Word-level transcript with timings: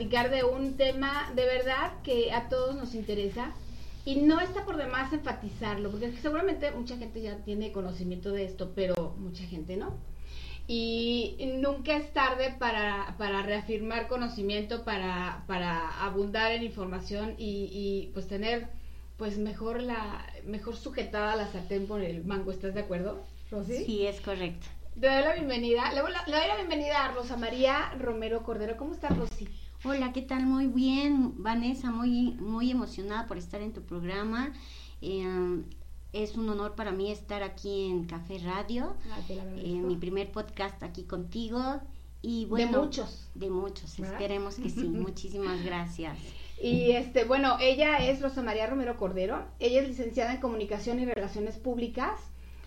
platicar 0.00 0.30
de 0.30 0.44
un 0.44 0.78
tema 0.78 1.30
de 1.34 1.44
verdad 1.44 1.92
que 2.02 2.32
a 2.32 2.48
todos 2.48 2.74
nos 2.74 2.94
interesa. 2.94 3.52
Y 4.06 4.16
no 4.22 4.40
está 4.40 4.64
por 4.64 4.78
demás 4.78 5.12
enfatizarlo, 5.12 5.90
porque 5.90 6.10
seguramente 6.22 6.70
mucha 6.70 6.96
gente 6.96 7.20
ya 7.20 7.36
tiene 7.44 7.70
conocimiento 7.70 8.30
de 8.32 8.46
esto, 8.46 8.72
pero 8.74 9.14
mucha 9.18 9.44
gente 9.44 9.76
no 9.76 9.94
y 10.66 11.36
nunca 11.56 11.96
es 11.96 12.12
tarde 12.12 12.54
para, 12.58 13.16
para 13.18 13.42
reafirmar 13.42 14.06
conocimiento, 14.06 14.84
para, 14.84 15.42
para 15.48 16.04
abundar 16.04 16.52
en 16.52 16.62
información 16.62 17.34
y, 17.38 17.68
y, 17.72 18.10
pues 18.14 18.28
tener 18.28 18.68
pues 19.16 19.36
mejor 19.36 19.82
la 19.82 20.24
mejor 20.44 20.76
sujetada 20.76 21.34
la 21.34 21.48
sartén 21.48 21.86
por 21.88 22.02
el 22.02 22.24
mango, 22.24 22.52
¿estás 22.52 22.72
de 22.74 22.80
acuerdo, 22.80 23.20
Rosy? 23.50 23.84
Sí, 23.84 24.06
es 24.06 24.20
correcto. 24.20 24.66
Le 25.00 25.08
doy 25.08 25.24
la 25.24 25.34
bienvenida, 25.34 25.92
le 25.92 26.00
doy 26.00 26.12
la, 26.12 26.24
le 26.26 26.36
doy 26.36 26.46
la 26.46 26.56
bienvenida 26.56 27.04
a 27.04 27.12
Rosa 27.12 27.36
María 27.36 27.92
Romero 27.98 28.44
Cordero. 28.44 28.76
¿Cómo 28.76 28.94
estás, 28.94 29.16
Rosy? 29.18 29.48
Hola, 29.84 30.12
¿qué 30.12 30.22
tal? 30.22 30.46
Muy 30.46 30.66
bien, 30.66 31.42
Vanessa, 31.42 31.90
muy, 31.90 32.32
muy 32.32 32.70
emocionada 32.70 33.26
por 33.26 33.38
estar 33.38 33.62
en 33.62 33.72
tu 33.72 33.82
programa. 33.82 34.52
Eh, 35.00 35.62
es 36.12 36.36
un 36.36 36.48
honor 36.50 36.74
para 36.74 36.90
mí 36.92 37.10
estar 37.10 37.42
aquí 37.42 37.86
en 37.86 38.04
Café 38.04 38.38
Radio, 38.38 38.94
Ah, 39.10 39.16
agradezco. 39.16 39.60
eh, 39.60 39.72
mi 39.80 39.96
primer 39.96 40.30
podcast 40.32 40.82
aquí 40.82 41.04
contigo. 41.04 41.80
Y 42.20 42.44
bueno, 42.46 42.82
muchos. 42.82 43.30
De 43.34 43.48
muchos, 43.48 43.96
¿Verdad? 43.96 44.12
esperemos 44.14 44.56
que 44.56 44.68
sí. 44.68 44.84
Muchísimas 44.88 45.64
gracias. 45.64 46.18
Y 46.62 46.90
este, 46.90 47.24
bueno, 47.24 47.56
ella 47.58 47.96
es 48.06 48.20
Rosa 48.20 48.42
María 48.42 48.66
Romero 48.66 48.98
Cordero. 48.98 49.46
Ella 49.60 49.80
es 49.80 49.88
licenciada 49.88 50.34
en 50.34 50.40
Comunicación 50.42 51.00
y 51.00 51.06
Relaciones 51.06 51.56
Públicas 51.56 52.20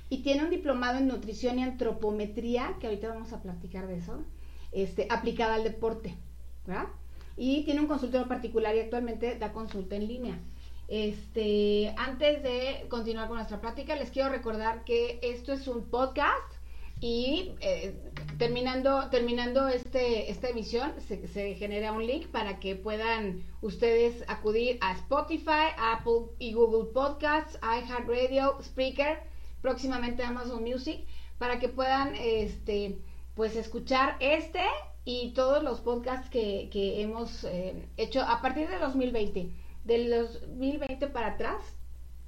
y 0.10 0.24
tiene 0.24 0.44
un 0.44 0.50
diplomado 0.50 0.98
en 0.98 1.08
Nutrición 1.08 1.60
y 1.60 1.64
Antropometría, 1.64 2.76
que 2.80 2.88
ahorita 2.88 3.10
vamos 3.10 3.34
a 3.34 3.42
platicar 3.44 3.86
de 3.86 3.98
eso, 3.98 4.24
este, 4.72 5.06
aplicada 5.12 5.54
al 5.54 5.64
deporte, 5.64 6.18
¿verdad? 6.66 6.88
Y 7.36 7.64
tiene 7.64 7.82
un 7.82 7.88
consultorio 7.88 8.28
particular 8.28 8.76
y 8.76 8.80
actualmente 8.80 9.38
da 9.38 9.52
consulta 9.52 9.96
en 9.96 10.08
línea. 10.08 10.40
Este, 10.88 11.94
antes 11.98 12.44
de 12.44 12.86
continuar 12.90 13.28
con 13.28 13.38
nuestra 13.38 13.62
plática, 13.62 13.96
les 13.96 14.12
quiero 14.12 14.30
recordar 14.30 14.84
que 14.84 15.20
esto 15.24 15.54
es 15.54 15.68
un 15.68 15.86
podcast 15.86 16.54
y 17.00 17.56
eh, 17.60 18.00
terminando, 18.38 19.10
terminando 19.10 19.68
este, 19.68 20.32
esta 20.32 20.50
emisión, 20.50 20.94
se, 21.00 21.28
se 21.28 21.56
genera 21.56 21.92
un 21.92 22.06
link 22.06 22.28
para 22.28 22.60
que 22.60 22.76
puedan 22.76 23.44
ustedes 23.62 24.24
acudir 24.28 24.78
a 24.82 24.94
Spotify, 24.94 25.74
Apple 25.78 26.28
y 26.40 26.54
Google 26.54 26.94
Podcasts, 26.94 27.60
iHeartRadio, 27.62 28.58
Spreaker, 28.62 29.20
próximamente 29.62 30.24
Amazon 30.24 30.64
Music, 30.64 31.06
para 31.40 31.60
que 31.60 31.70
puedan 31.70 32.16
este, 32.16 32.98
pues 33.36 33.56
escuchar 33.56 34.16
este 34.20 34.64
y 35.06 35.32
todos 35.32 35.64
los 35.64 35.82
podcasts 35.82 36.30
que, 36.30 36.70
que 36.72 37.02
hemos 37.02 37.44
eh, 37.44 37.88
hecho 37.98 38.22
a 38.22 38.42
partir 38.42 38.70
de 38.70 38.80
2020. 38.80 39.50
Del 39.84 40.10
2020 40.10 41.08
para 41.08 41.34
atrás, 41.34 41.62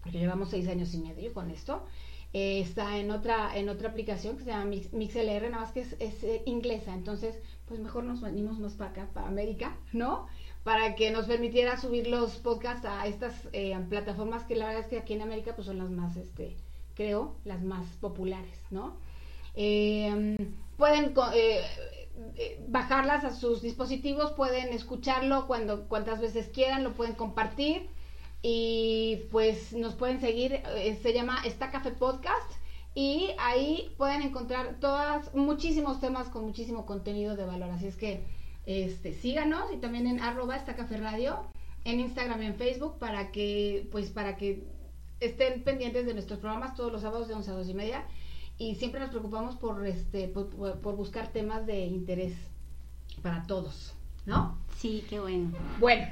porque 0.03 0.19
llevamos 0.19 0.49
seis 0.49 0.67
años 0.67 0.93
y 0.93 0.97
medio 0.97 1.33
con 1.33 1.49
esto, 1.51 1.85
eh, 2.33 2.59
está 2.59 2.97
en 2.97 3.11
otra 3.11 3.57
en 3.57 3.69
otra 3.69 3.89
aplicación 3.89 4.35
que 4.35 4.43
se 4.43 4.49
llama 4.49 4.65
Mix, 4.65 4.91
MixLR, 4.91 5.49
nada 5.49 5.63
más 5.63 5.71
que 5.71 5.81
es, 5.81 5.93
eh, 5.99 6.41
inglesa, 6.45 6.93
entonces 6.93 7.39
pues 7.65 7.79
mejor 7.79 8.03
nos 8.03 8.19
venimos 8.19 8.59
más 8.59 8.73
para 8.73 8.91
acá, 8.91 9.07
para 9.13 9.27
América, 9.27 9.77
¿no? 9.93 10.27
Para 10.65 10.95
que 10.95 11.11
nos 11.11 11.27
permitiera 11.27 11.79
subir 11.79 12.07
los 12.07 12.35
podcasts 12.37 12.85
a 12.85 13.07
estas 13.07 13.33
plataformas 13.87 14.43
que 14.43 14.55
la 14.55 14.65
verdad 14.65 14.81
es 14.81 14.87
que 14.87 14.97
aquí 14.97 15.13
en 15.13 15.21
América 15.21 15.55
pues 15.55 15.67
son 15.67 15.77
las 15.77 15.89
más, 15.89 16.17
este, 16.17 16.57
creo, 16.95 17.35
las 17.45 17.61
más 17.63 17.85
populares, 18.01 18.59
¿no? 18.69 18.97
Pueden 20.77 21.13
eh, 21.33 21.61
bajarlas 22.67 23.23
a 23.23 23.33
sus 23.33 23.61
dispositivos, 23.61 24.31
pueden 24.33 24.69
escucharlo 24.73 25.47
cuando 25.47 25.87
cuantas 25.87 26.21
veces 26.21 26.49
quieran, 26.49 26.83
lo 26.83 26.93
pueden 26.93 27.15
compartir 27.15 27.89
Y 28.41 29.27
pues 29.31 29.73
nos 29.73 29.95
pueden 29.95 30.19
seguir, 30.19 30.53
eh, 30.53 30.99
se 31.01 31.13
llama 31.13 31.39
Esta 31.45 31.71
Café 31.71 31.91
Podcast. 31.91 32.51
Y 32.93 33.31
ahí 33.39 33.93
pueden 33.97 34.21
encontrar 34.21 34.77
todas, 34.79 35.33
muchísimos 35.35 35.99
temas 35.99 36.29
con 36.29 36.45
muchísimo 36.45 36.85
contenido 36.85 37.35
de 37.35 37.45
valor. 37.45 37.69
Así 37.71 37.87
es 37.87 37.97
que 37.97 38.23
este, 38.65 39.13
síganos 39.13 39.71
y 39.73 39.77
también 39.77 40.07
en 40.07 40.21
arroba 40.21 40.55
esta 40.55 40.75
café 40.75 40.97
radio, 40.97 41.39
en 41.83 41.99
Instagram 41.99 42.41
y 42.41 42.45
en 42.47 42.55
Facebook 42.55 42.97
para 42.99 43.31
que, 43.31 43.87
pues 43.91 44.09
para 44.11 44.37
que 44.37 44.63
estén 45.19 45.63
pendientes 45.63 46.05
de 46.05 46.13
nuestros 46.13 46.39
programas 46.39 46.75
todos 46.75 46.91
los 46.91 47.01
sábados 47.01 47.27
de 47.27 47.35
11 47.35 47.51
a 47.51 47.53
2 47.53 47.69
y 47.69 47.73
media. 47.73 48.05
Y 48.57 48.75
siempre 48.75 48.99
nos 48.99 49.09
preocupamos 49.09 49.55
por, 49.55 49.85
este, 49.85 50.27
por, 50.27 50.47
por 50.79 50.95
buscar 50.95 51.31
temas 51.31 51.65
de 51.65 51.85
interés 51.85 52.33
para 53.21 53.43
todos, 53.43 53.93
¿no? 54.25 54.57
Sí, 54.77 55.03
qué 55.09 55.19
bueno. 55.19 55.51
Bueno, 55.79 56.07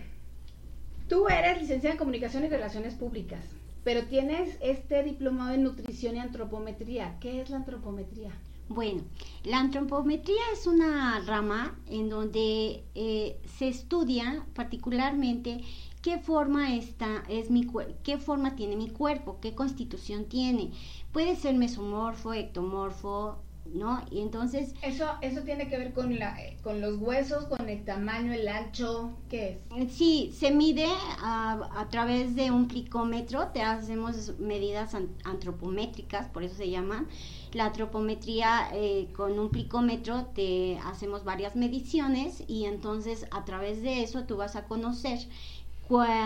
tú 1.08 1.28
eres 1.28 1.62
licenciada 1.62 1.94
en 1.94 2.00
Comunicación 2.00 2.44
y 2.44 2.50
Relaciones 2.50 2.96
Públicas, 2.96 3.46
pero 3.84 4.06
tienes 4.06 4.58
este 4.62 5.04
diplomado 5.04 5.54
en 5.54 5.64
Nutrición 5.64 6.16
y 6.16 6.20
Antropometría. 6.20 7.18
¿Qué 7.20 7.42
es 7.42 7.50
la 7.50 7.58
antropometría? 7.58 8.32
Bueno, 8.70 9.04
la 9.44 9.60
antropometría 9.60 10.42
es 10.54 10.68
una 10.68 11.20
rama 11.26 11.78
en 11.90 12.10
donde 12.10 12.84
eh, 12.96 13.38
se 13.58 13.68
estudia 13.68 14.46
particularmente 14.56 15.62
qué 16.04 16.20
forma 16.20 16.76
está, 16.76 17.24
es 17.30 17.50
mi 17.50 17.66
qué 18.04 18.18
forma 18.18 18.56
tiene 18.56 18.76
mi 18.76 18.90
cuerpo, 18.90 19.40
qué 19.42 19.56
constitución 19.56 20.26
tiene. 20.26 20.72
Puede 21.14 21.36
ser 21.38 21.56
mesomorfo, 21.56 22.34
ectomorfo, 22.34 23.40
¿no? 23.66 24.04
Y 24.12 24.20
entonces... 24.20 24.74
Eso, 24.82 25.06
eso 25.22 25.42
tiene 25.44 25.70
que 25.70 25.78
ver 25.78 25.94
con, 25.94 26.20
la, 26.20 26.36
con 26.62 26.82
los 26.82 26.98
huesos, 26.98 27.46
con 27.46 27.70
el 27.70 27.86
tamaño, 27.86 28.34
el 28.34 28.50
ancho, 28.50 29.14
¿qué 29.30 29.62
es? 29.78 29.94
Sí, 29.94 30.34
se 30.38 30.52
mide 30.52 30.88
a, 31.22 31.70
a 31.80 31.90
través 31.90 32.36
de 32.36 32.52
un 32.52 32.68
plicómetro, 32.68 33.48
te 33.48 33.62
hacemos 33.62 34.38
medidas 34.40 34.96
antropométricas, 35.24 36.28
por 36.28 36.44
eso 36.44 36.56
se 36.56 36.70
llaman. 36.70 37.08
La 37.54 37.68
antropometría 37.68 38.68
eh, 38.74 39.10
con 39.16 39.40
un 39.40 39.50
plicómetro 39.50 40.26
te 40.34 40.80
hacemos 40.80 41.24
varias 41.24 41.56
mediciones 41.56 42.44
y 42.48 42.66
entonces 42.66 43.28
a 43.32 43.46
través 43.46 43.82
de 43.84 44.04
eso 44.04 44.24
tú 44.24 44.38
vas 44.38 44.56
a 44.56 44.66
conocer 44.66 45.20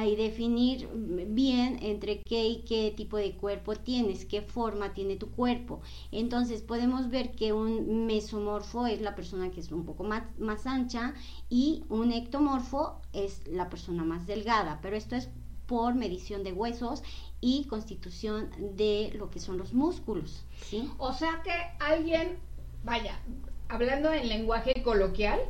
y 0.05 0.15
definir 0.15 0.87
bien 0.93 1.79
entre 1.81 2.21
qué 2.21 2.47
y 2.47 2.61
qué 2.61 2.93
tipo 2.95 3.17
de 3.17 3.33
cuerpo 3.33 3.75
tienes, 3.75 4.23
qué 4.23 4.41
forma 4.41 4.93
tiene 4.93 5.17
tu 5.17 5.29
cuerpo. 5.31 5.81
Entonces 6.11 6.61
podemos 6.61 7.09
ver 7.09 7.31
que 7.31 7.51
un 7.51 8.05
mesomorfo 8.05 8.87
es 8.87 9.01
la 9.01 9.13
persona 9.13 9.51
que 9.51 9.59
es 9.59 9.71
un 9.71 9.83
poco 9.83 10.05
más, 10.05 10.23
más 10.39 10.65
ancha 10.67 11.13
y 11.49 11.83
un 11.89 12.13
ectomorfo 12.13 13.01
es 13.11 13.45
la 13.47 13.69
persona 13.69 14.05
más 14.05 14.25
delgada, 14.25 14.79
pero 14.81 14.95
esto 14.95 15.15
es 15.15 15.29
por 15.65 15.95
medición 15.95 16.45
de 16.45 16.53
huesos 16.53 17.03
y 17.41 17.65
constitución 17.65 18.49
de 18.77 19.11
lo 19.15 19.29
que 19.29 19.41
son 19.41 19.57
los 19.57 19.73
músculos. 19.73 20.45
¿sí? 20.61 20.89
O 20.97 21.11
sea 21.11 21.41
que 21.43 21.51
alguien, 21.83 22.37
vaya, 22.85 23.19
hablando 23.67 24.13
en 24.13 24.29
lenguaje 24.29 24.81
coloquial, 24.81 25.41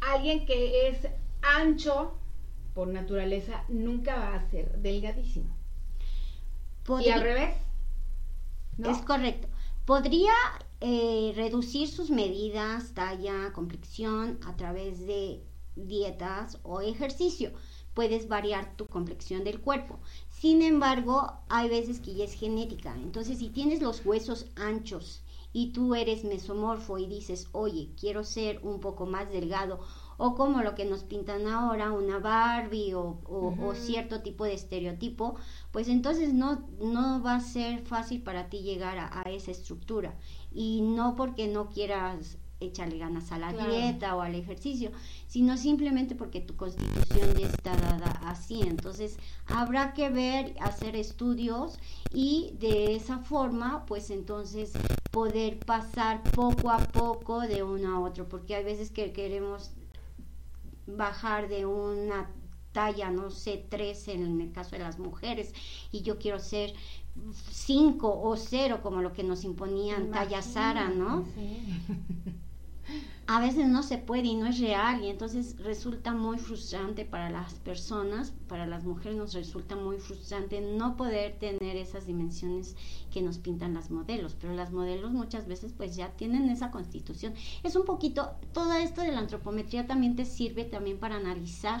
alguien 0.00 0.46
que 0.46 0.88
es 0.88 1.06
ancho 1.42 2.14
por 2.74 2.88
naturaleza 2.88 3.64
nunca 3.68 4.16
va 4.16 4.34
a 4.34 4.50
ser 4.50 4.78
delgadísimo. 4.80 5.46
y 7.00 7.08
al 7.08 7.22
revés. 7.22 7.56
Es 8.78 8.98
correcto. 8.98 9.48
Podría 9.86 10.32
eh, 10.80 11.32
reducir 11.36 11.88
sus 11.88 12.10
medidas, 12.10 12.92
talla, 12.94 13.52
complexión 13.52 14.38
a 14.44 14.56
través 14.56 15.06
de 15.06 15.42
dietas 15.76 16.58
o 16.62 16.80
ejercicio. 16.80 17.52
Puedes 17.94 18.28
variar 18.28 18.76
tu 18.76 18.86
complexión 18.86 19.44
del 19.44 19.60
cuerpo. 19.60 20.00
Sin 20.28 20.62
embargo, 20.62 21.32
hay 21.48 21.68
veces 21.68 22.00
que 22.00 22.14
ya 22.14 22.24
es 22.24 22.34
genética. 22.34 22.94
Entonces, 22.96 23.38
si 23.38 23.50
tienes 23.50 23.80
los 23.80 24.04
huesos 24.04 24.46
anchos 24.56 25.22
y 25.52 25.72
tú 25.72 25.94
eres 25.94 26.24
mesomorfo 26.24 26.98
y 26.98 27.06
dices, 27.06 27.48
oye, 27.52 27.90
quiero 27.98 28.24
ser 28.24 28.58
un 28.64 28.80
poco 28.80 29.06
más 29.06 29.30
delgado 29.30 29.80
o 30.16 30.34
como 30.34 30.62
lo 30.62 30.74
que 30.74 30.84
nos 30.84 31.04
pintan 31.04 31.46
ahora, 31.46 31.92
una 31.92 32.18
Barbie 32.18 32.94
o, 32.94 33.74
cierto 33.74 34.22
tipo 34.22 34.44
de 34.44 34.54
estereotipo, 34.54 35.36
pues 35.72 35.88
entonces 35.88 36.32
no, 36.32 36.66
no 36.80 37.22
va 37.22 37.36
a 37.36 37.40
ser 37.40 37.82
fácil 37.82 38.22
para 38.22 38.48
ti 38.48 38.58
llegar 38.58 38.98
a, 38.98 39.22
esa 39.30 39.50
estructura. 39.50 40.14
Y 40.52 40.82
no 40.82 41.16
porque 41.16 41.48
no 41.48 41.70
quieras 41.70 42.38
echarle 42.60 42.98
ganas 42.98 43.32
a 43.32 43.38
la 43.38 43.52
dieta 43.52 44.16
o 44.16 44.20
al 44.20 44.34
ejercicio, 44.36 44.90
sino 45.26 45.56
simplemente 45.56 46.14
porque 46.14 46.40
tu 46.40 46.56
constitución 46.56 47.34
ya 47.34 47.48
está 47.48 47.76
dada 47.76 48.10
así. 48.24 48.62
Entonces 48.62 49.18
habrá 49.46 49.92
que 49.92 50.08
ver, 50.08 50.54
hacer 50.60 50.96
estudios 50.96 51.78
y 52.12 52.54
de 52.60 52.94
esa 52.94 53.18
forma, 53.18 53.84
pues 53.86 54.10
entonces 54.10 54.72
poder 55.10 55.58
pasar 55.58 56.22
poco 56.22 56.70
a 56.70 56.78
poco 56.78 57.40
de 57.40 57.62
uno 57.62 57.96
a 57.96 58.00
otro, 58.00 58.28
porque 58.28 58.54
hay 58.54 58.64
veces 58.64 58.90
que 58.90 59.12
queremos 59.12 59.72
bajar 60.86 61.48
de 61.48 61.66
una 61.66 62.30
talla, 62.72 63.10
no 63.10 63.30
sé, 63.30 63.64
tres 63.68 64.08
en 64.08 64.40
el 64.40 64.52
caso 64.52 64.72
de 64.72 64.80
las 64.80 64.98
mujeres, 64.98 65.54
y 65.92 66.02
yo 66.02 66.18
quiero 66.18 66.38
ser 66.38 66.74
cinco 67.50 68.20
o 68.20 68.36
cero, 68.36 68.80
como 68.82 69.00
lo 69.00 69.12
que 69.12 69.22
nos 69.22 69.44
imponían 69.44 70.10
talla 70.10 70.42
Sara, 70.42 70.88
¿no? 70.88 71.24
A 73.26 73.40
veces 73.40 73.68
no 73.68 73.82
se 73.82 73.96
puede 73.96 74.26
y 74.26 74.34
no 74.34 74.46
es 74.46 74.60
real 74.60 75.02
y 75.02 75.08
entonces 75.08 75.56
resulta 75.58 76.12
muy 76.12 76.38
frustrante 76.38 77.06
para 77.06 77.30
las 77.30 77.54
personas, 77.54 78.34
para 78.48 78.66
las 78.66 78.84
mujeres 78.84 79.16
nos 79.16 79.32
resulta 79.32 79.76
muy 79.76 79.96
frustrante 79.98 80.60
no 80.60 80.96
poder 80.96 81.38
tener 81.38 81.76
esas 81.76 82.06
dimensiones 82.06 82.76
que 83.10 83.22
nos 83.22 83.38
pintan 83.38 83.72
las 83.72 83.90
modelos, 83.90 84.36
pero 84.38 84.52
las 84.52 84.72
modelos 84.72 85.12
muchas 85.12 85.46
veces 85.46 85.72
pues 85.74 85.96
ya 85.96 86.10
tienen 86.10 86.50
esa 86.50 86.70
constitución. 86.70 87.32
Es 87.62 87.76
un 87.76 87.86
poquito, 87.86 88.32
todo 88.52 88.74
esto 88.74 89.00
de 89.00 89.12
la 89.12 89.20
antropometría 89.20 89.86
también 89.86 90.16
te 90.16 90.26
sirve 90.26 90.64
también 90.64 90.98
para 90.98 91.16
analizar 91.16 91.80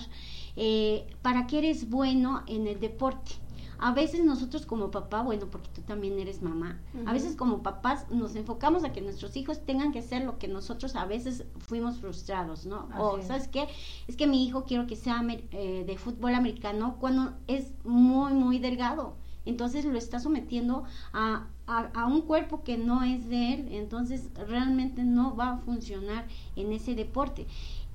eh, 0.56 1.06
para 1.20 1.46
qué 1.46 1.58
eres 1.58 1.90
bueno 1.90 2.42
en 2.46 2.66
el 2.66 2.80
deporte 2.80 3.32
a 3.78 3.92
veces 3.92 4.24
nosotros 4.24 4.66
como 4.66 4.90
papá, 4.90 5.22
bueno, 5.22 5.46
porque 5.50 5.68
tú 5.74 5.82
también 5.82 6.18
eres 6.18 6.42
mamá, 6.42 6.80
a 7.06 7.12
veces 7.12 7.36
como 7.36 7.62
papás 7.62 8.06
nos 8.10 8.36
enfocamos 8.36 8.84
a 8.84 8.92
que 8.92 9.00
nuestros 9.00 9.36
hijos 9.36 9.64
tengan 9.64 9.92
que 9.92 10.02
ser 10.02 10.24
lo 10.24 10.38
que 10.38 10.48
nosotros 10.48 10.96
a 10.96 11.04
veces 11.04 11.44
fuimos 11.58 11.98
frustrados, 11.98 12.66
¿no? 12.66 12.88
o, 12.98 13.20
¿sabes 13.22 13.48
qué? 13.48 13.68
Es 14.06 14.16
que 14.16 14.26
mi 14.26 14.44
hijo 14.46 14.64
quiero 14.64 14.86
que 14.86 14.96
sea 14.96 15.24
eh, 15.28 15.84
de 15.86 15.98
fútbol 15.98 16.34
americano 16.34 16.96
cuando 17.00 17.34
es 17.46 17.72
muy, 17.84 18.32
muy 18.32 18.58
delgado. 18.58 19.16
Entonces 19.46 19.84
lo 19.84 19.98
está 19.98 20.20
sometiendo 20.20 20.84
a, 21.12 21.46
a, 21.66 22.06
un 22.06 22.22
cuerpo 22.22 22.62
que 22.62 22.78
no 22.78 23.02
es 23.02 23.28
de 23.28 23.54
él, 23.54 23.68
entonces 23.72 24.30
realmente 24.48 25.04
no 25.04 25.36
va 25.36 25.52
a 25.52 25.56
funcionar 25.58 26.26
en 26.56 26.72
ese 26.72 26.94
deporte. 26.94 27.46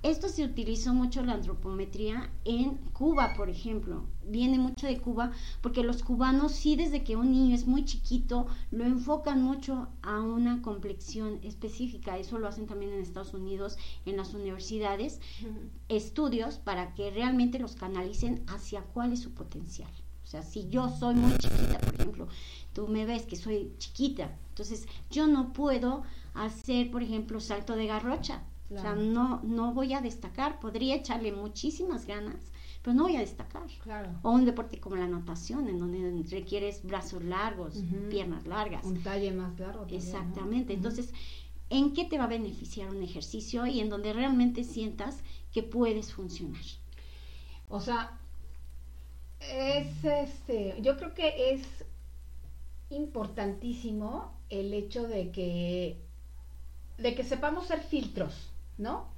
Esto 0.01 0.29
se 0.29 0.45
utilizó 0.45 0.93
mucho 0.93 1.21
la 1.23 1.33
antropometría 1.33 2.31
en 2.45 2.77
Cuba, 2.93 3.33
por 3.35 3.49
ejemplo. 3.49 4.05
Viene 4.25 4.57
mucho 4.57 4.87
de 4.87 4.97
Cuba 4.97 5.33
porque 5.61 5.83
los 5.83 6.03
cubanos 6.03 6.53
sí 6.53 6.77
desde 6.77 7.03
que 7.03 7.17
un 7.17 7.33
niño 7.33 7.53
es 7.53 7.67
muy 7.67 7.83
chiquito 7.83 8.47
lo 8.71 8.85
enfocan 8.85 9.41
mucho 9.43 9.89
a 10.01 10.21
una 10.21 10.61
complexión 10.61 11.41
específica. 11.43 12.17
Eso 12.17 12.39
lo 12.39 12.47
hacen 12.47 12.65
también 12.65 12.93
en 12.93 13.01
Estados 13.01 13.33
Unidos, 13.33 13.77
en 14.05 14.15
las 14.15 14.33
universidades, 14.33 15.19
estudios 15.89 16.59
para 16.59 16.93
que 16.93 17.11
realmente 17.11 17.59
los 17.59 17.75
canalicen 17.75 18.45
hacia 18.47 18.83
cuál 18.83 19.11
es 19.11 19.19
su 19.19 19.31
potencial. 19.31 19.91
O 20.23 20.27
sea, 20.27 20.43
si 20.43 20.69
yo 20.69 20.87
soy 20.87 21.15
muy 21.15 21.37
chiquita, 21.39 21.77
por 21.77 21.95
ejemplo, 21.95 22.27
tú 22.71 22.87
me 22.87 23.05
ves 23.05 23.23
que 23.23 23.35
soy 23.35 23.73
chiquita, 23.79 24.33
entonces 24.49 24.87
yo 25.11 25.27
no 25.27 25.51
puedo 25.51 26.03
hacer, 26.35 26.89
por 26.89 27.03
ejemplo, 27.03 27.41
salto 27.41 27.75
de 27.75 27.87
garrocha 27.87 28.43
o 28.71 28.79
sea, 28.79 28.93
no, 28.93 29.41
no 29.43 29.73
voy 29.73 29.93
a 29.93 30.01
destacar, 30.01 30.59
podría 30.59 30.95
echarle 30.95 31.31
muchísimas 31.31 32.05
ganas, 32.05 32.51
pero 32.83 32.93
no 32.93 33.03
voy 33.03 33.15
a 33.15 33.19
destacar. 33.19 33.67
O 34.21 34.31
un 34.31 34.45
deporte 34.45 34.79
como 34.79 34.95
la 34.95 35.07
natación, 35.07 35.67
en 35.67 35.79
donde 35.79 36.23
requieres 36.29 36.83
brazos 36.83 37.23
largos, 37.23 37.83
piernas 38.09 38.45
largas. 38.45 38.85
Un 38.85 39.01
talle 39.01 39.31
más 39.31 39.59
largo. 39.59 39.87
Exactamente. 39.89 40.73
Entonces, 40.73 41.13
¿en 41.69 41.93
qué 41.93 42.05
te 42.05 42.19
va 42.19 42.25
a 42.25 42.27
beneficiar 42.27 42.89
un 42.89 43.01
ejercicio 43.01 43.65
y 43.65 43.79
en 43.79 43.89
donde 43.89 44.13
realmente 44.13 44.63
sientas 44.63 45.17
que 45.51 45.63
puedes 45.63 46.13
funcionar? 46.13 46.61
O 47.69 47.79
sea, 47.79 48.19
es 49.39 50.03
este, 50.03 50.75
yo 50.81 50.95
creo 50.97 51.15
que 51.15 51.53
es 51.53 51.85
importantísimo 52.91 54.37
el 54.49 54.73
hecho 54.73 55.07
de 55.07 55.31
que 55.31 56.01
de 56.97 57.15
que 57.15 57.23
sepamos 57.23 57.67
ser 57.67 57.81
filtros 57.81 58.49
¿no? 58.79 59.13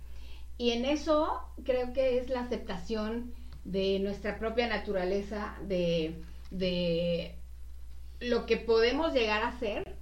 Y 0.58 0.72
en 0.72 0.86
eso 0.86 1.42
creo 1.64 1.94
que 1.94 2.18
es 2.20 2.30
la 2.30 2.42
aceptación 2.42 3.34
de 3.64 4.00
nuestra 4.00 4.38
propia 4.38 4.68
naturaleza, 4.68 5.56
de, 5.68 6.22
de 6.50 7.36
lo 8.20 8.46
que 8.46 8.58
podemos 8.58 9.14
llegar 9.14 9.44
a 9.44 9.58
ser, 9.60 9.96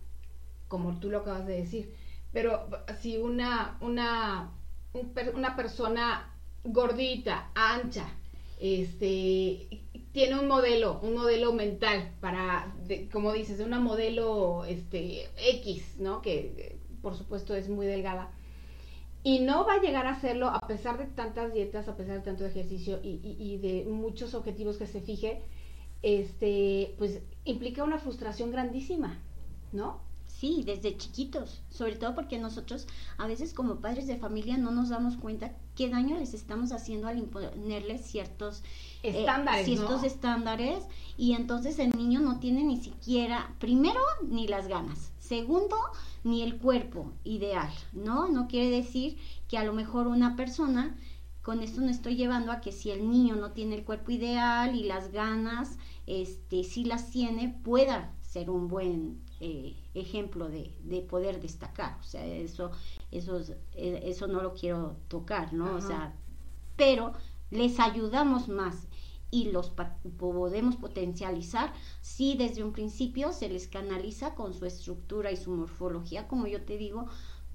como 0.67 0.99
tú 0.99 1.09
lo 1.09 1.19
acabas 1.19 1.45
de 1.45 1.57
decir. 1.57 1.93
Pero 2.33 2.67
si 3.01 3.17
una, 3.17 3.77
una, 3.81 4.51
una 5.33 5.55
persona 5.55 6.33
gordita, 6.63 7.51
ancha, 7.55 8.07
este, 8.59 9.67
tiene 10.11 10.39
un 10.39 10.47
modelo, 10.47 10.99
un 11.01 11.15
modelo 11.15 11.53
mental 11.53 12.11
para, 12.19 12.73
como 13.11 13.31
dices, 13.33 13.57
de 13.57 13.63
una 13.63 13.79
modelo 13.79 14.65
este, 14.65 15.29
X, 15.37 15.95
¿no? 15.99 16.21
Que 16.21 16.77
por 17.01 17.15
supuesto 17.15 17.55
es 17.55 17.69
muy 17.69 17.87
delgada. 17.87 18.31
Y 19.29 19.37
no 19.37 19.63
va 19.63 19.75
a 19.75 19.79
llegar 19.79 20.07
a 20.07 20.13
hacerlo 20.13 20.47
a 20.47 20.59
pesar 20.61 20.97
de 20.97 21.05
tantas 21.05 21.53
dietas, 21.53 21.87
a 21.87 21.95
pesar 21.95 22.15
de 22.15 22.21
tanto 22.21 22.47
ejercicio 22.47 22.99
y, 23.03 23.57
de 23.57 23.85
muchos 23.87 24.33
objetivos 24.33 24.77
que 24.77 24.87
se 24.87 25.01
fije, 25.01 25.43
este, 26.01 26.95
pues 26.97 27.21
implica 27.45 27.83
una 27.83 27.99
frustración 27.99 28.49
grandísima, 28.49 29.19
¿no? 29.71 30.01
Sí, 30.25 30.63
desde 30.65 30.97
chiquitos, 30.97 31.61
sobre 31.69 31.95
todo 31.95 32.15
porque 32.15 32.39
nosotros 32.39 32.87
a 33.19 33.27
veces 33.27 33.53
como 33.53 33.81
padres 33.81 34.07
de 34.07 34.17
familia 34.17 34.57
no 34.57 34.71
nos 34.71 34.89
damos 34.89 35.15
cuenta 35.15 35.53
qué 35.75 35.89
daño 35.89 36.17
les 36.17 36.33
estamos 36.33 36.71
haciendo 36.71 37.07
al 37.07 37.19
imponerles 37.19 38.01
ciertos 38.01 38.63
eh, 39.03 39.19
estándares, 39.19 39.65
ciertos 39.65 40.03
estándares 40.03 40.83
y 41.17 41.33
entonces 41.33 41.79
el 41.79 41.91
niño 41.91 42.19
no 42.19 42.39
tiene 42.39 42.63
ni 42.63 42.77
siquiera, 42.77 43.53
primero, 43.59 43.99
ni 44.27 44.47
las 44.47 44.67
ganas, 44.67 45.11
segundo, 45.19 45.77
ni 46.23 46.43
el 46.43 46.57
cuerpo 46.57 47.11
ideal, 47.23 47.71
¿no? 47.93 48.27
No 48.29 48.47
quiere 48.47 48.69
decir 48.69 49.17
que 49.47 49.57
a 49.57 49.63
lo 49.63 49.73
mejor 49.73 50.07
una 50.07 50.35
persona, 50.35 50.97
con 51.41 51.61
esto 51.61 51.81
no 51.81 51.89
estoy 51.89 52.15
llevando 52.15 52.51
a 52.51 52.61
que 52.61 52.71
si 52.71 52.91
el 52.91 53.09
niño 53.09 53.35
no 53.35 53.51
tiene 53.51 53.75
el 53.75 53.83
cuerpo 53.83 54.11
ideal 54.11 54.75
y 54.75 54.83
las 54.83 55.11
ganas, 55.11 55.77
este, 56.07 56.63
si 56.63 56.83
las 56.83 57.09
tiene, 57.09 57.57
pueda 57.63 58.13
ser 58.21 58.49
un 58.49 58.67
buen 58.67 59.21
eh, 59.39 59.75
ejemplo 59.93 60.49
de, 60.49 60.75
de, 60.83 61.01
poder 61.01 61.41
destacar. 61.41 61.97
O 61.99 62.03
sea, 62.03 62.25
eso, 62.25 62.71
eso, 63.11 63.39
eh, 63.73 64.01
eso 64.03 64.27
no 64.27 64.41
lo 64.41 64.53
quiero 64.53 64.97
tocar, 65.07 65.53
¿no? 65.53 65.75
O 65.75 65.81
sea, 65.81 66.13
pero 66.75 67.13
les 67.49 67.79
ayudamos 67.79 68.47
más 68.47 68.88
y 69.31 69.51
los 69.51 69.73
podemos 70.17 70.75
potencializar 70.75 71.73
si 72.01 72.35
desde 72.35 72.63
un 72.63 72.73
principio 72.73 73.31
se 73.31 73.49
les 73.49 73.67
canaliza 73.67 74.35
con 74.35 74.53
su 74.53 74.65
estructura 74.65 75.31
y 75.31 75.37
su 75.37 75.51
morfología, 75.51 76.27
como 76.27 76.47
yo 76.47 76.63
te 76.63 76.77
digo, 76.77 77.07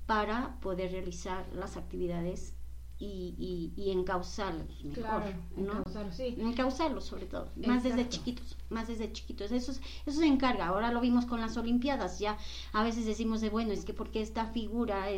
para 0.06 0.58
poder 0.60 0.92
realizar 0.92 1.46
las 1.54 1.76
actividades 1.76 2.54
y, 2.98 3.34
y, 3.76 3.82
y 3.82 3.90
encauzarlos 3.90 4.84
mejor, 4.84 5.22
¿no? 5.56 5.82
Encauzarlos, 6.18 7.04
sobre 7.04 7.26
todo, 7.26 7.50
más 7.56 7.82
desde 7.82 8.08
chiquitos, 8.08 8.56
más 8.70 8.86
desde 8.86 9.12
chiquitos. 9.12 9.50
Eso, 9.50 9.72
eso 9.72 10.18
se 10.20 10.26
encarga. 10.26 10.68
Ahora 10.68 10.92
lo 10.92 11.00
vimos 11.00 11.26
con 11.26 11.40
las 11.40 11.56
Olimpiadas. 11.56 12.20
Ya 12.20 12.38
a 12.72 12.84
veces 12.84 13.04
decimos 13.04 13.40
de 13.40 13.50
bueno, 13.50 13.72
es 13.72 13.84
que 13.84 13.94
porque 13.94 14.22
esta 14.22 14.46
figura 14.46 15.10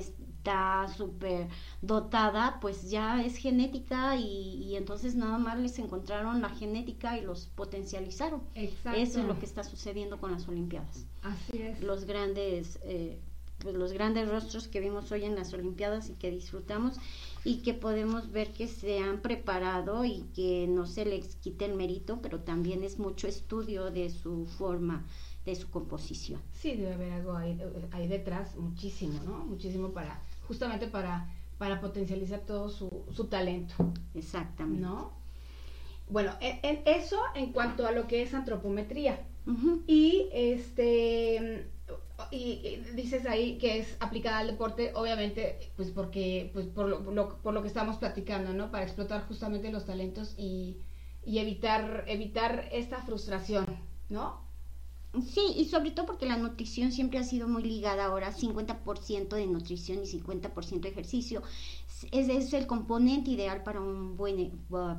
está 0.47 0.87
súper 0.97 1.49
dotada, 1.83 2.59
pues 2.61 2.89
ya 2.89 3.25
es 3.25 3.37
genética 3.37 4.17
y, 4.17 4.63
y, 4.63 4.77
entonces 4.77 5.17
nada 5.17 5.39
más 5.39 5.59
les 5.59 5.79
encontraron 5.79 6.41
la 6.41 6.51
genética 6.51 7.19
y 7.19 7.23
los 7.23 7.47
potencializaron. 7.49 8.43
Exacto. 8.55 8.99
Eso 8.99 9.21
es 9.21 9.27
lo 9.27 9.39
que 9.39 9.47
está 9.47 9.65
sucediendo 9.65 10.19
con 10.19 10.33
las 10.33 10.47
Olimpiadas. 10.49 11.07
Así 11.23 11.63
es. 11.63 11.83
Los 11.83 12.05
grandes, 12.05 12.79
eh, 12.85 13.19
pues 13.59 13.75
los 13.75 13.93
grandes 13.93 14.29
rostros 14.29 14.69
que 14.69 14.81
vimos 14.81 15.11
hoy 15.11 15.25
en 15.25 15.35
las 15.35 15.53
Olimpiadas 15.53 16.11
y 16.11 16.15
que 16.15 16.31
disfrutamos 16.31 16.97
y 17.45 17.59
que 17.59 17.75
podemos 17.75 18.31
ver 18.31 18.53
que 18.53 18.69
se 18.69 18.99
han 19.01 19.23
preparado 19.23 20.05
y 20.05 20.27
que 20.35 20.67
no 20.69 20.87
se 20.87 21.05
les 21.05 21.37
quite 21.37 21.65
el 21.65 21.75
mérito, 21.75 22.21
pero 22.23 22.41
también 22.41 22.85
es 22.85 22.99
mucho 22.99 23.27
estudio 23.27 23.91
de 23.91 24.11
su 24.11 24.47
forma, 24.47 25.05
de 25.45 25.55
su 25.55 25.71
composición. 25.71 26.41
Sí, 26.53 26.75
debe 26.75 26.95
haber 26.95 27.13
algo 27.13 27.37
ahí, 27.37 28.09
detrás, 28.09 28.57
muchísimo, 28.57 29.21
¿no? 29.25 29.39
Muchísimo 29.45 29.91
para, 29.93 30.21
justamente 30.47 30.87
para, 30.87 31.33
para 31.59 31.81
potencializar 31.81 32.41
todo 32.41 32.69
su, 32.69 33.05
su 33.13 33.25
talento. 33.25 33.75
Exactamente. 34.15 34.83
¿No? 34.83 35.13
Bueno, 36.09 36.33
en, 36.41 36.83
eso 36.85 37.19
en 37.35 37.53
cuanto 37.53 37.87
a 37.87 37.93
lo 37.93 38.07
que 38.07 38.23
es 38.23 38.35
antropometría. 38.35 39.21
Y 39.87 40.29
este 40.33 41.69
y, 42.31 42.83
dices 42.95 43.27
ahí 43.27 43.59
que 43.59 43.79
es 43.79 43.97
aplicada 44.01 44.39
al 44.39 44.49
deporte, 44.49 44.93
obviamente, 44.95 45.71
pues 45.77 45.91
porque, 45.91 46.51
pues 46.53 46.67
por 46.67 46.89
lo, 46.89 47.39
por 47.39 47.55
lo, 47.55 47.63
que 47.63 47.69
estamos 47.69 47.97
platicando, 47.99 48.53
¿no? 48.53 48.71
Para 48.71 48.85
explotar 48.85 49.27
justamente 49.29 49.71
los 49.71 49.85
talentos 49.85 50.35
y, 50.37 50.79
y 51.25 51.39
evitar, 51.39 52.05
evitar 52.09 52.69
esta 52.73 53.03
frustración, 53.03 53.67
¿no? 54.09 54.46
Sí, 55.23 55.55
y 55.57 55.65
sobre 55.67 55.93
todo 55.93 56.05
porque 56.05 56.27
la 56.27 56.37
nutrición 56.37 56.93
siempre 56.93 57.19
ha 57.19 57.25
sido 57.25 57.49
muy 57.49 57.63
ligada 57.63 58.05
ahora, 58.05 58.33
50% 58.33 59.37
de 59.37 59.47
nutrición 59.47 60.01
y 60.03 60.07
50% 60.07 60.81
de 60.81 60.89
ejercicio. 60.91 61.43
Ese 62.13 62.37
es 62.37 62.53
el 62.53 62.67
componente 62.67 63.31
ideal 63.31 63.63
para 63.63 63.81
un 63.81 64.17
buen 64.17 64.51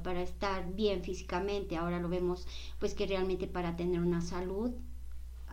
para 0.04 0.22
estar 0.22 0.74
bien 0.74 1.04
físicamente. 1.04 1.78
Ahora 1.78 2.00
lo 2.00 2.10
vemos 2.10 2.48
pues 2.80 2.96
que 2.96 3.06
realmente 3.06 3.48
para 3.48 3.76
tener 3.76 4.00
una 4.00 4.22
salud 4.22 4.72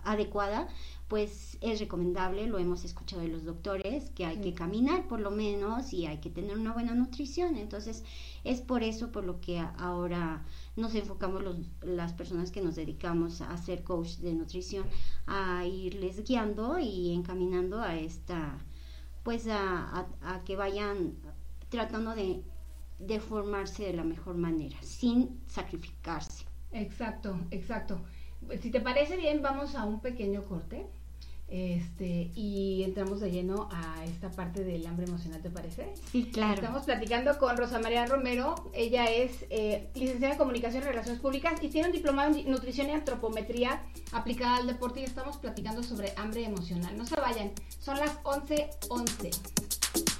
adecuada, 0.05 0.69
pues 1.09 1.59
es 1.61 1.81
recomendable, 1.81 2.47
lo 2.47 2.59
hemos 2.59 2.85
escuchado 2.85 3.23
de 3.23 3.29
los 3.29 3.45
doctores, 3.45 4.11
que 4.11 4.25
hay 4.25 4.41
que 4.41 4.55
caminar 4.55 5.07
por 5.07 5.21
lo 5.21 5.31
menos 5.31 5.93
y 5.93 6.07
hay 6.07 6.19
que 6.19 6.31
tener 6.31 6.57
una 6.57 6.73
buena 6.73 6.95
nutrición. 6.95 7.57
Entonces, 7.57 8.05
es 8.43 8.61
por 8.63 8.83
eso 8.83 9.13
por 9.13 9.25
lo 9.25 9.41
que 9.41 9.59
ahora 9.59 10.45
nos 10.77 10.95
enfocamos 10.95 11.43
los, 11.43 11.57
las 11.83 12.15
personas 12.15 12.51
que 12.51 12.63
nos 12.63 12.75
dedicamos 12.77 13.43
a 13.43 13.57
ser 13.59 13.85
coach 13.85 14.17
de 14.17 14.33
nutrición, 14.35 14.87
a 15.27 15.67
irles 15.67 16.25
guiando 16.25 16.79
y 16.79 17.13
encaminando 17.13 17.81
a 17.83 17.97
esta, 17.97 18.59
pues 19.23 19.47
a, 19.47 20.07
a, 20.23 20.45
que 20.45 20.57
vayan 20.57 21.17
tratando 21.69 22.15
de, 22.15 22.43
de 22.99 23.21
formarse 23.21 23.85
de 23.85 23.93
la 23.93 24.05
mejor 24.05 24.37
manera, 24.37 24.81
sin 24.83 25.39
sacrificarse. 25.47 26.47
Exacto, 26.73 27.39
exacto 27.51 28.01
si 28.61 28.71
te 28.71 28.81
parece 28.81 29.17
bien, 29.17 29.43
vamos 29.43 29.75
a 29.75 29.85
un 29.85 30.01
pequeño 30.01 30.45
corte. 30.45 30.87
Este, 31.47 32.31
y 32.35 32.83
entramos 32.83 33.21
de 33.21 33.31
lleno 33.31 33.69
a 33.71 34.05
esta 34.07 34.31
parte 34.31 34.65
del 34.65 34.85
hambre 34.87 35.07
emocional, 35.07 35.43
¿te 35.43 35.51
parece? 35.51 35.93
Sí, 36.11 36.31
claro. 36.33 36.55
Estamos 36.55 36.85
platicando 36.85 37.39
con 37.39 37.57
Rosa 37.57 37.79
María 37.79 38.07
Romero. 38.07 38.55
Ella 38.73 39.05
es 39.05 39.45
eh, 39.51 39.91
licenciada 39.95 40.35
en 40.35 40.39
Comunicación 40.39 40.83
y 40.83 40.87
Relaciones 40.87 41.21
Públicas 41.21 41.63
y 41.63 41.69
tiene 41.69 41.89
un 41.89 41.93
diplomado 41.93 42.35
en 42.35 42.51
Nutrición 42.51 42.89
y 42.89 42.93
Antropometría 42.93 43.83
aplicada 44.13 44.57
al 44.57 44.67
deporte 44.67 45.01
y 45.01 45.05
estamos 45.05 45.37
platicando 45.37 45.83
sobre 45.83 46.13
hambre 46.17 46.45
emocional. 46.45 46.97
No 46.97 47.05
se 47.05 47.17
vayan, 47.17 47.53
son 47.79 47.99
las 47.99 48.21
11:11. 48.25 48.71
11. 48.89 50.14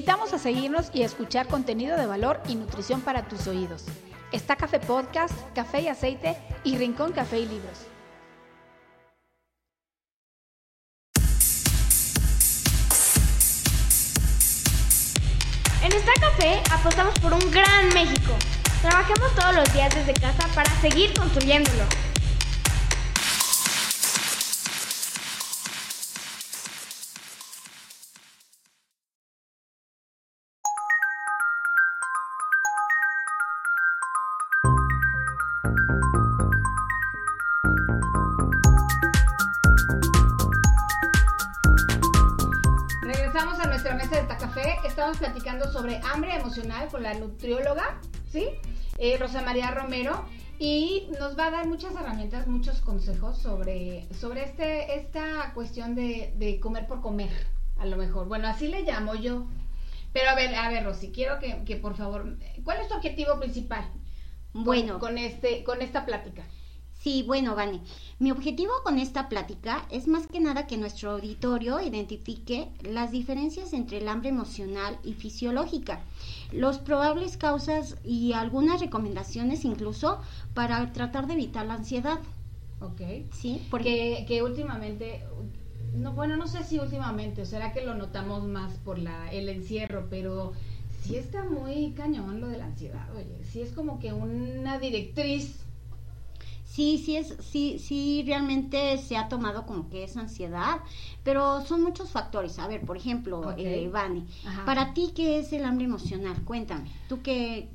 Invitamos 0.02 0.32
a 0.32 0.38
seguirnos 0.40 0.90
y 0.92 1.04
a 1.04 1.06
escuchar 1.06 1.46
contenido 1.46 1.96
de 1.96 2.06
valor 2.06 2.40
y 2.48 2.56
nutrición 2.56 3.02
para 3.02 3.28
tus 3.28 3.46
oídos. 3.46 3.84
Está 4.32 4.56
Café 4.56 4.80
Podcast, 4.80 5.32
Café 5.54 5.82
y 5.82 5.86
Aceite 5.86 6.36
y 6.64 6.76
Rincón 6.76 7.12
Café 7.12 7.38
y 7.38 7.46
Libros. 7.46 7.86
En 15.84 15.92
Está 15.92 16.12
Café 16.20 16.60
apostamos 16.72 17.16
por 17.20 17.32
un 17.34 17.50
gran 17.52 17.88
México. 17.94 18.32
Trabajemos 18.80 19.32
todos 19.36 19.54
los 19.54 19.72
días 19.72 19.94
desde 19.94 20.14
casa 20.14 20.48
para 20.52 20.68
seguir 20.80 21.14
construyéndolo. 21.14 22.11
Estamos 44.86 45.18
platicando 45.18 45.70
sobre 45.72 46.00
hambre 46.12 46.36
emocional 46.36 46.86
con 46.88 47.02
la 47.02 47.14
nutrióloga, 47.14 48.00
¿sí? 48.30 48.46
Eh, 48.98 49.16
Rosa 49.18 49.42
María 49.42 49.70
Romero. 49.72 50.24
Y 50.58 51.08
nos 51.18 51.36
va 51.36 51.46
a 51.46 51.50
dar 51.50 51.66
muchas 51.66 51.92
herramientas, 51.96 52.46
muchos 52.46 52.80
consejos 52.80 53.38
sobre, 53.38 54.06
sobre 54.14 54.44
este, 54.44 54.94
esta 55.00 55.52
cuestión 55.54 55.96
de, 55.96 56.32
de 56.36 56.60
comer 56.60 56.86
por 56.86 57.00
comer, 57.00 57.30
a 57.78 57.86
lo 57.86 57.96
mejor. 57.96 58.28
Bueno, 58.28 58.46
así 58.46 58.68
le 58.68 58.82
llamo 58.82 59.16
yo. 59.16 59.46
Pero 60.12 60.30
a 60.30 60.34
ver, 60.36 60.54
a 60.54 60.68
ver, 60.68 60.84
Rosy, 60.84 61.10
quiero 61.10 61.40
que, 61.40 61.64
que 61.64 61.74
por 61.76 61.96
favor, 61.96 62.36
¿cuál 62.62 62.80
es 62.80 62.88
tu 62.88 62.94
objetivo 62.94 63.40
principal? 63.40 63.84
con- 64.52 64.64
Bueno. 64.64 65.00
con, 65.00 65.18
este, 65.18 65.64
con 65.64 65.82
esta 65.82 66.04
plática. 66.06 66.44
Sí, 67.02 67.24
bueno, 67.26 67.56
Vane, 67.56 67.80
mi 68.20 68.30
objetivo 68.30 68.70
con 68.84 68.98
esta 68.98 69.28
plática 69.28 69.86
es 69.90 70.06
más 70.06 70.28
que 70.28 70.38
nada 70.38 70.68
que 70.68 70.76
nuestro 70.76 71.10
auditorio 71.10 71.80
identifique 71.80 72.68
las 72.82 73.10
diferencias 73.10 73.72
entre 73.72 73.98
el 73.98 74.06
hambre 74.06 74.28
emocional 74.28 74.96
y 75.02 75.14
fisiológica, 75.14 76.00
los 76.52 76.78
probables 76.78 77.36
causas 77.36 77.96
y 78.04 78.34
algunas 78.34 78.80
recomendaciones 78.80 79.64
incluso 79.64 80.20
para 80.54 80.92
tratar 80.92 81.26
de 81.26 81.32
evitar 81.34 81.66
la 81.66 81.74
ansiedad, 81.74 82.20
Ok. 82.80 83.00
¿sí? 83.32 83.66
Porque 83.70 84.24
que 84.26 84.42
últimamente, 84.42 85.24
no, 85.94 86.12
bueno, 86.12 86.36
no 86.36 86.46
sé 86.46 86.62
si 86.64 86.78
últimamente, 86.78 87.42
o 87.42 87.46
será 87.46 87.72
que 87.72 87.84
lo 87.84 87.94
notamos 87.94 88.44
más 88.44 88.74
por 88.78 88.98
la, 88.98 89.30
el 89.32 89.48
encierro, 89.48 90.06
pero 90.10 90.52
sí 91.02 91.16
está 91.16 91.44
muy 91.44 91.92
cañón 91.96 92.40
lo 92.40 92.48
de 92.48 92.58
la 92.58 92.66
ansiedad, 92.66 93.08
oye, 93.16 93.44
sí 93.44 93.60
es 93.60 93.72
como 93.72 93.98
que 93.98 94.12
una 94.12 94.78
directriz. 94.78 95.58
Sí, 96.72 96.96
sí 96.96 97.16
es, 97.18 97.36
sí, 97.40 97.78
sí 97.78 98.24
realmente 98.26 98.96
se 98.96 99.18
ha 99.18 99.28
tomado 99.28 99.66
como 99.66 99.90
que 99.90 100.04
es 100.04 100.16
ansiedad, 100.16 100.80
pero 101.22 101.60
son 101.66 101.82
muchos 101.82 102.08
factores. 102.08 102.58
A 102.58 102.66
ver, 102.66 102.80
por 102.80 102.96
ejemplo, 102.96 103.40
Ok. 103.40 103.58
eh, 103.58 103.92
Ajá. 104.46 104.64
para 104.64 104.94
ti 104.94 105.12
qué 105.14 105.38
es 105.38 105.52
el 105.52 105.66
hambre 105.66 105.84
emocional, 105.84 106.42
cuéntame. 106.46 106.90
¿Tú 107.10 107.20
qué, 107.22 107.68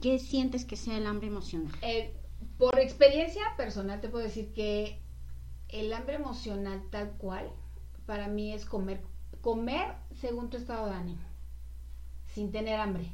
qué 0.00 0.18
sientes 0.18 0.64
que 0.64 0.76
sea 0.76 0.96
el 0.96 1.06
hambre 1.06 1.26
emocional? 1.26 1.70
Eh, 1.82 2.16
por 2.56 2.78
experiencia 2.78 3.42
personal 3.58 4.00
te 4.00 4.08
puedo 4.08 4.24
decir 4.24 4.54
que 4.54 4.98
el 5.68 5.92
hambre 5.92 6.14
emocional 6.14 6.82
tal 6.90 7.10
cual, 7.18 7.50
para 8.06 8.26
mí 8.28 8.54
es 8.54 8.64
comer, 8.64 9.02
comer 9.42 9.96
según 10.18 10.48
tu 10.48 10.56
estado 10.56 10.86
de 10.86 10.94
ánimo, 10.94 11.20
sin 12.34 12.50
tener 12.50 12.80
hambre. 12.80 13.04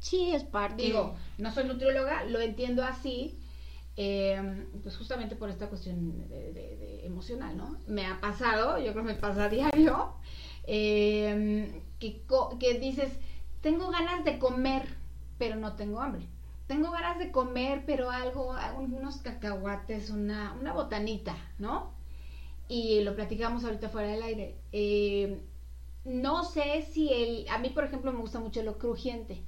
Sí, 0.00 0.32
es 0.34 0.42
parte. 0.42 0.82
Digo, 0.82 1.14
no 1.38 1.52
soy 1.52 1.66
nutrióloga, 1.66 2.24
lo 2.24 2.40
entiendo 2.40 2.82
así, 2.84 3.38
eh, 3.96 4.66
pues 4.82 4.96
justamente 4.96 5.36
por 5.36 5.50
esta 5.50 5.68
cuestión 5.68 6.28
de, 6.28 7.00
emocional, 7.04 7.56
¿no? 7.56 7.78
Me 7.86 8.06
ha 8.06 8.20
pasado, 8.20 8.78
yo 8.78 8.92
creo 8.92 9.04
que 9.04 9.12
me 9.12 9.18
pasa 9.18 9.44
a 9.44 9.48
diario, 9.48 10.14
eh, 10.64 11.82
que, 11.98 12.22
que 12.58 12.78
dices, 12.78 13.12
tengo 13.60 13.90
ganas 13.90 14.24
de 14.24 14.38
comer, 14.38 14.82
pero 15.38 15.56
no 15.56 15.74
tengo 15.76 16.00
hambre. 16.00 16.26
Tengo 16.66 16.90
ganas 16.90 17.18
de 17.18 17.30
comer, 17.30 17.84
pero 17.86 18.10
algo, 18.10 18.56
unos 18.78 19.18
cacahuates, 19.18 20.10
una, 20.10 20.54
una 20.58 20.72
botanita, 20.72 21.36
¿no? 21.58 21.92
Y 22.68 23.02
lo 23.02 23.14
platicamos 23.14 23.64
ahorita 23.64 23.90
fuera 23.90 24.08
del 24.08 24.22
aire. 24.22 24.56
Eh, 24.72 25.42
no 26.04 26.44
sé 26.44 26.82
si 26.90 27.12
el, 27.12 27.46
a 27.50 27.58
mí 27.58 27.70
por 27.70 27.84
ejemplo 27.84 28.12
me 28.12 28.20
gusta 28.20 28.40
mucho 28.40 28.62
lo 28.62 28.78
crujiente 28.78 29.44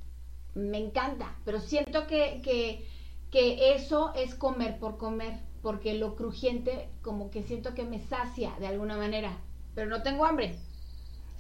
me 0.57 0.79
encanta, 0.79 1.37
pero 1.45 1.61
siento 1.61 2.07
que, 2.07 2.89
que 3.31 3.75
eso 3.75 4.13
es 4.15 4.35
comer 4.35 4.79
por 4.79 4.97
comer, 4.99 5.39
porque 5.63 5.95
lo 5.95 6.15
crujiente 6.17 6.89
como 7.03 7.31
que 7.31 7.43
siento 7.43 7.75
que 7.75 7.85
me 7.85 8.01
sacia 8.01 8.53
de 8.61 8.67
alguna 8.69 8.97
manera, 8.97 9.37
pero 9.75 9.89
no 9.91 10.03
tengo 10.03 10.25
hambre. 10.25 10.57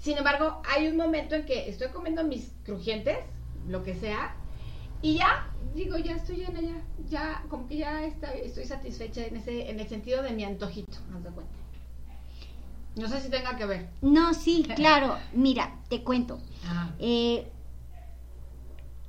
Sin 0.01 0.18
embargo, 0.18 0.61
hay 0.68 0.88
un 0.88 0.96
momento 0.96 1.35
en 1.35 1.46
que 1.46 1.68
estoy 1.68 1.88
comiendo 1.88 2.22
mis 2.25 2.53
crujientes, 2.64 3.18
lo 3.68 3.83
que 3.83 3.94
sea, 3.94 4.35
y 5.03 5.14
ya, 5.18 5.46
digo, 5.75 5.96
ya 5.99 6.16
estoy 6.16 6.37
llena, 6.37 6.61
ya, 6.61 6.83
ya, 7.09 7.44
como 7.49 7.66
que 7.68 7.77
ya 7.79 8.05
está- 8.05 8.33
estoy 8.33 8.64
satisfecha 8.64 9.25
en, 9.25 9.37
ese, 9.37 9.70
en 9.70 9.79
el 9.81 9.88
sentido 9.88 10.22
de 10.22 10.31
mi 10.33 10.44
antojito, 10.44 10.99
haz 11.14 11.22
de 11.22 11.31
cuenta. 11.31 11.53
No 12.96 13.09
sé 13.09 13.20
si 13.20 13.29
tenga 13.29 13.57
que 13.57 13.66
ver. 13.66 13.88
No, 14.01 14.33
sí, 14.33 14.66
claro. 14.75 15.16
Mira, 15.35 15.81
te 15.88 16.03
cuento. 16.03 16.38
Ah, 16.66 16.90
Eh, 16.99 17.46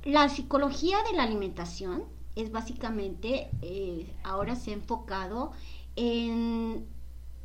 la 0.04 0.28
psicología 0.28 0.98
de 1.10 1.16
la 1.16 1.22
alimentación 1.24 2.04
es 2.38 2.52
básicamente, 2.52 3.50
eh, 3.62 4.14
ahora 4.22 4.54
se 4.54 4.70
ha 4.70 4.74
enfocado 4.74 5.50
en, 5.96 6.86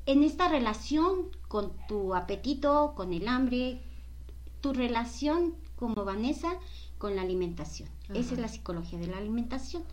en 0.06 0.24
esta 0.24 0.48
relación 0.48 1.30
con 1.48 1.74
tu 1.88 2.14
apetito, 2.14 2.94
con 2.96 3.12
el 3.12 3.28
hambre, 3.28 3.82
tu 4.62 4.72
relación 4.72 5.56
como 5.76 6.06
Vanessa 6.06 6.60
con 7.00 7.16
la 7.16 7.24
alimentación. 7.24 7.90
Esa 8.14 8.36
es 8.36 8.40
la 8.40 8.48
psicología 8.48 9.00
de 9.00 9.08
la 9.08 9.18
alimentación. 9.18 9.84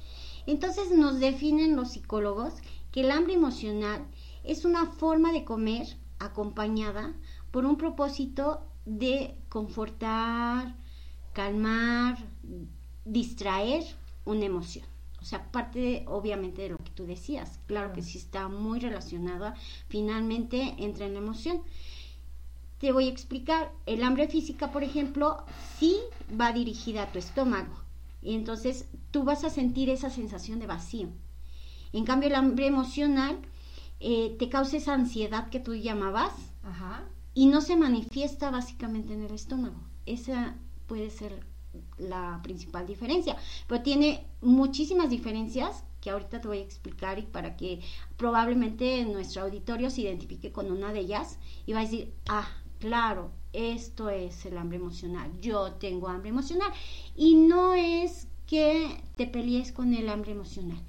Entonces 0.47 0.91
nos 0.91 1.19
definen 1.19 1.77
los 1.77 1.93
psicólogos 1.93 2.55
que 2.93 3.01
el 3.01 3.11
hambre 3.11 3.35
emocional 3.35 4.07
es 4.45 4.67
una 4.67 4.85
forma 4.87 5.33
de 5.33 5.45
comer 5.45 5.97
acompañada 6.19 7.15
por 7.51 7.65
un 7.65 7.77
propósito 7.77 8.67
de 8.85 9.35
confortar, 9.49 10.77
calmar, 11.33 12.19
distraer 13.05 13.85
una 14.31 14.45
emoción. 14.47 14.85
O 15.21 15.25
sea, 15.25 15.51
parte 15.53 15.79
de- 15.79 16.05
obviamente 16.09 16.63
de 16.63 16.71
lo 16.71 16.79
que 16.79 16.91
tú 16.93 17.05
decías. 17.07 17.59
Claro 17.67 17.93
que 17.93 18.03
sí 18.03 18.17
está 18.19 18.49
muy 18.49 18.81
relacionada 18.81 19.55
finalmente 19.89 20.75
entre 20.79 21.09
la 21.11 21.19
emoción. 21.19 21.63
Te 22.79 22.93
voy 22.93 23.07
a 23.07 23.11
explicar. 23.11 23.73
El 23.87 24.03
hambre 24.03 24.29
física, 24.29 24.73
por 24.73 24.83
ejemplo, 24.83 25.45
sí 25.79 25.99
va 26.41 26.53
dirigida 26.53 27.03
a 27.03 27.13
tu 27.13 27.19
estómago. 27.19 27.75
Y 28.23 28.35
entonces 28.35 28.87
tú 29.11 29.25
vas 29.25 29.45
a 29.45 29.51
sentir 29.51 29.91
esa 29.91 30.09
sensación 30.11 30.59
de 30.59 30.67
vacío. 30.67 31.09
En 31.93 32.05
cambio, 32.05 32.29
el 32.29 32.35
hambre 32.37 32.67
emocional 32.67 33.39
eh, 33.99 34.37
te 34.39 34.49
causa 34.49 34.79
esa 34.79 34.95
ansiedad 34.95 35.51
que 35.51 35.61
tú 35.61 35.75
llamabas 35.75 36.33
ajá. 36.63 37.05
y 37.35 37.47
no 37.47 37.61
se 37.61 37.77
manifiesta 37.77 38.51
básicamente 38.51 39.13
en 39.13 39.23
el 39.25 39.33
estómago. 39.35 39.81
Esa 40.07 40.57
puede 40.87 41.11
ser 41.11 41.45
la 41.99 42.41
principal 42.43 42.87
diferencia, 42.87 43.37
pero 43.67 43.83
tiene 43.83 44.27
muchísimas 44.41 45.11
diferencias 45.11 45.85
que 46.01 46.11
ahorita 46.11 46.41
te 46.41 46.49
voy 46.49 46.59
a 46.59 46.63
explicar 46.63 47.19
y 47.19 47.23
para 47.23 47.57
que 47.57 47.81
probablemente 48.17 49.05
nuestro 49.05 49.43
auditorio 49.43 49.91
se 49.91 50.03
identifique 50.03 50.51
con 50.51 50.71
una 50.71 50.93
de 50.93 51.01
ellas 51.01 51.39
y 51.67 51.73
va 51.73 51.81
a 51.81 51.85
decir, 51.85 52.13
ah, 52.29 52.49
claro, 52.79 53.31
esto 53.53 54.09
es 54.09 54.47
el 54.47 54.57
hambre 54.57 54.79
emocional, 54.79 55.31
yo 55.41 55.73
tengo 55.75 56.09
hambre 56.09 56.31
emocional 56.31 56.73
y 57.15 57.35
no 57.35 57.75
es 57.75 58.29
que 58.47 59.03
te 59.17 59.27
pelees 59.27 59.73
con 59.73 59.93
el 59.95 60.09
hambre 60.09 60.33
emocional. 60.33 60.83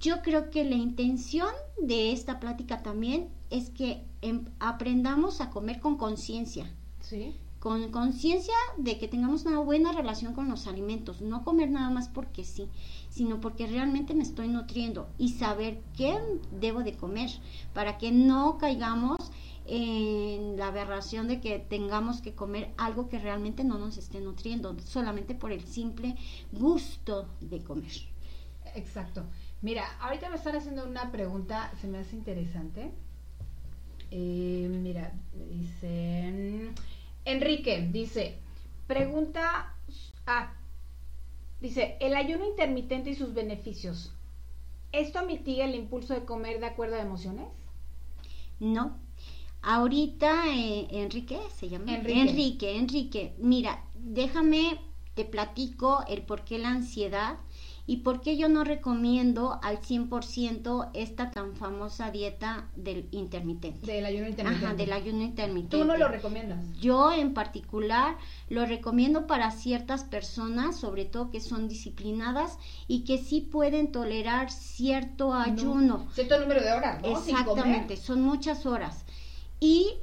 Yo 0.00 0.22
creo 0.22 0.50
que 0.50 0.64
la 0.64 0.76
intención 0.76 1.48
de 1.82 2.12
esta 2.12 2.38
plática 2.38 2.82
también 2.82 3.30
es 3.50 3.70
que 3.70 4.04
em- 4.22 4.44
aprendamos 4.60 5.40
a 5.40 5.50
comer 5.50 5.80
con 5.80 5.96
conciencia, 5.96 6.72
Sí. 7.00 7.34
Con 7.58 7.90
conciencia 7.90 8.54
de 8.76 8.98
que 8.98 9.08
tengamos 9.08 9.44
una 9.44 9.58
buena 9.58 9.92
relación 9.92 10.34
con 10.34 10.48
los 10.48 10.66
alimentos, 10.66 11.20
no 11.20 11.44
comer 11.44 11.70
nada 11.70 11.90
más 11.90 12.08
porque 12.08 12.44
sí, 12.44 12.68
sino 13.08 13.40
porque 13.40 13.66
realmente 13.66 14.14
me 14.14 14.22
estoy 14.22 14.48
nutriendo 14.48 15.08
y 15.18 15.30
saber 15.30 15.82
qué 15.96 16.16
debo 16.52 16.82
de 16.82 16.96
comer 16.96 17.30
para 17.74 17.98
que 17.98 18.12
no 18.12 18.58
caigamos 18.58 19.18
en 19.66 20.56
la 20.56 20.68
aberración 20.68 21.28
de 21.28 21.40
que 21.40 21.58
tengamos 21.58 22.22
que 22.22 22.34
comer 22.34 22.72
algo 22.78 23.08
que 23.08 23.18
realmente 23.18 23.64
no 23.64 23.76
nos 23.78 23.98
esté 23.98 24.20
nutriendo, 24.20 24.78
solamente 24.80 25.34
por 25.34 25.52
el 25.52 25.66
simple 25.66 26.16
gusto 26.52 27.28
de 27.40 27.62
comer. 27.62 27.92
Exacto. 28.74 29.24
Mira, 29.60 29.84
ahorita 30.00 30.30
me 30.30 30.36
están 30.36 30.56
haciendo 30.56 30.86
una 30.86 31.10
pregunta, 31.10 31.72
se 31.80 31.88
me 31.88 31.98
hace 31.98 32.16
interesante. 32.16 32.92
Eh, 34.10 34.68
mira, 34.70 35.12
dice, 35.50 36.32
mm, 36.32 36.97
Enrique 37.28 37.86
dice, 37.92 38.38
pregunta, 38.86 39.74
ah, 40.26 40.54
dice, 41.60 41.98
el 42.00 42.16
ayuno 42.16 42.46
intermitente 42.46 43.10
y 43.10 43.14
sus 43.14 43.34
beneficios. 43.34 44.12
¿Esto 44.92 45.24
mitiga 45.26 45.66
el 45.66 45.74
impulso 45.74 46.14
de 46.14 46.24
comer 46.24 46.58
de 46.58 46.66
acuerdo 46.66 46.96
a 46.96 47.02
emociones? 47.02 47.48
No. 48.58 48.96
Ahorita, 49.60 50.46
eh, 50.48 50.88
Enrique, 50.90 51.38
se 51.54 51.68
llama. 51.68 51.94
Enrique. 51.94 52.20
Enrique, 52.20 52.76
Enrique, 52.76 53.34
mira, 53.38 53.84
déjame, 53.94 54.80
te 55.14 55.26
platico 55.26 56.04
el 56.08 56.22
por 56.22 56.44
qué 56.44 56.58
la 56.58 56.70
ansiedad 56.70 57.36
y 57.88 57.96
por 57.96 58.20
qué 58.20 58.36
yo 58.36 58.50
no 58.50 58.64
recomiendo 58.64 59.58
al 59.62 59.80
100% 59.80 60.90
esta 60.92 61.30
tan 61.30 61.56
famosa 61.56 62.10
dieta 62.10 62.68
del 62.76 63.08
intermitente. 63.12 63.86
Del 63.86 64.04
ayuno 64.04 64.28
intermitente. 64.28 64.66
Ajá, 64.66 64.74
del 64.74 64.92
ayuno 64.92 65.22
intermitente. 65.22 65.78
¿Tú 65.78 65.84
no 65.86 65.96
lo 65.96 66.06
recomiendas? 66.08 66.58
Yo 66.78 67.10
en 67.12 67.32
particular 67.32 68.18
lo 68.50 68.66
recomiendo 68.66 69.26
para 69.26 69.50
ciertas 69.52 70.04
personas, 70.04 70.76
sobre 70.76 71.06
todo 71.06 71.30
que 71.30 71.40
son 71.40 71.66
disciplinadas 71.66 72.58
y 72.88 73.04
que 73.04 73.16
sí 73.16 73.40
pueden 73.40 73.90
tolerar 73.90 74.50
cierto 74.50 75.32
ayuno. 75.32 76.06
Cierto 76.12 76.38
número 76.40 76.60
de 76.60 76.70
horas, 76.72 77.00
¿no? 77.00 77.18
Exactamente, 77.18 77.96
son 77.96 78.20
muchas 78.20 78.66
horas. 78.66 79.06
Y 79.60 79.94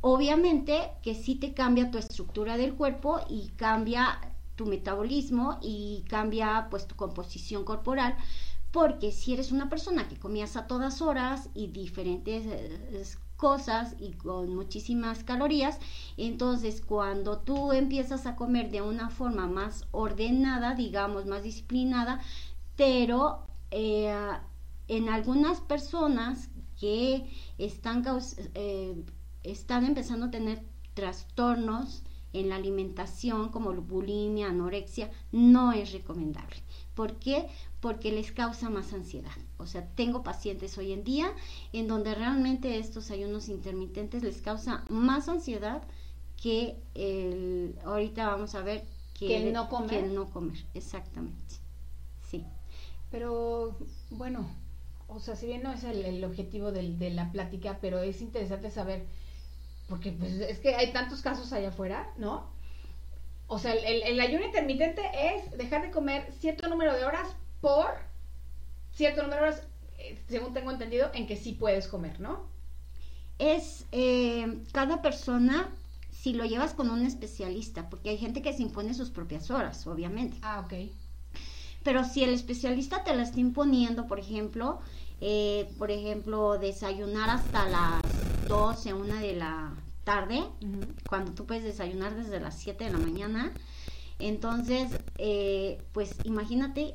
obviamente 0.00 0.92
que 1.02 1.16
sí 1.16 1.34
te 1.34 1.54
cambia 1.54 1.90
tu 1.90 1.98
estructura 1.98 2.56
del 2.56 2.74
cuerpo 2.74 3.18
y 3.28 3.48
cambia 3.56 4.31
tu 4.56 4.66
metabolismo 4.66 5.58
y 5.62 6.04
cambia 6.08 6.68
pues 6.70 6.86
tu 6.86 6.96
composición 6.96 7.64
corporal. 7.64 8.16
Porque 8.70 9.12
si 9.12 9.34
eres 9.34 9.52
una 9.52 9.68
persona 9.68 10.08
que 10.08 10.18
comías 10.18 10.56
a 10.56 10.66
todas 10.66 11.02
horas 11.02 11.50
y 11.54 11.66
diferentes 11.66 12.44
eh, 12.46 13.04
cosas 13.36 13.96
y 13.98 14.12
con 14.12 14.54
muchísimas 14.54 15.24
calorías, 15.24 15.78
entonces 16.16 16.80
cuando 16.80 17.38
tú 17.38 17.72
empiezas 17.72 18.24
a 18.26 18.36
comer 18.36 18.70
de 18.70 18.80
una 18.80 19.10
forma 19.10 19.46
más 19.46 19.86
ordenada, 19.90 20.74
digamos, 20.74 21.26
más 21.26 21.42
disciplinada, 21.42 22.20
pero 22.76 23.44
eh, 23.70 24.14
en 24.88 25.08
algunas 25.08 25.60
personas 25.60 26.50
que 26.78 27.30
están, 27.58 28.04
eh, 28.54 29.04
están 29.42 29.84
empezando 29.84 30.26
a 30.26 30.30
tener 30.30 30.62
trastornos 30.94 32.04
en 32.32 32.48
la 32.48 32.56
alimentación 32.56 33.48
como 33.50 33.72
bulimia, 33.74 34.48
anorexia, 34.48 35.10
no 35.32 35.72
es 35.72 35.92
recomendable. 35.92 36.56
¿Por 36.94 37.16
qué? 37.16 37.46
Porque 37.80 38.12
les 38.12 38.32
causa 38.32 38.70
más 38.70 38.92
ansiedad. 38.92 39.32
O 39.58 39.66
sea, 39.66 39.86
tengo 39.94 40.22
pacientes 40.22 40.76
hoy 40.78 40.92
en 40.92 41.04
día 41.04 41.32
en 41.72 41.88
donde 41.88 42.14
realmente 42.14 42.78
estos 42.78 43.10
ayunos 43.10 43.48
intermitentes 43.48 44.22
les 44.22 44.40
causa 44.42 44.84
más 44.88 45.28
ansiedad 45.28 45.82
que 46.40 46.76
el, 46.94 47.76
ahorita 47.84 48.26
vamos 48.28 48.54
a 48.54 48.62
ver 48.62 48.82
que, 49.18 49.28
Que 49.28 49.46
el 49.48 49.52
no 49.52 49.68
comer. 49.68 49.90
que 49.90 49.98
el 50.00 50.14
no 50.14 50.30
comer, 50.30 50.64
exactamente. 50.74 51.54
Sí. 52.30 52.44
Pero 53.10 53.76
bueno, 54.10 54.46
o 55.08 55.20
sea, 55.20 55.36
si 55.36 55.46
bien 55.46 55.62
no 55.62 55.72
es 55.72 55.84
el, 55.84 56.04
el 56.04 56.24
objetivo 56.24 56.72
del- 56.72 56.98
de 56.98 57.10
la 57.10 57.30
plática, 57.30 57.78
pero 57.80 58.00
es 58.00 58.20
interesante 58.22 58.70
saber, 58.70 59.06
porque 59.92 60.10
pues 60.10 60.32
es 60.32 60.58
que 60.58 60.74
hay 60.74 60.90
tantos 60.90 61.20
casos 61.20 61.52
allá 61.52 61.68
afuera, 61.68 62.08
¿no? 62.16 62.46
O 63.46 63.58
sea, 63.58 63.74
el, 63.74 64.18
ayuno 64.18 64.46
intermitente 64.46 65.02
es 65.12 65.50
dejar 65.58 65.82
de 65.82 65.90
comer 65.90 66.32
cierto 66.40 66.66
número 66.66 66.94
de 66.94 67.04
horas 67.04 67.28
por 67.60 67.90
cierto 68.94 69.22
número 69.22 69.42
de 69.42 69.48
horas, 69.48 69.66
eh, 69.98 70.18
según 70.28 70.54
tengo 70.54 70.70
entendido, 70.70 71.10
en 71.12 71.26
que 71.26 71.36
sí 71.36 71.52
puedes 71.52 71.88
comer, 71.88 72.20
¿no? 72.20 72.50
es 73.38 73.84
eh, 73.92 74.62
cada 74.72 75.02
persona 75.02 75.68
si 76.10 76.32
lo 76.32 76.46
llevas 76.46 76.72
con 76.72 76.88
un 76.88 77.04
especialista, 77.04 77.90
porque 77.90 78.08
hay 78.08 78.16
gente 78.16 78.40
que 78.40 78.54
se 78.54 78.62
impone 78.62 78.94
sus 78.94 79.10
propias 79.10 79.50
horas, 79.50 79.86
obviamente. 79.86 80.38
Ah, 80.40 80.64
ok. 80.64 80.90
Pero 81.82 82.04
si 82.04 82.24
el 82.24 82.32
especialista 82.32 83.04
te 83.04 83.14
la 83.14 83.24
está 83.24 83.40
imponiendo, 83.40 84.06
por 84.06 84.20
ejemplo, 84.20 84.78
eh, 85.20 85.68
por 85.78 85.90
ejemplo, 85.90 86.58
desayunar 86.58 87.28
hasta 87.28 87.68
las 87.68 88.21
12, 88.48 88.94
1 88.94 89.14
de 89.16 89.36
la 89.36 89.74
tarde, 90.04 90.42
cuando 91.08 91.32
tú 91.32 91.46
puedes 91.46 91.64
desayunar 91.64 92.14
desde 92.14 92.40
las 92.40 92.58
7 92.58 92.84
de 92.84 92.90
la 92.90 92.98
mañana, 92.98 93.52
entonces, 94.18 94.90
eh, 95.18 95.82
pues 95.92 96.16
imagínate 96.24 96.92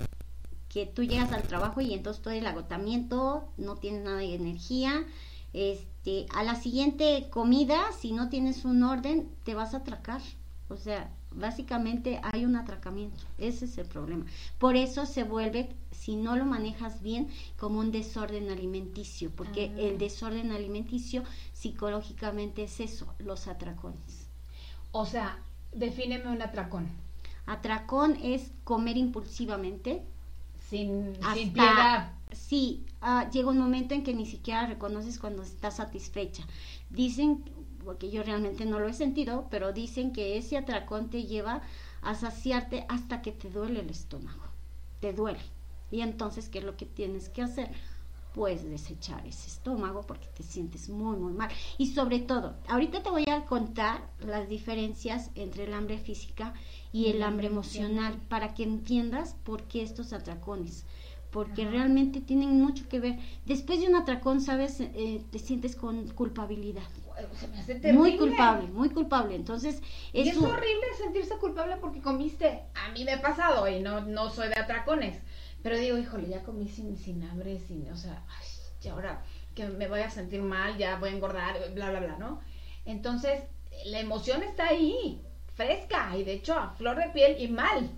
que 0.70 0.86
tú 0.86 1.04
llegas 1.04 1.32
al 1.32 1.44
trabajo 1.44 1.82
y 1.82 1.94
entonces 1.94 2.22
todo 2.22 2.34
el 2.34 2.46
agotamiento, 2.46 3.50
no 3.58 3.76
tienes 3.76 4.04
nada 4.04 4.18
de 4.18 4.36
energía, 4.36 5.06
este, 5.54 6.26
a 6.34 6.44
la 6.44 6.56
siguiente 6.56 7.28
comida, 7.30 7.82
si 8.00 8.12
no 8.12 8.30
tienes 8.30 8.66
un 8.66 8.84
orden, 8.84 9.30
te 9.44 9.56
vas 9.56 9.74
a 9.74 9.78
atracar. 9.78 10.22
O 10.70 10.78
sea, 10.78 11.12
básicamente 11.38 12.20
hay 12.24 12.46
un 12.46 12.56
atracamiento. 12.56 13.24
Ese 13.38 13.66
es 13.66 13.78
el 13.78 13.86
problema. 13.88 14.26
Por 14.60 14.76
eso 14.76 15.06
se 15.06 15.24
vuelve, 15.24 15.70
si 15.92 16.16
no 16.16 16.36
lo 16.36 16.46
manejas 16.46 17.02
bien, 17.02 17.30
como 17.58 17.80
un 17.80 17.92
desorden 17.92 18.50
alimenticio, 18.50 19.32
porque 19.36 19.72
Ah. 19.76 19.80
el 19.80 19.98
desorden 19.98 20.52
alimenticio 20.52 21.24
psicológicamente 21.54 22.64
es 22.64 22.80
eso, 22.80 23.14
los 23.20 23.48
atracones. 23.48 24.28
O 24.92 25.06
sea, 25.06 25.38
defíneme 25.74 26.28
un 26.32 26.42
atracón. 26.42 26.88
Atracón 27.46 28.18
es 28.22 28.52
comer 28.64 28.98
impulsivamente, 28.98 30.04
Sin, 30.70 31.14
sin 31.16 31.24
hasta- 31.24 31.54
piedad. 31.54 32.12
Sí, 32.34 32.86
ah, 33.00 33.30
llega 33.32 33.50
un 33.50 33.58
momento 33.58 33.94
en 33.96 34.04
que 34.04 34.14
ni 34.14 34.26
siquiera 34.26 34.66
reconoces 34.68 35.18
cuando 35.18 35.44
estás 35.44 35.78
satisfecha. 35.78 36.46
Dicen, 36.90 37.44
porque 37.88 38.12
yo 38.12 38.22
realmente 38.22 38.66
no 38.66 38.80
lo 38.80 38.90
he 38.90 38.94
sentido, 38.94 39.48
pero 39.50 39.72
dicen 39.72 40.12
que 40.12 40.38
ese 40.38 40.58
atracón 40.58 41.10
te 41.10 41.24
lleva 41.24 41.62
a 42.02 42.16
saciarte 42.16 42.86
hasta 42.90 43.22
que 43.22 43.32
te 43.32 43.50
duele 43.50 43.80
el 43.80 43.90
estómago. 43.90 44.44
Te 45.00 45.14
duele. 45.14 45.40
Y 45.90 46.02
entonces, 46.02 46.50
¿qué 46.50 46.60
es 46.60 46.66
lo 46.66 46.76
que 46.76 46.86
tienes 46.86 47.30
que 47.30 47.44
hacer? 47.44 47.72
Pues 48.34 48.70
desechar 48.70 49.26
ese 49.26 49.48
estómago 49.48 50.02
porque 50.02 50.28
te 50.36 50.44
sientes 50.44 50.90
muy, 50.90 51.16
muy 51.16 51.32
mal. 51.32 51.50
Y 51.78 51.94
sobre 51.94 52.20
todo, 52.20 52.58
ahorita 52.68 53.04
te 53.04 53.10
voy 53.10 53.24
a 53.26 53.46
contar 53.46 54.06
las 54.20 54.50
diferencias 54.50 55.32
entre 55.36 55.64
el 55.64 55.74
hambre 55.74 55.98
física 55.98 56.54
y 56.92 57.08
el 57.08 57.24
hambre 57.24 57.48
emocional 57.48 58.20
para 58.28 58.54
que 58.54 58.64
entiendas 58.64 59.38
por 59.46 59.64
qué 59.64 59.82
estos 59.82 60.12
atracones 60.12 60.84
porque 61.32 61.64
Ajá. 61.64 61.72
realmente 61.72 62.20
tienen 62.20 62.62
mucho 62.62 62.88
que 62.88 63.00
ver. 63.00 63.20
Después 63.46 63.80
de 63.80 63.88
un 63.88 63.96
atracón, 63.96 64.42
¿sabes? 64.42 64.80
Eh, 64.80 65.24
te 65.30 65.40
sientes 65.40 65.76
con 65.76 66.08
culpabilidad. 66.10 66.88
Se 67.40 67.48
me 67.48 67.60
hace 67.60 67.74
Muy 67.74 67.82
terrible. 68.12 68.18
culpable, 68.18 68.68
muy 68.68 68.90
culpable. 68.90 69.36
Entonces, 69.36 69.82
Y 70.14 70.28
es 70.30 70.38
un- 70.38 70.46
horrible 70.46 70.86
sentirse 71.02 71.36
culpable 71.38 71.78
porque 71.78 72.00
comiste. 72.02 72.62
A 72.76 72.92
mí 72.92 73.04
me 73.04 73.14
ha 73.14 73.22
pasado 73.22 73.68
y 73.68 73.80
no, 73.80 74.02
no 74.02 74.30
soy 74.30 74.50
de 74.50 74.56
atracones. 74.60 75.20
Pero 75.64 75.78
digo, 75.78 75.98
híjole, 75.98 76.28
ya 76.30 76.44
comí 76.44 76.68
sin, 76.68 76.96
sin 76.98 77.24
hambre, 77.24 77.60
sin, 77.60 77.90
o 77.92 77.98
sea, 77.98 78.24
ay, 78.30 78.46
y 78.84 78.88
ahora 78.90 79.24
que 79.56 79.68
me 79.68 79.88
voy 79.88 80.02
a 80.02 80.10
sentir 80.12 80.42
mal, 80.42 80.78
ya 80.78 80.98
voy 80.98 81.10
a 81.10 81.14
engordar, 81.14 81.56
bla, 81.74 81.90
bla, 81.90 82.00
bla, 82.00 82.18
¿no? 82.18 82.40
Entonces, 82.86 83.42
la 83.86 84.00
emoción 84.00 84.44
está 84.44 84.68
ahí, 84.68 85.20
fresca, 85.56 86.16
y 86.16 86.24
de 86.24 86.34
hecho 86.34 86.54
a 86.54 86.70
flor 86.72 86.98
de 86.98 87.10
piel 87.10 87.42
y 87.42 87.48
mal, 87.48 87.90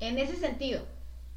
en 0.00 0.18
ese 0.18 0.36
sentido, 0.36 0.82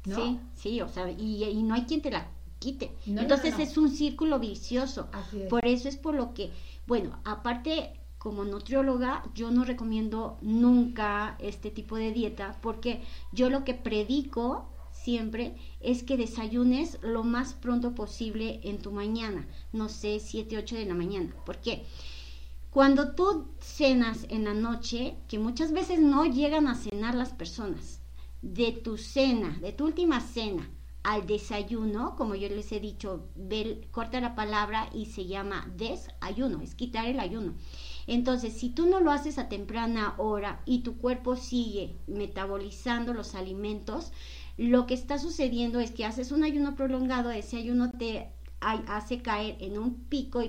¿no? 0.04 0.16
Sí, 0.16 0.40
sí, 0.56 0.80
o 0.80 0.88
sea, 0.88 1.08
y, 1.10 1.44
y 1.44 1.62
no 1.62 1.74
hay 1.76 1.84
quien 1.84 2.02
te 2.02 2.10
la 2.10 2.26
quite. 2.58 2.90
No, 3.06 3.22
Entonces 3.22 3.52
no, 3.52 3.58
no. 3.58 3.64
es 3.64 3.76
un 3.78 3.90
círculo 3.90 4.38
vicioso. 4.40 5.08
Así 5.12 5.42
es. 5.42 5.48
Por 5.48 5.64
eso 5.64 5.88
es 5.88 5.96
por 5.96 6.14
lo 6.14 6.34
que, 6.34 6.50
bueno, 6.86 7.20
aparte 7.24 8.00
como 8.18 8.44
nutrióloga, 8.44 9.24
yo 9.34 9.50
no 9.50 9.64
recomiendo 9.64 10.38
nunca 10.40 11.36
este 11.38 11.70
tipo 11.70 11.96
de 11.96 12.12
dieta 12.12 12.58
porque 12.60 13.02
yo 13.32 13.50
lo 13.50 13.64
que 13.64 13.74
predico 13.74 14.68
siempre 14.92 15.56
es 15.80 16.02
que 16.02 16.16
desayunes 16.16 16.98
lo 17.02 17.22
más 17.22 17.54
pronto 17.54 17.94
posible 17.94 18.60
en 18.64 18.78
tu 18.78 18.90
mañana, 18.90 19.46
no 19.72 19.88
sé, 19.88 20.18
7, 20.20 20.58
8 20.58 20.76
de 20.76 20.86
la 20.86 20.94
mañana. 20.94 21.34
¿Por 21.44 21.58
qué? 21.58 21.84
Cuando 22.70 23.14
tú 23.14 23.48
cenas 23.60 24.26
en 24.28 24.44
la 24.44 24.54
noche, 24.54 25.16
que 25.28 25.38
muchas 25.38 25.72
veces 25.72 26.00
no 26.00 26.24
llegan 26.24 26.66
a 26.66 26.74
cenar 26.74 27.14
las 27.14 27.32
personas, 27.32 28.00
de 28.42 28.72
tu 28.72 28.98
cena, 28.98 29.56
de 29.60 29.72
tu 29.72 29.84
última 29.84 30.20
cena 30.20 30.68
al 31.06 31.24
desayuno, 31.24 32.16
como 32.16 32.34
yo 32.34 32.48
les 32.48 32.72
he 32.72 32.80
dicho, 32.80 33.28
corta 33.92 34.20
la 34.20 34.34
palabra 34.34 34.90
y 34.92 35.06
se 35.06 35.26
llama 35.26 35.64
desayuno, 35.76 36.60
es 36.62 36.74
quitar 36.74 37.06
el 37.06 37.20
ayuno. 37.20 37.54
Entonces, 38.08 38.54
si 38.54 38.70
tú 38.70 38.86
no 38.86 38.98
lo 38.98 39.12
haces 39.12 39.38
a 39.38 39.48
temprana 39.48 40.14
hora 40.18 40.62
y 40.66 40.80
tu 40.80 40.96
cuerpo 40.96 41.36
sigue 41.36 41.96
metabolizando 42.08 43.14
los 43.14 43.36
alimentos, 43.36 44.10
lo 44.56 44.86
que 44.88 44.94
está 44.94 45.20
sucediendo 45.20 45.78
es 45.78 45.92
que 45.92 46.04
haces 46.04 46.32
un 46.32 46.42
ayuno 46.42 46.74
prolongado, 46.74 47.30
ese 47.30 47.56
ayuno 47.56 47.92
te 47.92 48.32
ha- 48.60 48.96
hace 48.96 49.22
caer 49.22 49.58
en 49.60 49.78
un 49.78 49.94
pico 50.08 50.42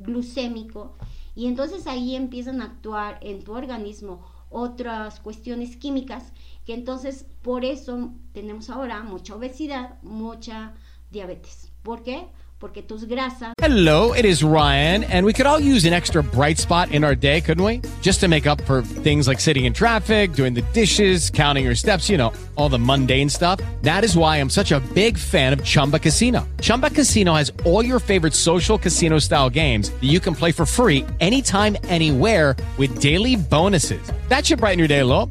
glucémico 0.00 0.96
y 1.34 1.48
entonces 1.48 1.86
ahí 1.86 2.16
empiezan 2.16 2.62
a 2.62 2.64
actuar 2.64 3.18
en 3.20 3.42
tu 3.44 3.52
organismo 3.52 4.24
otras 4.48 5.20
cuestiones 5.20 5.76
químicas 5.76 6.32
entonces 6.72 7.26
por 7.42 7.64
eso 7.64 8.12
tenemos 8.32 8.70
ahora 8.70 9.02
mucha 9.02 9.34
obesidad, 9.34 10.00
mucha 10.02 10.74
diabetes. 11.10 11.72
¿Por 11.82 12.02
qué? 12.02 12.26
porque 12.58 12.82
tus 12.82 13.04
grasas. 13.04 13.52
Hello, 13.58 14.12
it 14.12 14.24
is 14.24 14.42
Ryan, 14.42 15.04
and 15.04 15.26
we 15.26 15.32
could 15.32 15.46
all 15.46 15.60
use 15.60 15.84
an 15.84 15.92
extra 15.92 16.22
bright 16.22 16.58
spot 16.58 16.90
in 16.90 17.04
our 17.04 17.14
day, 17.14 17.40
couldn't 17.40 17.64
we? 17.64 17.82
Just 18.00 18.20
to 18.20 18.28
make 18.28 18.46
up 18.46 18.60
for 18.62 18.82
things 18.82 19.28
like 19.28 19.40
sitting 19.40 19.66
in 19.66 19.72
traffic, 19.72 20.32
doing 20.32 20.54
the 20.54 20.62
dishes, 20.72 21.30
counting 21.30 21.64
your 21.64 21.74
steps, 21.74 22.08
you 22.08 22.16
know, 22.16 22.32
all 22.56 22.68
the 22.68 22.78
mundane 22.78 23.28
stuff. 23.28 23.60
That 23.82 24.04
is 24.04 24.16
why 24.16 24.36
I'm 24.36 24.50
such 24.50 24.72
a 24.72 24.80
big 24.94 25.18
fan 25.18 25.52
of 25.52 25.62
Chumba 25.64 25.98
Casino. 25.98 26.46
Chumba 26.60 26.90
Casino 26.90 27.34
has 27.34 27.52
all 27.64 27.84
your 27.84 27.98
favorite 28.00 28.34
social 28.34 28.78
casino 28.78 29.18
style 29.18 29.50
games 29.50 29.90
that 29.90 30.04
you 30.04 30.20
can 30.20 30.34
play 30.34 30.52
for 30.52 30.66
free 30.66 31.04
anytime, 31.20 31.76
anywhere 31.84 32.56
with 32.78 33.00
daily 33.00 33.36
bonuses. 33.36 34.12
That 34.28 34.46
should 34.46 34.60
brighten 34.60 34.78
your 34.78 34.88
day 34.88 35.00
a 35.00 35.06
little. 35.06 35.30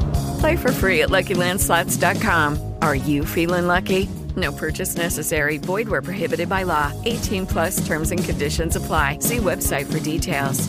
Play 0.41 0.55
for 0.55 0.71
free 0.71 1.03
at 1.03 1.09
LuckyLandSlots.com. 1.09 2.57
Are 2.81 2.95
you 2.95 3.25
feeling 3.25 3.67
lucky? 3.67 4.09
No 4.35 4.51
purchase 4.51 4.95
necessary. 4.97 5.59
Void 5.59 5.87
where 5.87 6.01
prohibited 6.01 6.49
by 6.49 6.63
law. 6.63 6.91
18 7.05 7.45
plus 7.45 7.85
terms 7.85 8.09
and 8.09 8.23
conditions 8.23 8.75
apply. 8.75 9.19
See 9.19 9.37
website 9.37 9.85
for 9.85 9.99
details. 9.99 10.67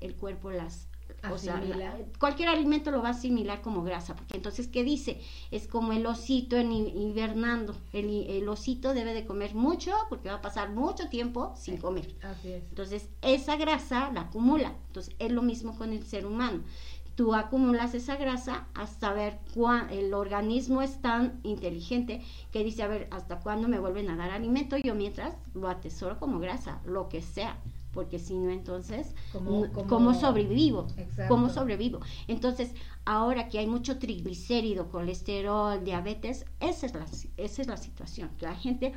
El 0.00 0.14
cuerpo 0.14 0.50
las 0.50 0.88
o 1.32 1.38
sea, 1.38 1.60
la, 1.60 1.96
cualquier 2.18 2.48
alimento 2.48 2.90
lo 2.90 3.02
va 3.02 3.08
a 3.08 3.10
asimilar 3.10 3.60
como 3.60 3.82
grasa, 3.82 4.14
porque 4.14 4.36
entonces, 4.36 4.68
¿qué 4.68 4.84
dice? 4.84 5.20
Es 5.50 5.66
como 5.66 5.92
el 5.92 6.06
osito 6.06 6.56
en 6.56 6.72
hibernando. 6.72 7.74
El, 7.92 8.08
el, 8.28 8.48
osito 8.48 8.94
debe 8.94 9.14
de 9.14 9.26
comer 9.26 9.54
mucho 9.54 9.92
porque 10.08 10.28
va 10.28 10.36
a 10.36 10.40
pasar 10.40 10.70
mucho 10.70 11.08
tiempo 11.08 11.54
sin 11.56 11.76
comer. 11.76 12.14
Así 12.22 12.52
es. 12.52 12.64
Entonces, 12.68 13.08
esa 13.22 13.56
grasa 13.56 14.12
la 14.12 14.22
acumula. 14.22 14.74
Entonces, 14.86 15.14
es 15.18 15.32
lo 15.32 15.42
mismo 15.42 15.76
con 15.76 15.92
el 15.92 16.06
ser 16.06 16.24
humano 16.24 16.62
tú 17.18 17.34
acumulas 17.34 17.94
esa 17.94 18.14
grasa 18.14 18.68
hasta 18.74 19.12
ver 19.12 19.40
cuándo 19.52 19.92
el 19.92 20.14
organismo 20.14 20.82
es 20.82 21.02
tan 21.02 21.40
inteligente 21.42 22.22
que 22.52 22.62
dice, 22.62 22.84
a 22.84 22.86
ver, 22.86 23.08
¿hasta 23.10 23.40
cuándo 23.40 23.66
me 23.66 23.80
vuelven 23.80 24.08
a 24.08 24.16
dar 24.16 24.30
alimento? 24.30 24.76
Yo 24.76 24.94
mientras 24.94 25.34
lo 25.52 25.68
atesoro 25.68 26.20
como 26.20 26.38
grasa, 26.38 26.80
lo 26.86 27.08
que 27.08 27.20
sea, 27.20 27.58
porque 27.92 28.20
si 28.20 28.38
no, 28.38 28.50
entonces, 28.50 29.16
¿cómo 29.88 30.14
sobrevivo? 30.14 30.86
¿Cómo 31.26 31.48
sobrevivo? 31.48 31.98
Entonces, 32.28 32.72
ahora 33.04 33.48
que 33.48 33.58
hay 33.58 33.66
mucho 33.66 33.98
triglicérido, 33.98 34.88
colesterol, 34.88 35.82
diabetes, 35.82 36.44
esa 36.60 36.86
es 36.86 36.94
la, 36.94 37.06
esa 37.36 37.62
es 37.62 37.66
la 37.66 37.78
situación, 37.78 38.30
que 38.38 38.46
la 38.46 38.54
gente 38.54 38.92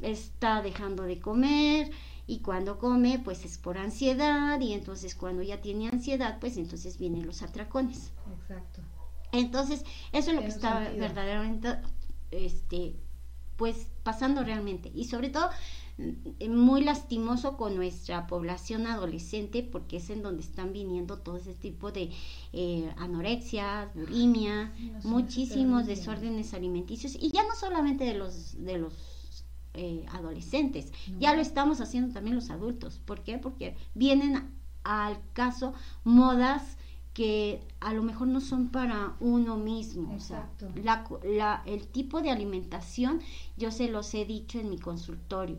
está 0.00 0.62
dejando 0.62 1.02
de 1.02 1.18
comer, 1.18 1.90
y 2.26 2.40
cuando 2.40 2.78
come 2.78 3.20
pues 3.22 3.44
es 3.44 3.58
por 3.58 3.78
ansiedad 3.78 4.60
y 4.60 4.72
entonces 4.72 5.14
cuando 5.14 5.42
ya 5.42 5.60
tiene 5.60 5.88
ansiedad 5.88 6.38
pues 6.40 6.56
entonces 6.56 6.98
vienen 6.98 7.26
los 7.26 7.42
atracones. 7.42 8.12
Exacto. 8.40 8.82
Entonces 9.32 9.84
eso 10.12 10.30
es 10.30 10.36
lo 10.36 10.42
que 10.42 10.48
está 10.48 10.80
verdaderamente 10.96 11.78
este 12.30 12.96
pues 13.56 13.86
pasando 14.02 14.44
realmente 14.44 14.90
y 14.94 15.04
sobre 15.04 15.30
todo 15.30 15.48
mm, 15.98 16.50
muy 16.50 16.82
lastimoso 16.84 17.56
con 17.56 17.74
nuestra 17.74 18.26
población 18.26 18.86
adolescente 18.86 19.62
porque 19.62 19.98
es 19.98 20.10
en 20.10 20.22
donde 20.22 20.42
están 20.42 20.72
viniendo 20.72 21.18
todo 21.18 21.38
ese 21.38 21.54
tipo 21.54 21.90
de 21.90 22.10
eh, 22.52 22.92
anorexia, 22.98 23.90
bulimia, 23.94 24.74
muchísimos 25.04 25.86
desórdenes 25.86 26.52
alimenticios 26.54 27.16
y 27.18 27.30
ya 27.30 27.44
no 27.44 27.54
solamente 27.54 28.04
de 28.04 28.14
los 28.14 28.62
de 28.64 28.78
los 28.78 29.15
eh, 29.76 30.04
adolescentes, 30.10 30.92
ya 31.18 31.34
lo 31.34 31.42
estamos 31.42 31.80
haciendo 31.80 32.12
también 32.12 32.36
los 32.36 32.50
adultos. 32.50 33.00
¿Por 33.04 33.22
qué? 33.22 33.38
Porque 33.38 33.76
vienen 33.94 34.50
al 34.84 35.18
caso 35.32 35.74
modas 36.04 36.76
que 37.12 37.66
a 37.80 37.94
lo 37.94 38.02
mejor 38.02 38.28
no 38.28 38.40
son 38.40 38.68
para 38.68 39.14
uno 39.20 39.56
mismo. 39.56 40.14
O 40.14 40.20
sea, 40.20 40.50
la, 41.22 41.62
el 41.64 41.86
tipo 41.86 42.20
de 42.20 42.30
alimentación, 42.30 43.20
yo 43.56 43.70
se 43.70 43.88
los 43.88 44.12
he 44.14 44.24
dicho 44.24 44.58
en 44.58 44.68
mi 44.68 44.78
consultorio 44.78 45.58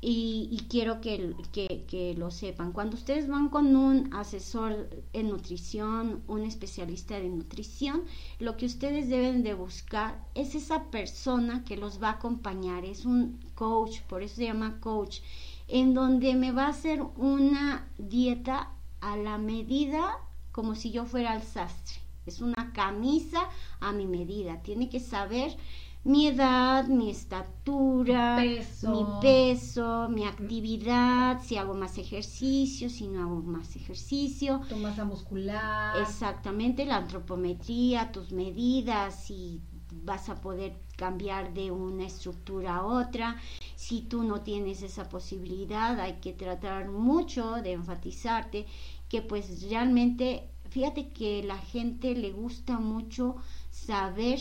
y, 0.00 0.66
quiero 0.68 1.00
que, 1.00 1.34
que, 1.52 2.14
lo 2.16 2.30
sepan. 2.30 2.72
Cuando 2.72 2.96
ustedes 2.96 3.26
van 3.26 3.48
con 3.48 3.74
un 3.74 4.14
asesor 4.14 4.88
en 5.12 5.28
nutrición, 5.28 6.22
un 6.28 6.42
especialista 6.42 7.18
de 7.18 7.28
nutrición, 7.28 8.04
lo 8.38 8.56
que 8.56 8.66
ustedes 8.66 9.08
deben 9.08 9.42
de 9.42 9.54
buscar 9.54 10.24
es 10.34 10.54
esa 10.54 10.84
persona 10.90 11.64
que 11.64 11.76
los 11.76 12.00
va 12.00 12.10
a 12.10 12.12
acompañar, 12.12 12.84
es 12.84 13.04
un 13.04 13.40
coach, 13.54 14.00
por 14.02 14.22
eso 14.22 14.36
se 14.36 14.44
llama 14.44 14.78
coach, 14.80 15.18
en 15.66 15.94
donde 15.94 16.34
me 16.34 16.52
va 16.52 16.66
a 16.66 16.70
hacer 16.70 17.02
una 17.16 17.88
dieta 17.98 18.70
a 19.00 19.16
la 19.16 19.36
medida 19.36 20.18
como 20.52 20.76
si 20.76 20.92
yo 20.92 21.06
fuera 21.06 21.34
el 21.34 21.42
sastre. 21.42 21.96
Es 22.24 22.40
una 22.40 22.72
camisa 22.74 23.48
a 23.80 23.92
mi 23.92 24.06
medida. 24.06 24.60
Tiene 24.62 24.90
que 24.90 25.00
saber 25.00 25.56
mi 26.04 26.26
edad, 26.26 26.86
mi 26.86 27.10
estatura, 27.10 28.36
mi 28.38 29.04
peso, 29.20 30.08
mi 30.08 30.24
actividad, 30.24 31.42
si 31.42 31.56
hago 31.56 31.74
más 31.74 31.98
ejercicio, 31.98 32.88
si 32.88 33.08
no 33.08 33.22
hago 33.22 33.42
más 33.42 33.76
ejercicio. 33.76 34.60
Tu 34.68 34.76
masa 34.76 35.04
muscular. 35.04 36.00
Exactamente, 36.00 36.86
la 36.86 36.96
antropometría, 36.96 38.10
tus 38.12 38.32
medidas, 38.32 39.24
si 39.24 39.60
vas 39.90 40.28
a 40.28 40.40
poder 40.40 40.76
cambiar 40.96 41.52
de 41.54 41.70
una 41.70 42.06
estructura 42.06 42.76
a 42.76 42.84
otra. 42.84 43.36
Si 43.76 44.02
tú 44.02 44.22
no 44.22 44.40
tienes 44.40 44.82
esa 44.82 45.08
posibilidad, 45.08 45.98
hay 46.00 46.14
que 46.14 46.32
tratar 46.32 46.88
mucho 46.88 47.54
de 47.62 47.72
enfatizarte 47.72 48.66
que 49.08 49.22
pues 49.22 49.62
realmente, 49.68 50.48
fíjate 50.70 51.08
que 51.10 51.42
la 51.42 51.58
gente 51.58 52.14
le 52.14 52.32
gusta 52.32 52.78
mucho 52.78 53.36
saber 53.70 54.38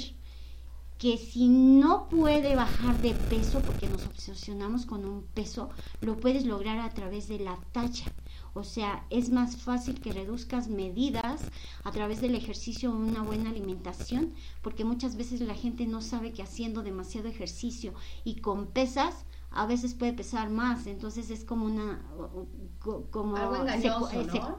que 0.98 1.18
si 1.18 1.48
no 1.50 2.10
puede 2.10 2.56
bajar 2.56 3.02
de 3.02 3.14
peso, 3.16 3.64
porque 3.64 3.88
nos 3.88 4.06
obsesionamos 4.08 4.86
con 4.86 5.06
un 5.06 5.24
peso, 5.28 5.70
lo 6.02 6.20
puedes 6.20 6.46
lograr 6.46 6.80
a 6.80 6.94
través 6.94 7.28
de 7.28 7.40
la 7.40 7.60
talla. 7.72 8.12
O 8.54 8.64
sea, 8.64 9.06
es 9.10 9.30
más 9.30 9.58
fácil 9.58 10.02
que 10.02 10.14
reduzcas 10.14 10.68
medidas 10.68 11.52
a 11.84 11.92
través 11.92 12.22
del 12.22 12.36
ejercicio 12.36 12.92
o 12.92 12.96
una 12.96 13.22
buena 13.22 13.50
alimentación, 13.52 14.34
porque 14.62 14.84
muchas 14.86 15.16
veces 15.16 15.42
la 15.42 15.56
gente 15.56 15.86
no 15.86 16.02
sabe 16.02 16.34
que 16.34 16.42
haciendo 16.44 16.82
demasiado 16.84 17.28
ejercicio 17.28 17.94
y 18.24 18.38
con 18.42 18.68
pesas 18.68 19.26
a 19.58 19.65
veces 19.65 19.96
puede 19.96 20.13
pesar 20.13 20.52
más, 20.52 20.86
entonces 20.86 21.32
es 21.32 21.43
como 21.43 21.65
una 21.65 22.00
como 23.10 23.36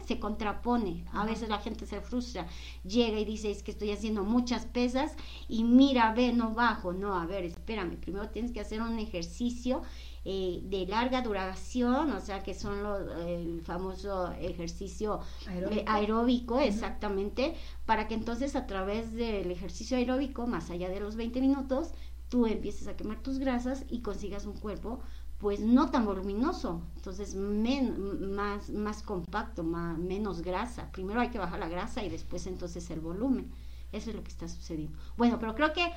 se, 0.05 0.19
contrapone, 0.19 1.05
a 1.13 1.25
veces 1.25 1.49
la 1.49 1.59
gente 1.59 1.87
se 1.87 2.01
frustra, 2.01 2.49
llega 2.85 3.19
y 3.19 3.25
dice 3.25 3.51
es 3.51 3.63
que 3.63 3.71
estoy 3.71 3.93
haciendo 3.93 4.25
muchas 4.25 4.67
pesas 4.67 5.15
y 5.49 5.63
mira, 5.63 6.13
ve, 6.15 6.33
no 6.33 6.53
bajo, 6.53 6.93
no, 6.93 7.15
a 7.15 7.27
ver, 7.27 7.45
espérame, 7.45 7.97
primero 7.97 8.29
tienes 8.31 8.51
que 8.51 8.61
hacer 8.61 8.83
un 8.83 8.99
ejercicio 8.99 9.83
eh, 10.25 10.61
de 10.65 10.85
larga 10.87 11.23
duración, 11.23 12.13
o 12.13 12.21
sea 12.21 12.43
que 12.43 12.53
son 12.53 12.83
los, 12.83 13.01
el 13.27 13.63
famoso 13.63 14.33
ejercicio 14.33 15.21
eh, 15.49 15.85
aeróbico, 15.87 16.59
exactamente, 16.59 17.55
para 17.87 18.09
que 18.09 18.15
entonces 18.15 18.57
a 18.57 18.67
través 18.67 19.15
del 19.15 19.51
ejercicio 19.51 19.97
aeróbico, 19.97 20.47
más 20.47 20.71
allá 20.71 20.89
de 20.91 21.01
los 21.01 21.15
20 21.15 21.41
minutos, 21.41 21.93
tú 22.29 22.47
empieces 22.47 22.89
a 22.89 22.97
quemar 22.97 23.23
tus 23.23 23.39
grasas 23.39 23.85
y 23.89 24.01
consigas 24.01 24.47
un 24.47 24.55
cuerpo 24.55 25.01
pues 25.39 25.61
no 25.61 25.91
tan 25.91 26.05
voluminoso, 26.05 26.83
entonces 26.97 27.37
más, 27.37 28.71
más 28.71 29.03
compacto, 29.03 29.63
más, 29.63 29.97
menos 29.97 30.43
grasa. 30.43 30.91
Primero 30.91 31.21
hay 31.21 31.29
que 31.29 31.39
bajar 31.39 31.61
la 31.61 31.69
grasa 31.69 32.03
y 32.03 32.09
después 32.09 32.47
entonces 32.49 32.91
el 32.91 33.01
volumen. 33.01 33.53
Eso 33.93 34.11
es 34.11 34.17
lo 34.17 34.23
que 34.23 34.31
está 34.31 34.49
sucediendo. 34.49 34.99
Bueno, 35.17 35.39
pero 35.39 35.55
creo 35.55 35.73
que 35.73 35.91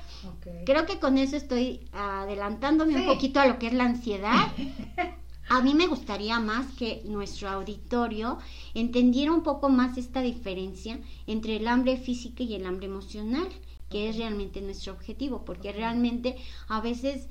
creo 0.64 0.86
que 0.86 0.98
con 0.98 1.18
eso 1.18 1.36
estoy 1.36 1.88
adelantándome 1.92 3.00
un 3.00 3.06
poquito 3.06 3.40
a 3.40 3.46
lo 3.46 3.58
que 3.58 3.66
es 3.66 3.74
la 3.74 3.84
ansiedad. 3.84 4.46
A 5.48 5.60
mí 5.60 5.74
me 5.74 5.88
gustaría 5.88 6.38
más 6.40 6.72
que 6.74 7.02
nuestro 7.04 7.48
auditorio 7.48 8.38
entendiera 8.74 9.32
un 9.32 9.42
poco 9.42 9.68
más 9.68 9.98
esta 9.98 10.22
diferencia 10.22 10.98
entre 11.26 11.56
el 11.56 11.66
hambre 11.68 11.98
física 11.98 12.42
y 12.44 12.54
el 12.54 12.64
hambre 12.64 12.86
emocional 12.86 13.48
que 13.92 14.08
es 14.08 14.16
realmente 14.16 14.62
nuestro 14.62 14.94
objetivo, 14.94 15.44
porque 15.44 15.70
realmente 15.70 16.36
a 16.66 16.80
veces 16.80 17.28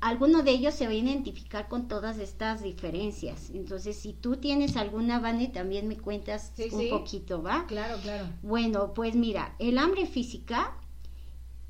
alguno 0.00 0.42
de 0.42 0.52
ellos 0.52 0.74
se 0.74 0.86
va 0.86 0.92
a 0.92 0.94
identificar 0.94 1.68
con 1.68 1.86
todas 1.86 2.18
estas 2.18 2.62
diferencias. 2.62 3.50
Entonces, 3.50 3.98
si 3.98 4.14
tú 4.14 4.36
tienes 4.36 4.78
alguna, 4.78 5.20
Vane, 5.20 5.48
también 5.48 5.86
me 5.86 5.98
cuentas 5.98 6.52
un 6.72 6.88
poquito, 6.88 7.42
¿va? 7.42 7.66
Claro, 7.66 7.98
claro. 8.02 8.24
Bueno, 8.42 8.94
pues 8.94 9.14
mira, 9.14 9.54
el 9.58 9.76
hambre 9.76 10.06
física 10.06 10.74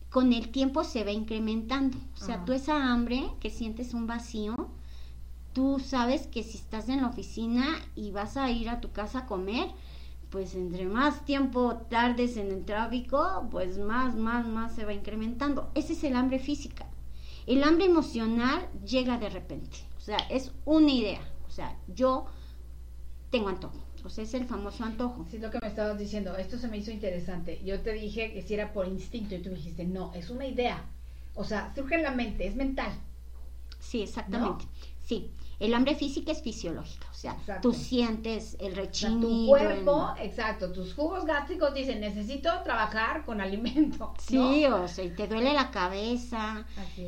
con 0.08 0.32
el 0.32 0.50
tiempo 0.50 0.84
se 0.84 1.02
va 1.02 1.10
incrementando. 1.10 1.98
O 2.14 2.24
sea, 2.24 2.44
tú 2.44 2.52
esa 2.52 2.92
hambre 2.92 3.24
que 3.40 3.50
sientes 3.50 3.92
un 3.92 4.06
vacío, 4.06 4.68
tú 5.52 5.80
sabes 5.84 6.28
que 6.28 6.44
si 6.44 6.58
estás 6.58 6.88
en 6.88 7.02
la 7.02 7.08
oficina 7.08 7.66
y 7.96 8.12
vas 8.12 8.36
a 8.36 8.50
ir 8.50 8.68
a 8.68 8.80
tu 8.80 8.92
casa 8.92 9.20
a 9.20 9.26
comer, 9.26 9.66
pues 10.30 10.54
entre 10.54 10.86
más 10.86 11.24
tiempo 11.24 11.76
tardes 11.90 12.36
en 12.36 12.50
el 12.50 12.64
tráfico, 12.64 13.48
pues 13.50 13.78
más, 13.78 14.14
más, 14.14 14.46
más 14.46 14.74
se 14.74 14.84
va 14.84 14.92
incrementando. 14.92 15.70
Ese 15.74 15.92
es 15.94 16.04
el 16.04 16.16
hambre 16.16 16.38
física. 16.38 16.86
El 17.46 17.64
hambre 17.64 17.86
emocional 17.86 18.68
llega 18.86 19.18
de 19.18 19.28
repente. 19.28 19.78
O 19.96 20.00
sea, 20.00 20.18
es 20.30 20.52
una 20.64 20.92
idea. 20.92 21.20
O 21.48 21.50
sea, 21.50 21.76
yo 21.88 22.26
tengo 23.30 23.48
antojo. 23.48 23.76
O 24.04 24.08
sea, 24.08 24.24
es 24.24 24.32
el 24.34 24.46
famoso 24.46 24.84
antojo. 24.84 25.26
Sí, 25.30 25.38
lo 25.38 25.50
que 25.50 25.58
me 25.60 25.68
estabas 25.68 25.98
diciendo. 25.98 26.36
Esto 26.36 26.58
se 26.58 26.68
me 26.68 26.78
hizo 26.78 26.92
interesante. 26.92 27.60
Yo 27.64 27.80
te 27.80 27.92
dije 27.92 28.32
que 28.32 28.42
si 28.42 28.54
era 28.54 28.72
por 28.72 28.86
instinto 28.86 29.34
y 29.34 29.38
tú 29.38 29.50
me 29.50 29.56
dijiste, 29.56 29.84
no, 29.84 30.12
es 30.14 30.30
una 30.30 30.46
idea. 30.46 30.84
O 31.34 31.44
sea, 31.44 31.72
surge 31.74 31.96
en 31.96 32.02
la 32.02 32.12
mente, 32.12 32.46
es 32.46 32.54
mental. 32.54 32.92
Sí, 33.80 34.02
exactamente. 34.02 34.64
Sí, 35.02 35.30
el 35.60 35.74
hambre 35.74 35.94
física 35.94 36.32
es 36.32 36.42
fisiológica, 36.42 37.06
o 37.10 37.14
sea, 37.14 37.36
tú 37.60 37.74
sientes 37.74 38.56
el 38.60 38.74
rechinido. 38.74 39.28
tu 39.28 39.46
cuerpo, 39.46 40.14
exacto, 40.18 40.72
tus 40.72 40.94
jugos 40.94 41.26
gástricos 41.26 41.74
dicen, 41.74 42.00
necesito 42.00 42.50
trabajar 42.64 43.24
con 43.26 43.40
alimento. 43.40 44.14
Sí, 44.18 44.64
o 44.64 44.88
sea, 44.88 45.04
y 45.04 45.10
te 45.10 45.28
duele 45.28 45.52
la 45.52 45.70
cabeza. 45.70 46.64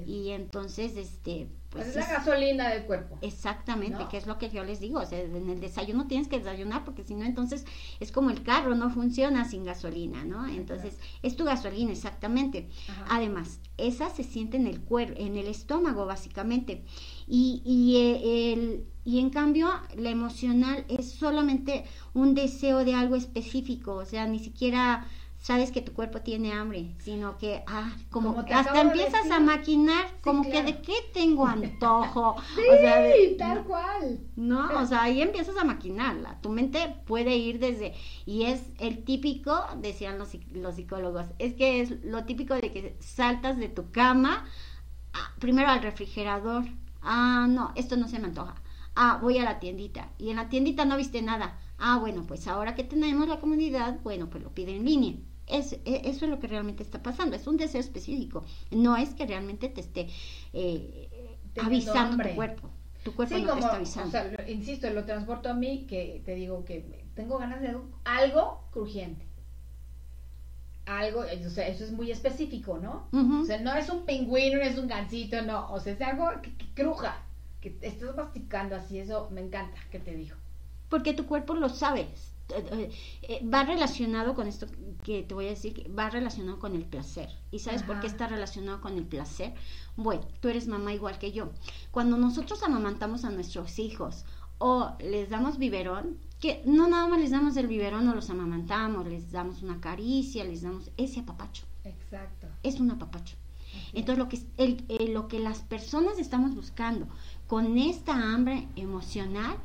Y 0.07 0.31
entonces, 0.31 0.97
este, 0.97 1.49
pues, 1.73 1.89
es 1.89 1.97
la 1.97 2.07
gasolina 2.07 2.69
del 2.69 2.85
cuerpo. 2.85 3.17
Exactamente, 3.23 4.07
que 4.11 4.19
es 4.19 4.27
lo 4.27 4.37
que 4.37 4.51
yo 4.51 4.63
les 4.63 4.81
digo. 4.81 5.01
O 5.01 5.07
sea, 5.07 5.19
en 5.21 5.49
el 5.49 5.61
desayuno 5.61 6.07
tienes 6.07 6.29
que 6.29 6.39
desayunar 6.39 6.85
porque 6.85 7.03
si 7.03 7.15
no, 7.15 7.25
entonces 7.25 7.65
es 7.99 8.13
como 8.13 8.29
el 8.29 8.43
carro, 8.43 8.75
no 8.75 8.91
funciona 8.91 9.47
sin 9.47 9.65
gasolina, 9.65 10.25
¿no? 10.25 10.47
Entonces, 10.47 10.99
es 11.23 11.37
tu 11.37 11.45
gasolina, 11.45 11.93
exactamente. 11.93 12.69
Además, 13.09 13.61
esa 13.79 14.11
se 14.11 14.23
siente 14.23 14.59
en 14.59 14.67
el 14.67 14.83
cuerpo, 14.83 15.15
en 15.17 15.39
el 15.39 15.47
estómago, 15.47 16.05
básicamente. 16.05 16.85
Y, 17.27 17.63
y, 17.65 17.97
eh, 17.97 18.53
el, 18.53 18.85
y 19.05 19.19
en 19.19 19.31
cambio, 19.31 19.69
la 19.97 20.11
emocional 20.11 20.85
es 20.89 21.13
solamente 21.13 21.85
un 22.15 22.35
deseo 22.35 22.85
de 22.85 22.95
algo 22.95 23.17
específico, 23.17 23.95
o 23.95 24.05
sea, 24.05 24.27
ni 24.27 24.39
siquiera 24.39 25.07
sabes 25.43 25.73
que 25.73 25.83
tu 25.83 25.93
cuerpo 25.93 26.21
tiene 26.21 26.53
hambre, 26.53 26.95
sino 26.99 27.37
que, 27.37 27.65
ah, 27.67 27.93
como, 28.11 28.45
hasta 28.53 28.81
empiezas 28.81 29.29
a 29.31 29.41
maquinar, 29.41 30.05
como 30.23 30.45
que 30.45 30.63
de 30.63 30.81
qué 30.81 30.95
tengo 31.13 31.47
antojo. 31.47 32.37
sí, 32.55 32.61
o 32.71 32.77
sea, 32.77 33.03
tal 33.39 33.65
cual. 33.65 34.21
No, 34.37 34.69
o 34.81 34.87
sea, 34.87 35.03
ahí 35.03 35.21
empiezas 35.21 35.57
a 35.57 35.65
maquinarla. 35.65 36.41
Tu 36.41 36.49
mente 36.49 36.95
puede 37.07 37.37
ir 37.37 37.59
desde, 37.59 37.93
y 38.25 38.45
es 38.45 38.63
el 38.79 39.05
típico, 39.05 39.61
decían 39.79 40.17
los, 40.17 40.31
los 40.53 40.77
psicólogos, 40.77 41.27
es 41.41 41.55
que 41.55 41.81
es 41.81 42.05
lo 42.05 42.25
típico 42.25 42.55
de 42.55 42.73
que 42.73 42.97
saltas 43.01 43.59
de 43.59 43.69
tu 43.69 43.91
cama, 43.91 44.45
primero 45.41 45.69
al 45.69 45.83
refrigerador, 45.83 46.67
ah, 47.03 47.47
no, 47.49 47.73
esto 47.77 47.97
no 47.97 48.09
se 48.09 48.19
me 48.19 48.27
antoja. 48.27 48.55
Ah, 48.95 49.19
voy 49.23 49.39
a 49.39 49.45
la 49.45 49.59
tiendita. 49.59 50.11
Y 50.19 50.31
en 50.31 50.37
la 50.37 50.49
tiendita 50.49 50.85
no 50.85 50.97
viste 50.97 51.23
nada. 51.23 51.59
Ah, 51.79 51.99
bueno, 51.99 52.25
pues 52.27 52.47
ahora 52.47 52.75
que 52.75 52.85
tenemos 52.85 53.29
la 53.29 53.41
comunidad, 53.41 54.01
bueno, 54.03 54.29
pues 54.29 54.43
lo 54.43 54.51
pide 54.51 54.77
en 54.77 54.85
línea. 54.85 55.15
Es, 55.47 55.73
e, 55.85 56.03
eso 56.05 56.25
es 56.25 56.31
lo 56.31 56.39
que 56.39 56.47
realmente 56.47 56.83
está 56.83 57.03
pasando. 57.03 57.37
Es 57.37 57.47
un 57.47 57.57
deseo 57.57 57.81
específico. 57.81 58.45
No 58.71 58.97
es 58.97 59.15
que 59.15 59.27
realmente 59.27 59.69
te 59.69 59.81
esté 59.81 60.09
eh, 60.53 61.39
avisando 61.61 62.23
tu 62.23 62.35
cuerpo. 62.35 62.71
Tu 63.03 63.15
cuerpo 63.15 63.37
no 63.39 63.55
te 63.55 63.61
está 63.61 63.77
avisando. 63.77 64.09
O 64.09 64.11
sea, 64.13 64.51
insisto, 64.51 64.89
lo 64.91 65.05
transporto 65.05 65.49
a 65.49 65.55
mí 65.55 65.87
que 65.89 66.23
te 66.25 66.35
digo 66.35 66.65
que 66.65 67.05
tengo 67.15 67.39
ganas 67.39 67.61
de 67.61 67.77
algo 68.05 68.69
crujiente. 68.71 69.32
Algo, 70.87 71.21
o 71.21 71.51
sea, 71.51 71.69
eso 71.69 71.85
es 71.85 71.93
muy 71.93 72.11
específico, 72.11 72.79
¿no? 72.79 73.07
O 73.13 73.45
sea, 73.45 73.61
no 73.61 73.73
es 73.75 73.89
un 73.89 74.05
pingüino, 74.05 74.59
no 74.59 74.65
es 74.65 74.79
un 74.79 74.89
gansito, 74.89 75.41
no. 75.43 75.71
O 75.73 75.79
sea, 75.79 75.93
es 75.93 76.01
algo 76.01 76.29
que, 76.43 76.53
cruja, 76.75 77.23
que 77.61 77.77
estás 77.83 78.17
masticando 78.17 78.75
así, 78.77 78.99
eso 78.99 79.29
me 79.31 79.43
encanta 79.43 79.79
que 79.91 80.01
te 80.01 80.15
digo. 80.15 80.37
Porque 80.89 81.15
tu 81.15 81.27
cuerpo 81.27 81.55
lo 81.55 81.69
sabe, 81.69 82.09
eh, 82.55 82.91
eh, 83.23 83.41
va 83.47 83.65
relacionado 83.65 84.35
con 84.35 84.47
esto 84.47 84.67
que 85.05 85.23
te 85.23 85.35
voy 85.35 85.47
a 85.47 85.51
decir, 85.51 85.91
va 85.97 86.11
relacionado 86.11 86.59
con 86.59 86.75
el 86.75 86.85
placer. 86.85 87.29
¿Y 87.51 87.61
sabes 87.61 87.83
por 87.83 88.01
qué 88.01 88.07
está 88.07 88.27
relacionado 88.27 88.81
con 88.81 88.99
el 88.99 89.05
placer? 89.05 89.55
Bueno, 89.97 90.27
tú 90.41 90.49
eres 90.49 90.67
mamá 90.67 90.93
igual 90.93 91.19
que 91.19 91.33
yo. 91.33 91.51
Cuando 91.91 92.17
nosotros 92.17 92.63
amamantamos 92.63 93.25
a 93.25 93.31
nuestros 93.31 93.79
hijos 93.79 94.25
o 94.59 94.97
les 95.01 95.31
damos 95.31 95.59
biberón, 95.59 96.19
que 96.43 96.61
no 96.67 96.89
nada 96.89 97.07
más 97.07 97.21
les 97.21 97.31
damos 97.31 97.57
el 97.57 97.69
biberón 97.69 98.09
o 98.09 98.17
los 98.17 98.29
amamantamos, 98.29 99.07
les 99.07 99.31
damos 99.31 99.63
una 99.63 99.81
caricia, 99.81 100.43
les 100.43 100.63
damos 100.63 100.91
ese 100.97 101.21
apapacho. 101.21 101.63
Exacto. 101.85 102.49
Es 102.65 102.81
un 102.81 102.91
apapacho. 102.91 103.37
Entonces 103.93 104.19
lo 104.19 104.29
que, 104.29 104.41
el, 104.57 105.15
lo 105.15 105.29
que 105.29 105.39
las 105.39 105.61
personas 105.61 106.19
estamos 106.19 106.57
buscando 106.57 107.07
con 107.47 107.79
esta 107.79 108.15
hambre 108.35 108.67
emocional 108.75 109.57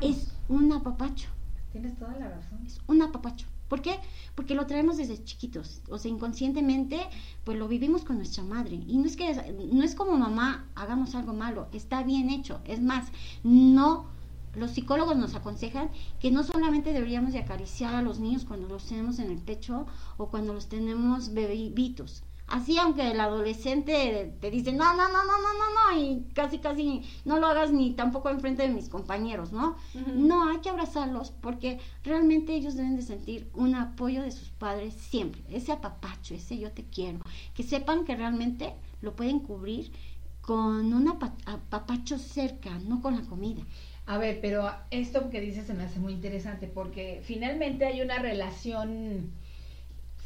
es 0.00 0.32
un 0.48 0.72
apapacho. 0.72 1.28
Tienes 1.70 1.98
toda 1.98 2.16
la 2.16 2.30
razón. 2.30 2.64
Es 2.66 2.80
un 2.86 3.02
apapacho. 3.02 3.46
¿Por 3.68 3.82
qué? 3.82 4.00
Porque 4.34 4.54
lo 4.54 4.66
traemos 4.66 4.96
desde 4.96 5.22
chiquitos. 5.22 5.82
O 5.90 5.98
sea, 5.98 6.10
inconscientemente, 6.10 6.98
pues 7.44 7.58
lo 7.58 7.68
vivimos 7.68 8.04
con 8.04 8.16
nuestra 8.16 8.42
madre. 8.42 8.80
Y 8.86 8.96
no 8.96 9.04
es 9.04 9.16
que, 9.16 9.54
no 9.70 9.84
es 9.84 9.94
como 9.94 10.16
mamá, 10.16 10.66
hagamos 10.74 11.14
algo 11.14 11.34
malo. 11.34 11.68
Está 11.72 12.02
bien 12.02 12.30
hecho. 12.30 12.62
Es 12.64 12.80
más, 12.80 13.12
no, 13.44 14.06
los 14.54 14.72
psicólogos 14.72 15.16
nos 15.16 15.34
aconsejan 15.34 15.90
que 16.18 16.30
no 16.30 16.42
solamente 16.42 16.92
deberíamos 16.92 17.32
de 17.32 17.38
acariciar 17.40 17.94
a 17.94 18.02
los 18.02 18.18
niños 18.18 18.44
cuando 18.44 18.68
los 18.68 18.86
tenemos 18.86 19.18
en 19.18 19.30
el 19.30 19.38
pecho 19.38 19.86
o 20.16 20.28
cuando 20.28 20.52
los 20.52 20.68
tenemos 20.68 21.32
bebitos 21.32 22.24
Así, 22.50 22.78
aunque 22.78 23.12
el 23.12 23.20
adolescente 23.20 24.36
te 24.40 24.50
dice, 24.50 24.72
no, 24.72 24.92
no, 24.96 25.08
no, 25.08 25.24
no, 25.24 25.38
no, 25.38 25.52
no, 25.52 25.92
no, 25.92 26.00
y 26.00 26.24
casi, 26.34 26.58
casi 26.58 27.02
no 27.24 27.38
lo 27.38 27.46
hagas 27.46 27.70
ni 27.70 27.92
tampoco 27.92 28.28
enfrente 28.28 28.62
de 28.62 28.74
mis 28.74 28.88
compañeros, 28.88 29.52
¿no? 29.52 29.76
No, 30.16 30.48
hay 30.48 30.58
que 30.58 30.68
abrazarlos 30.68 31.30
porque 31.30 31.78
realmente 32.02 32.52
ellos 32.52 32.74
deben 32.74 32.96
de 32.96 33.02
sentir 33.02 33.48
un 33.54 33.76
apoyo 33.76 34.20
de 34.22 34.32
sus 34.32 34.48
padres 34.48 34.94
siempre, 34.94 35.42
ese 35.48 35.70
apapacho, 35.70 36.34
ese 36.34 36.58
yo 36.58 36.72
te 36.72 36.84
quiero, 36.84 37.20
que 37.54 37.62
sepan 37.62 38.04
que 38.04 38.16
realmente 38.16 38.74
lo 39.00 39.14
pueden 39.14 39.38
cubrir 39.38 39.92
con 40.40 40.92
un 40.92 41.06
apapacho 41.06 42.18
cerca, 42.18 42.80
no 42.80 43.00
con 43.00 43.14
la 43.14 43.22
comida. 43.22 43.62
A 44.10 44.18
ver, 44.18 44.40
pero 44.40 44.68
esto 44.90 45.30
que 45.30 45.40
dices 45.40 45.68
se 45.68 45.72
me 45.72 45.84
hace 45.84 46.00
muy 46.00 46.14
interesante 46.14 46.66
porque 46.66 47.20
finalmente 47.22 47.86
hay 47.86 48.02
una 48.02 48.18
relación 48.18 49.30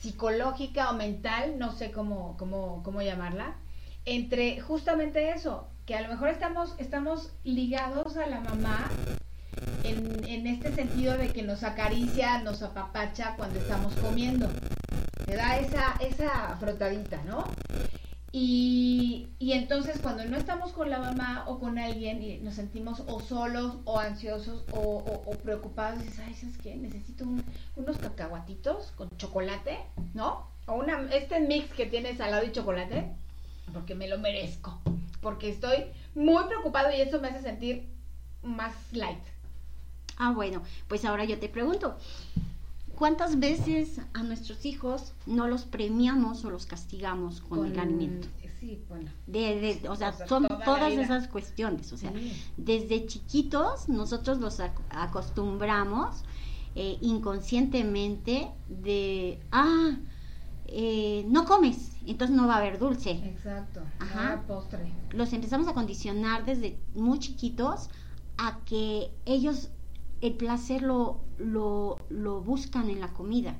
psicológica 0.00 0.90
o 0.90 0.94
mental, 0.94 1.58
no 1.58 1.70
sé 1.70 1.90
cómo, 1.90 2.34
cómo, 2.38 2.82
cómo 2.82 3.02
llamarla, 3.02 3.56
entre 4.06 4.58
justamente 4.58 5.32
eso, 5.32 5.68
que 5.84 5.94
a 5.94 6.00
lo 6.00 6.08
mejor 6.08 6.30
estamos, 6.30 6.74
estamos 6.78 7.34
ligados 7.44 8.16
a 8.16 8.26
la 8.26 8.40
mamá 8.40 8.90
en, 9.82 10.24
en, 10.24 10.46
este 10.46 10.74
sentido 10.74 11.18
de 11.18 11.28
que 11.28 11.42
nos 11.42 11.62
acaricia, 11.62 12.40
nos 12.42 12.62
apapacha 12.62 13.34
cuando 13.36 13.60
estamos 13.60 13.92
comiendo. 13.96 14.48
Te 15.26 15.36
da 15.36 15.58
esa, 15.58 15.92
esa 16.00 16.56
frotadita, 16.58 17.22
¿no? 17.24 17.44
Y, 18.36 19.28
entonces 19.38 20.00
cuando 20.02 20.24
no 20.24 20.36
estamos 20.36 20.72
con 20.72 20.90
la 20.90 20.98
mamá 20.98 21.44
o 21.46 21.60
con 21.60 21.78
alguien 21.78 22.20
y 22.20 22.38
nos 22.38 22.54
sentimos 22.54 23.04
o 23.06 23.20
solos 23.20 23.76
o 23.84 24.00
ansiosos 24.00 24.64
o, 24.72 25.36
preocupados, 25.44 26.02
dices, 26.02 26.18
ay, 26.26 26.34
¿sabes 26.34 26.58
qué? 26.58 26.74
Necesito 26.74 27.26
unos 27.76 27.98
cacahuatitos 27.98 28.90
con 28.96 29.08
chocolate, 29.18 29.78
¿no? 30.14 30.48
O 30.66 30.74
una, 30.74 31.00
este 31.14 31.38
mix 31.38 31.72
que 31.74 31.86
tiene 31.86 32.16
salado 32.16 32.44
y 32.44 32.50
chocolate, 32.50 33.08
porque 33.72 33.94
me 33.94 34.08
lo 34.08 34.18
merezco, 34.18 34.80
porque 35.20 35.50
estoy 35.50 35.84
muy 36.16 36.42
preocupado 36.46 36.90
y 36.90 37.00
eso 37.00 37.20
me 37.20 37.28
hace 37.28 37.40
sentir 37.40 37.86
más 38.42 38.74
light. 38.90 39.22
Ah, 40.16 40.32
bueno, 40.32 40.60
pues 40.88 41.04
ahora 41.04 41.24
yo 41.24 41.38
te 41.38 41.48
pregunto, 41.48 41.96
¿Cuántas 42.96 43.38
veces 43.40 44.00
a 44.12 44.22
nuestros 44.22 44.64
hijos 44.64 45.14
no 45.26 45.48
los 45.48 45.64
premiamos 45.64 46.44
o 46.44 46.50
los 46.50 46.66
castigamos 46.66 47.40
con, 47.40 47.66
el 47.66 47.78
alimento? 47.78 48.28
Sí, 48.60 48.82
bueno. 48.88 49.10
De, 49.26 49.82
o 49.88 49.96
sea, 49.96 50.12
son 50.26 50.46
todas 50.64 50.92
esas 50.92 51.28
cuestiones. 51.28 51.92
O 51.92 51.96
sea, 51.96 52.12
desde 52.56 53.06
chiquitos 53.06 53.88
nosotros 53.88 54.38
los 54.38 54.60
acostumbramos 54.90 56.24
eh, 56.76 56.98
inconscientemente 57.00 58.50
de, 58.68 59.40
ah, 59.52 59.96
eh, 60.66 61.24
no 61.28 61.44
comes, 61.44 61.92
entonces 62.06 62.34
no 62.34 62.46
va 62.46 62.54
a 62.54 62.58
haber 62.58 62.78
dulce. 62.78 63.12
Exacto. 63.12 63.80
Ajá. 63.98 64.42
postre. 64.46 64.92
Los 65.10 65.32
empezamos 65.32 65.68
a 65.68 65.74
condicionar 65.74 66.44
desde 66.44 66.78
muy 66.94 67.18
chiquitos 67.18 67.90
a 68.38 68.60
que 68.64 69.10
ellos 69.24 69.70
el 70.20 70.34
placer 70.34 70.82
lo, 70.82 71.20
lo, 71.38 71.96
lo 72.08 72.40
buscan 72.40 72.90
en 72.90 73.00
la 73.00 73.12
comida. 73.12 73.58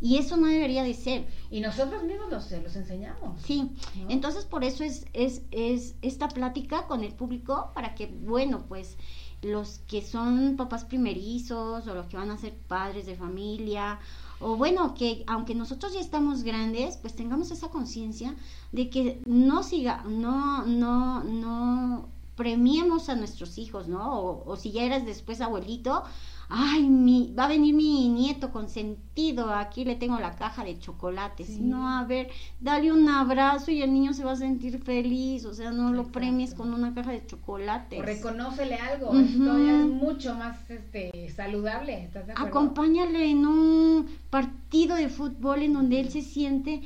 Y 0.00 0.18
eso 0.18 0.36
no 0.36 0.46
debería 0.46 0.82
de 0.82 0.92
ser. 0.92 1.26
Y 1.50 1.60
nosotros 1.60 2.04
mismos 2.04 2.30
los, 2.30 2.50
los 2.50 2.76
enseñamos. 2.76 3.40
Sí, 3.42 3.70
entonces 4.08 4.44
por 4.44 4.62
eso 4.62 4.84
es, 4.84 5.06
es, 5.14 5.42
es 5.50 5.94
esta 6.02 6.28
plática 6.28 6.86
con 6.86 7.02
el 7.02 7.14
público 7.14 7.70
para 7.74 7.94
que, 7.94 8.06
bueno, 8.06 8.64
pues 8.68 8.98
los 9.42 9.78
que 9.86 10.02
son 10.02 10.56
papás 10.56 10.84
primerizos 10.84 11.86
o 11.86 11.94
los 11.94 12.06
que 12.06 12.16
van 12.16 12.30
a 12.30 12.36
ser 12.36 12.54
padres 12.54 13.06
de 13.06 13.16
familia 13.16 13.98
o 14.38 14.56
bueno, 14.56 14.94
que 14.94 15.24
aunque 15.26 15.54
nosotros 15.54 15.94
ya 15.94 16.00
estamos 16.00 16.42
grandes, 16.42 16.98
pues 16.98 17.14
tengamos 17.14 17.50
esa 17.50 17.68
conciencia 17.68 18.34
de 18.72 18.90
que 18.90 19.20
no 19.24 19.62
siga, 19.62 20.04
no, 20.04 20.66
no, 20.66 21.24
no 21.24 22.08
premiemos 22.36 23.08
a 23.08 23.16
nuestros 23.16 23.58
hijos, 23.58 23.88
¿no? 23.88 24.20
O, 24.20 24.50
o 24.50 24.56
si 24.56 24.70
ya 24.72 24.84
eres 24.84 25.04
después 25.06 25.40
abuelito, 25.40 26.04
ay, 26.48 26.88
mi, 26.88 27.34
va 27.36 27.44
a 27.44 27.48
venir 27.48 27.74
mi 27.74 28.08
nieto 28.08 28.52
consentido, 28.52 29.50
aquí 29.52 29.84
le 29.84 29.96
tengo 29.96 30.18
la 30.18 30.36
caja 30.36 30.64
de 30.64 30.78
chocolates. 30.78 31.58
No, 31.58 31.88
a 31.88 32.04
ver, 32.04 32.28
dale 32.60 32.92
un 32.92 33.08
abrazo 33.08 33.70
y 33.70 33.82
el 33.82 33.92
niño 33.92 34.12
se 34.12 34.24
va 34.24 34.32
a 34.32 34.36
sentir 34.36 34.78
feliz, 34.82 35.44
o 35.44 35.54
sea, 35.54 35.70
no 35.70 35.92
lo 35.92 36.04
premies 36.12 36.54
con 36.54 36.72
una 36.72 36.94
caja 36.94 37.12
de 37.12 37.26
chocolates. 37.26 37.98
O 37.98 38.02
reconócele 38.02 38.76
algo, 38.76 39.14
esto 39.18 39.58
ya 39.58 39.80
es 39.80 39.86
mucho 39.86 40.34
más 40.34 40.70
este, 40.70 41.30
saludable, 41.30 42.04
¿estás 42.04 42.26
de 42.26 42.32
acuerdo? 42.32 42.50
Acompáñale 42.50 43.30
en 43.30 43.46
un 43.46 44.06
partido 44.30 44.96
de 44.96 45.08
fútbol 45.08 45.62
en 45.62 45.72
donde 45.72 46.00
él 46.00 46.10
se 46.10 46.22
siente 46.22 46.82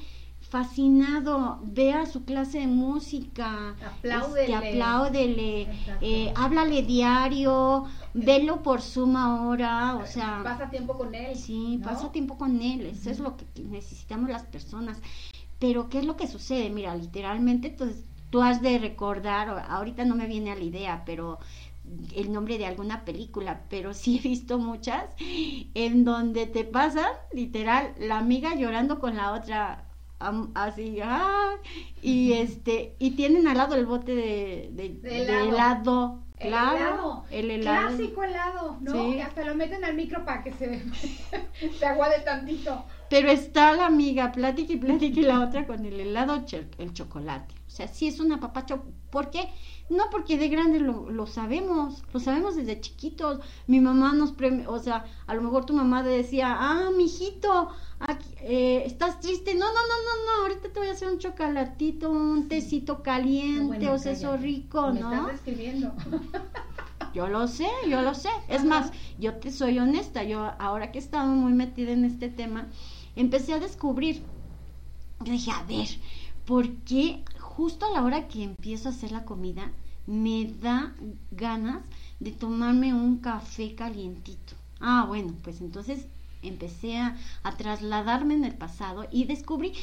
fascinado, 0.50 1.60
vea 1.62 2.06
su 2.06 2.24
clase 2.24 2.58
de 2.58 2.66
música, 2.66 3.76
apláudele, 3.86 4.54
este, 4.54 4.54
apláudele 4.56 5.68
eh, 6.00 6.32
háblale 6.34 6.82
diario, 6.82 7.84
velo 8.14 8.60
por 8.60 8.82
suma 8.82 9.46
hora, 9.46 9.96
o 9.96 10.06
sea... 10.06 10.40
Pasa 10.42 10.68
tiempo 10.68 10.98
con 10.98 11.14
él. 11.14 11.36
Sí, 11.36 11.80
pasa 11.82 12.10
tiempo 12.10 12.36
con 12.36 12.60
él, 12.60 12.86
eso 12.86 13.10
es 13.10 13.20
lo 13.20 13.36
que 13.36 13.46
necesitamos 13.62 14.28
las 14.28 14.42
personas. 14.42 15.00
Pero, 15.60 15.88
¿qué 15.88 15.98
es 15.98 16.04
lo 16.04 16.16
que 16.16 16.26
sucede? 16.26 16.68
Mira, 16.68 16.96
literalmente 16.96 17.70
tú, 17.70 17.92
tú 18.30 18.42
has 18.42 18.60
de 18.60 18.78
recordar, 18.78 19.66
ahorita 19.68 20.04
no 20.04 20.16
me 20.16 20.26
viene 20.26 20.50
a 20.50 20.56
la 20.56 20.64
idea, 20.64 21.04
pero 21.06 21.38
el 22.16 22.32
nombre 22.32 22.58
de 22.58 22.66
alguna 22.66 23.04
película, 23.04 23.62
pero 23.70 23.94
sí 23.94 24.18
he 24.18 24.28
visto 24.28 24.58
muchas 24.58 25.04
en 25.74 26.04
donde 26.04 26.46
te 26.46 26.64
pasan, 26.64 27.12
literal, 27.32 27.94
la 28.00 28.18
amiga 28.18 28.56
llorando 28.56 28.98
con 28.98 29.16
la 29.16 29.32
otra 29.32 29.89
así, 30.54 30.98
ah, 31.02 31.56
y 32.02 32.34
este, 32.34 32.94
y 32.98 33.12
tienen 33.12 33.46
al 33.48 33.56
lado 33.56 33.74
el 33.74 33.86
bote 33.86 34.14
de, 34.14 34.70
de, 34.72 35.48
helado. 35.48 36.22
Claro, 36.38 37.24
el 37.30 37.50
helado. 37.50 37.88
Clásico 37.88 38.24
helado, 38.24 38.78
¿no? 38.80 39.12
Que 39.12 39.22
hasta 39.22 39.44
lo 39.44 39.54
meten 39.54 39.84
al 39.84 39.94
micro 39.94 40.24
para 40.24 40.42
que 40.42 40.52
se, 40.52 40.82
se 41.78 41.86
aguade 41.86 42.20
tantito. 42.20 42.84
Pero 43.10 43.30
está 43.30 43.72
la 43.72 43.86
amiga, 43.86 44.32
plática 44.32 44.72
y 44.72 44.76
plática 44.76 45.20
y 45.20 45.24
la 45.24 45.40
otra 45.40 45.66
con 45.66 45.84
el 45.84 46.00
helado, 46.00 46.42
el 46.78 46.92
chocolate. 46.94 47.54
O 47.66 47.70
sea, 47.70 47.88
sí 47.88 48.06
es 48.08 48.20
una 48.20 48.40
papacho. 48.40 48.84
¿Por 49.10 49.30
qué? 49.30 49.48
No 49.90 50.04
porque 50.08 50.38
de 50.38 50.48
grande 50.48 50.78
lo, 50.78 51.10
lo, 51.10 51.26
sabemos, 51.26 52.04
lo 52.12 52.20
sabemos 52.20 52.54
desde 52.54 52.80
chiquitos. 52.80 53.40
Mi 53.66 53.80
mamá 53.80 54.12
nos 54.12 54.30
premia, 54.30 54.70
o 54.70 54.78
sea, 54.78 55.04
a 55.26 55.34
lo 55.34 55.42
mejor 55.42 55.66
tu 55.66 55.74
mamá 55.74 56.04
decía, 56.04 56.56
ah, 56.58 56.90
mijito, 56.96 57.68
aquí, 57.98 58.28
eh, 58.42 58.84
¿estás 58.86 59.18
triste? 59.18 59.52
No, 59.54 59.66
no, 59.66 59.72
no, 59.72 59.74
no, 59.74 60.24
no, 60.24 60.42
ahorita 60.42 60.72
te 60.72 60.78
voy 60.78 60.88
a 60.88 60.92
hacer 60.92 61.08
un 61.08 61.18
chocolatito, 61.18 62.08
un 62.08 62.48
tecito 62.48 63.02
caliente, 63.02 63.88
o 63.88 63.98
sea, 63.98 64.12
eso 64.12 64.36
rico, 64.36 64.92
Me 64.92 65.00
¿no? 65.00 65.12
Estás 65.12 65.34
escribiendo. 65.34 65.92
Yo 67.12 67.26
lo 67.26 67.48
sé, 67.48 67.66
yo 67.88 68.02
lo 68.02 68.14
sé. 68.14 68.28
Es 68.48 68.64
más, 68.64 68.92
yo 69.18 69.34
te 69.34 69.50
soy 69.50 69.80
honesta, 69.80 70.22
yo 70.22 70.52
ahora 70.60 70.92
que 70.92 70.98
he 70.98 71.02
estado 71.02 71.26
muy 71.26 71.52
metida 71.52 71.90
en 71.90 72.04
este 72.04 72.28
tema, 72.28 72.68
empecé 73.16 73.52
a 73.52 73.58
descubrir, 73.58 74.22
yo 75.24 75.32
dije, 75.32 75.50
a 75.50 75.64
ver, 75.64 75.88
¿por 76.46 76.70
qué 76.84 77.24
justo 77.60 77.84
a 77.84 77.90
la 77.90 78.02
hora 78.02 78.26
que 78.26 78.42
empiezo 78.42 78.88
a 78.88 78.92
hacer 78.92 79.12
la 79.12 79.26
comida, 79.26 79.70
me 80.06 80.46
da 80.62 80.94
ganas 81.30 81.82
de 82.18 82.32
tomarme 82.32 82.94
un 82.94 83.18
café 83.18 83.74
calientito. 83.74 84.54
Ah, 84.80 85.04
bueno, 85.06 85.34
pues 85.44 85.60
entonces 85.60 86.06
empecé 86.42 86.96
a, 86.96 87.18
trasladarme 87.58 88.32
en 88.32 88.46
el 88.46 88.54
pasado 88.54 89.06
y 89.10 89.26
descubrí 89.26 89.74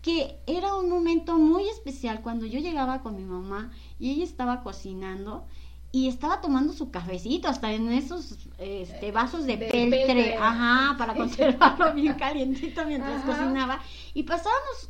que 0.00 0.38
era 0.46 0.76
un 0.76 0.88
momento 0.88 1.36
muy 1.36 1.68
especial 1.68 2.22
cuando 2.22 2.46
yo 2.46 2.58
llegaba 2.58 3.02
con 3.02 3.16
mi 3.16 3.24
mamá 3.24 3.70
y 3.98 4.12
ella 4.12 4.24
estaba 4.24 4.62
cocinando 4.62 5.44
y 5.92 6.08
estaba 6.08 6.40
tomando 6.40 6.72
su 6.72 6.90
cafecito 6.90 7.48
hasta 7.48 7.70
en 7.70 7.92
esos 7.92 8.38
este, 8.56 9.12
vasos 9.12 9.44
de, 9.44 9.58
peltre, 9.58 10.36
ajá, 10.36 10.96
para 10.96 11.12
conservarlo 11.22 11.92
bien 11.92 12.14
calientito 12.14 12.86
mientras 12.86 13.22
cocinaba. 13.24 13.78
Y 14.14 14.22
pasábamos 14.22 14.88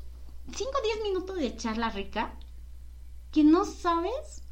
5 0.55 0.71
o 0.71 0.83
10 0.83 1.03
minutos 1.05 1.37
de 1.37 1.57
charla 1.57 1.91
rica 1.91 2.35
que 3.31 3.45
no 3.45 3.65
sabes 3.65 4.43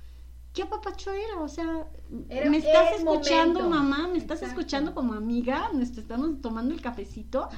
qué 0.53 0.63
apapacho 0.63 1.13
era, 1.13 1.41
o 1.41 1.49
sea, 1.49 1.87
me 2.09 2.57
estás 2.57 2.99
escuchando 2.99 3.69
mamá, 3.69 4.09
me 4.09 4.19
estás 4.19 4.43
escuchando 4.43 4.95
como 4.95 5.15
amiga, 5.15 5.71
nos 5.73 5.97
estamos 5.97 6.41
tomando 6.41 6.75
el 6.75 6.81
cafecito 6.81 7.49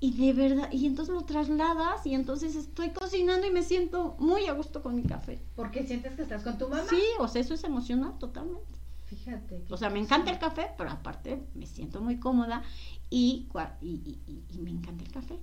y 0.00 0.12
de 0.12 0.32
verdad, 0.32 0.70
y 0.72 0.86
entonces 0.86 1.14
lo 1.14 1.22
trasladas 1.22 2.06
y 2.06 2.14
entonces 2.14 2.56
estoy 2.56 2.90
cocinando 2.90 3.46
y 3.46 3.50
me 3.50 3.62
siento 3.62 4.16
muy 4.18 4.46
a 4.46 4.52
gusto 4.52 4.82
con 4.82 4.94
mi 4.94 5.02
café. 5.02 5.40
Porque 5.56 5.86
sientes 5.86 6.14
que 6.14 6.22
estás 6.22 6.42
con 6.42 6.58
tu 6.58 6.68
mamá. 6.68 6.84
Sí, 6.88 7.02
o 7.18 7.28
sea, 7.28 7.40
eso 7.40 7.54
es 7.54 7.64
emocional 7.64 8.18
totalmente. 8.18 8.74
Fíjate. 9.06 9.64
O 9.70 9.76
sea, 9.76 9.90
me 9.90 9.98
encanta 9.98 10.30
el 10.30 10.38
café, 10.38 10.70
pero 10.76 10.90
aparte 10.90 11.46
me 11.54 11.66
siento 11.66 12.00
muy 12.00 12.18
cómoda 12.18 12.62
y, 13.10 13.48
y, 13.80 14.18
y 14.50 14.58
me 14.58 14.70
encanta 14.70 15.04
el 15.04 15.12
café 15.12 15.38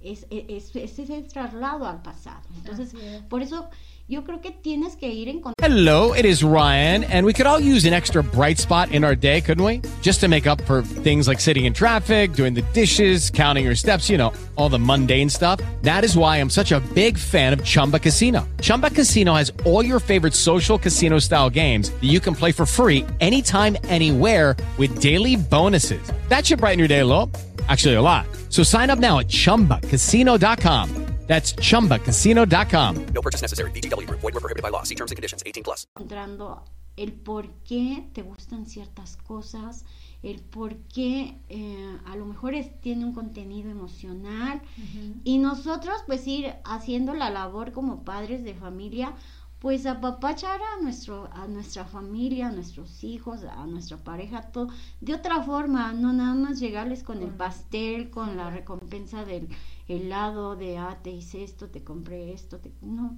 es, 0.00 0.26
es, 0.30 0.74
es, 0.74 0.98
ese 0.98 1.22
traslado 1.22 1.86
al 1.86 2.02
pasado. 2.02 2.42
Entonces, 2.56 2.94
por 3.28 3.42
eso 3.42 3.68
yo 4.08 4.24
creo 4.24 4.40
que 4.40 4.52
tienes 4.52 4.96
que 4.96 5.08
ir 5.08 5.28
en 5.28 5.42
Hello, 5.60 6.14
it 6.14 6.24
is 6.24 6.42
Ryan, 6.42 7.04
and 7.04 7.26
we 7.26 7.34
could 7.34 7.46
all 7.46 7.60
use 7.60 7.84
an 7.84 7.92
extra 7.92 8.22
bright 8.22 8.58
spot 8.58 8.90
in 8.90 9.04
our 9.04 9.14
day, 9.14 9.42
couldn't 9.42 9.62
we? 9.62 9.82
Just 10.00 10.20
to 10.20 10.28
make 10.28 10.46
up 10.46 10.62
for 10.62 10.82
things 10.82 11.28
like 11.28 11.40
sitting 11.40 11.66
in 11.66 11.74
traffic, 11.74 12.32
doing 12.32 12.54
the 12.54 12.62
dishes, 12.72 13.28
counting 13.28 13.66
your 13.66 13.74
steps, 13.74 14.08
you 14.08 14.16
know, 14.16 14.32
all 14.56 14.70
the 14.70 14.78
mundane 14.78 15.28
stuff. 15.28 15.60
That 15.82 16.04
is 16.04 16.16
why 16.16 16.38
I'm 16.38 16.50
such 16.50 16.72
a 16.72 16.80
big 16.94 17.18
fan 17.18 17.52
of 17.52 17.62
Chumba 17.64 17.98
Casino. 17.98 18.48
Chumba 18.62 18.90
Casino 18.90 19.34
has 19.34 19.52
all 19.66 19.84
your 19.84 20.00
favorite 20.00 20.34
social 20.34 20.78
casino 20.78 21.18
style 21.18 21.50
games 21.50 21.90
that 21.90 22.08
you 22.08 22.20
can 22.20 22.34
play 22.34 22.52
for 22.52 22.64
free 22.64 23.04
anytime, 23.20 23.76
anywhere 23.88 24.56
with 24.78 25.02
daily 25.02 25.36
bonuses. 25.36 26.00
That 26.28 26.46
should 26.46 26.60
brighten 26.60 26.78
your 26.78 26.88
day 26.88 27.00
a 27.00 27.06
little. 27.06 27.30
Actually, 27.68 27.94
a 27.94 28.02
lot. 28.02 28.26
So 28.48 28.62
sign 28.62 28.90
up 28.90 28.98
now 28.98 29.18
at 29.18 29.28
chumbacasino.com. 29.28 31.08
That's 31.28 31.52
chumbacasino.com. 31.52 33.06
No 33.12 33.20
purchase 33.20 33.42
necessary. 33.42 33.70
BGW. 33.72 34.08
Void 34.08 34.32
were 34.32 34.40
prohibited 34.40 34.62
by 34.62 34.70
law. 34.70 34.82
See 34.82 34.94
terms 34.94 35.12
and 35.12 35.16
conditions 35.16 35.42
18 35.44 35.62
plus. 35.62 35.86
Entrando 36.00 36.64
el 36.96 37.12
por 37.12 37.50
qué 37.64 38.08
te 38.14 38.22
gustan 38.22 38.66
ciertas 38.66 39.18
cosas, 39.18 39.84
el 40.22 40.40
por 40.40 40.76
qué 40.94 41.38
eh, 41.48 41.98
a 42.06 42.16
lo 42.16 42.24
mejor 42.24 42.54
es, 42.54 42.80
tiene 42.80 43.04
un 43.04 43.12
contenido 43.12 43.70
emocional 43.70 44.62
uh 44.62 44.80
-huh. 44.80 45.20
y 45.22 45.38
nosotros 45.38 46.02
pues 46.06 46.26
ir 46.26 46.54
haciendo 46.64 47.14
la 47.14 47.30
labor 47.30 47.72
como 47.72 48.04
padres 48.04 48.42
de 48.42 48.54
familia 48.54 49.14
pues 49.60 49.86
apapachar 49.86 50.60
a 50.60 50.82
nuestro 50.82 51.28
a 51.32 51.46
nuestra 51.48 51.84
familia, 51.84 52.48
a 52.48 52.52
nuestros 52.52 53.02
hijos, 53.02 53.42
a 53.44 53.66
nuestra 53.66 53.96
pareja, 53.96 54.42
todo 54.52 54.68
de 55.00 55.14
otra 55.14 55.42
forma, 55.42 55.92
no 55.92 56.12
nada 56.12 56.34
más 56.34 56.60
llegarles 56.60 57.02
con 57.02 57.22
el 57.22 57.30
pastel, 57.30 58.10
con 58.10 58.36
la 58.36 58.50
recompensa 58.50 59.24
del 59.24 59.48
helado 59.88 60.54
de 60.56 60.78
ah, 60.78 60.98
te 61.02 61.10
hice 61.10 61.42
esto, 61.42 61.68
te 61.68 61.82
compré 61.82 62.32
esto, 62.32 62.58
te... 62.58 62.72
no. 62.80 63.16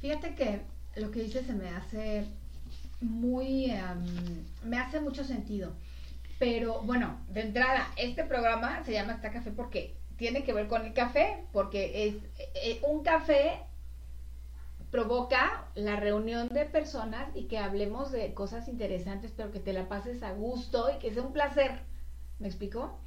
Fíjate 0.00 0.34
que 0.34 0.62
lo 0.96 1.10
que 1.10 1.22
dices 1.22 1.46
se 1.46 1.54
me 1.54 1.68
hace 1.68 2.26
muy 3.00 3.72
um, 3.72 4.68
me 4.68 4.78
hace 4.78 5.00
mucho 5.00 5.24
sentido. 5.24 5.72
Pero 6.38 6.82
bueno, 6.82 7.20
de 7.28 7.42
entrada, 7.42 7.88
este 7.96 8.24
programa 8.24 8.82
se 8.84 8.92
llama 8.92 9.12
Está 9.12 9.32
Café 9.32 9.52
porque 9.52 9.96
tiene 10.16 10.44
que 10.44 10.52
ver 10.52 10.66
con 10.68 10.84
el 10.84 10.92
café, 10.92 11.44
porque 11.52 12.06
es 12.06 12.16
eh, 12.54 12.80
un 12.82 13.02
café 13.02 13.60
provoca 14.92 15.64
la 15.74 15.96
reunión 15.96 16.48
de 16.50 16.66
personas 16.66 17.34
y 17.34 17.44
que 17.44 17.58
hablemos 17.58 18.12
de 18.12 18.34
cosas 18.34 18.68
interesantes, 18.68 19.32
pero 19.34 19.50
que 19.50 19.58
te 19.58 19.72
la 19.72 19.88
pases 19.88 20.22
a 20.22 20.32
gusto 20.32 20.90
y 20.94 20.98
que 20.98 21.12
sea 21.12 21.22
un 21.22 21.32
placer. 21.32 21.80
¿Me 22.38 22.46
explico? 22.46 23.00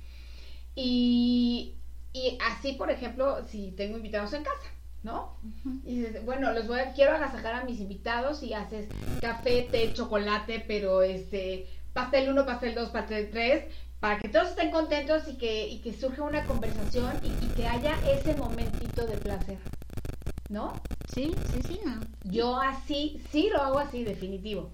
Y, 0.73 1.75
y 2.11 2.39
así, 2.43 2.73
por 2.73 2.89
ejemplo, 2.89 3.47
si 3.47 3.71
tengo 3.71 3.97
invitados 3.97 4.33
en 4.33 4.43
casa, 4.43 4.67
¿no? 5.03 5.37
Uh 5.43 5.69
-huh. 5.69 5.81
Y 5.85 5.99
dices, 5.99 6.25
bueno, 6.25 6.51
los 6.53 6.67
voy 6.67 6.79
a, 6.79 6.93
quiero 6.93 7.13
agasajar 7.13 7.53
a 7.53 7.63
mis 7.65 7.79
invitados 7.79 8.41
y 8.41 8.55
haces 8.55 8.89
café, 9.21 9.67
té, 9.71 9.93
chocolate, 9.93 10.65
pero 10.67 11.03
este, 11.03 11.67
pastel 11.93 12.29
1, 12.29 12.45
pastel 12.47 12.73
2, 12.73 12.89
pastel 12.89 13.29
3, 13.29 13.65
para 13.99 14.19
que 14.19 14.27
todos 14.29 14.49
estén 14.49 14.71
contentos 14.71 15.27
y 15.27 15.37
que, 15.37 15.67
y 15.67 15.81
que 15.81 15.93
surja 15.93 16.23
una 16.23 16.45
conversación 16.47 17.11
y, 17.21 17.27
y 17.45 17.49
que 17.55 17.67
haya 17.67 17.95
ese 18.11 18.35
momentito 18.35 19.05
de 19.05 19.17
placer. 19.17 19.59
¿No? 20.55 20.73
Sí, 21.13 21.35
sí, 21.51 21.61
sí. 21.61 21.79
No. 21.85 21.99
Yo 22.23 22.59
así, 22.59 23.21
sí 23.31 23.49
lo 23.51 23.61
hago 23.61 23.77
así, 23.77 24.03
definitivo. 24.03 24.71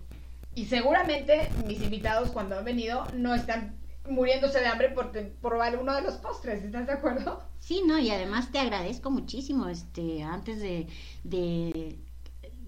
Y 0.55 0.65
seguramente 0.65 1.49
mis 1.65 1.81
invitados 1.81 2.29
cuando 2.29 2.57
han 2.57 2.63
venido 2.63 3.05
no 3.15 3.33
están 3.33 3.75
muriéndose 4.07 4.59
de 4.59 4.67
hambre 4.67 4.89
por 4.89 5.11
probar 5.41 5.77
uno 5.77 5.93
de 5.95 6.01
los 6.03 6.15
postres, 6.15 6.63
¿estás 6.63 6.87
de 6.87 6.93
acuerdo? 6.93 7.41
Sí, 7.59 7.83
no, 7.85 7.99
y 7.99 8.09
además 8.11 8.51
te 8.51 8.59
agradezco 8.59 9.11
muchísimo, 9.11 9.67
este, 9.67 10.23
antes 10.23 10.59
de, 10.59 10.87
de 11.23 11.99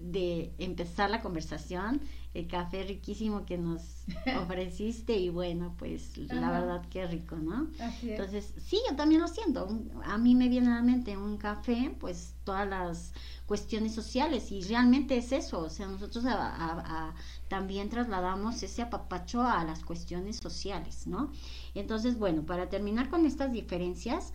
de 0.04 0.52
empezar 0.58 1.10
la 1.10 1.22
conversación, 1.22 2.00
el 2.34 2.48
café 2.48 2.82
riquísimo 2.82 3.46
que 3.46 3.56
nos 3.56 4.04
ofreciste 4.42 5.16
y 5.16 5.28
bueno, 5.28 5.74
pues 5.78 6.16
la 6.18 6.50
verdad 6.50 6.88
que 6.88 7.06
rico, 7.06 7.36
¿no? 7.36 7.68
Así 7.80 8.10
es. 8.10 8.18
Entonces, 8.18 8.54
sí, 8.58 8.78
yo 8.90 8.96
también 8.96 9.20
lo 9.20 9.28
siento. 9.28 9.68
A 10.04 10.18
mí 10.18 10.34
me 10.34 10.48
viene 10.48 10.66
a 10.68 10.74
la 10.76 10.82
mente 10.82 11.16
un 11.16 11.36
café, 11.36 11.94
pues 12.00 12.34
todas 12.44 12.68
las 12.68 13.12
cuestiones 13.46 13.94
sociales 13.94 14.50
y 14.52 14.62
realmente 14.62 15.16
es 15.16 15.30
eso. 15.32 15.60
O 15.60 15.70
sea, 15.70 15.86
nosotros 15.86 16.24
a- 16.26 16.48
a- 16.54 17.08
a- 17.08 17.14
también 17.48 17.88
trasladamos 17.88 18.62
ese 18.62 18.82
apapacho 18.82 19.42
a 19.42 19.62
las 19.64 19.84
cuestiones 19.84 20.36
sociales, 20.36 21.06
¿no? 21.06 21.30
Entonces, 21.74 22.18
bueno, 22.18 22.42
para 22.44 22.68
terminar 22.68 23.08
con 23.10 23.26
estas 23.26 23.52
diferencias, 23.52 24.32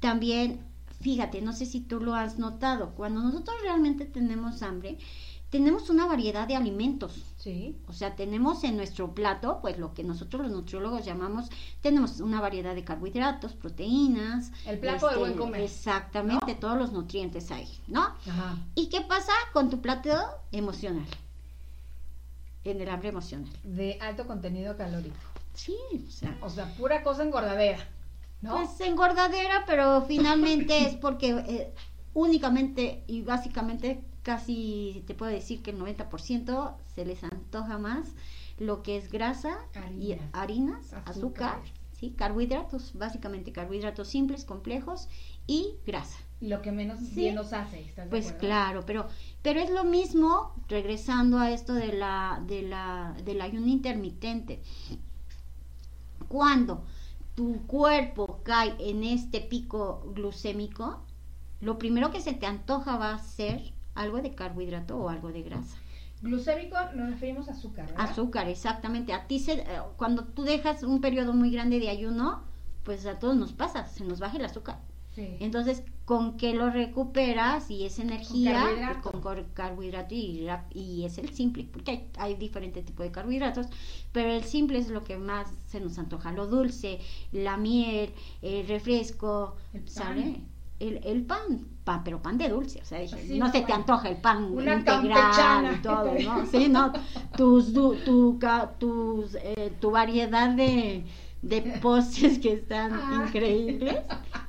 también, 0.00 0.60
fíjate, 1.00 1.40
no 1.40 1.52
sé 1.52 1.66
si 1.66 1.80
tú 1.80 2.00
lo 2.00 2.14
has 2.14 2.38
notado, 2.38 2.90
cuando 2.94 3.22
nosotros 3.22 3.56
realmente 3.62 4.04
tenemos 4.04 4.62
hambre, 4.62 4.98
tenemos 5.50 5.90
una 5.90 6.06
variedad 6.06 6.46
de 6.46 6.54
alimentos. 6.54 7.24
Sí. 7.36 7.76
O 7.88 7.92
sea, 7.92 8.14
tenemos 8.14 8.62
en 8.62 8.76
nuestro 8.76 9.14
plato, 9.14 9.58
pues 9.60 9.78
lo 9.78 9.92
que 9.92 10.04
nosotros 10.04 10.42
los 10.42 10.52
nutriólogos 10.52 11.04
llamamos, 11.04 11.50
tenemos 11.80 12.20
una 12.20 12.40
variedad 12.40 12.74
de 12.74 12.84
carbohidratos, 12.84 13.54
proteínas. 13.54 14.52
este, 14.58 14.70
El 14.70 14.78
plato 14.78 15.08
del 15.08 15.18
buen 15.18 15.36
comer. 15.36 15.62
Exactamente, 15.62 16.54
todos 16.54 16.78
los 16.78 16.92
nutrientes 16.92 17.50
ahí, 17.50 17.68
¿no? 17.88 18.02
Ajá. 18.02 18.56
¿Y 18.76 18.88
qué 18.88 19.00
pasa 19.00 19.32
con 19.52 19.70
tu 19.70 19.80
plato 19.80 20.10
emocional? 20.52 21.06
En 22.62 22.80
el 22.80 22.88
hambre 22.88 23.08
emocional. 23.08 23.50
De 23.64 23.98
alto 24.00 24.26
contenido 24.26 24.76
calórico. 24.76 25.16
Sí, 25.54 25.76
o 26.06 26.10
sea. 26.10 26.38
O 26.42 26.48
sea, 26.50 26.72
pura 26.76 27.02
cosa 27.02 27.24
engordadera. 27.24 27.88
¿No? 28.40 28.54
Pues 28.54 28.80
engordadera, 28.80 29.64
pero 29.66 30.02
finalmente 30.06 30.78
es 30.86 30.94
porque 30.94 31.30
eh, 31.30 31.74
únicamente 32.14 33.02
y 33.06 33.22
básicamente 33.22 34.02
casi 34.30 35.02
te 35.08 35.14
puedo 35.14 35.32
decir 35.32 35.60
que 35.60 35.72
el 35.72 35.78
90% 35.80 36.74
se 36.94 37.04
les 37.04 37.24
antoja 37.24 37.78
más 37.78 38.14
lo 38.58 38.82
que 38.84 38.96
es 38.96 39.10
grasa 39.10 39.58
y 39.98 40.12
Harinas. 40.12 40.30
harinas, 40.32 40.92
azúcar, 40.92 41.08
Azúcar. 41.08 41.60
¿sí? 41.98 42.14
carbohidratos, 42.16 42.92
básicamente 42.94 43.50
carbohidratos 43.50 44.06
simples, 44.06 44.44
complejos 44.44 45.08
y 45.48 45.74
grasa. 45.84 46.18
Lo 46.40 46.62
que 46.62 46.70
menos 46.70 47.00
Sí. 47.00 47.16
bien 47.22 47.34
nos 47.34 47.52
hace. 47.52 47.80
¿estás 47.80 48.04
de 48.04 48.10
Pues 48.10 48.26
acuerdo? 48.26 48.38
claro, 48.46 48.86
pero 48.86 49.08
pero 49.42 49.58
es 49.60 49.70
lo 49.70 49.82
mismo 49.82 50.54
regresando 50.68 51.38
a 51.38 51.50
esto 51.50 51.74
de 51.74 51.92
la 51.92 52.40
de 52.46 52.62
la 52.62 53.16
del 53.24 53.40
ayuno 53.40 53.66
intermitente. 53.66 54.62
Cuando 56.28 56.84
tu 57.34 57.66
cuerpo 57.66 58.40
cae 58.44 58.76
en 58.78 59.02
este 59.02 59.40
pico 59.40 60.12
glucémico, 60.14 61.00
lo 61.60 61.78
primero 61.78 62.10
que 62.12 62.20
se 62.20 62.32
te 62.34 62.46
antoja 62.46 62.96
va 62.96 63.14
a 63.14 63.18
ser 63.18 63.72
algo 63.94 64.20
de 64.22 64.34
carbohidrato 64.34 64.96
o 64.98 65.08
algo 65.08 65.32
de 65.32 65.42
grasa. 65.42 65.76
Glucémico 66.22 66.76
nos 66.94 67.10
referimos 67.10 67.48
a 67.48 67.52
azúcar, 67.52 67.86
¿verdad? 67.86 68.10
Azúcar, 68.10 68.48
exactamente. 68.48 69.12
A 69.14 69.26
ti 69.26 69.38
se, 69.38 69.52
eh, 69.54 69.64
cuando 69.96 70.24
tú 70.24 70.42
dejas 70.42 70.82
un 70.82 71.00
periodo 71.00 71.32
muy 71.32 71.50
grande 71.50 71.80
de 71.80 71.88
ayuno, 71.88 72.42
pues 72.84 73.06
a 73.06 73.18
todos 73.18 73.36
nos 73.36 73.52
pasa, 73.52 73.86
se 73.86 74.04
nos 74.04 74.20
baja 74.20 74.36
el 74.36 74.44
azúcar. 74.44 74.80
Sí. 75.14 75.36
Entonces, 75.40 75.82
¿con 76.04 76.36
qué 76.36 76.54
lo 76.54 76.70
recuperas? 76.70 77.70
Y 77.70 77.84
es 77.84 77.98
energía, 77.98 78.52
carbohidrato. 78.52 79.20
con 79.22 79.44
carbohidrato 79.54 80.14
y, 80.14 80.46
ra- 80.46 80.66
y 80.72 81.04
es 81.04 81.18
el 81.18 81.30
simple, 81.34 81.64
porque 81.72 81.90
hay, 81.90 82.08
hay 82.18 82.34
diferentes 82.36 82.84
tipos 82.84 83.04
de 83.04 83.10
carbohidratos, 83.12 83.66
pero 84.12 84.30
el 84.30 84.44
simple 84.44 84.78
es 84.78 84.88
lo 84.88 85.02
que 85.02 85.16
más 85.16 85.48
se 85.66 85.80
nos 85.80 85.98
antoja, 85.98 86.30
lo 86.32 86.46
dulce, 86.46 87.00
la 87.32 87.56
miel, 87.56 88.12
el 88.42 88.68
refresco, 88.68 89.56
El 89.72 89.80
pan. 89.80 89.88
¿sale? 89.92 90.40
El, 90.80 91.00
el 91.04 91.22
pan, 91.26 91.68
pan, 91.84 92.02
pero 92.02 92.22
pan 92.22 92.38
de 92.38 92.48
dulce, 92.48 92.80
o 92.80 92.84
sea, 92.86 92.98
dije, 93.00 93.22
Sí, 93.26 93.38
no, 93.38 93.46
no, 93.46 93.52
se 93.52 93.60
te 93.60 93.72
antoja 93.72 94.08
el 94.08 94.16
pan 94.16 94.44
integral 94.58 95.76
y 95.76 95.82
todo, 95.82 96.14
¿no? 96.24 96.46
Sí, 96.50 96.68
no, 96.68 96.92
tus, 97.36 97.72
tu, 97.74 98.38
ca- 98.40 98.72
tus, 98.78 99.34
eh, 99.34 99.72
tu 99.78 99.90
variedad 99.90 100.48
de, 100.50 101.04
de 101.42 101.60
postres 101.82 102.38
que 102.38 102.54
están 102.54 102.94
Ah. 102.94 103.24
increíbles. 103.26 103.94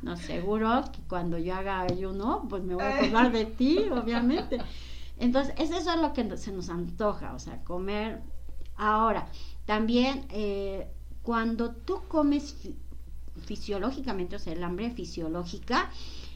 No, 0.01 0.15
seguro 0.15 0.83
que 0.91 1.01
cuando 1.07 1.37
yo 1.37 1.53
haga 1.53 1.81
ayuno, 1.81 2.45
pues 2.49 2.63
me 2.63 2.75
voy 2.75 2.83
a 2.85 2.95
acordar 2.95 3.31
de 3.33 3.45
ti, 3.45 3.79
obviamente. 3.91 4.57
Entonces, 5.19 5.53
es 5.57 5.69
eso 5.71 5.95
lo 5.97 6.13
que 6.13 6.37
se 6.37 6.51
nos 6.53 6.69
antoja, 6.69 7.33
o 7.33 7.39
sea, 7.39 7.61
comer. 7.63 8.21
Ahora, 8.77 9.27
también 9.65 10.25
eh, 10.29 10.87
cuando 11.23 11.71
tú 11.71 12.03
comes 12.07 12.53
fi- 12.53 12.75
fisiológicamente, 13.45 14.37
o 14.37 14.39
sea, 14.39 14.53
el 14.53 14.63
hambre 14.63 14.89
fisiológica, 14.91 15.89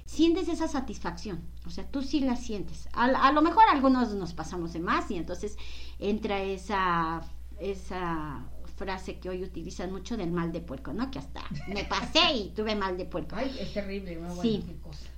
sientes 0.06 0.47
esa 0.47 0.68
satisfacción, 0.68 1.41
o 1.66 1.70
sea, 1.70 1.86
tú 1.89 2.01
sí 2.01 2.20
la 2.20 2.36
sientes. 2.36 2.88
A, 2.93 3.06
a 3.06 3.32
lo 3.32 3.41
mejor 3.41 3.64
algunos 3.72 4.14
nos 4.14 4.34
pasamos 4.34 4.74
de 4.74 4.80
más 4.80 5.10
y 5.12 5.16
entonces 5.16 5.58
entra 5.99 6.41
esa, 6.41 7.22
esa 7.60 8.45
frase 8.78 9.20
que 9.20 9.30
hoy 9.30 9.43
utilizan 9.43 9.91
mucho 9.91 10.16
del 10.16 10.32
mal 10.32 10.51
de 10.51 10.62
puerco, 10.62 10.93
¿no? 10.93 11.10
Que 11.10 11.20
hasta 11.20 11.41
me 11.68 11.84
pasé 11.86 12.34
y 12.36 12.49
tuve 12.49 12.76
mal 12.76 12.97
de 12.97 13.06
puerco. 13.06 13.36
Ay, 13.36 13.56
es 13.60 13.74
terrible, 13.74 14.16
no 14.18 14.41
Sí. 14.41 14.64
qué 14.66 14.78
cosa. 14.78 15.10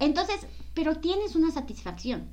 Entonces, 0.00 0.46
pero 0.74 0.96
tienes 0.96 1.36
una 1.36 1.50
satisfacción. 1.50 2.28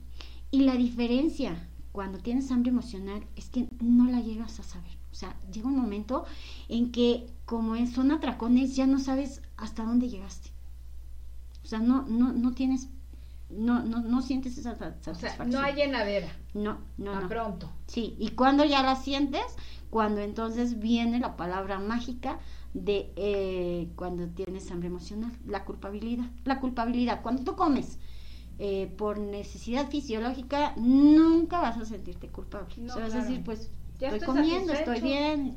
Y 0.52 0.62
la 0.62 0.76
diferencia 0.76 1.68
cuando 1.92 2.18
tienes 2.18 2.52
hambre 2.52 2.72
emocional 2.72 3.26
es 3.36 3.50
que 3.50 3.68
no 3.80 4.06
la 4.10 4.20
llegas 4.22 4.60
a 4.60 4.64
saber. 4.64 4.92
O 5.12 5.16
sea, 5.16 5.38
llega 5.52 5.68
un 5.68 5.78
momento 5.78 6.26
en 6.70 6.92
que 6.92 7.28
como 7.46 7.76
son 7.88 8.12
atracones, 8.12 8.76
ya 8.76 8.88
no 8.88 9.00
sabes 9.00 9.42
hasta 9.58 9.84
dónde 9.86 10.10
llegaste. 10.10 10.50
O 11.72 11.74
sea, 11.74 11.80
no, 11.80 12.02
no, 12.06 12.34
no 12.34 12.52
tienes, 12.52 12.90
no, 13.50 13.82
no, 13.82 14.02
no 14.02 14.22
sientes 14.22 14.58
esa 14.58 14.76
sa- 14.76 14.90
O 14.90 15.04
sea, 15.04 15.14
satisfacción. 15.16 15.52
no 15.52 15.62
hay 15.62 15.74
llenadera. 15.76 16.28
No, 16.54 16.80
no, 16.98 17.14
a 17.14 17.22
no. 17.22 17.30
pronto. 17.30 17.70
Sí, 17.88 18.18
y 18.20 18.32
cuando 18.32 18.66
ya 18.66 18.84
la 18.84 18.98
sientes, 18.98 19.42
cuando 19.90 20.20
entonces 20.20 20.80
viene 20.80 21.22
la 21.22 21.38
palabra 21.38 21.80
mágica 21.80 22.40
de 22.74 23.14
eh, 23.16 23.88
cuando 23.96 24.28
tienes 24.28 24.70
hambre 24.70 24.90
emocional, 24.90 25.32
la 25.48 25.64
culpabilidad. 25.64 26.26
La 26.44 26.60
culpabilidad, 26.60 27.22
cuando 27.22 27.46
tú 27.46 27.56
comes 27.56 27.98
eh, 28.60 28.94
por 28.98 29.18
necesidad 29.18 29.90
fisiológica, 29.90 30.74
nunca 30.76 31.62
vas 31.62 31.78
a 31.78 31.86
sentirte 31.86 32.28
culpable. 32.28 32.68
No, 32.76 32.92
o 32.92 32.98
sea, 32.98 33.04
vas 33.06 33.14
a 33.16 33.22
decir, 33.22 33.46
pues 33.46 33.70
Ya 33.98 34.10
estoy, 34.10 34.20
estoy 34.20 34.36
comiendo, 34.36 34.74
estoy 34.74 35.00
bien. 35.00 35.56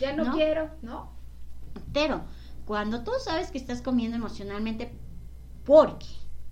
Ya 0.00 0.12
no, 0.16 0.24
¿No? 0.24 0.32
quiero, 0.32 0.70
¿no? 0.82 1.08
Pero 1.92 2.22
cuando 2.64 3.04
tú 3.04 3.12
sabes 3.24 3.52
que 3.52 3.58
estás 3.58 3.80
comiendo 3.80 4.16
emocionalmente 4.16 4.92
porque 5.64 6.06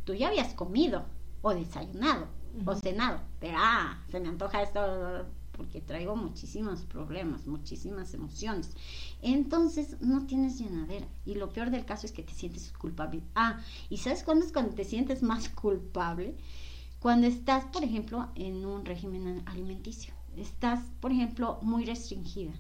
tú 0.04 0.14
ya 0.14 0.28
habías 0.28 0.54
comido 0.54 1.04
o 1.42 1.54
desayunado 1.54 2.28
o 2.64 2.74
cenado, 2.74 3.20
pero 3.38 3.56
ah, 3.58 4.02
se 4.10 4.20
me 4.20 4.28
antoja 4.28 4.62
esto 4.62 5.26
porque 5.52 5.80
traigo 5.82 6.16
muchísimos 6.16 6.84
problemas, 6.84 7.46
muchísimas 7.46 8.14
emociones. 8.14 8.70
Entonces 9.20 10.00
no 10.00 10.26
tienes 10.26 10.58
llenadera 10.58 11.06
y 11.26 11.34
lo 11.34 11.52
peor 11.52 11.70
del 11.70 11.84
caso 11.84 12.06
es 12.06 12.12
que 12.12 12.22
te 12.22 12.32
sientes 12.32 12.72
culpable. 12.72 13.22
Ah, 13.34 13.60
¿y 13.90 13.98
sabes 13.98 14.22
cuándo 14.22 14.46
es 14.46 14.52
cuando 14.52 14.74
te 14.74 14.84
sientes 14.84 15.22
más 15.22 15.48
culpable? 15.50 16.34
Cuando 16.98 17.26
estás, 17.26 17.64
por 17.66 17.84
ejemplo, 17.84 18.30
en 18.34 18.64
un 18.64 18.84
régimen 18.84 19.42
alimenticio. 19.46 20.14
Estás, 20.36 20.80
por 21.00 21.12
ejemplo, 21.12 21.58
muy 21.62 21.84
restringida. 21.84 22.52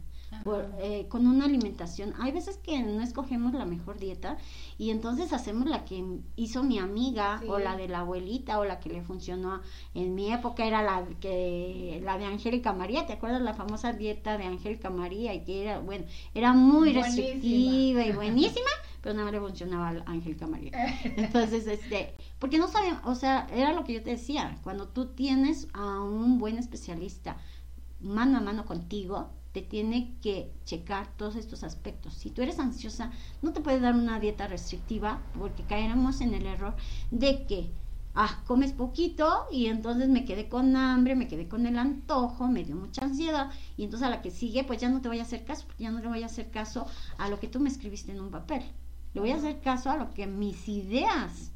Por, 0.44 0.70
eh, 0.80 1.06
con 1.08 1.26
una 1.26 1.44
alimentación. 1.44 2.14
Hay 2.20 2.32
veces 2.32 2.56
que 2.58 2.80
no 2.82 3.02
escogemos 3.02 3.52
la 3.52 3.64
mejor 3.66 3.98
dieta 3.98 4.38
y 4.78 4.90
entonces 4.90 5.32
hacemos 5.32 5.68
la 5.68 5.84
que 5.84 6.04
hizo 6.36 6.62
mi 6.62 6.78
amiga 6.78 7.38
Sí. 7.40 7.46
o 7.48 7.58
la 7.58 7.76
de 7.76 7.88
la 7.88 8.00
abuelita 8.00 8.58
o 8.58 8.64
la 8.64 8.80
que 8.80 8.88
le 8.90 9.02
funcionó 9.02 9.60
en 9.94 10.14
mi 10.14 10.32
época 10.32 10.64
era 10.64 10.82
la 10.82 11.04
que 11.20 12.00
la 12.04 12.16
de 12.18 12.24
Angélica 12.26 12.72
María, 12.72 13.06
¿te 13.06 13.12
acuerdas 13.14 13.42
la 13.42 13.54
famosa 13.54 13.92
dieta 13.92 14.38
de 14.38 14.44
Angélica 14.44 14.88
María 14.90 15.34
y 15.34 15.44
que 15.44 15.62
era 15.62 15.78
bueno, 15.80 16.04
era 16.34 16.52
muy 16.52 16.92
Buenísima. 16.92 17.04
restrictiva 17.06 18.04
y 18.06 18.12
buenísima, 18.12 18.70
pero 19.02 19.14
no 19.14 19.30
le 19.30 19.40
funcionaba 19.40 19.88
a 19.88 20.10
Angélica 20.10 20.46
María. 20.46 20.70
Entonces, 21.04 21.66
este, 21.66 22.14
porque 22.38 22.58
no 22.58 22.68
sabían, 22.68 23.00
o 23.04 23.14
sea, 23.14 23.46
era 23.52 23.72
lo 23.72 23.84
que 23.84 23.94
yo 23.94 24.02
te 24.02 24.10
decía, 24.10 24.58
cuando 24.62 24.88
tú 24.88 25.06
tienes 25.06 25.68
a 25.72 26.00
un 26.00 26.38
buen 26.38 26.58
especialista 26.58 27.36
mano 28.00 28.38
a 28.38 28.40
mano 28.40 28.64
contigo, 28.64 29.30
te 29.52 29.62
tiene 29.62 30.14
que 30.22 30.52
checar 30.64 31.08
todos 31.16 31.36
estos 31.36 31.64
aspectos. 31.64 32.14
Si 32.14 32.30
tú 32.30 32.42
eres 32.42 32.58
ansiosa, 32.58 33.10
no 33.42 33.52
te 33.52 33.60
puedes 33.60 33.82
dar 33.82 33.94
una 33.94 34.20
dieta 34.20 34.46
restrictiva 34.46 35.20
porque 35.38 35.64
caeremos 35.64 36.20
en 36.20 36.34
el 36.34 36.46
error 36.46 36.76
de 37.10 37.46
que, 37.46 37.70
ah, 38.14 38.42
comes 38.46 38.72
poquito 38.72 39.46
y 39.50 39.66
entonces 39.66 40.08
me 40.08 40.24
quedé 40.24 40.48
con 40.48 40.76
hambre, 40.76 41.16
me 41.16 41.28
quedé 41.28 41.48
con 41.48 41.66
el 41.66 41.78
antojo, 41.78 42.46
me 42.46 42.64
dio 42.64 42.76
mucha 42.76 43.04
ansiedad 43.04 43.50
y 43.76 43.84
entonces 43.84 44.06
a 44.06 44.10
la 44.10 44.22
que 44.22 44.30
sigue, 44.30 44.64
pues 44.64 44.80
ya 44.80 44.88
no 44.88 45.00
te 45.00 45.08
voy 45.08 45.18
a 45.18 45.22
hacer 45.22 45.44
caso, 45.44 45.66
ya 45.78 45.90
no 45.90 45.98
le 46.00 46.08
voy 46.08 46.22
a 46.22 46.26
hacer 46.26 46.50
caso 46.50 46.86
a 47.18 47.28
lo 47.28 47.40
que 47.40 47.48
tú 47.48 47.58
me 47.60 47.68
escribiste 47.68 48.12
en 48.12 48.20
un 48.20 48.30
papel. 48.30 48.62
Le 49.14 49.20
voy 49.20 49.30
a 49.30 49.36
hacer 49.36 49.60
caso 49.60 49.90
a 49.90 49.96
lo 49.96 50.14
que 50.14 50.28
mis 50.28 50.68
ideas 50.68 51.50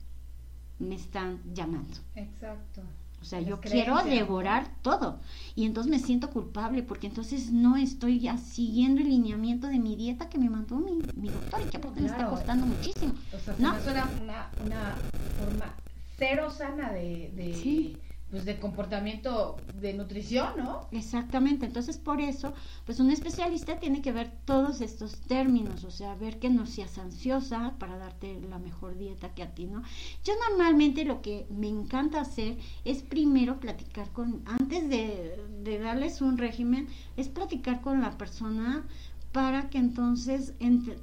me 0.80 0.96
están 0.96 1.40
llamando. 1.54 1.96
Exacto. 2.16 2.82
O 3.24 3.26
sea, 3.26 3.40
yo 3.40 3.58
quiero 3.58 3.96
devorar 4.04 4.70
todo. 4.82 5.18
Y 5.56 5.64
entonces 5.64 5.90
me 5.90 5.98
siento 5.98 6.28
culpable 6.28 6.82
porque 6.82 7.06
entonces 7.06 7.50
no 7.50 7.74
estoy 7.78 8.20
ya 8.20 8.36
siguiendo 8.36 9.00
el 9.00 9.08
lineamiento 9.08 9.66
de 9.66 9.78
mi 9.78 9.96
dieta 9.96 10.28
que 10.28 10.36
me 10.36 10.50
mandó 10.50 10.76
mi, 10.76 10.98
mi 11.16 11.30
doctor 11.30 11.62
y 11.66 11.70
que 11.70 11.78
aparte 11.78 12.00
me 12.02 12.06
está 12.06 12.18
Claro. 12.18 12.32
costando 12.32 12.66
muchísimo. 12.66 13.14
O 13.34 13.38
sea, 13.38 13.56
se 13.56 13.62
¿No? 13.62 13.70
hace 13.70 13.90
una, 13.92 14.10
una, 14.22 14.50
una 14.66 14.94
forma 15.38 15.74
cero 16.18 16.50
sana 16.50 16.92
de, 16.92 17.32
de, 17.34 17.54
Sí. 17.54 17.96
Pues 18.34 18.46
de 18.46 18.58
comportamiento 18.58 19.58
de 19.80 19.94
nutrición, 19.94 20.54
¿no? 20.56 20.88
Exactamente, 20.90 21.66
entonces 21.66 21.98
por 21.98 22.20
eso, 22.20 22.52
pues 22.84 22.98
un 22.98 23.12
especialista 23.12 23.78
tiene 23.78 24.02
que 24.02 24.10
ver 24.10 24.32
todos 24.44 24.80
estos 24.80 25.20
términos, 25.20 25.84
o 25.84 25.92
sea, 25.92 26.16
ver 26.16 26.40
que 26.40 26.50
no 26.50 26.66
seas 26.66 26.98
ansiosa 26.98 27.74
para 27.78 27.96
darte 27.96 28.40
la 28.50 28.58
mejor 28.58 28.98
dieta 28.98 29.32
que 29.36 29.44
a 29.44 29.54
ti, 29.54 29.66
¿no? 29.66 29.84
Yo 30.24 30.32
normalmente 30.48 31.04
lo 31.04 31.22
que 31.22 31.46
me 31.48 31.68
encanta 31.68 32.22
hacer 32.22 32.58
es 32.84 33.04
primero 33.04 33.60
platicar 33.60 34.10
con, 34.10 34.42
antes 34.46 34.88
de, 34.88 35.40
de 35.62 35.78
darles 35.78 36.20
un 36.20 36.36
régimen, 36.36 36.88
es 37.16 37.28
platicar 37.28 37.82
con 37.82 38.00
la 38.00 38.18
persona 38.18 38.84
para 39.30 39.70
que 39.70 39.78
entonces 39.78 40.54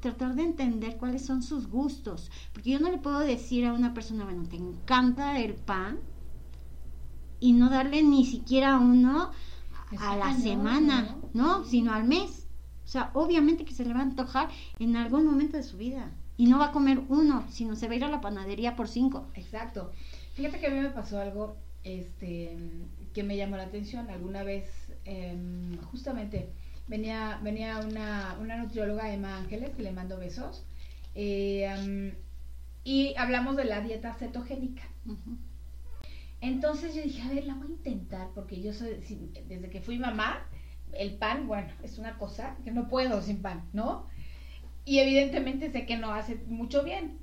tratar 0.01 0.35
de 0.35 0.43
entender 0.43 0.97
cuáles 0.97 1.25
son 1.25 1.43
sus 1.43 1.67
gustos, 1.67 2.29
porque 2.51 2.71
yo 2.71 2.79
no 2.81 2.91
le 2.91 2.97
puedo 2.97 3.19
decir 3.19 3.65
a 3.65 3.71
una 3.71 3.93
persona, 3.93 4.25
bueno, 4.25 4.43
te 4.49 4.57
encanta 4.57 5.39
el 5.39 5.53
pan, 5.53 5.97
y 7.41 7.51
no 7.51 7.69
darle 7.69 8.03
ni 8.03 8.25
siquiera 8.25 8.77
uno 8.77 9.31
a 9.99 10.15
la 10.15 10.33
semana, 10.37 11.17
¿no? 11.33 11.65
Sino 11.65 11.91
al 11.91 12.05
mes. 12.05 12.47
O 12.85 12.87
sea, 12.87 13.11
obviamente 13.13 13.65
que 13.65 13.73
se 13.73 13.83
le 13.83 13.93
va 13.93 13.99
a 13.99 14.03
antojar 14.03 14.49
en 14.79 14.95
algún 14.95 15.25
momento 15.25 15.57
de 15.57 15.63
su 15.63 15.75
vida. 15.75 16.11
Y 16.37 16.45
no 16.45 16.59
va 16.59 16.67
a 16.67 16.71
comer 16.71 17.01
uno, 17.09 17.43
sino 17.49 17.75
se 17.75 17.87
va 17.87 17.93
a 17.93 17.97
ir 17.97 18.03
a 18.05 18.09
la 18.09 18.21
panadería 18.21 18.75
por 18.75 18.87
cinco. 18.87 19.27
Exacto. 19.33 19.91
Fíjate 20.35 20.59
que 20.59 20.67
a 20.67 20.69
mí 20.69 20.79
me 20.79 20.89
pasó 20.89 21.19
algo 21.19 21.57
este, 21.83 22.57
que 23.13 23.23
me 23.23 23.35
llamó 23.35 23.57
la 23.57 23.63
atención. 23.63 24.09
Alguna 24.09 24.43
vez, 24.43 24.69
em, 25.05 25.77
justamente, 25.83 26.49
venía, 26.87 27.39
venía 27.43 27.79
una, 27.79 28.37
una 28.39 28.57
nutrióloga, 28.57 29.11
Emma 29.11 29.37
Ángeles, 29.37 29.71
que 29.75 29.83
le 29.83 29.91
mando 29.91 30.17
besos, 30.17 30.63
eh, 31.15 32.13
y 32.83 33.13
hablamos 33.17 33.55
de 33.55 33.65
la 33.65 33.81
dieta 33.81 34.13
cetogénica. 34.13 34.83
Entonces 36.41 36.95
yo 36.95 37.03
dije, 37.03 37.21
a 37.21 37.29
ver, 37.29 37.45
la 37.45 37.53
voy 37.53 37.67
a 37.67 37.71
intentar, 37.71 38.29
porque 38.33 38.61
yo 38.61 38.73
soy, 38.73 38.95
desde 39.47 39.69
que 39.69 39.81
fui 39.81 39.99
mamá, 39.99 40.47
el 40.91 41.15
pan, 41.15 41.47
bueno, 41.47 41.69
es 41.83 41.99
una 41.99 42.17
cosa 42.17 42.57
que 42.63 42.71
no 42.71 42.89
puedo 42.89 43.21
sin 43.21 43.41
pan, 43.41 43.69
¿no? 43.73 44.07
Y 44.83 44.99
evidentemente 44.99 45.71
sé 45.71 45.85
que 45.85 45.97
no 45.97 46.13
hace 46.13 46.35
mucho 46.47 46.83
bien. 46.83 47.19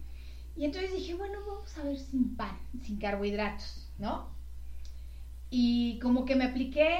Y 0.56 0.64
entonces 0.64 0.92
dije, 0.92 1.14
bueno, 1.14 1.38
vamos 1.46 1.76
a 1.76 1.82
ver 1.82 1.98
sin 1.98 2.36
pan, 2.36 2.56
sin 2.82 2.98
carbohidratos, 2.98 3.90
¿no? 3.98 4.28
Y 5.50 5.98
como 6.00 6.24
que 6.24 6.36
me 6.36 6.44
apliqué 6.44 6.96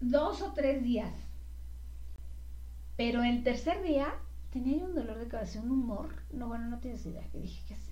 dos 0.00 0.40
o 0.40 0.52
tres 0.52 0.82
días. 0.82 1.12
Pero 2.96 3.22
el 3.22 3.42
tercer 3.44 3.82
día 3.82 4.14
tenía 4.52 4.84
un 4.84 4.94
dolor 4.94 5.18
de 5.18 5.28
cabeza, 5.28 5.60
un 5.60 5.70
humor. 5.70 6.14
No, 6.32 6.48
bueno, 6.48 6.66
no 6.66 6.78
tienes 6.78 7.04
idea. 7.06 7.26
Y 7.32 7.40
dije, 7.40 7.62
¿qué 7.68 7.74
es 7.74 7.87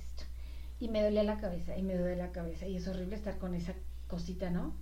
y 0.79 0.89
me 0.89 1.03
dolía 1.03 1.23
la 1.23 1.39
cabeza 1.39 1.77
y 1.77 1.83
me 1.83 1.97
duele 1.97 2.17
la 2.17 2.33
cabeza 2.33 2.67
y 2.67 2.77
es 2.77 2.87
horrible 2.89 3.17
estar 3.17 3.39
con 3.39 3.55
esa 3.55 3.75
cosita, 4.09 4.51
¿no? 4.51 4.75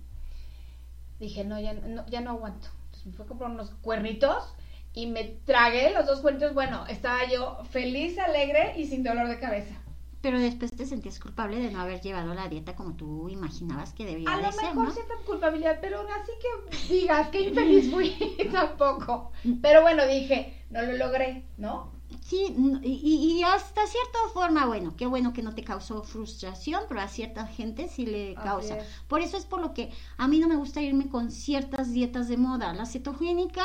Dije, 1.19 1.45
no, 1.45 1.59
ya 1.59 1.73
no, 1.73 2.05
ya 2.07 2.21
no 2.21 2.31
aguanto. 2.31 2.67
Entonces 2.85 3.05
me 3.05 3.13
fue 3.13 3.25
a 3.25 3.27
comprar 3.27 3.51
unos 3.51 3.71
cuernitos 3.81 4.53
y 4.93 5.07
me 5.07 5.23
tragué 5.45 5.91
los 5.91 6.05
dos 6.05 6.19
cuernitos. 6.19 6.53
Bueno, 6.53 6.85
estaba 6.87 7.29
yo 7.29 7.63
feliz, 7.69 8.17
alegre 8.19 8.73
y 8.77 8.85
sin 8.87 9.03
dolor 9.03 9.27
de 9.29 9.39
cabeza. 9.39 9.75
Pero 10.21 10.39
después 10.39 10.75
te 10.75 10.85
sentías 10.87 11.19
culpable 11.19 11.59
de 11.59 11.69
no 11.69 11.79
haber 11.79 12.01
llevado 12.01 12.33
la 12.33 12.49
dieta 12.49 12.75
como 12.75 12.95
tú 12.95 13.29
imaginabas 13.29 13.93
que 13.93 14.05
debía 14.05 14.33
a 14.33 14.37
de 14.37 14.51
ser, 14.51 14.65
A 14.65 14.73
lo 14.73 14.79
mejor 14.81 14.93
siento 14.93 15.13
culpabilidad, 15.25 15.77
pero 15.79 16.01
así 16.01 16.31
que 16.41 16.93
digas 16.93 17.29
que 17.29 17.41
infeliz 17.41 17.91
fui 17.91 18.15
tampoco. 18.51 19.31
Pero 19.61 19.83
bueno, 19.83 20.05
dije, 20.07 20.65
no 20.71 20.81
lo 20.81 20.93
logré, 20.93 21.45
¿no? 21.57 21.94
Sí, 22.21 22.55
y, 22.83 23.41
hasta 23.43 23.85
cierta 23.85 24.19
forma, 24.33 24.65
bueno, 24.65 24.95
qué 24.97 25.05
bueno 25.05 25.33
que 25.33 25.43
no 25.43 25.53
te 25.53 25.63
causó 25.63 26.03
frustración, 26.03 26.83
pero 26.87 27.01
a 27.01 27.07
cierta 27.07 27.45
gente 27.47 27.87
sí 27.87 28.05
le 28.05 28.35
causa. 28.35 28.77
Por 29.07 29.21
eso 29.21 29.37
es 29.37 29.45
por 29.45 29.61
lo 29.61 29.73
que 29.73 29.91
a 30.17 30.27
mí 30.27 30.39
no 30.39 30.47
me 30.47 30.55
gusta 30.55 30.81
irme 30.81 31.07
con 31.07 31.31
ciertas 31.31 31.91
dietas 31.91 32.27
de 32.27 32.37
moda. 32.37 32.73
La 32.73 32.85
cetogénica, 32.85 33.63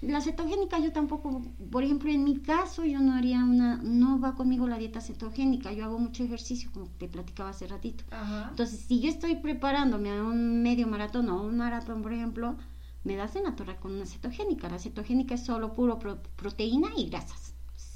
la 0.00 0.20
cetogénica 0.20 0.78
yo 0.78 0.92
tampoco, 0.92 1.42
por 1.70 1.84
ejemplo, 1.84 2.10
en 2.10 2.24
mi 2.24 2.38
caso 2.38 2.84
yo 2.84 3.00
no 3.00 3.14
haría 3.14 3.38
una, 3.38 3.76
no 3.82 4.20
va 4.20 4.34
conmigo 4.34 4.66
la 4.66 4.78
dieta 4.78 5.00
cetogénica, 5.00 5.72
yo 5.72 5.84
hago 5.84 5.98
mucho 5.98 6.22
ejercicio, 6.22 6.70
como 6.72 6.86
te 6.98 7.08
platicaba 7.08 7.50
hace 7.50 7.66
ratito. 7.66 8.04
Entonces, 8.50 8.80
si 8.86 9.00
yo 9.00 9.08
estoy 9.08 9.36
preparándome 9.36 10.10
a 10.10 10.22
un 10.22 10.62
medio 10.62 10.86
maratón 10.86 11.28
o 11.30 11.42
un 11.42 11.56
maratón, 11.56 12.02
por 12.02 12.12
ejemplo, 12.12 12.56
me 13.04 13.16
das 13.16 13.36
en 13.36 13.44
la 13.44 13.56
torre 13.56 13.76
con 13.76 13.92
una 13.92 14.06
cetogénica. 14.06 14.68
La 14.68 14.78
cetogénica 14.78 15.34
es 15.34 15.44
solo 15.44 15.72
puro 15.72 15.98
proteína 16.36 16.88
y 16.96 17.08
grasas 17.08 17.51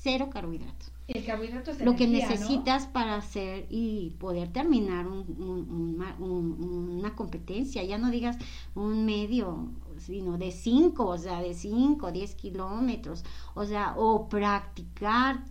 cero 0.07 0.31
carbohidratos. 0.33 0.93
El 1.09 1.25
carbohidrato 1.25 1.73
es 1.73 1.81
Lo 1.81 1.97
que 1.97 2.07
necesitas 2.07 2.87
para 2.87 3.17
hacer 3.17 3.67
y 3.71 4.11
poder 4.21 4.53
terminar 4.53 5.09
una 5.09 7.17
competencia, 7.17 7.83
ya 7.83 7.99
no 7.99 8.13
digas 8.13 8.37
un 8.77 9.05
medio, 9.05 9.69
sino 9.99 10.39
de 10.39 10.53
5, 10.53 11.05
o 11.05 11.19
sea, 11.19 11.41
de 11.41 11.55
5, 11.55 12.13
10 12.13 12.35
kilómetros, 12.37 13.25
o 13.55 13.67
sea, 13.67 13.95
o 13.97 14.29
practicar 14.29 15.43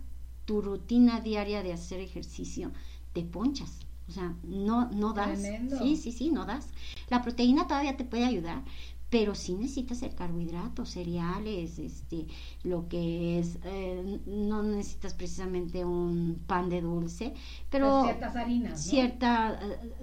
tu 0.46 0.62
rutina 0.62 1.20
diaria 1.20 1.62
de 1.62 1.74
hacer 1.74 2.00
ejercicio, 2.00 2.70
te 3.12 3.24
ponchas. 3.24 3.80
O 4.08 4.12
sea, 4.12 4.34
no, 4.44 4.88
no 4.92 5.12
das. 5.12 5.42
Sí, 5.78 5.96
sí, 5.96 6.12
sí, 6.12 6.30
no 6.30 6.46
das. 6.46 6.68
La 7.10 7.22
proteína 7.22 7.66
todavía 7.66 7.96
te 7.96 8.04
puede 8.04 8.24
ayudar, 8.24 8.62
pero 9.10 9.34
sí 9.34 9.54
necesitas 9.54 10.02
el 10.02 10.14
carbohidrato, 10.14 10.84
cereales, 10.84 11.78
este, 11.78 12.26
lo 12.64 12.88
que 12.88 13.38
es, 13.38 13.58
eh, 13.64 14.20
no 14.26 14.62
necesitas 14.62 15.14
precisamente 15.14 15.84
un 15.84 16.42
pan 16.46 16.68
de 16.68 16.80
dulce, 16.80 17.34
pero, 17.70 18.02
ciertas 18.04 18.36
harinas, 18.36 18.82
cierta, 18.82 19.58
eh, 19.62 19.94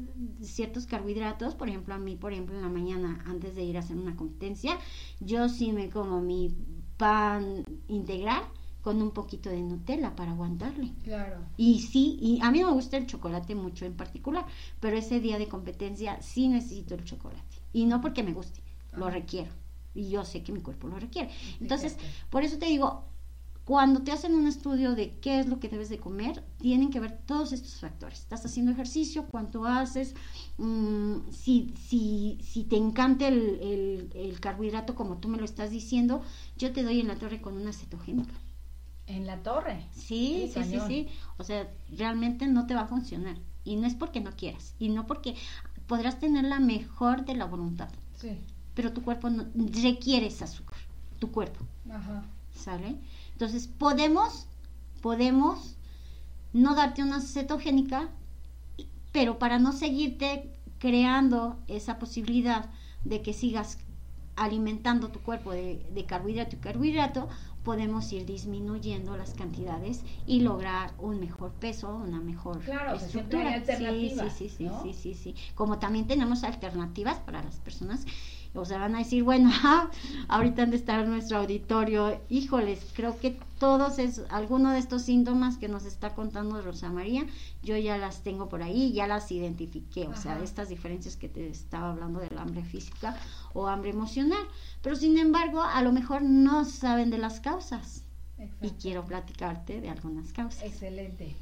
ciertos 0.41 0.85
carbohidratos, 0.87 1.55
por 1.55 1.67
ejemplo, 1.67 1.93
a 1.93 1.97
mí, 1.97 2.15
por 2.15 2.31
ejemplo, 2.31 2.55
en 2.55 2.61
la 2.61 2.69
mañana, 2.69 3.23
antes 3.27 3.55
de 3.55 3.63
ir 3.63 3.75
a 3.77 3.81
hacer 3.81 3.97
una 3.97 4.15
competencia, 4.15 4.77
yo 5.19 5.49
sí 5.49 5.73
me 5.73 5.89
como 5.89 6.21
mi 6.21 6.55
pan 6.97 7.65
integral, 7.87 8.43
con 8.83 9.01
un 9.01 9.11
poquito 9.11 9.49
de 9.49 9.61
Nutella 9.61 10.13
para 10.15 10.31
aguantarle. 10.31 10.91
Claro. 11.03 11.37
Y 11.55 11.79
sí, 11.79 12.17
y 12.21 12.39
a 12.41 12.51
mí 12.51 12.61
me 12.63 12.71
gusta 12.71 12.97
el 12.97 13.07
chocolate 13.07 13.55
mucho 13.55 13.85
en 13.85 13.95
particular, 13.95 14.45
pero 14.81 14.97
ese 14.97 15.21
día 15.21 15.39
de 15.39 15.47
competencia 15.47 16.21
sí 16.21 16.49
necesito 16.49 16.93
el 16.93 17.05
chocolate. 17.05 17.61
Y 17.71 17.85
no 17.85 18.01
porque 18.01 18.23
me 18.23 18.33
guste, 18.33 18.62
lo 18.95 19.09
requiero. 19.09 19.51
Y 19.93 20.09
yo 20.09 20.25
sé 20.25 20.43
que 20.43 20.51
mi 20.51 20.61
cuerpo 20.61 20.87
lo 20.87 20.99
requiere. 20.99 21.29
Entonces, 21.59 21.97
por 22.29 22.43
eso 22.43 22.57
te 22.57 22.65
digo, 22.65 23.05
cuando 23.65 24.01
te 24.01 24.11
hacen 24.11 24.35
un 24.35 24.47
estudio 24.47 24.93
de 24.93 25.17
qué 25.19 25.39
es 25.39 25.47
lo 25.47 25.59
que 25.59 25.69
debes 25.69 25.89
de 25.89 25.97
comer, 25.97 26.43
tienen 26.57 26.89
que 26.89 26.99
ver 26.99 27.17
todos 27.25 27.53
estos 27.53 27.79
factores. 27.79 28.19
¿Estás 28.19 28.45
haciendo 28.45 28.73
ejercicio? 28.73 29.25
¿Cuánto 29.27 29.65
haces? 29.65 30.15
Mm, 30.57 31.29
si, 31.31 31.73
si, 31.77 32.39
si 32.41 32.63
te 32.65 32.75
encanta 32.75 33.27
el, 33.27 34.09
el, 34.13 34.39
carbohidrato 34.41 34.95
como 34.95 35.17
tú 35.17 35.29
me 35.29 35.37
lo 35.37 35.45
estás 35.45 35.71
diciendo, 35.71 36.23
yo 36.57 36.73
te 36.73 36.83
doy 36.83 36.99
en 36.99 37.07
la 37.07 37.15
torre 37.15 37.39
con 37.39 37.55
una 37.55 37.71
cetogénica. 37.71 38.33
¿En 39.07 39.27
la 39.27 39.41
torre? 39.43 39.85
Sí, 39.93 40.51
sí, 40.53 40.63
sí, 40.63 40.79
sí. 40.87 41.07
O 41.37 41.43
sea, 41.43 41.71
realmente 41.95 42.47
no 42.47 42.67
te 42.67 42.73
va 42.73 42.81
a 42.81 42.87
funcionar. 42.87 43.37
Y 43.63 43.77
no 43.77 43.87
es 43.87 43.93
porque 43.93 44.19
no 44.19 44.31
quieras. 44.31 44.75
Y 44.77 44.89
no 44.89 45.07
porque 45.07 45.35
podrás 45.87 46.19
tener 46.19 46.45
la 46.45 46.59
mejor 46.59 47.23
de 47.23 47.35
la 47.35 47.45
voluntad. 47.45 47.89
Sí 48.17 48.39
pero 48.73 48.93
tu 48.93 49.03
cuerpo 49.03 49.29
no, 49.29 49.45
requiere 49.81 50.27
ese 50.27 50.43
azúcar, 50.43 50.77
tu 51.19 51.31
cuerpo. 51.31 51.65
Ajá. 51.91 52.23
¿Sale? 52.53 52.95
Entonces, 53.31 53.67
podemos, 53.67 54.47
podemos 55.01 55.75
no 56.53 56.75
darte 56.75 57.01
una 57.01 57.19
cetogénica, 57.21 58.09
pero 59.11 59.39
para 59.39 59.59
no 59.59 59.71
seguirte 59.71 60.49
creando 60.79 61.59
esa 61.67 61.99
posibilidad 61.99 62.69
de 63.03 63.21
que 63.21 63.33
sigas 63.33 63.79
alimentando 64.35 65.09
tu 65.09 65.19
cuerpo 65.19 65.51
de, 65.51 65.85
de 65.93 66.05
carbohidrato 66.05 66.55
y 66.55 66.59
carbohidrato, 66.59 67.29
podemos 67.63 68.11
ir 68.11 68.25
disminuyendo 68.25 69.15
las 69.17 69.33
cantidades 69.33 70.03
y 70.27 70.41
lograr 70.41 70.93
un 70.99 71.19
mejor 71.19 71.51
peso, 71.53 71.95
una 71.95 72.19
mejor 72.19 72.61
estructura. 72.95 73.63
Sí, 73.65 74.09
sí, 74.09 74.29
sí, 74.29 74.49
sí, 74.49 74.69
sí, 74.83 74.93
sí, 74.93 75.13
sí. 75.13 75.35
Como 75.55 75.79
también 75.79 76.05
tenemos 76.05 76.43
alternativas 76.43 77.19
para 77.19 77.41
las 77.41 77.55
personas 77.57 78.05
o 78.55 78.65
sea, 78.65 78.77
van 78.77 78.95
a 78.95 78.99
decir, 78.99 79.23
bueno, 79.23 79.51
ahorita 80.27 80.63
han 80.63 80.71
de 80.71 80.77
estar 80.77 80.99
en 80.99 81.09
nuestro 81.09 81.39
auditorio, 81.39 82.19
híjoles, 82.29 82.85
creo 82.93 83.19
que 83.19 83.37
todos 83.59 83.97
es, 83.97 84.21
alguno 84.29 84.71
de 84.71 84.79
estos 84.79 85.03
síntomas 85.03 85.57
que 85.57 85.67
nos 85.67 85.85
está 85.85 86.13
contando 86.13 86.61
Rosa 86.61 86.91
María, 86.91 87.25
yo 87.63 87.77
ya 87.77 87.97
las 87.97 88.21
tengo 88.21 88.49
por 88.49 88.61
ahí, 88.61 88.93
ya 88.93 89.07
las 89.07 89.31
identifiqué, 89.31 90.07
o 90.07 90.15
sea, 90.15 90.39
estas 90.43 90.69
diferencias 90.69 91.15
que 91.15 91.29
te 91.29 91.47
estaba 91.47 91.91
hablando 91.91 92.19
del 92.19 92.37
hambre 92.37 92.63
física 92.63 93.17
o 93.53 93.67
hambre 93.67 93.91
emocional, 93.91 94.43
pero 94.81 94.95
sin 94.95 95.17
embargo, 95.17 95.61
a 95.61 95.81
lo 95.81 95.91
mejor 95.91 96.21
no 96.21 96.65
saben 96.65 97.09
de 97.09 97.17
las 97.17 97.39
causas. 97.39 98.03
Y 98.61 98.71
quiero 98.71 99.05
platicarte 99.05 99.79
de 99.79 99.89
algunas 99.89 100.33
causas. 100.33 100.63
Excelente. 100.63 101.35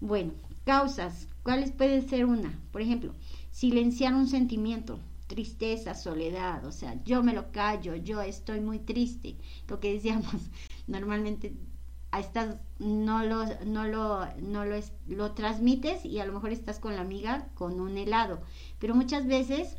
Bueno, 0.00 0.32
causas, 0.64 1.28
¿cuáles 1.42 1.72
puede 1.72 2.02
ser 2.02 2.26
una? 2.26 2.52
Por 2.72 2.82
ejemplo, 2.82 3.12
silenciar 3.50 4.14
un 4.14 4.26
sentimiento, 4.26 4.98
tristeza, 5.26 5.94
soledad, 5.94 6.64
o 6.64 6.72
sea, 6.72 7.02
yo 7.04 7.22
me 7.22 7.32
lo 7.32 7.50
callo, 7.52 7.94
yo 7.96 8.20
estoy 8.20 8.60
muy 8.60 8.78
triste, 8.78 9.36
lo 9.68 9.80
que 9.80 9.92
decíamos, 9.92 10.34
normalmente 10.86 11.54
estás, 12.18 12.56
no 12.78 13.24
lo, 13.24 13.44
no 13.64 13.86
lo, 13.86 14.26
no 14.40 14.64
lo, 14.64 14.76
lo 15.08 15.32
transmites 15.32 16.04
y 16.04 16.20
a 16.20 16.26
lo 16.26 16.32
mejor 16.32 16.52
estás 16.52 16.78
con 16.78 16.94
la 16.94 17.02
amiga 17.02 17.48
con 17.54 17.80
un 17.80 17.96
helado. 17.96 18.40
Pero 18.78 18.94
muchas 18.94 19.26
veces, 19.26 19.76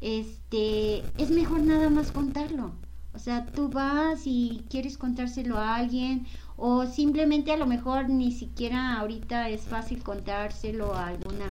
este, 0.00 1.12
es 1.16 1.30
mejor 1.30 1.60
nada 1.62 1.90
más 1.90 2.12
contarlo. 2.12 2.72
O 3.14 3.18
sea, 3.18 3.46
tú 3.46 3.68
vas 3.68 4.22
y 4.24 4.64
quieres 4.70 4.96
contárselo 4.96 5.58
a 5.58 5.74
alguien 5.76 6.26
o 6.56 6.86
simplemente 6.86 7.52
a 7.52 7.56
lo 7.58 7.66
mejor 7.66 8.08
ni 8.08 8.32
siquiera 8.32 8.98
ahorita 8.98 9.50
es 9.50 9.62
fácil 9.62 10.02
contárselo 10.02 10.94
a 10.94 11.08
alguna. 11.08 11.51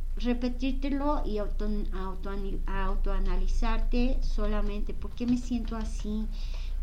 repetírtelo 0.17 1.23
y 1.25 1.37
auto, 1.37 1.67
autoani- 1.67 2.59
autoanalizarte 2.67 4.19
solamente. 4.21 4.93
¿Por 4.93 5.11
qué 5.11 5.25
me 5.25 5.37
siento 5.37 5.75
así? 5.75 6.25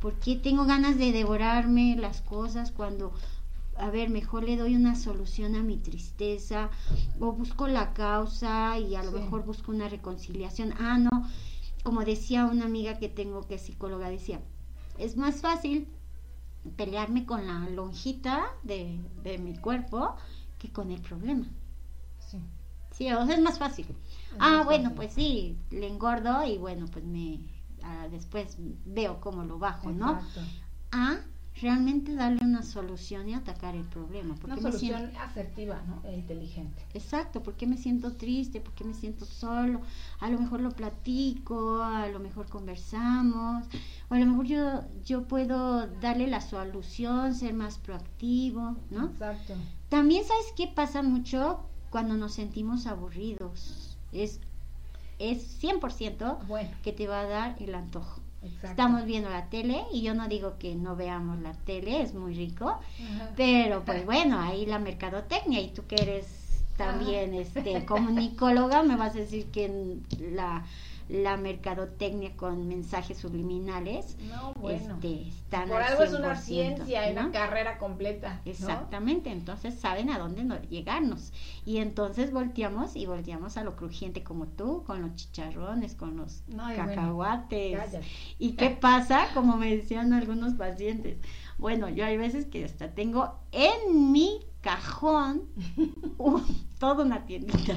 ¿Por 0.01 0.15
qué 0.15 0.37
tengo 0.37 0.65
ganas 0.65 0.97
de 0.99 1.13
devorarme 1.13 1.97
las 1.97 2.21
cosas 2.23 2.71
cuando, 2.71 3.13
a 3.77 3.91
ver, 3.91 4.11
mejor 4.11 4.45
le 4.45 4.57
doy 4.57 4.77
una 4.77 4.95
solución 4.97 5.57
a 5.57 5.63
mi 5.63 5.77
tristeza 5.77 6.71
o 7.21 7.33
busco 7.33 7.67
la 7.69 7.93
causa 7.95 8.79
y 8.79 8.95
a 8.95 9.03
lo 9.03 9.11
Sí. 9.13 9.19
mejor 9.19 9.45
busco 9.45 9.73
una 9.73 9.89
reconciliación? 9.89 10.73
Ah, 10.79 10.99
no, 10.99 11.29
como 11.83 12.05
decía 12.05 12.47
una 12.47 12.65
amiga 12.67 12.99
que 12.99 13.09
tengo 13.09 13.47
que 13.47 13.57
es 13.57 13.63
psicóloga, 13.63 14.09
decía, 14.09 14.41
es 14.99 15.17
más 15.17 15.41
fácil 15.41 15.89
pelearme 16.77 17.25
con 17.25 17.47
la 17.47 17.69
lonjita 17.71 18.47
de, 18.63 18.99
de 19.23 19.39
mi 19.39 19.57
cuerpo 19.57 20.15
que 20.59 20.71
con 20.71 20.91
el 20.91 21.01
problema. 21.01 21.47
Sí. 22.99 23.11
O 23.13 23.25
sea, 23.27 23.35
es 23.37 23.41
más 23.43 23.59
fácil. 23.59 23.87
ah, 24.39 24.59
más 24.59 24.65
bueno, 24.67 24.83
fácil. 24.91 24.97
pues 24.97 25.13
sí, 25.15 25.57
le 25.71 25.87
engordo 25.87 26.45
y 26.45 26.59
bueno, 26.59 26.87
pues 26.93 27.05
me 27.05 27.39
ah, 27.83 28.09
después 28.11 28.57
veo 28.85 29.21
cómo 29.21 29.45
lo 29.45 29.59
bajo, 29.59 29.91
¿no? 29.91 30.15
Exacto. 30.19 30.41
A 30.93 31.19
realmente 31.61 32.15
darle 32.15 32.45
una 32.45 32.63
solución 32.63 33.29
y 33.29 33.35
atacar 33.35 33.75
el 33.75 33.83
problema. 33.85 34.35
¿Por 34.37 34.45
Una 34.51 34.61
solución 34.61 35.01
siento- 35.01 35.19
asertiva, 35.21 35.83
¿no? 35.89 36.09
E 36.09 36.15
inteligente. 36.17 36.85
Exacto, 36.95 37.43
¿por 37.43 37.55
qué 37.55 37.67
me 37.67 37.77
siento 37.77 38.13
triste? 38.13 38.61
¿Por 38.61 38.73
qué 38.75 38.85
me 38.85 38.95
siento 38.95 39.25
solo? 39.25 39.81
A 40.21 40.29
lo 40.31 40.39
mejor 40.39 40.61
lo 40.61 40.71
platico, 40.71 41.83
a 41.83 42.07
lo 42.09 42.21
mejor 42.21 42.47
conversamos, 42.49 43.67
o 44.09 44.15
a 44.15 44.19
lo 44.19 44.27
mejor 44.27 44.47
yo, 44.47 44.81
yo 45.05 45.23
puedo 45.27 45.87
darle 46.01 46.29
la 46.29 46.41
solución, 46.41 47.35
ser 47.35 47.55
más 47.55 47.79
proactivo, 47.79 48.77
¿no? 48.91 49.07
Exacto. 49.07 49.55
También 49.89 50.25
sabes 50.25 50.47
qué 50.57 50.69
pasa 50.69 51.03
mucho 51.03 51.61
cuando 51.91 52.15
nos 52.15 52.33
sentimos 52.35 52.87
aburridos. 52.87 53.97
Es, 54.13 54.41
es 55.19 55.61
100% 55.63 56.47
Bueno, 56.47 56.71
que 56.83 56.93
te 56.93 57.07
va 57.07 57.21
a 57.21 57.27
dar 57.27 57.57
el 57.61 57.75
antojo. 57.75 58.21
exacto. 58.43 58.69
Estamos 58.69 59.05
viendo 59.05 59.29
la 59.31 59.49
tele 59.51 59.83
y 59.93 60.03
yo 60.03 60.15
no 60.15 60.29
digo 60.29 60.55
que 60.59 60.75
no 60.75 60.97
veamos 60.97 61.41
la 61.41 61.53
tele, 61.55 62.03
es 62.03 62.15
muy 62.15 62.35
rico, 62.35 62.69
Ajá. 62.69 63.31
pero 63.37 63.85
pues 63.85 64.05
bueno, 64.07 64.41
ahí 64.41 64.67
la 64.67 64.79
mercadotecnia 64.79 65.61
y 65.61 65.69
tú 65.71 65.87
que 65.87 65.97
eres 65.97 66.27
también 66.77 67.35
este 67.35 67.85
comunicóloga 67.85 68.85
me 68.85 68.95
vas 68.97 69.15
a 69.17 69.19
decir 69.19 69.47
que 69.47 69.99
la 70.33 70.65
la 71.09 71.37
mercadotecnia 71.37 72.37
con 72.37 72.69
mensajes 72.69 73.17
subliminales 73.19 74.17
No, 74.29 74.53
bueno. 74.55 74.97
este, 74.97 75.29
están 75.29 75.69
Por 75.69 75.79
al 75.83 75.93
algo 75.93 76.03
es 76.05 76.13
una 76.13 76.35
100%, 76.35 76.37
ciencia, 76.43 77.13
¿no? 77.13 77.23
una 77.23 77.33
carrera 77.33 77.79
completa. 77.79 78.43
¿no? 78.45 78.51
Exactamente, 78.51 79.31
entonces 79.31 79.75
saben 79.75 80.11
a 80.11 80.19
dónde 80.19 80.45
no- 80.45 80.61
llegarnos. 80.63 81.33
Y 81.65 81.79
entonces 81.79 82.33
volteamos 82.33 82.95
y 82.97 83.07
volteamos 83.07 83.57
a 83.57 83.65
lo 83.65 83.75
crujiente 83.77 84.23
como 84.23 84.47
tú, 84.49 84.85
con 84.85 85.01
los 85.03 85.15
chicharrones, 85.15 85.95
con 85.95 86.17
los 86.17 86.43
bueno, 86.49 86.75
cacahuates. 86.77 87.81
¿Y 88.39 88.53
qué 88.53 88.71
pasa? 88.81 89.29
Como 89.35 89.57
me 89.57 89.75
decían 89.77 90.13
algunos 90.13 90.55
pacientes. 90.55 91.19
Bueno, 91.57 91.89
yo 91.89 92.05
hay 92.05 92.17
veces 92.17 92.47
que 92.47 92.65
hasta 92.65 92.95
tengo 92.95 93.35
en 93.53 94.13
mi 94.13 94.41
cajón 94.73 95.43
un- 96.19 96.45
toda 96.79 97.05
una 97.05 97.25
tiendita. 97.25 97.75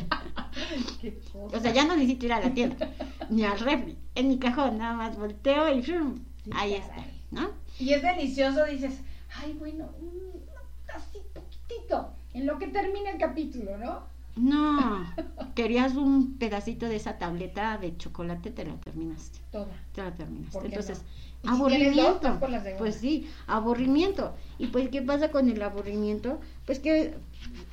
O 1.34 1.60
sea, 1.60 1.72
ya 1.72 1.86
no 1.86 1.96
necesito 1.96 2.26
ir 2.26 2.34
a 2.34 2.40
la 2.42 2.54
tienda, 2.54 2.90
ni 3.30 3.44
al 3.44 3.58
refri. 3.60 3.98
En 4.16 4.28
mi 4.28 4.38
cajón 4.38 4.78
nada 4.78 4.94
más 4.94 5.18
volteo 5.18 5.74
y 5.74 5.82
¡frum! 5.82 6.20
Sí, 6.44 6.52
ahí 6.54 6.74
está, 6.74 6.96
¿no? 7.32 7.50
Y 7.80 7.94
es 7.94 8.02
delicioso, 8.02 8.66
dices, 8.66 9.00
ay, 9.42 9.54
bueno, 9.54 9.86
mm, 10.02 10.96
así 10.96 11.20
poquitito, 11.34 12.10
en 12.34 12.46
lo 12.46 12.60
que 12.60 12.68
termina 12.68 13.10
el 13.12 13.18
capítulo, 13.20 13.78
¿no? 13.78 14.11
No, 14.36 15.06
querías 15.56 15.96
un 15.96 16.38
pedacito 16.38 16.88
de 16.88 16.96
esa 16.96 17.18
tableta 17.18 17.78
de 17.78 17.98
chocolate, 17.98 18.52
te 18.52 18.66
la 18.66 18.76
terminaste. 18.80 19.40
Toda. 19.52 19.68
Te 19.94 20.02
la 20.02 20.14
terminaste. 20.16 20.54
¿Por 20.54 20.62
qué 20.62 20.68
Entonces, 20.70 21.00
no? 21.00 21.06
Y 21.44 21.48
si 21.50 21.66
tienes 21.66 21.96
dos, 21.96 22.06
aburrimiento. 22.06 22.40
por 22.40 22.50
las 22.50 22.68
pues 22.78 22.96
sí, 22.96 23.28
aburrimiento. 23.48 24.36
Y 24.60 24.68
pues, 24.68 24.90
¿qué 24.90 25.02
pasa 25.02 25.32
con 25.32 25.50
el 25.50 25.62
aburrimiento? 25.62 26.40
Pues 26.66 26.80
que 26.80 27.16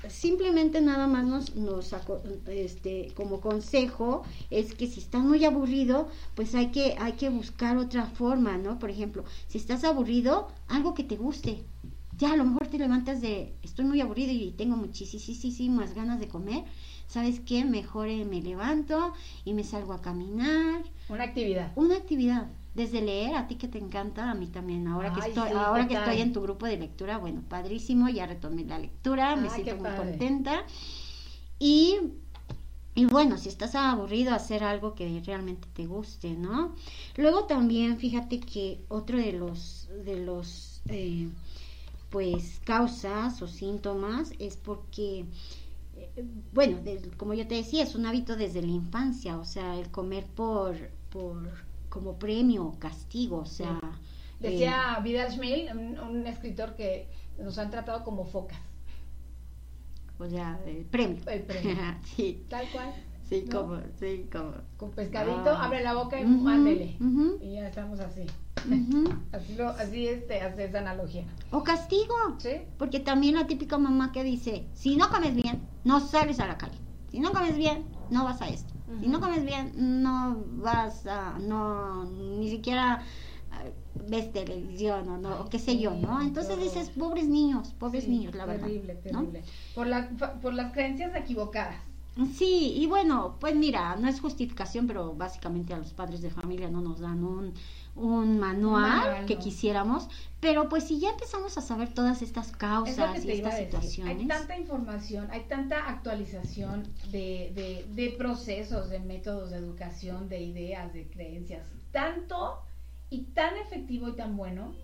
simplemente 0.08 0.80
nada 0.80 1.06
más 1.06 1.24
nos, 1.26 1.54
nos 1.54 1.94
este, 2.48 3.12
como 3.14 3.40
consejo 3.40 4.22
es 4.50 4.74
que 4.74 4.86
si 4.86 5.00
estás 5.00 5.22
muy 5.22 5.44
aburrido, 5.44 6.08
pues 6.34 6.54
hay 6.54 6.68
que, 6.68 6.96
hay 6.98 7.12
que 7.12 7.28
buscar 7.28 7.76
otra 7.76 8.06
forma, 8.06 8.56
¿no? 8.56 8.78
Por 8.78 8.90
ejemplo, 8.90 9.24
si 9.48 9.58
estás 9.58 9.84
aburrido, 9.84 10.48
algo 10.68 10.94
que 10.94 11.04
te 11.04 11.16
guste. 11.16 11.62
Ya 12.18 12.32
a 12.32 12.36
lo 12.36 12.44
mejor 12.44 12.66
te 12.66 12.78
levantas 12.78 13.20
de, 13.20 13.54
estoy 13.62 13.84
muy 13.84 14.00
aburrido 14.00 14.32
y 14.32 14.50
tengo 14.50 14.76
muchísimas 14.76 15.94
ganas 15.94 16.18
de 16.18 16.26
comer. 16.28 16.64
¿Sabes 17.06 17.40
qué? 17.40 17.64
Mejor 17.64 18.08
eh, 18.08 18.24
me 18.24 18.42
levanto 18.42 19.12
y 19.44 19.54
me 19.54 19.64
salgo 19.64 19.92
a 19.92 20.02
caminar. 20.02 20.82
Una 21.08 21.24
actividad. 21.24 21.72
Una 21.76 21.96
actividad. 21.96 22.48
Desde 22.74 23.00
leer, 23.00 23.34
a 23.34 23.46
ti 23.46 23.54
que 23.54 23.66
te 23.66 23.78
encanta, 23.78 24.30
a 24.30 24.34
mí 24.34 24.46
también. 24.48 24.86
Ahora 24.88 25.12
que 25.12 25.20
estoy, 25.20 25.48
sí, 25.50 25.54
ahora 25.56 25.82
¿qué 25.84 25.88
que 25.88 25.94
tal? 25.94 26.04
estoy 26.08 26.22
en 26.22 26.32
tu 26.32 26.42
grupo 26.42 26.66
de 26.66 26.76
lectura, 26.76 27.18
bueno, 27.18 27.42
padrísimo, 27.48 28.08
ya 28.08 28.26
retomé 28.26 28.64
la 28.64 28.78
lectura, 28.78 29.34
me 29.36 29.48
siento 29.50 29.76
muy 29.76 29.84
padre. 29.84 30.10
contenta. 30.10 30.64
Y, 31.58 31.96
y 32.94 33.04
bueno, 33.06 33.36
si 33.38 33.48
estás 33.48 33.74
aburrido, 33.74 34.32
hacer 34.34 34.62
algo 34.62 34.94
que 34.94 35.22
realmente 35.24 35.66
te 35.72 35.86
guste, 35.86 36.34
¿no? 36.34 36.74
Luego 37.16 37.44
también, 37.44 37.96
fíjate 37.98 38.38
que 38.40 38.84
otro 38.88 39.18
de 39.18 39.32
los, 39.32 39.88
de 40.04 40.16
los, 40.24 40.82
eh, 40.88 41.28
pues, 42.10 42.60
causas 42.64 43.42
o 43.42 43.48
síntomas 43.48 44.32
es 44.38 44.56
porque 44.56 45.26
eh, 45.96 46.24
bueno, 46.52 46.78
de- 46.82 47.10
como 47.16 47.34
yo 47.34 47.46
te 47.48 47.56
decía, 47.56 47.82
es 47.84 47.94
un 47.94 48.06
hábito 48.06 48.36
desde 48.36 48.62
la 48.62 48.68
infancia, 48.68 49.38
o 49.38 49.44
sea, 49.44 49.78
el 49.78 49.90
comer 49.90 50.26
por, 50.26 50.76
por 51.10 51.50
como 51.88 52.18
premio 52.18 52.64
o 52.66 52.78
castigo, 52.78 53.38
o 53.38 53.46
sea, 53.46 53.78
eh, 54.42 54.48
Decía 54.50 54.98
Vidal 55.02 55.30
Schmil, 55.32 55.68
un, 55.72 55.98
un 55.98 56.26
escritor 56.26 56.74
que 56.76 57.08
nos 57.38 57.58
han 57.58 57.70
tratado 57.70 58.04
como 58.04 58.24
focas. 58.24 58.58
o 60.18 60.28
sea, 60.28 60.60
el 60.66 60.84
premio. 60.84 61.22
El 61.26 61.42
premio. 61.42 61.76
sí, 62.16 62.44
Tal 62.48 62.68
cual. 62.70 62.94
Sí, 63.28 63.44
¿no? 63.48 63.60
como, 63.62 63.80
sí, 63.98 64.28
como. 64.32 64.52
Con 64.76 64.90
pescadito, 64.92 65.50
Ah. 65.50 65.64
abre 65.66 65.82
la 65.82 65.94
boca 65.94 66.20
y 66.20 66.24
Ujú, 66.24 66.48
ándele. 66.48 66.96
ujú, 67.00 67.38
Y 67.42 67.52
ya 67.54 67.68
estamos 67.68 68.00
así. 68.00 68.26
Así, 69.32 69.54
lo, 69.54 69.68
así 69.68 70.08
este, 70.08 70.40
hace 70.40 70.64
esa 70.64 70.78
analogía. 70.78 71.24
O 71.52 71.62
castigo, 71.62 72.14
¿Sí? 72.38 72.62
porque 72.76 72.98
también 73.00 73.36
la 73.36 73.46
típica 73.46 73.78
mamá 73.78 74.10
que 74.12 74.24
dice, 74.24 74.66
si 74.74 74.96
no 74.96 75.10
comes 75.10 75.34
bien, 75.36 75.68
no 75.84 76.00
sales 76.00 76.40
a 76.40 76.46
la 76.46 76.58
calle. 76.58 76.78
Si 77.10 77.20
no 77.20 77.32
comes 77.32 77.56
bien, 77.56 77.86
no 78.10 78.24
vas 78.24 78.42
a 78.42 78.48
esto. 78.48 78.74
Si 79.00 79.06
no 79.06 79.20
comes 79.20 79.44
bien, 79.44 79.72
no 80.02 80.42
vas 80.56 81.06
a, 81.06 81.38
no, 81.38 82.04
ni 82.04 82.50
siquiera 82.50 83.02
ves 84.08 84.32
televisión 84.32 85.08
o 85.08 85.18
no, 85.18 85.40
o 85.40 85.48
qué 85.48 85.58
sé 85.58 85.78
yo, 85.78 85.92
¿no? 85.92 86.20
Entonces 86.22 86.58
dices, 86.58 86.90
pobres 86.90 87.28
niños, 87.28 87.74
pobres 87.78 88.04
Sí, 88.04 88.10
niños, 88.10 88.34
la 88.34 88.46
verdad. 88.46 88.66
terrible, 88.66 88.94
¿no? 88.94 89.00
terrible. 89.20 89.42
Por, 89.74 89.86
la, 89.86 90.08
por 90.40 90.54
las 90.54 90.72
creencias 90.72 91.14
equivocadas. 91.16 91.76
Sí, 92.26 92.72
y 92.76 92.86
bueno, 92.86 93.36
pues 93.38 93.54
mira, 93.54 93.94
no 93.96 94.08
es 94.08 94.20
justificación, 94.20 94.88
pero 94.88 95.14
básicamente 95.14 95.72
a 95.72 95.78
los 95.78 95.92
padres 95.92 96.20
de 96.20 96.30
familia 96.30 96.68
no 96.68 96.80
nos 96.80 96.98
dan 96.98 97.22
un, 97.22 97.54
un 97.94 98.40
manual 98.40 98.90
manual, 98.90 99.26
que 99.26 99.36
no. 99.36 99.40
quisiéramos, 99.40 100.08
pero 100.40 100.68
pues 100.68 100.84
si 100.84 100.98
ya 100.98 101.10
empezamos 101.10 101.56
a 101.58 101.60
saber 101.60 101.94
todas 101.94 102.20
estas 102.22 102.50
causas 102.50 103.24
y 103.24 103.30
estas 103.30 103.58
situaciones, 103.58 104.18
Hay 104.18 104.26
tanta 104.26 104.58
información, 104.58 105.28
hay 105.30 105.42
tanta 105.42 105.88
actualización 105.88 106.82
de, 107.12 107.52
de, 107.54 107.86
de 107.94 108.10
procesos, 108.16 108.90
de 108.90 108.98
métodos 108.98 109.50
de 109.50 109.58
educación, 109.58 110.28
de 110.28 110.40
ideas, 110.40 110.92
de 110.92 111.08
creencias. 111.08 111.68
Tanto 111.92 112.62
y 113.10 113.22
tan 113.26 113.56
efectivo 113.58 114.08
y 114.08 114.16
tan 114.16 114.36
bueno 114.36 114.74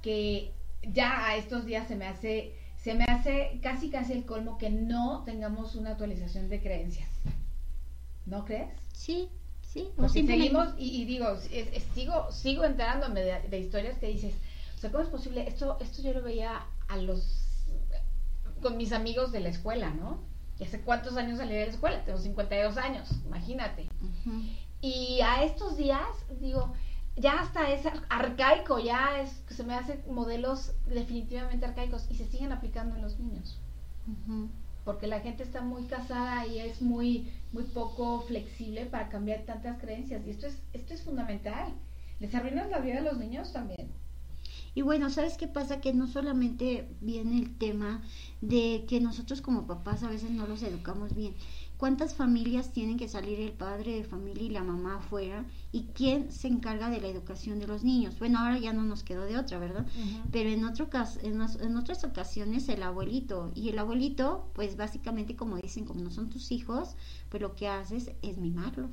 que 0.00 0.52
ya 0.82 1.26
a 1.26 1.36
estos 1.36 1.66
días 1.66 1.86
se 1.86 1.96
me 1.96 2.06
hace 2.06 2.61
se 2.82 2.94
me 2.94 3.04
hace 3.04 3.58
casi 3.62 3.90
casi 3.90 4.12
el 4.12 4.24
colmo 4.24 4.58
que 4.58 4.70
no 4.70 5.22
tengamos 5.24 5.74
una 5.76 5.90
actualización 5.92 6.48
de 6.48 6.60
creencias. 6.60 7.08
¿No 8.26 8.44
crees? 8.44 8.68
sí, 8.92 9.28
sí, 9.62 9.88
Porque 9.96 10.24
seguimos, 10.26 10.68
y, 10.78 11.02
y 11.02 11.04
digo, 11.06 11.28
es- 11.30 11.48
es- 11.72 11.84
sigo, 11.94 12.30
sigo 12.30 12.64
enterándome 12.64 13.20
de, 13.22 13.48
de 13.48 13.58
historias 13.58 13.98
que 13.98 14.08
dices, 14.08 14.34
o 14.76 14.78
sea, 14.80 14.90
¿cómo 14.90 15.02
es 15.02 15.10
posible? 15.10 15.46
Esto, 15.48 15.78
esto 15.80 16.02
yo 16.02 16.12
lo 16.12 16.22
veía 16.22 16.62
a 16.88 16.96
los, 16.98 17.48
con 18.60 18.76
mis 18.76 18.92
amigos 18.92 19.32
de 19.32 19.40
la 19.40 19.48
escuela, 19.48 19.90
¿no? 19.90 20.20
Y 20.60 20.64
hace 20.64 20.80
cuántos 20.80 21.16
años 21.16 21.38
salí 21.38 21.54
de 21.54 21.66
la 21.66 21.72
escuela, 21.72 22.04
tengo 22.04 22.18
52 22.18 22.76
años, 22.76 23.08
imagínate. 23.26 23.88
Ujú. 24.02 24.42
Y 24.80 25.20
a 25.22 25.42
estos 25.44 25.76
días, 25.76 26.06
digo, 26.40 26.72
ya 27.16 27.40
hasta 27.40 27.70
es 27.70 27.86
ar- 27.86 28.06
arcaico, 28.08 28.78
ya 28.78 29.20
es, 29.20 29.42
se 29.48 29.64
me 29.64 29.74
hacen 29.74 30.02
modelos 30.10 30.72
definitivamente 30.86 31.66
arcaicos 31.66 32.06
y 32.10 32.16
se 32.16 32.26
siguen 32.26 32.52
aplicando 32.52 32.96
en 32.96 33.02
los 33.02 33.18
niños. 33.18 33.58
Porque 34.84 35.06
la 35.06 35.20
gente 35.20 35.42
está 35.44 35.60
muy 35.62 35.84
casada 35.86 36.46
y 36.46 36.58
es 36.58 36.82
muy 36.82 37.28
muy 37.52 37.64
poco 37.64 38.22
flexible 38.22 38.86
para 38.86 39.08
cambiar 39.10 39.42
tantas 39.44 39.78
creencias. 39.80 40.26
Y 40.26 40.30
esto 40.30 40.46
es 40.46 40.58
esto 40.72 40.94
es 40.94 41.02
fundamental. 41.02 41.72
Les 42.20 42.34
arruinas 42.34 42.68
la 42.70 42.78
vida 42.80 42.98
a 42.98 43.02
los 43.02 43.16
niños 43.18 43.52
también. 43.52 43.88
Y 44.74 44.82
bueno, 44.82 45.10
¿sabes 45.10 45.36
qué 45.36 45.48
pasa? 45.48 45.80
Que 45.80 45.92
no 45.92 46.06
solamente 46.06 46.88
viene 47.00 47.38
el 47.38 47.56
tema 47.58 48.02
de 48.40 48.84
que 48.88 49.00
nosotros 49.00 49.40
como 49.42 49.66
papás 49.66 50.02
a 50.02 50.08
veces 50.08 50.30
no 50.30 50.46
los 50.46 50.62
educamos 50.62 51.14
bien. 51.14 51.34
¿Cuántas 51.82 52.14
familias 52.14 52.70
tienen 52.72 52.96
que 52.96 53.08
salir 53.08 53.40
el 53.40 53.50
padre 53.50 53.96
de 53.96 54.04
familia 54.04 54.44
y 54.44 54.50
la 54.50 54.62
mamá 54.62 54.98
afuera? 54.98 55.44
¿Y 55.72 55.86
quién 55.94 56.30
se 56.30 56.46
encarga 56.46 56.88
de 56.90 57.00
la 57.00 57.08
educación 57.08 57.58
de 57.58 57.66
los 57.66 57.82
niños? 57.82 58.20
Bueno, 58.20 58.38
ahora 58.38 58.56
ya 58.60 58.72
no 58.72 58.84
nos 58.84 59.02
quedó 59.02 59.24
de 59.24 59.36
otra, 59.36 59.58
¿verdad? 59.58 59.84
Pero 60.30 60.48
en, 60.48 60.64
otro 60.64 60.88
cas- 60.88 61.18
en, 61.24 61.40
otras 61.76 62.04
ocasiones 62.04 62.68
el 62.68 62.84
abuelito. 62.84 63.50
Y 63.56 63.70
el 63.70 63.80
abuelito, 63.80 64.48
pues 64.52 64.76
básicamente 64.76 65.34
como 65.34 65.56
dicen, 65.56 65.84
como 65.84 66.02
no 66.02 66.12
son 66.12 66.30
tus 66.30 66.52
hijos, 66.52 66.94
pues 67.28 67.42
lo 67.42 67.56
que 67.56 67.66
haces 67.66 68.12
es 68.22 68.38
mimarlos. 68.38 68.92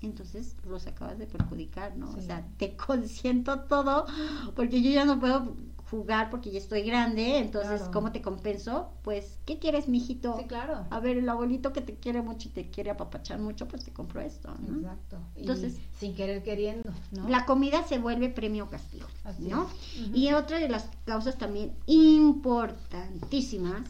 Entonces 0.00 0.54
los 0.64 0.86
acabas 0.86 1.18
de 1.18 1.26
perjudicar, 1.26 1.96
¿no? 1.96 2.10
O 2.10 2.20
sea, 2.20 2.46
te 2.58 2.76
consiento 2.86 3.62
todo 3.62 4.06
porque 4.54 4.82
yo 4.82 4.92
ya 4.92 5.04
no 5.04 5.18
puedo 5.18 5.56
jugar 5.90 6.30
porque 6.30 6.50
ya 6.50 6.58
estoy 6.58 6.82
grande, 6.82 7.38
entonces 7.38 7.78
Claro. 7.80 7.92
¿cómo 7.92 8.12
te 8.12 8.22
compenso? 8.22 8.90
Pues, 9.02 9.38
¿qué 9.44 9.58
quieres, 9.58 9.88
mijito? 9.88 10.36
sí 10.38 10.44
claro 10.44 10.86
A 10.90 11.00
ver, 11.00 11.16
el 11.18 11.28
abuelito 11.28 11.72
que 11.72 11.80
te 11.80 11.94
quiere 11.96 12.22
mucho 12.22 12.48
y 12.48 12.52
te 12.52 12.70
quiere 12.70 12.90
apapachar 12.90 13.40
mucho, 13.40 13.66
pues 13.66 13.84
te 13.84 13.92
compro 13.92 14.20
esto, 14.20 14.54
¿no? 14.66 14.76
exacto 14.78 15.18
Y 15.36 15.40
Entonces- 15.40 15.76
sin 15.98 16.14
querer 16.14 16.42
queriendo 16.42 16.90
no 17.10 17.28
La 17.28 17.44
comida 17.44 17.82
se 17.86 17.98
vuelve 17.98 18.28
premio 18.30 18.70
castigo, 18.70 19.06
Así 19.24 19.42
¿no? 19.42 19.66
Y 20.14 20.32
otra 20.32 20.58
de 20.60 20.68
las 20.68 20.88
causas 21.04 21.36
también 21.38 21.72
importantísimas 21.86 23.82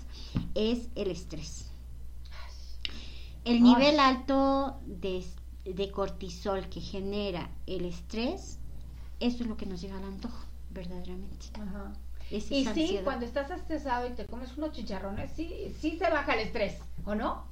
es 0.55 0.89
el 0.95 1.11
estrés. 1.11 1.67
El 3.45 3.57
Ay. 3.57 3.61
nivel 3.63 4.01
alto 4.01 4.81
de, 4.87 5.25
de 5.65 5.91
cortisol 5.91 6.69
que 6.69 6.81
genera 6.81 7.51
el 7.67 7.85
estrés, 7.85 8.59
eso 9.19 9.43
es 9.45 9.49
lo 9.49 9.57
que 9.57 9.67
nos 9.67 9.81
lleva 9.81 9.99
al 9.99 10.05
antojo, 10.05 10.39
verdaderamente. 10.71 11.47
Ajá. 11.55 11.93
Es 12.31 12.51
y 12.51 12.63
sí 12.63 12.67
ansiedad. 12.67 13.05
cuando 13.05 13.27
estás 13.27 13.51
estresado 13.51 14.07
y 14.07 14.11
te 14.13 14.27
comes 14.27 14.57
unos 14.57 14.71
chicharrones 14.73 15.33
sí 15.33 15.75
sí 15.81 15.99
se 15.99 16.09
baja 16.11 16.35
el 16.35 16.41
estrés 16.41 16.79
o 17.05 17.15
no 17.15 17.51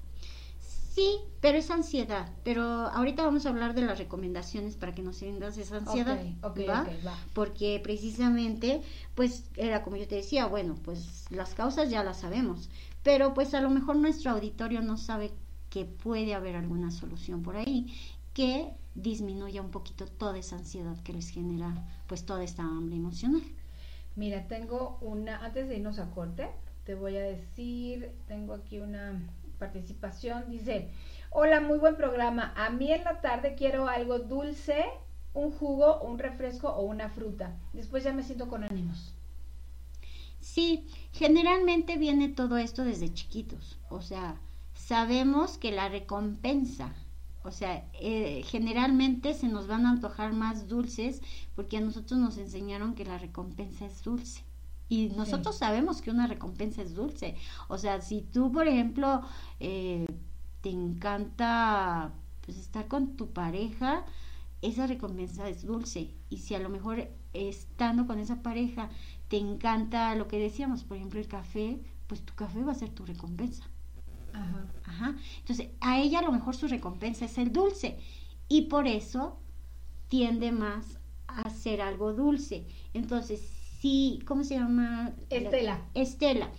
Sí, 0.99 1.21
pero 1.41 1.59
es 1.59 1.71
ansiedad. 1.71 2.29
Pero 2.43 2.61
ahorita 2.65 3.23
vamos 3.23 3.47
a 3.47 3.51
hablar 3.51 3.73
de 3.73 3.83
las 3.83 3.99
recomendaciones 3.99 4.75
para 4.75 4.97
que 4.97 5.03
no 5.03 5.13
sientas 5.13 5.57
esa 5.57 5.77
ansiedad. 5.77 6.19
Ok, 6.43 6.59
ok, 6.59 6.69
¿va? 6.69 6.83
ok, 6.83 7.07
va. 7.07 7.19
Porque 7.35 7.81
precisamente, 7.81 8.83
pues 9.15 9.45
era 9.55 9.85
como 9.85 9.95
yo 9.95 10.09
te 10.09 10.17
decía, 10.17 10.47
bueno, 10.47 10.75
pues 10.83 11.27
las 11.31 11.55
causas 11.55 11.89
ya 11.89 12.03
las 12.03 12.19
sabemos. 12.19 12.69
Pero 13.05 13.33
pues 13.33 13.55
a 13.55 13.61
lo 13.61 13.71
mejor 13.71 13.95
nuestro 13.95 14.33
auditorio 14.33 14.83
no 14.83 14.97
sabe 14.97 15.31
que 15.71 15.85
puede 15.85 16.35
haber 16.35 16.57
alguna 16.57 16.91
solución 16.91 17.45
por 17.45 17.57
ahí 17.57 17.95
que 18.35 18.73
disminuya 18.95 19.63
un 19.63 19.71
poquito 19.71 20.07
toda 20.07 20.39
esa 20.39 20.57
ansiedad 20.57 21.01
que 21.03 21.13
les 21.13 21.31
genera 21.31 21.87
pues 22.07 22.25
toda 22.27 22.43
esta 22.45 22.63
hambre 22.63 22.97
emocional. 22.97 23.43
Mira, 24.17 24.49
tengo 24.49 24.99
una, 25.01 25.45
antes 25.45 25.69
de 25.69 25.77
irnos 25.77 25.99
a 25.99 26.11
corte, 26.11 26.49
te 26.85 26.95
voy 26.95 27.17
a 27.17 27.23
decir, 27.23 28.13
tengo 28.27 28.55
aquí 28.55 28.79
una 28.81 29.23
participación, 29.59 30.51
dice, 30.51 30.91
hola, 31.31 31.61
muy 31.61 31.79
buen 31.79 31.97
programa, 31.97 32.53
a 32.57 32.71
mí 32.71 32.91
en 32.93 33.05
la 33.05 33.21
tarde 33.21 33.55
quiero 33.55 33.89
algo 33.89 34.19
dulce, 34.19 34.87
un 35.35 35.53
jugo, 35.53 36.01
un 36.01 36.19
refresco 36.19 36.69
o 36.69 36.83
una 36.83 37.11
fruta, 37.11 37.57
después 37.73 38.05
ya 38.05 38.13
me 38.13 38.23
siento 38.23 38.49
con 38.49 38.65
ánimos. 38.65 39.15
Sí, 40.41 40.87
generalmente 41.13 41.97
viene 41.97 42.29
todo 42.29 42.59
esto 42.59 42.85
desde 42.85 43.13
chiquitos. 43.13 43.79
O 43.91 44.01
sea, 44.01 44.41
sabemos 44.75 45.59
que 45.59 45.73
la 45.73 45.89
recompensa, 45.89 46.95
o 47.49 47.53
sea, 47.53 47.89
eh, 47.95 48.43
generalmente 48.45 49.33
se 49.33 49.49
nos 49.49 49.67
van 49.67 49.87
a 49.87 49.91
antojar 49.91 50.35
más 50.35 50.69
dulces 50.69 51.23
porque 51.57 51.79
a 51.79 51.81
nosotros 51.81 52.21
nos 52.21 52.37
enseñaron 52.37 52.95
que 52.95 53.07
la 53.07 53.17
recompensa 53.17 53.87
es 53.87 54.03
dulce. 54.03 54.45
Y 54.91 55.09
nosotros 55.09 55.57
sabemos 55.57 56.03
que 56.03 56.11
una 56.11 56.27
recompensa 56.27 56.83
es 56.83 56.95
dulce. 56.95 57.37
O 57.69 57.79
sea, 57.79 58.01
si 58.03 58.21
tú, 58.21 58.53
por 58.53 58.69
ejemplo, 58.69 59.23
eh, 59.61 60.07
te 60.61 60.71
encanta 60.71 62.13
pues, 62.45 62.59
estar 62.59 62.87
con 62.87 63.17
tu 63.17 63.33
pareja, 63.33 64.05
esa 64.61 64.87
recompensa 64.87 65.49
es 65.49 65.67
dulce. 65.67 66.15
Y 66.29 66.39
si 66.39 66.55
a 66.55 66.59
lo 66.59 66.69
mejor 66.69 67.09
estando 67.33 68.07
con 68.07 68.19
esa 68.19 68.43
pareja 68.43 68.91
te 69.29 69.39
encanta 69.39 70.15
lo 70.15 70.29
que 70.29 70.39
decíamos, 70.39 70.85
por 70.85 70.99
ejemplo, 70.99 71.19
el 71.19 71.29
café, 71.29 71.81
pues 72.07 72.23
tu 72.23 72.35
café 72.35 72.63
va 72.63 72.73
a 72.73 72.75
ser 72.75 72.91
tu 72.91 73.07
recompensa. 73.07 73.65
Ajá. 74.33 74.73
Ajá. 74.85 75.17
Entonces, 75.41 75.71
a 75.81 76.01
ella 76.01 76.21
a 76.21 76.23
lo 76.23 76.33
mejor 76.33 76.57
su 76.57 76.69
recompensa 76.69 77.25
es 77.25 77.39
el 77.39 77.53
dulce. 77.53 77.99
Y 78.49 78.63
por 78.63 78.87
eso 78.87 79.43
tiende 80.09 80.53
más 80.53 81.01
a 81.29 81.43
hacer 81.43 81.81
algo 81.83 82.15
dulce. 82.15 82.67
Entonces, 82.95 83.41
si, 83.81 84.21
¿cómo 84.27 84.45
se 84.45 84.57
llama? 84.57 85.15
Estela. 85.31 85.91
Estela. 85.95 86.53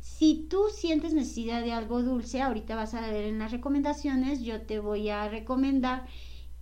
Si 0.00 0.46
tú 0.50 0.64
sientes 0.74 1.14
necesidad 1.14 1.62
de 1.62 1.72
algo 1.72 2.02
dulce, 2.02 2.42
ahorita 2.42 2.76
vas 2.76 2.94
a 2.94 3.00
ver 3.10 3.24
en 3.24 3.38
las 3.38 3.52
recomendaciones, 3.52 4.42
yo 4.42 4.62
te 4.62 4.80
voy 4.80 5.08
a 5.10 5.28
recomendar 5.28 6.06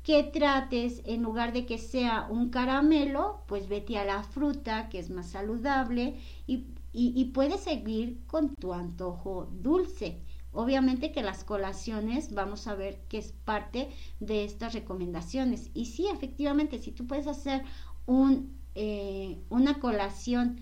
que 0.02 0.22
trates, 0.24 1.02
en 1.06 1.22
lugar 1.22 1.52
de 1.52 1.66
que 1.66 1.78
sea 1.78 2.26
un 2.30 2.50
caramelo, 2.50 3.44
pues 3.46 3.68
vete 3.68 3.98
a 3.98 4.04
la 4.04 4.22
fruta, 4.24 4.88
que 4.88 4.98
es 4.98 5.11
más 5.11 5.30
saludable, 5.30 6.16
y, 6.46 6.66
y, 6.92 7.12
y 7.16 7.26
puedes 7.26 7.61
seguir 7.62 8.24
con 8.26 8.54
tu 8.56 8.72
antojo 8.72 9.48
dulce. 9.52 10.22
Obviamente 10.53 11.12
que 11.12 11.22
las 11.22 11.44
colaciones 11.44 12.34
vamos 12.34 12.66
a 12.66 12.74
ver 12.74 13.01
que 13.09 13.18
es 13.18 13.32
parte 13.32 13.88
de 14.20 14.44
estas 14.44 14.72
recomendaciones. 14.74 15.70
Y 15.74 15.86
sí, 15.86 16.09
efectivamente, 16.12 16.78
si 16.78 16.92
tú 16.92 17.07
puedes 17.07 17.26
hacer 17.26 17.62
un, 18.07 18.59
eh, 18.74 19.38
una 19.48 19.78
colación 19.80 20.61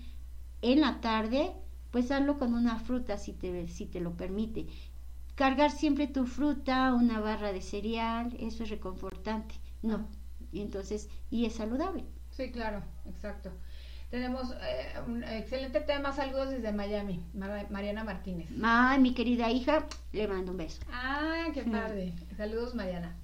en 0.61 0.81
la 0.81 1.01
tarde, 1.01 1.53
pues 1.91 2.11
hazlo 2.11 2.37
con 2.37 2.53
una 2.53 2.79
fruta 2.79 3.17
si 3.17 3.33
te, 3.33 3.67
si 3.67 3.85
te 3.85 3.99
lo 3.99 4.15
permite. 4.15 4.67
Cargar 5.35 5.71
siempre 5.71 6.07
tu 6.07 6.25
fruta, 6.27 6.93
una 6.93 7.19
barra 7.19 7.51
de 7.53 7.61
cereal, 7.61 8.35
eso 8.39 8.63
es 8.63 8.69
reconfortante. 8.69 9.55
No, 9.81 10.07
y 10.51 10.61
entonces, 10.61 11.09
y 11.31 11.45
es 11.45 11.53
saludable. 11.55 12.05
Sí, 12.29 12.51
claro, 12.51 12.83
exacto. 13.05 13.51
Tenemos 14.09 14.51
eh, 14.63 14.93
un 15.07 15.23
excelente 15.23 15.81
tema, 15.81 16.11
saludos 16.13 16.49
desde 16.49 16.71
Miami, 16.71 17.23
Mar- 17.35 17.67
Mariana 17.69 18.03
Martínez. 18.03 18.49
Ay, 18.63 18.99
mi 18.99 19.13
querida 19.13 19.51
hija, 19.51 19.85
le 20.13 20.27
mando 20.27 20.51
un 20.51 20.57
beso. 20.57 20.81
Ah, 20.91 21.45
qué 21.53 21.61
padre. 21.63 22.13
Saludos, 22.35 22.73
Mariana. 22.73 23.15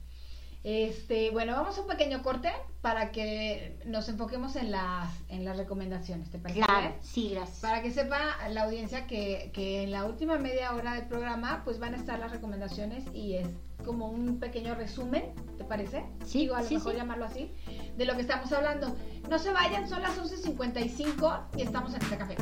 Este, 0.68 1.30
bueno, 1.30 1.54
vamos 1.54 1.78
a 1.78 1.82
un 1.82 1.88
pequeño 1.88 2.24
corte 2.24 2.52
para 2.82 3.12
que 3.12 3.78
nos 3.86 4.10
enfoquemos 4.10 4.56
en 4.56 4.72
las, 4.72 5.12
en 5.30 5.46
las 5.46 5.58
recomendaciones, 5.58 6.32
¿te 6.32 6.40
parece? 6.40 6.62
Claro, 6.62 6.96
sí, 7.04 7.30
gracias. 7.36 7.60
Para 7.60 7.84
que 7.84 7.92
sepa 7.92 8.18
la 8.50 8.64
audiencia 8.64 9.06
que, 9.06 9.52
que 9.54 9.84
en 9.84 9.92
la 9.92 10.06
última 10.06 10.40
media 10.40 10.74
hora 10.74 10.96
del 10.96 11.06
programa 11.06 11.62
pues 11.64 11.78
van 11.78 11.94
a 11.94 11.98
estar 11.98 12.18
las 12.18 12.32
recomendaciones 12.32 13.04
y 13.14 13.36
es 13.36 13.48
como 13.86 14.08
un 14.08 14.40
pequeño 14.40 14.74
resumen, 14.74 15.36
¿te 15.56 15.64
parece? 15.66 16.04
Sí, 16.26 16.40
Digo, 16.40 16.56
a 16.56 16.64
lo 16.64 16.68
sí, 16.68 16.74
mejor 16.78 16.94
sí. 16.94 16.98
llamarlo 16.98 17.26
así, 17.26 17.52
de 17.96 18.06
lo 18.06 18.16
que 18.16 18.22
estamos 18.22 18.52
hablando. 18.52 18.96
No 19.30 19.38
se 19.38 19.52
vayan, 19.54 19.88
son 19.88 20.02
las 20.02 20.18
11.55 20.18 21.42
y 21.58 21.62
estamos 21.62 21.94
en 21.94 22.02
este 22.02 22.18
café. 22.18 22.36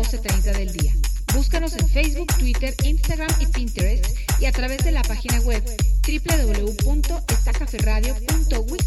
12.30 0.00 0.56
del 0.56 0.72
día. 0.72 0.94
Búscanos 1.34 1.74
en 1.74 1.86
Facebook, 1.88 2.28
Twitter, 2.38 2.74
Instagram 2.84 3.28
y 3.38 3.44
Pinterest 3.46 4.06
y 4.40 4.46
a 4.46 4.52
través 4.52 4.82
de 4.82 4.92
la 4.92 5.02
página 5.02 5.38
web 5.40 5.62
www.estacaferradio.wixsite.com 6.06 8.79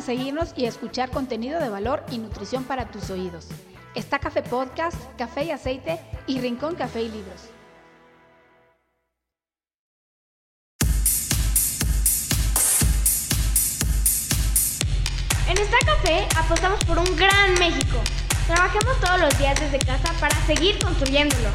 a 0.00 0.02
seguirnos 0.02 0.54
y 0.56 0.64
escuchar 0.64 1.10
contenido 1.10 1.60
de 1.60 1.68
valor 1.68 2.02
y 2.10 2.16
nutrición 2.16 2.64
para 2.64 2.90
tus 2.90 3.10
oídos. 3.10 3.48
Está 3.94 4.18
Café 4.18 4.42
Podcast, 4.42 4.96
Café 5.18 5.44
y 5.44 5.50
Aceite 5.50 6.00
y 6.26 6.40
Rincón 6.40 6.74
Café 6.74 7.02
y 7.02 7.10
Libros. 7.10 7.50
En 15.48 15.58
esta 15.58 15.78
café 15.84 16.26
apostamos 16.34 16.82
por 16.84 16.98
un 16.98 17.16
gran 17.16 17.52
México. 17.58 17.98
Trabajemos 18.46 18.98
todos 19.00 19.20
los 19.20 19.38
días 19.38 19.60
desde 19.60 19.78
casa 19.80 20.14
para 20.18 20.34
seguir 20.46 20.78
construyéndolo. 20.82 21.50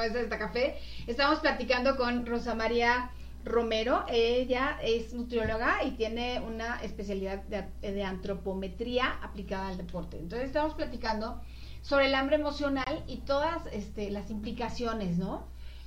Mesa 0.00 0.14
de 0.14 0.24
esta 0.24 0.38
café. 0.38 0.78
Estamos 1.06 1.40
platicando 1.40 1.96
con 1.96 2.24
Rosa 2.24 2.54
María 2.54 3.10
Romero. 3.44 4.04
Ella 4.08 4.78
es 4.82 5.12
nutrióloga 5.12 5.84
y 5.84 5.92
tiene 5.92 6.40
una 6.40 6.80
especialidad 6.82 7.42
de, 7.44 7.66
de 7.82 8.02
antropometría 8.02 9.18
aplicada 9.22 9.68
al 9.68 9.76
deporte. 9.76 10.18
Entonces 10.18 10.48
estamos 10.48 10.74
platicando 10.74 11.40
sobre 11.82 12.06
el 12.06 12.14
hambre 12.14 12.36
emocional 12.36 13.04
y 13.06 13.18
todas 13.18 13.66
este, 13.72 14.10
las 14.10 14.30
implicaciones, 14.30 15.18
¿no? 15.18 15.44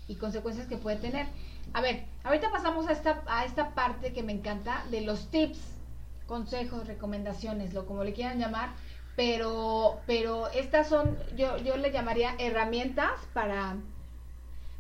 Y 0.08 0.16
consecuencias 0.16 0.68
que 0.68 0.78
puede 0.78 0.98
tener. 0.98 1.28
A 1.74 1.82
ver, 1.82 2.06
ahorita 2.24 2.52
pasamos 2.52 2.88
a 2.88 2.92
esta, 2.92 3.24
a 3.26 3.46
esta 3.46 3.74
parte 3.74 4.14
que 4.14 4.22
me 4.22 4.34
encanta 4.34 4.86
de 4.92 5.02
los 5.02 5.32
tips, 5.32 5.60
consejos, 6.28 6.86
recomendaciones, 6.88 7.74
lo 7.74 7.86
como 7.86 8.04
le 8.04 8.14
quieran 8.14 8.40
llamar, 8.40 8.74
pero, 9.16 10.02
pero 10.08 10.50
estas 10.50 10.88
son, 10.88 11.18
yo, 11.36 11.58
yo 11.58 11.78
le 11.78 11.92
llamaría 11.92 12.36
herramientas 12.40 13.12
para, 13.34 13.78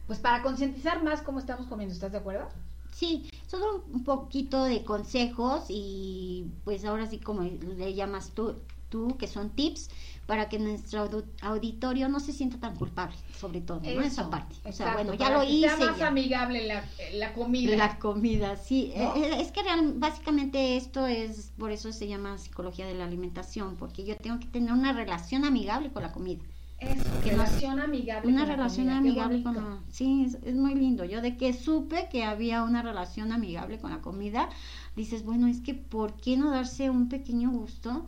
pues 0.07 0.19
para 0.19 0.41
concientizar 0.43 1.03
más 1.03 1.21
cómo 1.21 1.39
estamos 1.39 1.67
comiendo, 1.67 1.93
¿estás 1.93 2.11
de 2.11 2.17
acuerdo? 2.17 2.47
Sí, 2.91 3.29
solo 3.47 3.83
un 3.91 4.03
poquito 4.03 4.63
de 4.65 4.83
consejos 4.83 5.65
y 5.69 6.45
pues 6.63 6.85
ahora 6.85 7.07
sí 7.07 7.17
como 7.19 7.41
le 7.41 7.93
llamas 7.93 8.29
tú, 8.31 8.55
tú 8.89 9.17
que 9.17 9.27
son 9.27 9.49
tips 9.49 9.89
para 10.27 10.47
que 10.47 10.59
nuestro 10.59 11.09
auditorio 11.41 12.07
no 12.07 12.19
se 12.19 12.31
sienta 12.31 12.57
tan 12.59 12.75
culpable, 12.77 13.15
sobre 13.37 13.59
todo, 13.61 13.79
¿no? 13.81 13.89
Esa 13.89 14.21
Eso, 14.21 14.29
parte. 14.29 14.55
O 14.63 14.71
sea, 14.71 14.93
bueno, 14.93 15.15
ya 15.15 15.31
lo 15.31 15.43
hice. 15.43 15.67
Sea 15.75 15.77
más 15.87 15.97
ya. 15.97 16.07
amigable 16.07 16.65
la, 16.67 16.83
la 17.15 17.33
comida. 17.33 17.75
La 17.75 17.99
comida, 17.99 18.55
sí. 18.55 18.93
¿No? 18.95 19.15
Eh, 19.15 19.21
eh, 19.33 19.41
Es 19.41 19.51
que 19.51 19.63
real- 19.63 19.95
básicamente 19.97 20.77
esto 20.77 21.07
es, 21.07 21.51
por 21.57 21.71
eso 21.71 21.91
se 21.91 22.07
llama 22.07 22.37
psicología 22.37 22.85
de 22.87 22.93
la 22.93 23.03
alimentación, 23.05 23.75
porque 23.75 24.05
yo 24.05 24.15
tengo 24.15 24.39
que 24.39 24.47
tener 24.47 24.71
una 24.71 24.93
relación 24.93 25.43
amigable 25.43 25.91
con 25.91 26.03
la 26.03 26.13
comida. 26.13 26.41
Eso, 26.83 27.21
que 27.23 27.31
no- 27.31 27.43
relación 27.43 27.79
amigable. 27.79 28.29
Una 28.29 28.41
con 28.41 28.49
la 28.49 28.55
relación 28.55 28.89
amigable 28.89 29.43
con 29.43 29.55
la... 29.55 29.79
Sí, 29.89 30.23
es, 30.25 30.37
es 30.43 30.55
muy 30.55 30.75
lindo. 30.75 31.05
Yo 31.05 31.21
de 31.21 31.37
que 31.37 31.53
supe 31.53 32.07
que 32.11 32.23
había 32.23 32.63
una 32.63 32.81
relación 32.81 33.31
amigable 33.31 33.79
con 33.79 33.91
la 33.91 34.01
comida, 34.01 34.49
dices, 34.95 35.23
bueno, 35.23 35.47
es 35.47 35.61
que 35.61 35.73
¿por 35.73 36.15
qué 36.15 36.37
no 36.37 36.51
darse 36.51 36.89
un 36.89 37.09
pequeño 37.09 37.51
gusto? 37.51 38.07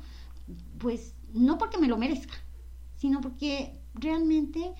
Pues 0.79 1.13
no 1.33 1.57
porque 1.57 1.77
me 1.77 1.87
lo 1.87 1.97
merezca, 1.97 2.35
sino 2.97 3.21
porque 3.21 3.79
realmente 3.93 4.73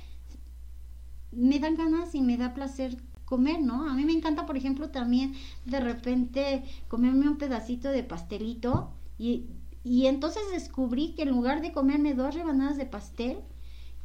me 1.32 1.60
dan 1.60 1.76
ganas 1.76 2.16
y 2.16 2.22
me 2.22 2.38
da 2.38 2.54
placer 2.54 2.98
comer, 3.26 3.62
¿no? 3.62 3.90
A 3.90 3.94
mí 3.96 4.06
me 4.06 4.14
encanta, 4.14 4.46
por 4.46 4.56
ejemplo, 4.58 4.90
también 4.90 5.34
de 5.66 5.80
repente 5.80 6.64
comerme 6.88 7.28
un 7.28 7.38
pedacito 7.38 7.90
de 7.90 8.04
pastelito 8.04 8.92
y, 9.18 9.48
y 9.84 10.06
entonces 10.06 10.44
descubrí 10.52 11.14
que 11.16 11.24
en 11.24 11.30
lugar 11.30 11.62
de 11.62 11.72
comerme 11.72 12.14
dos 12.14 12.36
rebanadas 12.36 12.78
de 12.78 12.86
pastel, 12.86 13.40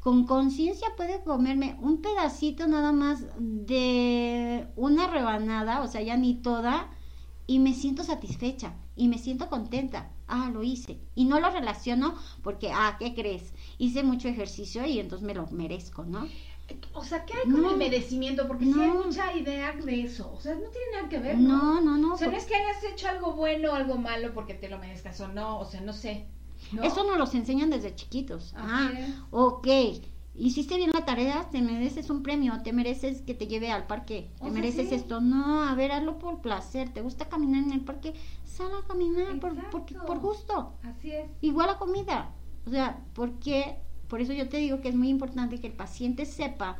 con 0.01 0.27
conciencia 0.27 0.89
puede 0.97 1.23
comerme 1.23 1.77
un 1.81 2.01
pedacito 2.01 2.67
nada 2.67 2.91
más 2.93 3.25
de 3.39 4.67
una 4.77 5.07
rebanada, 5.07 5.83
o 5.83 5.87
sea, 5.89 6.01
ya 6.03 6.17
ni 6.17 6.35
toda, 6.35 6.89
y 7.47 7.59
me 7.59 7.75
siento 7.75 8.03
satisfecha 8.03 8.75
y 8.97 9.09
me 9.09 9.19
siento 9.19 9.49
contenta. 9.49 10.11
Ah, 10.27 10.49
lo 10.53 10.63
hice. 10.63 11.01
Y 11.15 11.25
no 11.25 11.41
lo 11.41 11.51
relaciono 11.51 12.15
porque, 12.43 12.71
ah, 12.73 12.97
¿qué 12.99 13.15
crees? 13.15 13.53
Hice 13.79 14.03
mucho 14.03 14.29
ejercicio 14.29 14.87
y 14.87 15.01
entonces 15.01 15.27
me 15.27 15.35
lo 15.35 15.47
merezco, 15.49 16.05
¿no? 16.05 16.29
O 16.95 17.03
sea, 17.03 17.25
¿qué 17.27 17.33
hay 17.35 17.51
con 17.51 17.63
No. 17.63 17.71
el 17.73 17.77
merecimiento? 17.79 18.47
Porque 18.47 18.65
sí 18.65 18.81
hay 18.81 18.91
No. 18.91 19.05
mucha 19.05 19.35
idea 19.37 19.73
de 19.73 20.03
eso. 20.03 20.33
O 20.33 20.41
sea, 20.41 20.55
no 20.55 20.61
tiene 20.71 20.87
nada 20.95 21.09
que 21.09 21.19
ver, 21.19 21.37
¿no? 21.37 21.57
No, 21.57 21.81
no, 21.81 21.99
no. 21.99 22.15
O 22.15 22.17
sea, 22.17 22.29
no 22.31 22.37
es 22.37 22.45
que 22.45 22.55
hayas 22.55 22.85
hecho 22.85 23.09
algo 23.09 23.33
bueno 23.33 23.73
o 23.73 23.75
algo 23.75 23.97
malo 23.97 24.33
porque 24.33 24.55
te 24.55 24.69
lo 24.69 24.79
merezcas 24.79 25.21
o 25.21 25.27
no. 25.27 25.59
O 25.59 25.65
sea, 25.65 25.81
no 25.81 25.93
sé. 25.93 26.27
¿No? 26.73 26.83
Eso 26.83 27.05
nos 27.05 27.19
los 27.19 27.35
enseñan 27.35 27.71
desde 27.71 27.95
chiquitos. 27.95 28.55
Ah, 28.57 28.91
ok. 29.31 29.67
Hiciste 30.35 30.77
bien 30.77 30.93
la 30.93 31.05
tarea, 31.05 31.49
te 31.51 31.61
mereces 31.61 32.09
un 32.09 32.23
premio, 32.23 32.63
te 32.63 32.73
mereces 32.73 33.21
que 33.23 33.35
te 33.35 33.47
lleve 33.47 33.71
al 33.71 33.87
parque, 33.87 34.31
O 34.39 34.45
te 34.45 34.45
sea, 34.45 34.53
mereces 34.53 34.89
sí. 34.89 34.95
esto. 34.95 35.21
No, 35.21 35.65
a 35.65 35.75
ver, 35.75 35.93
hazlo 35.93 36.19
por 36.19 36.41
placer. 36.41 36.93
¿Te 36.93 37.03
gusta 37.03 37.29
caminar 37.29 37.63
en 37.65 37.73
el 37.73 37.81
parque? 37.81 38.15
Sal 38.45 38.71
a 38.83 38.87
caminar 38.87 39.39
por, 39.41 39.53
Exacto. 39.53 40.07
por 40.07 40.21
gusto. 40.21 40.75
Así 40.83 41.11
es. 41.11 41.29
Igual 41.43 41.67
la 41.67 41.79
comida. 41.79 42.33
O 42.67 42.71
sea, 42.71 43.05
porque, 43.15 43.77
por 44.09 44.21
eso 44.21 44.33
yo 44.33 44.49
te 44.49 44.59
digo 44.59 44.81
que 44.81 44.89
es 44.89 44.95
muy 44.95 45.09
importante 45.09 45.61
que 45.61 45.67
el 45.67 45.73
paciente 45.75 46.25
sepa 46.25 46.79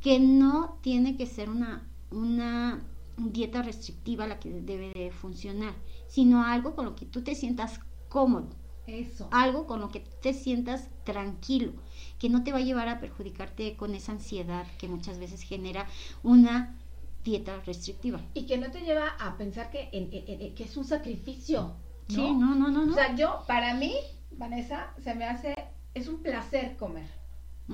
que 0.00 0.18
no 0.20 0.78
tiene 0.80 1.16
que 1.16 1.26
ser 1.26 1.50
una, 1.50 1.88
una 2.10 2.82
dieta 3.16 3.62
restrictiva 3.62 4.26
la 4.26 4.38
que 4.40 4.50
debe 4.50 4.90
de 4.94 5.10
funcionar, 5.10 5.74
sino 6.06 6.44
algo 6.44 6.74
con 6.74 6.86
lo 6.86 6.96
que 6.96 7.04
tú 7.06 7.22
te 7.22 7.34
sientas 7.34 7.80
cómodo. 8.08 8.48
Eso. 8.86 9.28
Algo 9.30 9.66
con 9.66 9.80
lo 9.80 9.90
que 9.90 10.00
te 10.00 10.34
sientas 10.34 10.88
tranquilo, 11.04 11.72
que 12.18 12.28
no 12.28 12.42
te 12.42 12.52
va 12.52 12.58
a 12.58 12.62
llevar 12.62 12.88
a 12.88 13.00
perjudicarte 13.00 13.76
con 13.76 13.94
esa 13.94 14.12
ansiedad 14.12 14.66
que 14.78 14.88
muchas 14.88 15.18
veces 15.18 15.42
genera 15.42 15.86
una 16.22 16.76
dieta 17.24 17.60
restrictiva. 17.60 18.20
Y 18.34 18.46
que 18.46 18.58
no 18.58 18.70
te 18.72 18.80
lleva 18.80 19.08
a 19.20 19.36
pensar 19.36 19.70
que, 19.70 19.88
en- 19.92 20.10
en- 20.12 20.40
en- 20.42 20.54
que 20.54 20.64
es 20.64 20.76
un 20.76 20.84
sacrificio. 20.84 21.76
¿no? 22.08 22.14
Sí, 22.14 22.34
no, 22.34 22.54
no, 22.56 22.68
no, 22.68 22.84
no. 22.84 22.92
O 22.92 22.94
sea, 22.94 23.14
yo, 23.14 23.44
para 23.46 23.74
mí, 23.74 23.94
Vanessa, 24.32 24.92
se 25.02 25.14
me 25.14 25.24
hace, 25.24 25.54
es 25.94 26.08
un 26.08 26.22
placer 26.22 26.76
comer. 26.76 27.06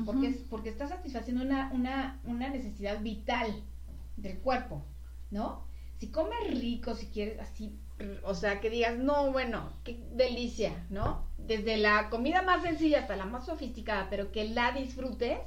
Porque, 0.04 0.28
es, 0.28 0.36
porque 0.50 0.68
está 0.68 0.86
satisfaciendo 0.86 1.42
una, 1.42 1.70
una, 1.72 2.20
una 2.24 2.50
necesidad 2.50 3.00
vital 3.02 3.64
del 4.16 4.38
cuerpo, 4.38 4.84
¿no? 5.30 5.64
Si 5.98 6.08
comes 6.08 6.38
rico, 6.60 6.94
si 6.94 7.06
quieres 7.06 7.40
así, 7.40 7.80
o 8.22 8.34
sea, 8.34 8.60
que 8.60 8.70
digas, 8.70 8.98
no, 8.98 9.32
bueno, 9.32 9.72
qué 9.84 9.98
delicia, 10.12 10.86
¿no? 10.90 11.26
Desde 11.38 11.76
la 11.76 12.10
comida 12.10 12.42
más 12.42 12.62
sencilla 12.62 13.00
hasta 13.00 13.16
la 13.16 13.26
más 13.26 13.46
sofisticada, 13.46 14.08
pero 14.10 14.30
que 14.32 14.48
la 14.48 14.72
disfrutes, 14.72 15.38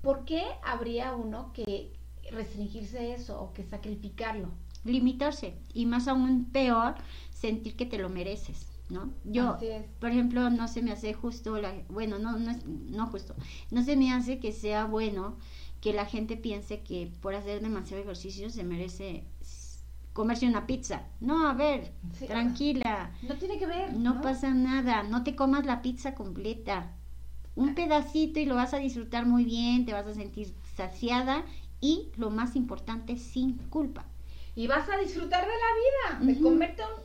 ¿por 0.00 0.24
qué 0.24 0.42
habría 0.64 1.14
uno 1.14 1.52
que 1.52 1.92
restringirse 2.30 3.14
eso 3.14 3.40
o 3.40 3.52
que 3.52 3.64
sacrificarlo? 3.64 4.48
limitarse 4.84 5.54
y 5.72 5.86
más 5.86 6.08
aún 6.08 6.46
peor 6.46 6.94
sentir 7.30 7.76
que 7.76 7.86
te 7.86 7.98
lo 7.98 8.08
mereces 8.08 8.66
no 8.88 9.12
yo 9.24 9.58
por 10.00 10.10
ejemplo 10.10 10.50
no 10.50 10.66
se 10.68 10.82
me 10.82 10.92
hace 10.92 11.14
justo 11.14 11.60
la, 11.60 11.72
bueno 11.88 12.18
no 12.18 12.38
no 12.38 12.50
es 12.50 12.64
no 12.66 13.06
justo 13.06 13.34
no 13.70 13.82
se 13.84 13.96
me 13.96 14.12
hace 14.12 14.38
que 14.38 14.52
sea 14.52 14.86
bueno 14.86 15.36
que 15.80 15.92
la 15.92 16.04
gente 16.04 16.36
piense 16.36 16.80
que 16.80 17.10
por 17.20 17.34
hacer 17.34 17.60
demasiado 17.60 18.02
ejercicio 18.02 18.50
se 18.50 18.64
merece 18.64 19.24
comerse 20.12 20.46
una 20.46 20.66
pizza 20.66 21.02
no 21.20 21.48
a 21.48 21.54
ver 21.54 21.92
Sí, 22.18 22.26
tranquila 22.26 23.12
No 23.22 23.34
tiene 23.36 23.58
que 23.58 23.66
ver. 23.66 23.92
no 23.94 24.20
pasa 24.20 24.50
nada 24.54 25.02
no 25.02 25.22
te 25.24 25.34
comas 25.34 25.64
la 25.66 25.80
pizza 25.82 26.14
completa 26.14 26.92
un 27.54 27.74
pedacito 27.74 28.40
y 28.40 28.46
lo 28.46 28.54
vas 28.54 28.72
a 28.74 28.78
disfrutar 28.78 29.26
muy 29.26 29.44
bien 29.44 29.84
te 29.86 29.92
vas 29.92 30.06
a 30.06 30.14
sentir 30.14 30.54
saciada 30.76 31.44
y 31.80 32.10
lo 32.16 32.30
más 32.30 32.56
importante 32.56 33.16
sin 33.16 33.58
culpa 33.68 34.04
Y 34.54 34.66
vas 34.66 34.88
a 34.88 34.96
disfrutar 34.98 35.42
de 35.42 35.48
la 35.48 36.16
vida, 36.20 36.26
de 36.26 36.32
Ujú. 36.38 36.42
comerte 36.50 36.82
un 36.82 37.02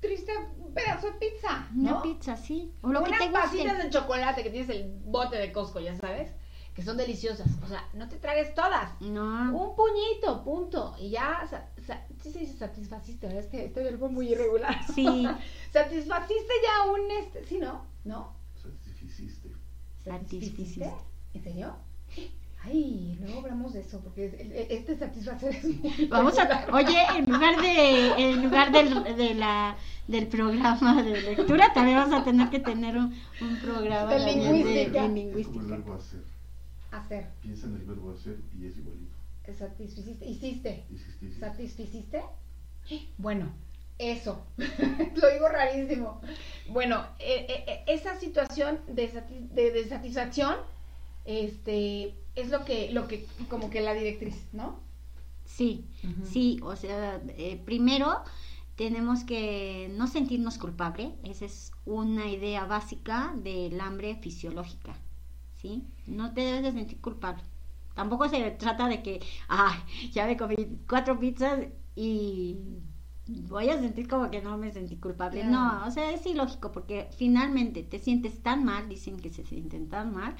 triste 0.00 0.32
pedazo 0.74 1.08
de 1.08 1.12
pizza, 1.12 1.68
Una 1.76 1.90
¿no? 1.92 2.02
pizza, 2.02 2.36
sí. 2.36 2.72
O 2.80 2.90
lo 2.90 3.02
que 3.04 3.10
Unas 3.10 3.20
te 3.20 3.26
guste. 3.28 3.40
pasitas 3.42 3.78
de 3.78 3.90
chocolate 3.90 4.42
que 4.42 4.50
tienes 4.50 4.70
el 4.70 4.90
bote 5.04 5.36
de 5.36 5.52
Costco, 5.52 5.78
ya 5.80 5.94
sabes, 5.96 6.30
que 6.74 6.82
son 6.82 6.96
deliciosas. 6.96 7.48
O 7.62 7.66
sea, 7.66 7.84
no 7.92 8.08
te 8.08 8.16
tragues 8.16 8.54
todas. 8.54 8.98
No. 9.00 9.54
Un 9.54 9.76
puñito, 9.76 10.42
punto. 10.42 10.94
Y 10.98 11.10
ya, 11.10 11.46
sí 12.22 12.32
se 12.32 12.38
dice 12.40 12.58
satisfaciste, 12.58 13.26
¿verdad? 13.26 13.44
Es 13.44 13.50
que 13.50 13.64
este 13.66 13.82
verbo 13.82 14.06
es 14.06 14.12
muy 14.12 14.28
irregular. 14.32 14.76
Sí. 14.94 15.04
satisfaciste 15.72 16.52
ya 16.62 16.90
un, 16.90 17.10
este, 17.10 17.44
sí, 17.46 17.58
¿no? 17.58 17.86
¿No? 18.04 18.34
Satisficiste. 18.62 19.50
¿Satisficiste? 20.04 20.90
¿En 21.34 21.42
serio? 21.42 21.76
Ay, 22.62 23.16
luego 23.22 23.40
hablamos 23.40 23.72
de 23.72 23.80
eso, 23.80 24.00
porque 24.00 24.66
este 24.68 24.94
satisfacer 24.98 25.54
es 25.54 25.64
muy 25.64 26.06
Vamos 26.10 26.38
a, 26.38 26.66
oye, 26.74 26.98
en 27.16 27.24
lugar 27.30 27.58
de, 27.60 28.12
en 28.30 28.42
lugar 28.42 28.70
del, 28.70 29.16
de 29.16 29.34
la, 29.34 29.76
del 30.08 30.26
programa 30.28 31.02
de 31.02 31.22
lectura, 31.22 31.72
también 31.72 31.96
vamos 31.98 32.20
a 32.20 32.24
tener 32.24 32.50
que 32.50 32.60
tener 32.60 32.98
un, 32.98 33.14
un 33.40 33.56
programa 33.62 34.12
De 34.12 34.18
lingüística. 34.20 35.08
de 35.08 35.30
Es 35.40 35.46
como 35.48 35.60
el 35.60 35.66
lingüística. 35.66 35.66
verbo 35.68 35.94
hacer. 35.94 36.24
Hacer. 36.90 37.30
Piensa 37.40 37.66
en 37.66 37.76
el 37.76 37.84
verbo 37.84 38.10
hacer 38.12 38.38
y 38.52 38.66
es 38.66 38.76
igualito. 38.76 39.19
Satisficiste. 39.54 40.26
Hiciste. 40.26 40.84
¿Satisficiste? 41.38 42.22
Bueno, 43.18 43.52
eso. 43.98 44.44
Lo 44.58 45.30
digo 45.32 45.48
rarísimo. 45.48 46.20
Bueno, 46.68 47.06
eh, 47.18 47.46
eh, 47.48 47.64
eh, 47.66 47.84
esa 47.86 48.18
situación 48.18 48.80
de, 48.88 49.08
de, 49.52 49.70
de 49.70 49.88
satisfacción 49.88 50.56
este, 51.24 52.14
es 52.34 52.50
lo 52.50 52.64
que, 52.64 52.90
lo 52.92 53.06
que, 53.06 53.26
como 53.48 53.70
que 53.70 53.80
la 53.80 53.94
directriz, 53.94 54.48
¿no? 54.52 54.80
Sí, 55.44 55.84
sí, 56.24 56.60
o 56.62 56.76
sea, 56.76 57.20
eh, 57.36 57.60
primero 57.64 58.22
tenemos 58.76 59.24
que 59.24 59.92
no 59.96 60.06
sentirnos 60.06 60.58
culpable, 60.58 61.12
esa 61.24 61.44
es 61.44 61.72
una 61.84 62.30
idea 62.30 62.64
básica 62.66 63.34
del 63.36 63.80
hambre 63.80 64.16
fisiológica, 64.16 64.96
¿sí? 65.56 65.84
No 66.06 66.32
te 66.32 66.42
debes 66.42 66.62
de 66.62 66.72
sentir 66.72 67.00
culpable. 67.00 67.42
Tampoco 67.94 68.28
se 68.28 68.50
trata 68.52 68.88
de 68.88 69.02
que, 69.02 69.20
ay, 69.48 69.78
ya 70.12 70.26
me 70.26 70.36
comí 70.36 70.56
cuatro 70.88 71.18
pizzas 71.18 71.60
y 71.94 72.56
voy 73.26 73.68
a 73.68 73.78
sentir 73.78 74.08
como 74.08 74.30
que 74.30 74.42
no 74.42 74.56
me 74.58 74.72
sentí 74.72 74.96
culpable. 74.96 75.40
Claro. 75.40 75.50
No, 75.50 75.86
o 75.86 75.90
sea, 75.90 76.10
es 76.12 76.24
ilógico 76.26 76.72
porque 76.72 77.08
finalmente 77.16 77.82
te 77.82 77.98
sientes 77.98 78.42
tan 78.42 78.64
mal, 78.64 78.88
dicen 78.88 79.18
que 79.18 79.30
se 79.30 79.44
sienten 79.44 79.88
tan 79.88 80.12
mal, 80.12 80.36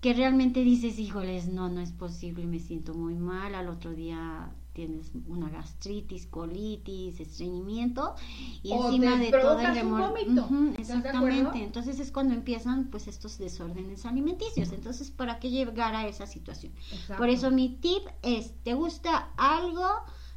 que 0.00 0.12
realmente 0.12 0.60
dices, 0.60 0.98
híjoles, 0.98 1.48
no, 1.48 1.68
no 1.68 1.80
es 1.80 1.92
posible, 1.92 2.46
me 2.46 2.58
siento 2.58 2.94
muy 2.94 3.14
mal, 3.14 3.54
al 3.54 3.68
otro 3.68 3.92
día 3.92 4.52
tienes 4.74 5.12
una 5.28 5.48
gastritis, 5.48 6.26
colitis, 6.26 7.20
estreñimiento 7.20 8.14
y 8.62 8.72
O 8.72 8.86
encima 8.90 9.16
de 9.16 9.30
todo 9.30 9.58
el 9.60 9.66
un 9.70 9.74
remor- 9.74 10.08
vómito, 10.10 10.42
¿estás 10.42 10.74
de 10.76 10.82
exactamente. 10.82 11.62
Entonces 11.62 12.00
es 12.00 12.10
cuando 12.10 12.34
empiezan 12.34 12.90
pues 12.90 13.06
estos 13.06 13.38
desórdenes 13.38 14.04
alimenticios. 14.04 14.72
Entonces, 14.72 15.10
¿para 15.10 15.38
qué 15.38 15.50
llegar 15.50 15.94
a 15.94 16.06
esa 16.08 16.26
situación? 16.26 16.72
Exacto. 16.92 17.16
Por 17.16 17.28
eso 17.30 17.50
mi 17.50 17.68
tip 17.76 18.02
es, 18.22 18.52
¿te 18.64 18.74
gusta 18.74 19.30
algo? 19.36 19.86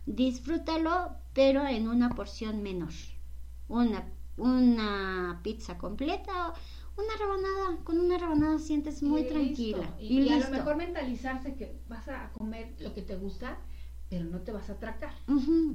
Disfrútalo, 0.06 1.12
pero 1.34 1.66
en 1.68 1.88
una 1.88 2.10
porción 2.10 2.62
menor. 2.64 2.94
Una, 3.68 4.08
una 4.38 5.40
pizza 5.44 5.78
completa, 5.78 6.54
una 6.96 7.14
rebanada, 7.20 7.84
con 7.84 8.00
una 8.00 8.18
rebanada 8.18 8.58
sientes 8.60 9.04
muy 9.04 9.22
Y 9.22 9.28
tranquila. 9.28 9.78
listo. 9.80 9.96
Y, 10.00 10.06
Y, 10.06 10.22
y 10.24 10.30
a 10.30 10.32
lo 10.32 10.38
listo. 10.38 10.52
mejor 10.52 10.76
mentalizarse 10.78 11.56
que 11.56 11.80
vas 11.90 12.08
a 12.08 12.32
comer 12.34 12.76
lo 12.80 12.94
que 12.94 13.02
te 13.02 13.16
gusta, 13.16 13.58
pero 14.10 14.26
no 14.26 14.40
te 14.40 14.52
vas 14.52 14.70
a 14.70 14.74
atracar. 14.74 15.14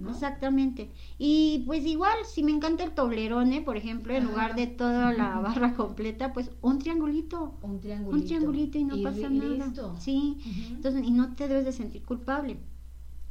Exactamente. 0.09 0.91
Y 1.19 1.63
pues 1.67 1.85
igual, 1.85 2.17
si 2.25 2.43
me 2.43 2.53
encanta 2.53 2.85
el 2.85 2.93
toblerone, 2.93 3.61
por 3.61 3.77
ejemplo, 3.77 4.15
en 4.15 4.23
Ajá. 4.23 4.31
lugar 4.31 4.57
de 4.57 4.67
toda 4.67 5.13
la 5.13 5.39
barra 5.41 5.75
completa, 5.75 6.33
pues 6.33 6.51
un 6.63 6.79
triangulito. 6.79 7.55
Un 7.63 7.81
triangulito. 7.81 8.17
Un 8.17 8.25
triangulito 8.25 8.79
y 8.79 8.85
no 8.85 9.03
pasa 9.03 9.29
nada. 9.29 9.67
listo. 9.67 9.97
Sí. 9.99 10.39
Entonces, 10.71 11.05
y 11.05 11.11
no 11.11 11.35
te 11.35 11.49
debes 11.49 11.65
de 11.65 11.73
sentir 11.73 12.05
culpable. 12.05 12.59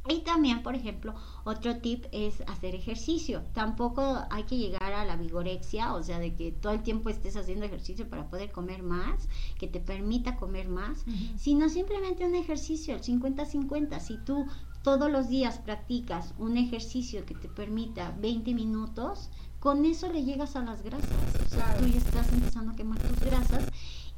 Y 0.08 0.22
también, 0.22 0.64
por 0.64 0.74
ejemplo, 0.74 1.14
otro 1.44 1.76
tip 1.76 2.06
es 2.10 2.40
hacer 2.48 2.74
ejercicio. 2.74 3.44
Tampoco 3.54 4.24
hay 4.30 4.42
que 4.44 4.56
llegar 4.56 4.92
a 4.92 5.04
la 5.04 5.16
vigorexia, 5.16 5.94
o 5.94 6.02
sea, 6.02 6.18
de 6.18 6.34
que 6.34 6.50
todo 6.50 6.72
el 6.72 6.82
tiempo 6.82 7.08
estés 7.08 7.36
haciendo 7.36 7.66
ejercicio 7.66 8.08
para 8.08 8.28
poder 8.28 8.50
comer 8.50 8.82
más, 8.82 9.28
que 9.60 9.68
te 9.68 9.78
permita 9.78 10.36
comer 10.36 10.68
más, 10.68 11.04
sino 11.36 11.68
simplemente 11.68 12.26
un 12.26 12.34
ejercicio, 12.34 12.96
el 12.96 13.02
50-50. 13.02 14.00
Si 14.00 14.18
tú 14.18 14.44
todos 14.82 15.10
los 15.10 15.28
días 15.28 15.58
practicas 15.58 16.34
un 16.38 16.56
ejercicio 16.56 17.24
que 17.24 17.34
te 17.34 17.48
permita 17.48 18.14
20 18.20 18.54
minutos, 18.54 19.30
con 19.60 19.84
eso 19.84 20.12
le 20.12 20.24
llegas 20.24 20.56
a 20.56 20.62
las 20.62 20.82
grasas. 20.82 21.08
O 21.46 21.48
sea, 21.48 21.64
Claro. 21.64 21.80
tú 21.80 21.86
ya 21.86 21.98
estás 21.98 22.32
empezando 22.32 22.72
a 22.72 22.76
quemar 22.76 22.98
tus 22.98 23.20
grasas 23.20 23.64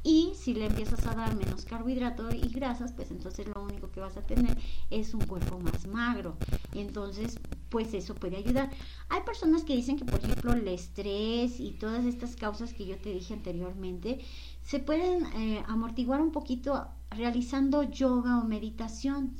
y 0.01 0.33
si 0.35 0.53
le 0.53 0.67
empiezas 0.67 1.05
a 1.07 1.15
dar 1.15 1.35
menos 1.35 1.65
carbohidrato 1.65 2.31
y 2.31 2.47
grasas, 2.49 2.93
pues 2.93 3.09
entonces 3.11 3.47
lo 3.47 3.63
único 3.63 3.89
que 3.91 3.99
vas 3.99 4.17
a 4.17 4.21
tener 4.21 4.55
es 4.91 5.13
un 5.13 5.21
cuerpo 5.25 5.59
más 5.59 5.87
magro. 5.87 6.37
Entonces, 6.73 7.39
pues 7.69 7.93
eso 7.93 8.13
puede 8.13 8.37
ayudar. 8.37 8.69
Hay 9.09 9.21
personas 9.21 9.63
que 9.63 9.75
dicen 9.75 9.97
que, 9.97 10.05
por 10.05 10.19
ejemplo, 10.19 10.53
el 10.53 10.67
estrés 10.67 11.59
y 11.59 11.71
todas 11.71 12.05
estas 12.05 12.35
causas 12.35 12.73
que 12.73 12.85
yo 12.85 12.97
te 12.97 13.11
dije 13.11 13.33
anteriormente, 13.33 14.19
se 14.61 14.79
pueden 14.79 15.25
eh, 15.37 15.63
amortiguar 15.67 16.21
un 16.21 16.31
poquito 16.31 16.87
realizando 17.09 17.83
yoga 17.83 18.39
o 18.39 18.43
meditación. 18.45 19.35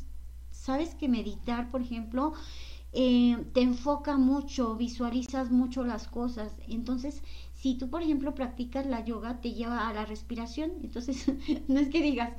Sabes 0.65 0.95
que 0.95 1.07
meditar, 1.07 1.69
por 1.69 1.83
ejemplo, 1.83 2.33
eh, 2.91 3.37
te 3.53 3.61
enfoca 3.61 4.17
mucho, 4.17 4.75
visualizas 4.75 5.51
mucho 5.51 5.83
las 5.85 6.07
cosas. 6.07 6.55
Entonces, 6.67 7.21
si 7.53 7.75
tú, 7.77 7.91
por 7.91 8.01
ejemplo, 8.01 8.33
practicas 8.33 8.87
la 8.87 9.05
yoga, 9.05 9.41
te 9.41 9.53
lleva 9.53 9.87
a 9.87 9.93
la 9.93 10.05
respiración. 10.05 10.71
Entonces, 10.81 11.27
no 11.67 11.79
es 11.79 11.89
que 11.89 12.01
digas, 12.01 12.33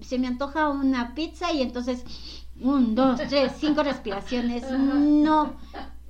se 0.00 0.18
me 0.18 0.26
antoja 0.26 0.68
una 0.68 1.14
pizza 1.14 1.52
y 1.52 1.62
entonces, 1.62 2.04
un, 2.60 2.96
dos, 2.96 3.20
tres, 3.28 3.52
cinco 3.60 3.84
respiraciones. 3.84 4.64
No. 4.72 5.54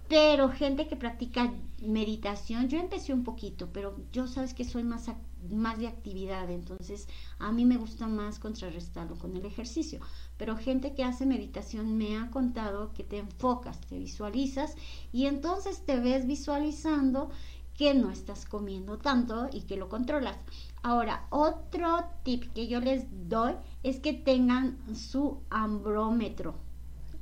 Pero 0.08 0.48
gente 0.48 0.88
que 0.88 0.96
practica 0.96 1.52
meditación, 1.82 2.68
yo 2.68 2.80
empecé 2.80 3.12
un 3.12 3.22
poquito, 3.22 3.68
pero 3.72 3.96
yo 4.12 4.26
sabes 4.26 4.54
que 4.54 4.64
soy 4.64 4.82
más, 4.82 5.08
más 5.50 5.78
de 5.78 5.86
actividad, 5.86 6.50
entonces 6.50 7.06
a 7.38 7.52
mí 7.52 7.64
me 7.64 7.76
gusta 7.76 8.08
más 8.08 8.40
contrarrestarlo 8.40 9.16
con 9.16 9.36
el 9.36 9.46
ejercicio. 9.46 10.00
Pero 10.40 10.56
gente 10.56 10.94
que 10.94 11.04
hace 11.04 11.26
meditación 11.26 11.98
me 11.98 12.16
ha 12.16 12.30
contado 12.30 12.94
que 12.94 13.04
te 13.04 13.18
enfocas, 13.18 13.78
te 13.82 13.98
visualizas 13.98 14.74
y 15.12 15.26
entonces 15.26 15.84
te 15.84 16.00
ves 16.00 16.26
visualizando 16.26 17.28
que 17.76 17.92
no 17.92 18.10
estás 18.10 18.46
comiendo 18.46 18.96
tanto 18.96 19.50
y 19.52 19.64
que 19.64 19.76
lo 19.76 19.90
controlas. 19.90 20.38
Ahora, 20.82 21.26
otro 21.28 22.04
tip 22.22 22.50
que 22.54 22.68
yo 22.68 22.80
les 22.80 23.04
doy 23.28 23.52
es 23.82 24.00
que 24.00 24.14
tengan 24.14 24.78
su 24.94 25.42
ambrómetro. 25.50 26.54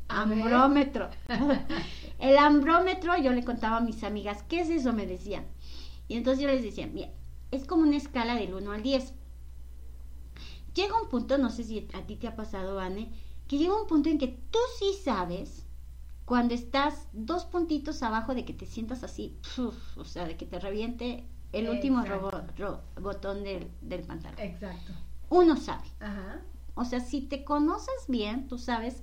Ambrómetro. 0.06 1.08
El 2.20 2.38
ambrómetro, 2.38 3.18
yo 3.18 3.32
le 3.32 3.42
contaba 3.42 3.78
a 3.78 3.80
mis 3.80 4.04
amigas, 4.04 4.44
¿qué 4.44 4.60
es 4.60 4.70
eso? 4.70 4.92
Me 4.92 5.06
decían. 5.06 5.44
Y 6.06 6.16
entonces 6.16 6.40
yo 6.40 6.48
les 6.48 6.62
decía, 6.62 6.86
mira, 6.86 7.10
es 7.50 7.66
como 7.66 7.82
una 7.82 7.96
escala 7.96 8.36
del 8.36 8.54
1 8.54 8.70
al 8.70 8.82
10. 8.84 9.12
Llega 10.78 11.00
un 11.02 11.08
punto, 11.08 11.38
no 11.38 11.50
sé 11.50 11.64
si 11.64 11.88
a 11.92 12.06
ti 12.06 12.14
te 12.16 12.28
ha 12.28 12.36
pasado, 12.36 12.78
Anne, 12.78 13.10
que 13.48 13.58
llega 13.58 13.74
un 13.80 13.86
punto 13.88 14.08
en 14.08 14.18
que 14.18 14.28
tú 14.28 14.58
sí 14.78 14.92
sabes 15.02 15.64
cuando 16.24 16.54
estás 16.54 17.08
dos 17.12 17.44
puntitos 17.46 18.02
abajo 18.04 18.32
de 18.34 18.44
que 18.44 18.52
te 18.54 18.64
sientas 18.66 19.02
así, 19.02 19.36
uf, 19.58 19.98
o 19.98 20.04
sea, 20.04 20.24
de 20.26 20.36
que 20.36 20.46
te 20.46 20.60
reviente 20.60 21.24
el 21.52 21.68
último 21.68 22.00
Exacto. 22.02 22.30
robo- 22.30 22.44
ro- 22.58 22.80
botón 23.00 23.42
del, 23.42 23.66
del 23.80 24.02
pantalón. 24.02 24.38
Exacto. 24.38 24.92
Uno 25.30 25.56
sabe. 25.56 25.88
Ajá. 26.00 26.42
O 26.76 26.84
sea, 26.84 27.00
si 27.00 27.22
te 27.22 27.42
conoces 27.44 28.04
bien, 28.06 28.46
tú 28.46 28.56
sabes 28.58 29.02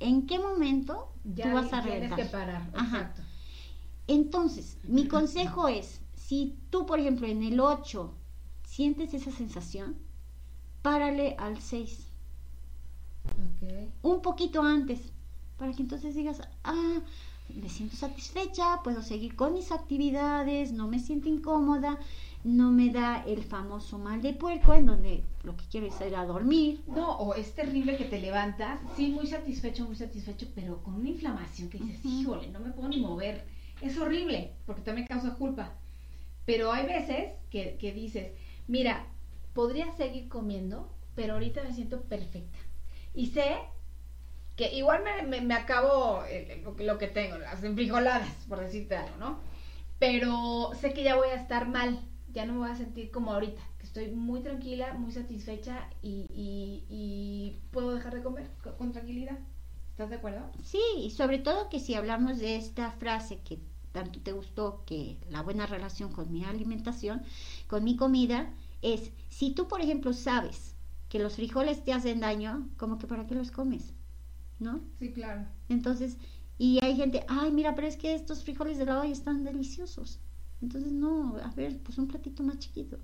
en 0.00 0.26
qué 0.26 0.38
momento 0.38 1.12
Ya 1.24 1.44
tú 1.48 1.54
vas 1.54 1.72
a 1.72 1.82
tienes 1.82 2.10
reventar. 2.10 2.18
que 2.18 2.24
parar. 2.26 2.70
Ajá. 2.74 2.96
Exacto. 2.98 3.22
Entonces, 4.08 4.78
mi 4.84 5.06
consejo 5.08 5.68
es, 5.68 6.00
si 6.16 6.58
tú, 6.70 6.84
por 6.86 6.98
ejemplo, 6.98 7.26
en 7.26 7.42
el 7.42 7.60
8 7.60 8.14
sientes 8.64 9.14
esa 9.14 9.30
sensación, 9.30 9.96
párale 10.88 11.36
al 11.38 11.60
6, 11.60 12.06
Ok. 13.26 13.90
un 14.02 14.22
poquito 14.22 14.62
antes, 14.62 15.12
para 15.58 15.72
que 15.72 15.82
entonces 15.82 16.14
digas, 16.14 16.40
ah, 16.64 17.00
me 17.54 17.68
siento 17.68 17.94
satisfecha, 17.94 18.80
puedo 18.82 19.02
seguir 19.02 19.36
con 19.36 19.52
mis 19.52 19.70
actividades, 19.70 20.72
no 20.72 20.88
me 20.88 20.98
siento 20.98 21.28
incómoda, 21.28 21.98
no 22.42 22.70
me 22.70 22.88
da 22.90 23.22
el 23.26 23.42
famoso 23.42 23.98
mal 23.98 24.22
de 24.22 24.32
puerco, 24.32 24.72
en 24.72 24.86
donde 24.86 25.24
lo 25.42 25.58
que 25.58 25.64
quiero 25.70 25.86
es 25.88 26.00
ir 26.00 26.16
a 26.16 26.24
dormir. 26.24 26.80
No, 26.86 27.18
o 27.18 27.34
es 27.34 27.54
terrible 27.54 27.98
que 27.98 28.06
te 28.06 28.18
levantas, 28.18 28.80
sí, 28.96 29.08
muy 29.08 29.26
satisfecho, 29.26 29.84
muy 29.84 29.96
satisfecho, 29.96 30.46
pero 30.54 30.82
con 30.82 30.94
una 30.94 31.10
inflamación 31.10 31.68
que 31.68 31.76
dices, 31.78 32.02
Ujú. 32.02 32.20
híjole, 32.20 32.48
no 32.48 32.60
me 32.60 32.70
puedo 32.70 32.88
ni 32.88 32.98
mover. 32.98 33.44
Es 33.82 33.98
horrible, 33.98 34.54
porque 34.64 34.80
también 34.80 35.06
causa 35.06 35.34
culpa. 35.34 35.74
Pero 36.46 36.72
hay 36.72 36.86
veces 36.86 37.32
que, 37.50 37.76
que 37.78 37.92
dices, 37.92 38.32
mira, 38.68 39.04
podría 39.58 39.90
seguir 39.96 40.28
comiendo, 40.28 40.88
pero 41.16 41.32
ahorita 41.32 41.64
me 41.64 41.74
siento 41.74 42.02
perfecta. 42.02 42.56
Y 43.12 43.26
sé 43.26 43.56
que 44.54 44.72
igual 44.72 45.02
me, 45.02 45.24
me- 45.26 45.40
me 45.40 45.54
acabo 45.54 46.22
eh, 46.28 46.62
lo, 46.78 46.96
que- 46.96 47.08
tengo, 47.08 47.38
las 47.38 47.64
enfrijoladas, 47.64 48.28
por 48.48 48.60
decirte 48.60 48.94
algo, 48.94 49.16
¿no? 49.18 49.40
Pero 49.98 50.70
sé 50.80 50.92
que 50.92 51.02
ya 51.02 51.16
voy 51.16 51.30
a 51.30 51.34
estar 51.34 51.66
mal, 51.66 51.98
ya 52.32 52.46
no 52.46 52.52
me 52.52 52.58
voy 52.60 52.70
a 52.70 52.76
sentir 52.76 53.10
como 53.10 53.32
ahorita, 53.32 53.60
que 53.80 53.86
estoy 53.86 54.06
muy 54.12 54.42
tranquila, 54.42 54.92
muy 54.92 55.10
satisfecha 55.10 55.90
y, 56.02 57.56
puedo 57.72 57.96
dejar 57.96 58.14
de 58.14 58.22
comer 58.22 58.48
con 58.78 58.92
tranquilidad. 58.92 59.40
¿Estás 59.90 60.10
de 60.10 60.16
acuerdo? 60.18 60.42
Sí, 60.62 60.80
y 60.98 61.10
sobre 61.10 61.40
todo 61.40 61.68
que 61.68 61.80
si 61.80 61.94
hablamos 61.94 62.38
de 62.38 62.54
esta 62.54 62.92
frase 62.92 63.40
que 63.40 63.58
tanto 63.90 64.20
te 64.20 64.30
gustó, 64.30 64.84
que 64.86 65.16
la 65.28 65.42
buena 65.42 65.66
relación 65.66 66.12
con 66.12 66.32
mi 66.32 66.44
alimentación, 66.44 67.24
con 67.66 67.82
mi 67.82 67.96
comida, 67.96 68.52
es, 68.82 69.12
si 69.28 69.52
tú, 69.54 69.68
por 69.68 69.80
ejemplo, 69.80 70.12
sabes 70.12 70.74
que 71.08 71.18
los 71.18 71.36
frijoles 71.36 71.84
te 71.84 71.92
hacen 71.92 72.20
daño, 72.20 72.68
como 72.76 72.98
que 72.98 73.06
para 73.06 73.26
qué 73.26 73.34
los 73.34 73.50
comes, 73.50 73.94
¿no? 74.58 74.80
Sí, 74.98 75.12
claro. 75.12 75.46
Entonces, 75.68 76.18
y 76.58 76.78
hay 76.84 76.96
gente, 76.96 77.24
ay, 77.28 77.52
mira, 77.52 77.74
pero 77.74 77.86
es 77.86 77.96
que 77.96 78.14
estos 78.14 78.44
frijoles 78.44 78.78
de 78.78 78.86
la 78.86 79.00
olla 79.00 79.12
están 79.12 79.44
deliciosos. 79.44 80.20
Entonces, 80.60 80.92
no, 80.92 81.36
a 81.38 81.50
ver, 81.52 81.78
pues 81.82 81.98
un 81.98 82.08
platito 82.08 82.42
más 82.42 82.58
chiquito, 82.58 82.98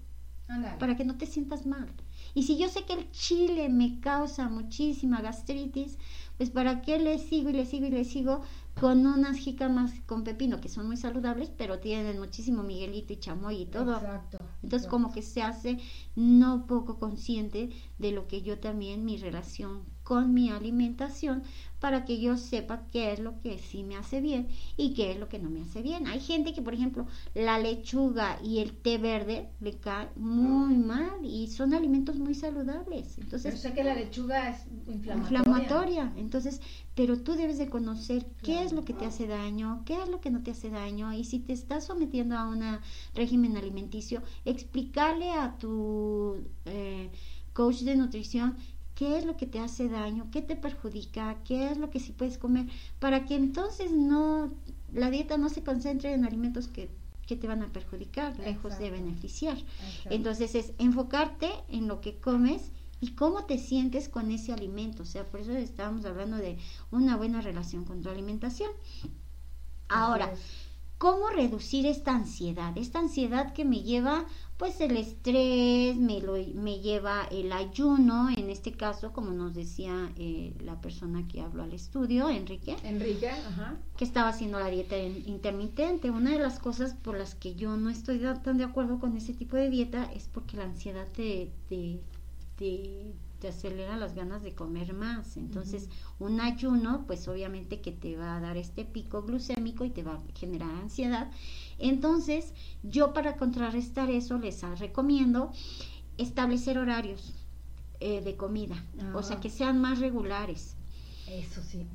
para 0.78 0.96
que 0.96 1.04
no 1.04 1.16
te 1.16 1.26
sientas 1.26 1.66
mal. 1.66 1.88
Y 2.34 2.42
si 2.44 2.58
yo 2.58 2.68
sé 2.68 2.84
que 2.84 2.94
el 2.94 3.10
chile 3.12 3.68
me 3.68 4.00
causa 4.00 4.48
muchísima 4.48 5.20
gastritis, 5.20 5.98
pues 6.36 6.50
para 6.50 6.82
qué 6.82 6.98
le 6.98 7.18
sigo 7.18 7.50
y 7.50 7.52
le 7.52 7.66
sigo 7.66 7.86
y 7.86 7.90
le 7.90 8.04
sigo 8.04 8.42
con 8.74 9.06
unas 9.06 9.36
jícamas 9.38 9.92
con 10.06 10.24
pepino, 10.24 10.60
que 10.60 10.68
son 10.68 10.86
muy 10.86 10.96
saludables, 10.96 11.50
pero 11.56 11.78
tienen 11.80 12.18
muchísimo 12.18 12.62
miguelito 12.62 13.12
y 13.12 13.18
chamoy 13.18 13.62
y 13.62 13.66
todo. 13.66 13.94
Exacto. 13.94 14.38
Entonces 14.64 14.88
como 14.88 15.12
que 15.12 15.22
se 15.22 15.42
hace 15.42 15.78
no 16.16 16.66
poco 16.66 16.98
consciente 16.98 17.70
de 17.98 18.12
lo 18.12 18.26
que 18.26 18.42
yo 18.42 18.58
también, 18.58 19.04
mi 19.04 19.16
relación 19.18 19.93
con 20.04 20.34
mi 20.34 20.50
alimentación, 20.50 21.42
para 21.80 22.04
que 22.04 22.18
yo 22.18 22.38
sepa 22.38 22.82
qué 22.92 23.12
es 23.12 23.18
lo 23.18 23.40
que 23.42 23.58
sí 23.58 23.82
me 23.82 23.96
hace 23.96 24.20
bien 24.20 24.48
y 24.76 24.94
qué 24.94 25.12
es 25.12 25.18
lo 25.18 25.28
que 25.28 25.38
no 25.38 25.50
me 25.50 25.62
hace 25.62 25.82
bien. 25.82 26.06
Hay 26.06 26.20
gente 26.20 26.54
que, 26.54 26.62
por 26.62 26.72
ejemplo, 26.72 27.06
la 27.34 27.58
lechuga 27.58 28.38
y 28.42 28.60
el 28.60 28.72
té 28.72 28.96
verde 28.96 29.48
le 29.60 29.72
cae 29.72 30.08
muy 30.16 30.76
mal 30.76 31.24
y 31.24 31.48
son 31.48 31.74
alimentos 31.74 32.16
muy 32.16 32.34
saludables. 32.34 33.18
Entonces, 33.18 33.60
sé 33.60 33.74
que 33.74 33.84
la 33.84 33.94
lechuga 33.94 34.48
es 34.48 34.66
inflamatoria. 34.86 35.38
inflamatoria. 35.38 36.12
Entonces, 36.16 36.60
pero 36.94 37.18
tú 37.18 37.34
debes 37.34 37.58
de 37.58 37.68
conocer 37.68 38.24
qué 38.42 38.62
es 38.62 38.72
lo 38.72 38.84
que 38.84 38.94
te 38.94 39.04
hace 39.04 39.26
daño, 39.26 39.82
qué 39.84 40.02
es 40.02 40.08
lo 40.08 40.20
que 40.20 40.30
no 40.30 40.42
te 40.42 40.52
hace 40.52 40.70
daño 40.70 41.12
y 41.12 41.24
si 41.24 41.38
te 41.38 41.52
estás 41.52 41.84
sometiendo 41.84 42.36
a 42.36 42.48
un 42.48 42.62
régimen 43.14 43.56
alimenticio, 43.56 44.22
explicarle 44.44 45.32
a 45.32 45.58
tu 45.58 46.36
eh, 46.66 47.10
coach 47.52 47.80
de 47.80 47.96
nutrición 47.96 48.56
qué 48.94 49.18
es 49.18 49.24
lo 49.24 49.36
que 49.36 49.46
te 49.46 49.58
hace 49.58 49.88
daño, 49.88 50.28
qué 50.30 50.42
te 50.42 50.56
perjudica, 50.56 51.36
qué 51.44 51.70
es 51.70 51.78
lo 51.78 51.90
que 51.90 52.00
sí 52.00 52.12
puedes 52.12 52.38
comer, 52.38 52.66
para 52.98 53.24
que 53.24 53.34
entonces 53.34 53.90
no 53.90 54.50
la 54.92 55.10
dieta 55.10 55.36
no 55.36 55.48
se 55.48 55.64
concentre 55.64 56.14
en 56.14 56.24
alimentos 56.24 56.68
que, 56.68 56.88
que 57.26 57.36
te 57.36 57.48
van 57.48 57.62
a 57.62 57.72
perjudicar, 57.72 58.38
lejos 58.38 58.78
de 58.78 58.90
beneficiar. 58.90 59.58
Exacto. 59.58 60.10
Entonces 60.10 60.54
es 60.54 60.72
enfocarte 60.78 61.50
en 61.68 61.88
lo 61.88 62.00
que 62.00 62.16
comes 62.16 62.70
y 63.00 63.10
cómo 63.10 63.44
te 63.44 63.58
sientes 63.58 64.08
con 64.08 64.30
ese 64.30 64.52
alimento. 64.52 65.02
O 65.02 65.06
sea, 65.06 65.24
por 65.24 65.40
eso 65.40 65.52
estábamos 65.52 66.04
hablando 66.04 66.36
de 66.36 66.58
una 66.92 67.16
buena 67.16 67.40
relación 67.40 67.84
con 67.84 68.02
tu 68.02 68.08
alimentación. 68.08 68.70
Ahora. 69.88 70.32
¿cómo 70.98 71.28
reducir 71.28 71.84
esta 71.84 72.14
ansiedad? 72.14 72.72
Esta 72.78 72.98
ansiedad 72.98 73.52
que 73.52 73.66
me 73.66 73.82
lleva, 73.82 74.24
pues 74.56 74.80
el 74.80 74.96
estrés, 74.96 75.96
me, 75.96 76.20
lo, 76.20 76.34
me 76.54 76.78
lleva 76.80 77.24
el 77.30 77.52
ayuno, 77.52 78.28
en 78.36 78.50
este 78.50 78.72
caso, 78.72 79.12
como 79.12 79.30
nos 79.32 79.52
decía 79.54 80.12
eh, 80.16 80.54
la 80.60 80.80
persona 80.80 81.26
que 81.26 81.40
habló 81.40 81.64
al 81.64 81.72
estudio, 81.72 82.28
Enrique 82.30 82.76
Enrique, 82.84 83.28
ajá. 83.30 83.76
que 83.96 84.04
estaba 84.04 84.28
haciendo 84.28 84.60
la 84.60 84.68
dieta 84.68 84.96
in- 84.96 85.24
intermitente. 85.26 86.10
Una 86.10 86.30
de 86.30 86.38
las 86.38 86.60
cosas 86.60 86.94
por 86.94 87.18
las 87.18 87.34
que 87.34 87.56
yo 87.56 87.76
no 87.76 87.90
estoy 87.90 88.20
tan 88.44 88.56
de 88.58 88.64
acuerdo 88.64 89.00
con 89.00 89.16
ese 89.16 89.34
tipo 89.34 89.56
de 89.56 89.70
dieta 89.70 90.04
es 90.14 90.28
porque 90.28 90.56
la 90.56 90.64
ansiedad 90.64 91.06
te, 91.14 91.50
te, 91.68 92.00
te, 92.56 93.12
te 93.40 93.48
acelera 93.48 93.96
las 93.96 94.14
ganas 94.14 94.42
de 94.42 94.54
comer 94.54 94.94
más. 94.94 95.36
Entonces, 95.36 95.88
un 96.20 96.40
ayuno, 96.40 97.04
pues 97.08 97.26
obviamente 97.28 97.80
que 97.80 97.90
te 97.92 98.16
va 98.16 98.36
a 98.36 98.40
dar 98.40 98.56
este 98.56 98.84
pico 98.84 99.22
glucémico 99.22 99.84
y 99.84 99.90
te 99.90 100.02
va 100.04 100.14
a 100.14 100.22
generar 100.38 100.70
ansiedad. 100.70 101.30
Entonces, 101.78 102.52
yo 102.82 103.12
para 103.12 103.36
contrarrestar 103.36 104.10
eso 104.10 104.38
les 104.38 104.62
ah, 104.64 104.74
recomiendo 104.74 105.52
establecer 106.18 106.78
horarios 106.78 107.32
eh, 108.00 108.20
de 108.20 108.36
comida, 108.36 108.76
o 109.14 109.22
sea, 109.22 109.40
que 109.40 109.50
sean 109.50 109.80
más 109.80 109.98
regulares. 109.98 110.76
Eso 111.28 111.62
sí. 111.62 111.86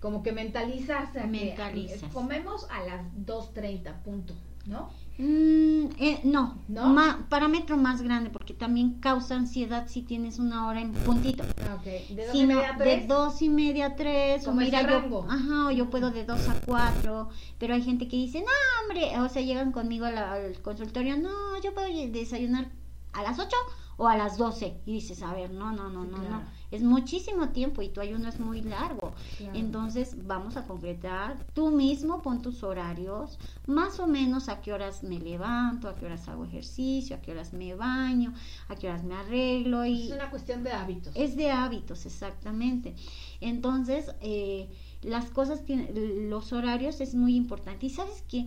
Como 0.00 0.22
que 0.22 0.32
mentalizas. 0.32 1.10
que, 1.12 1.26
Mentalizas. 1.26 2.12
comemos 2.12 2.66
a 2.70 2.82
las 2.84 3.06
2.30, 3.26 4.02
punto, 4.02 4.34
¿no? 4.66 4.90
Mm, 5.16 5.90
eh, 6.00 6.20
no, 6.24 6.58
¿No? 6.66 6.86
ma- 6.88 7.26
parámetro 7.28 7.76
más 7.76 8.02
grande 8.02 8.30
porque 8.30 8.52
también 8.52 8.94
causa 8.98 9.36
ansiedad 9.36 9.86
si 9.86 10.02
tienes 10.02 10.40
una 10.40 10.66
hora 10.66 10.80
en 10.80 10.92
puntito. 10.92 11.44
Ah, 11.62 11.76
Ok. 11.76 11.84
De 12.16 12.26
2 12.26 12.32
Si 12.32 12.38
y 12.40 12.46
no, 12.46 12.54
media 12.56 12.70
a 12.70 12.78
de 12.78 12.84
3. 12.84 13.08
dos 13.08 13.42
y 13.42 13.48
media 13.48 13.86
a 13.86 13.94
tres, 13.96 14.42
o 14.42 14.46
Como 14.46 14.60
mira 14.62 14.82
yo, 14.82 15.26
ajá, 15.30 15.66
o 15.66 15.70
yo 15.70 15.88
puedo 15.88 16.10
de 16.10 16.24
dos 16.24 16.48
a 16.48 16.54
cuatro, 16.66 17.28
pero 17.58 17.74
hay 17.74 17.82
gente 17.82 18.08
que 18.08 18.16
dice, 18.16 18.40
no 18.40 18.46
hombre, 18.82 19.18
o 19.20 19.28
sea, 19.28 19.42
llegan 19.42 19.70
conmigo 19.70 20.08
la- 20.10 20.32
al 20.32 20.60
consultorio, 20.62 21.16
no, 21.16 21.30
yo 21.62 21.72
puedo 21.74 21.86
desayunar 22.10 22.70
a 23.12 23.22
las 23.22 23.38
ocho 23.38 23.56
o 23.96 24.08
a 24.08 24.16
las 24.16 24.36
doce, 24.36 24.80
y 24.84 24.94
dices, 24.94 25.22
a 25.22 25.32
ver, 25.32 25.52
no, 25.52 25.70
no, 25.70 25.88
no, 25.90 26.04
no, 26.04 26.16
claro. 26.18 26.30
no, 26.30 26.42
es 26.70 26.82
muchísimo 26.82 27.50
tiempo 27.50 27.82
y 27.82 27.88
tu 27.88 28.00
ayuno 28.00 28.28
es 28.28 28.40
muy 28.40 28.62
largo, 28.62 29.12
Claro. 29.36 29.58
entonces 29.58 30.26
vamos 30.26 30.56
a 30.56 30.66
concretar, 30.66 31.36
tú 31.54 31.70
mismo 31.70 32.22
pon 32.22 32.42
tus 32.42 32.62
horarios, 32.62 33.38
más 33.66 34.00
o 34.00 34.06
menos 34.06 34.48
a 34.48 34.60
qué 34.60 34.72
horas 34.72 35.02
me 35.02 35.18
levanto, 35.20 35.88
a 35.88 35.94
qué 35.96 36.06
horas 36.06 36.28
hago 36.28 36.44
ejercicio, 36.44 37.16
a 37.16 37.20
qué 37.20 37.32
horas 37.32 37.52
me 37.52 37.74
baño, 37.74 38.34
a 38.68 38.76
qué 38.76 38.88
horas 38.88 39.04
me 39.04 39.14
arreglo 39.14 39.84
y 39.84 40.08
Es 40.08 40.14
una 40.16 40.30
cuestión 40.30 40.62
de 40.64 40.72
hábitos. 40.72 41.14
es 41.16 41.36
de 41.36 41.50
hábitos, 41.50 42.06
exactamente. 42.06 42.94
Entonces, 43.40 44.14
eh, 44.20 44.68
las 45.02 45.26
cosas, 45.30 45.64
tienen, 45.64 46.30
los 46.30 46.52
horarios 46.52 47.00
es 47.00 47.14
muy 47.14 47.36
importante. 47.36 47.86
Y 47.86 47.90
sabes 47.90 48.22
que 48.28 48.46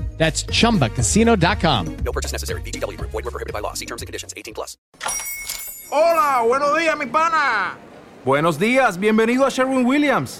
That's 0.21 0.45
chumbacasino.com. 0.45 1.97
No 2.05 2.11
purchase 2.11 2.31
necessary. 2.31 2.61
VGW 2.61 2.95
Group. 2.95 3.09
Void 3.09 3.25
were 3.25 3.31
prohibited 3.31 3.53
by 3.53 3.59
law. 3.59 3.73
See 3.73 3.87
terms 3.87 4.03
and 4.03 4.07
conditions. 4.07 4.35
18 4.37 4.53
plus. 4.53 4.77
Hola, 5.89 6.43
buenos 6.47 6.77
días, 6.77 6.95
mi 6.95 7.07
pana. 7.07 7.75
Buenos 8.23 8.59
días, 8.59 8.99
bienvenido 8.99 9.47
a 9.47 9.49
Sherwin 9.49 9.83
Williams. 9.83 10.39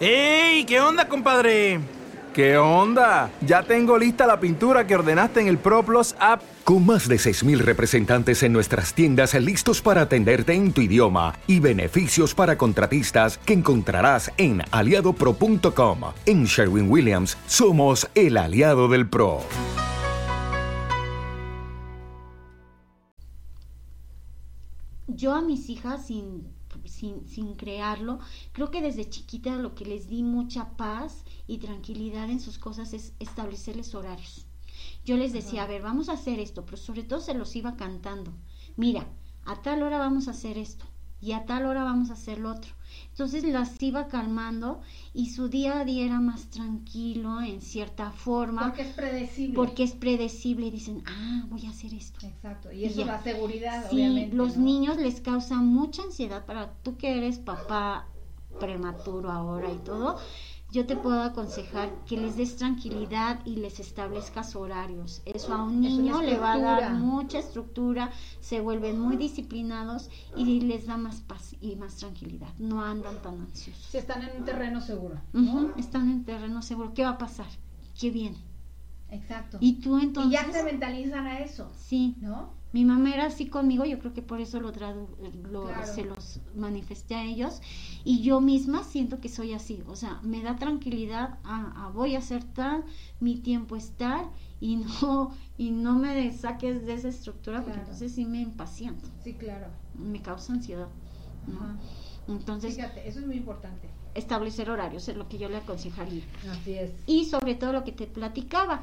¡Ey! 0.00 0.66
¿Qué 0.66 0.78
onda, 0.78 1.08
compadre? 1.08 1.80
¿Qué 2.34 2.58
onda? 2.58 3.30
Ya 3.40 3.62
tengo 3.62 3.96
lista 3.96 4.26
la 4.26 4.38
pintura 4.38 4.86
que 4.86 4.96
ordenaste 4.96 5.40
en 5.40 5.48
el 5.48 5.56
ProPlus 5.56 6.14
app. 6.18 6.42
Con 6.66 6.84
más 6.84 7.06
de 7.06 7.14
6.000 7.14 7.58
representantes 7.58 8.42
en 8.42 8.52
nuestras 8.52 8.92
tiendas 8.92 9.34
listos 9.34 9.80
para 9.80 10.00
atenderte 10.00 10.52
en 10.52 10.72
tu 10.72 10.80
idioma 10.80 11.38
y 11.46 11.60
beneficios 11.60 12.34
para 12.34 12.58
contratistas 12.58 13.38
que 13.38 13.52
encontrarás 13.52 14.32
en 14.36 14.62
aliadopro.com. 14.72 16.00
En 16.26 16.44
Sherwin 16.44 16.90
Williams 16.90 17.38
somos 17.46 18.08
el 18.16 18.36
aliado 18.36 18.88
del 18.88 19.08
PRO. 19.08 19.42
Yo 25.06 25.34
a 25.34 25.42
mis 25.42 25.70
hijas, 25.70 26.08
sin, 26.08 26.52
sin, 26.84 27.28
sin 27.28 27.54
crearlo, 27.54 28.18
creo 28.50 28.72
que 28.72 28.82
desde 28.82 29.08
chiquita 29.08 29.54
lo 29.54 29.76
que 29.76 29.84
les 29.84 30.08
di 30.08 30.24
mucha 30.24 30.70
paz 30.76 31.22
y 31.46 31.58
tranquilidad 31.58 32.28
en 32.28 32.40
sus 32.40 32.58
cosas 32.58 32.92
es 32.92 33.12
establecerles 33.20 33.94
horarios. 33.94 34.45
Yo 35.06 35.16
les 35.16 35.32
decía, 35.32 35.62
a 35.62 35.66
ver, 35.68 35.82
vamos 35.82 36.08
a 36.08 36.14
hacer 36.14 36.40
esto, 36.40 36.64
pero 36.64 36.76
sobre 36.76 37.04
todo 37.04 37.20
se 37.20 37.32
los 37.32 37.54
iba 37.54 37.76
cantando. 37.76 38.32
Mira, 38.76 39.06
a 39.44 39.62
tal 39.62 39.84
hora 39.84 39.98
vamos 39.98 40.26
a 40.26 40.32
hacer 40.32 40.58
esto 40.58 40.84
y 41.20 41.30
a 41.32 41.46
tal 41.46 41.64
hora 41.64 41.84
vamos 41.84 42.10
a 42.10 42.14
hacer 42.14 42.38
lo 42.38 42.50
otro. 42.50 42.72
Entonces 43.10 43.44
las 43.44 43.80
iba 43.80 44.08
calmando 44.08 44.80
y 45.14 45.30
su 45.30 45.48
día 45.48 45.78
a 45.78 45.84
día 45.84 46.04
era 46.06 46.18
más 46.20 46.50
tranquilo 46.50 47.40
en 47.40 47.62
cierta 47.62 48.10
forma. 48.10 48.62
Porque 48.66 48.82
es 48.82 48.88
predecible. 48.94 49.54
Porque 49.54 49.82
es 49.84 49.92
predecible 49.92 50.66
y 50.66 50.70
dicen, 50.72 51.04
ah, 51.06 51.46
voy 51.50 51.64
a 51.66 51.70
hacer 51.70 51.94
esto. 51.94 52.26
Exacto, 52.26 52.72
y 52.72 52.84
eso 52.86 53.00
ya. 53.02 53.06
da 53.06 53.22
seguridad, 53.22 53.88
Sí, 53.88 53.94
obviamente. 53.96 54.34
los 54.36 54.56
¿no? 54.56 54.64
niños 54.64 54.96
les 54.96 55.20
causa 55.20 55.54
mucha 55.58 56.02
ansiedad 56.02 56.44
para 56.44 56.72
tú 56.82 56.96
que 56.96 57.16
eres 57.16 57.38
papá 57.38 58.08
prematuro 58.58 59.30
ahora 59.30 59.70
y 59.72 59.76
todo. 59.78 60.18
Yo 60.72 60.84
te 60.84 60.96
puedo 60.96 61.22
aconsejar 61.22 61.90
que 62.06 62.16
les 62.16 62.36
des 62.36 62.56
tranquilidad 62.56 63.38
y 63.46 63.56
les 63.56 63.78
establezcas 63.78 64.56
horarios. 64.56 65.22
Eso 65.24 65.54
a 65.54 65.62
un 65.62 65.80
niño 65.80 66.20
le 66.22 66.36
va 66.36 66.54
a 66.54 66.58
dar 66.58 66.94
mucha 66.94 67.38
estructura, 67.38 68.10
se 68.40 68.60
vuelven 68.60 68.98
muy 68.98 69.16
disciplinados 69.16 70.10
y 70.36 70.60
les 70.60 70.86
da 70.86 70.96
más 70.96 71.20
paz 71.20 71.54
y 71.60 71.76
más 71.76 71.96
tranquilidad. 71.96 72.52
No 72.58 72.82
andan 72.82 73.22
tan 73.22 73.40
ansiosos. 73.40 73.86
Si 73.86 73.96
están 73.96 74.22
en 74.22 74.36
un 74.38 74.44
terreno 74.44 74.80
seguro. 74.80 75.20
Están 75.78 76.10
en 76.10 76.24
terreno 76.24 76.60
seguro. 76.62 76.92
¿Qué 76.94 77.04
va 77.04 77.10
a 77.10 77.18
pasar? 77.18 77.46
¿Qué 77.98 78.10
viene? 78.10 78.38
Exacto. 79.10 79.58
Y 79.60 79.74
tú 79.80 79.98
entonces... 79.98 80.32
Y 80.32 80.34
ya 80.34 80.52
se 80.52 80.64
mentalizan 80.64 81.26
a 81.26 81.38
eso, 81.38 81.70
Sí. 81.78 82.16
¿no? 82.20 82.50
Mi 82.76 82.84
mamá 82.84 83.14
era 83.14 83.24
así 83.24 83.46
conmigo, 83.46 83.86
yo 83.86 83.98
creo 83.98 84.12
que 84.12 84.20
por 84.20 84.38
eso 84.38 84.60
lo, 84.60 84.70
tradu- 84.70 85.08
lo- 85.50 85.64
Claro. 85.64 85.86
se 85.86 86.04
los 86.04 86.40
manifesté 86.54 87.14
a 87.14 87.24
ellos 87.24 87.62
y 88.04 88.20
yo 88.20 88.42
misma 88.42 88.84
siento 88.84 89.18
que 89.18 89.30
soy 89.30 89.54
así, 89.54 89.82
o 89.88 89.96
sea, 89.96 90.20
me 90.22 90.42
da 90.42 90.56
tranquilidad, 90.56 91.38
ah, 91.42 91.72
ah, 91.74 91.90
voy 91.94 92.16
a 92.16 92.18
hacer 92.18 92.44
tal, 92.44 92.84
mi 93.18 93.36
tiempo 93.38 93.76
es 93.76 93.92
tal 93.92 94.26
y 94.60 94.76
no 94.76 95.32
y 95.56 95.70
no 95.70 95.94
me 95.98 96.30
saques 96.36 96.84
de 96.84 96.92
esa 96.92 97.08
estructura 97.08 97.60
porque 97.60 97.70
Claro. 97.76 97.84
entonces 97.84 98.12
sí 98.14 98.26
me 98.26 98.42
impaciento, 98.42 99.08
Sí, 99.24 99.32
claro. 99.32 99.68
me 99.94 100.20
causa 100.20 100.52
ansiedad. 100.52 100.88
¿no? 101.46 101.56
Ajá. 101.56 101.76
Entonces, 102.28 102.74
Fíjate, 102.74 103.08
eso 103.08 103.20
es 103.20 103.26
muy 103.26 103.36
importante. 103.36 103.88
establecer 104.14 104.68
horarios 104.68 105.08
es 105.08 105.16
lo 105.16 105.30
que 105.30 105.38
yo 105.38 105.48
le 105.48 105.56
aconsejaría. 105.56 106.24
Así 106.50 106.74
es. 106.74 106.90
Y 107.06 107.24
sobre 107.24 107.54
todo 107.54 107.72
lo 107.72 107.84
que 107.84 107.92
te 107.92 108.06
platicaba. 108.06 108.82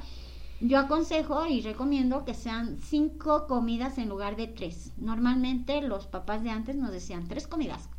Yo 0.60 0.80
aconsejo 0.80 1.46
y 1.46 1.62
recomiendo 1.62 2.24
que 2.26 2.34
sean 2.34 2.78
cinco 2.80 3.48
comidas 3.48 3.98
en 3.98 4.10
lugar 4.10 4.36
de 4.38 4.48
tres. 4.48 4.94
Normalmente 4.98 5.82
los 5.82 6.08
papás 6.08 6.44
de 6.44 6.52
antes 6.52 6.76
nos 6.76 6.92
decían 6.92 7.28
tres 7.28 7.48
comidas. 7.48 7.90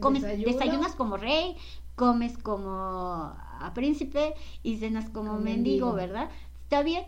Comes, 0.00 0.22
Desayuno. 0.22 0.46
desayunas 0.46 0.94
como 0.94 1.16
rey, 1.18 1.56
comes 1.94 2.38
como 2.38 2.70
a 2.70 3.70
príncipe 3.74 4.34
y 4.62 4.78
cenas 4.78 5.10
como 5.10 5.32
Como 5.32 5.40
mendigo, 5.40 5.92
mendigo. 5.92 5.92
¿verdad? 5.92 6.30
Está 6.62 6.82
bien, 6.82 7.04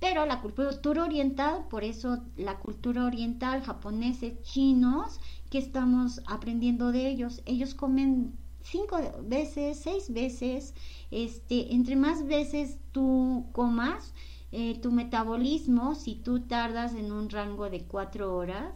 pero 0.00 0.26
la 0.26 0.40
cultura 0.40 1.04
oriental, 1.04 1.66
por 1.70 1.84
eso 1.84 2.18
la 2.36 2.58
cultura 2.58 3.04
oriental, 3.04 3.62
japoneses, 3.62 4.40
chinos, 4.42 5.20
que 5.50 5.58
estamos 5.58 6.20
aprendiendo 6.26 6.90
de 6.90 7.06
ellos, 7.08 7.42
ellos 7.46 7.74
comen 7.74 8.36
cinco 8.62 8.98
veces, 9.22 9.78
seis 9.78 10.12
veces, 10.12 10.74
este, 11.22 11.74
entre 11.74 11.96
más 11.96 12.26
veces 12.26 12.78
tú 12.92 13.46
comas, 13.52 14.14
eh, 14.52 14.78
tu 14.80 14.92
metabolismo, 14.92 15.94
si 15.94 16.14
tú 16.16 16.40
tardas 16.40 16.94
en 16.94 17.12
un 17.12 17.28
rango 17.30 17.70
de 17.70 17.82
cuatro 17.84 18.34
horas, 18.36 18.72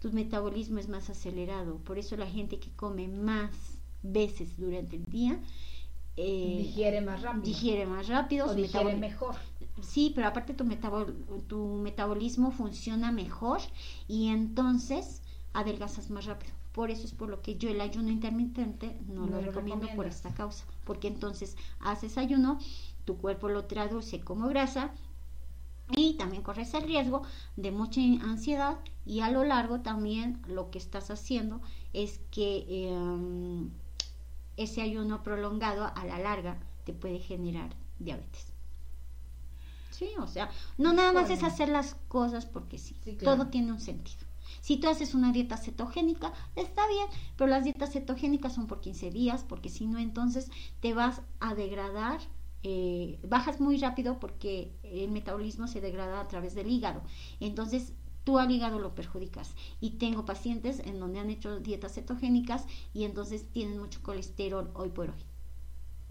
tu 0.00 0.10
metabolismo 0.12 0.78
es 0.78 0.88
más 0.88 1.10
acelerado. 1.10 1.76
Por 1.78 1.98
eso 1.98 2.16
la 2.16 2.26
gente 2.26 2.58
que 2.58 2.70
come 2.72 3.08
más 3.08 3.78
veces 4.02 4.58
durante 4.58 4.96
el 4.96 5.04
día 5.06 5.40
eh, 6.16 6.56
digiere 6.58 7.00
más 7.00 7.22
rápido. 7.22 7.42
digiere 7.44 7.86
más 7.86 8.08
rápido, 8.08 8.46
O 8.46 8.54
digiere 8.54 8.96
mejor. 8.96 9.34
Sí, 9.80 10.12
pero 10.14 10.26
aparte 10.28 10.54
tu, 10.54 10.64
metabol- 10.64 11.14
tu 11.46 11.58
metabolismo 11.82 12.50
funciona 12.50 13.10
mejor 13.12 13.60
y 14.08 14.28
entonces 14.28 15.22
adelgazas 15.54 16.10
más 16.10 16.26
rápido. 16.26 16.52
Por 16.72 16.90
eso 16.90 17.04
es 17.04 17.12
por 17.12 17.28
lo 17.28 17.42
que 17.42 17.56
yo 17.56 17.68
el 17.68 17.80
ayuno 17.80 18.10
intermitente 18.10 18.98
no, 19.06 19.26
No 19.26 19.40
lo 19.40 19.40
recomiendo 19.42 19.88
por 19.94 20.06
esta 20.06 20.32
causa, 20.32 20.64
porque 20.84 21.08
entonces 21.08 21.56
haces 21.80 22.16
ayuno, 22.16 22.58
tu 23.04 23.18
cuerpo 23.18 23.48
lo 23.48 23.66
traduce 23.66 24.20
como 24.20 24.48
grasa 24.48 24.90
y 25.94 26.14
también 26.14 26.42
corres 26.42 26.72
el 26.74 26.84
riesgo 26.84 27.22
de 27.56 27.70
mucha 27.70 28.00
ansiedad 28.00 28.78
y 29.04 29.20
a 29.20 29.30
lo 29.30 29.44
largo 29.44 29.80
también 29.80 30.40
lo 30.46 30.70
que 30.70 30.78
estás 30.78 31.10
haciendo 31.10 31.60
es 31.92 32.20
que 32.30 32.64
eh, 32.68 33.68
ese 34.56 34.80
ayuno 34.80 35.22
prolongado 35.22 35.90
a 35.94 36.04
la 36.06 36.18
larga 36.18 36.56
te 36.84 36.92
puede 36.92 37.18
generar 37.18 37.74
diabetes. 37.98 38.46
Sí, 39.90 40.10
o 40.18 40.26
sea, 40.26 40.50
no 40.78 40.92
nada 40.92 41.12
más 41.12 41.30
es 41.30 41.44
hacer 41.44 41.68
las 41.68 41.96
cosas 42.08 42.46
porque 42.46 42.78
sí, 42.78 42.96
Sí, 43.04 43.16
claro. 43.16 43.36
todo 43.36 43.50
tiene 43.50 43.72
un 43.72 43.80
sentido. 43.80 44.31
Si 44.60 44.76
tú 44.76 44.88
haces 44.88 45.14
una 45.14 45.32
dieta 45.32 45.56
cetogénica, 45.56 46.32
está 46.56 46.86
bien, 46.88 47.06
pero 47.36 47.50
las 47.50 47.64
dietas 47.64 47.92
cetogénicas 47.92 48.54
son 48.54 48.66
por 48.66 48.80
15 48.80 49.10
días, 49.10 49.44
porque 49.48 49.68
si 49.68 49.86
no, 49.86 49.98
entonces 49.98 50.50
te 50.80 50.94
vas 50.94 51.22
a 51.40 51.54
degradar, 51.54 52.20
eh, 52.62 53.18
bajas 53.28 53.60
muy 53.60 53.78
rápido 53.78 54.20
porque 54.20 54.72
el 54.82 55.10
metabolismo 55.10 55.66
se 55.66 55.80
degrada 55.80 56.20
a 56.20 56.28
través 56.28 56.54
del 56.54 56.70
hígado. 56.70 57.02
Entonces, 57.40 57.92
tú 58.24 58.38
al 58.38 58.50
hígado 58.50 58.78
lo 58.78 58.94
perjudicas. 58.94 59.54
Y 59.80 59.90
tengo 59.98 60.24
pacientes 60.24 60.80
en 60.80 61.00
donde 61.00 61.18
han 61.18 61.30
hecho 61.30 61.60
dietas 61.60 61.94
cetogénicas 61.94 62.66
y 62.94 63.04
entonces 63.04 63.50
tienen 63.50 63.78
mucho 63.78 64.02
colesterol 64.02 64.70
hoy 64.74 64.90
por 64.90 65.10
hoy. 65.10 65.31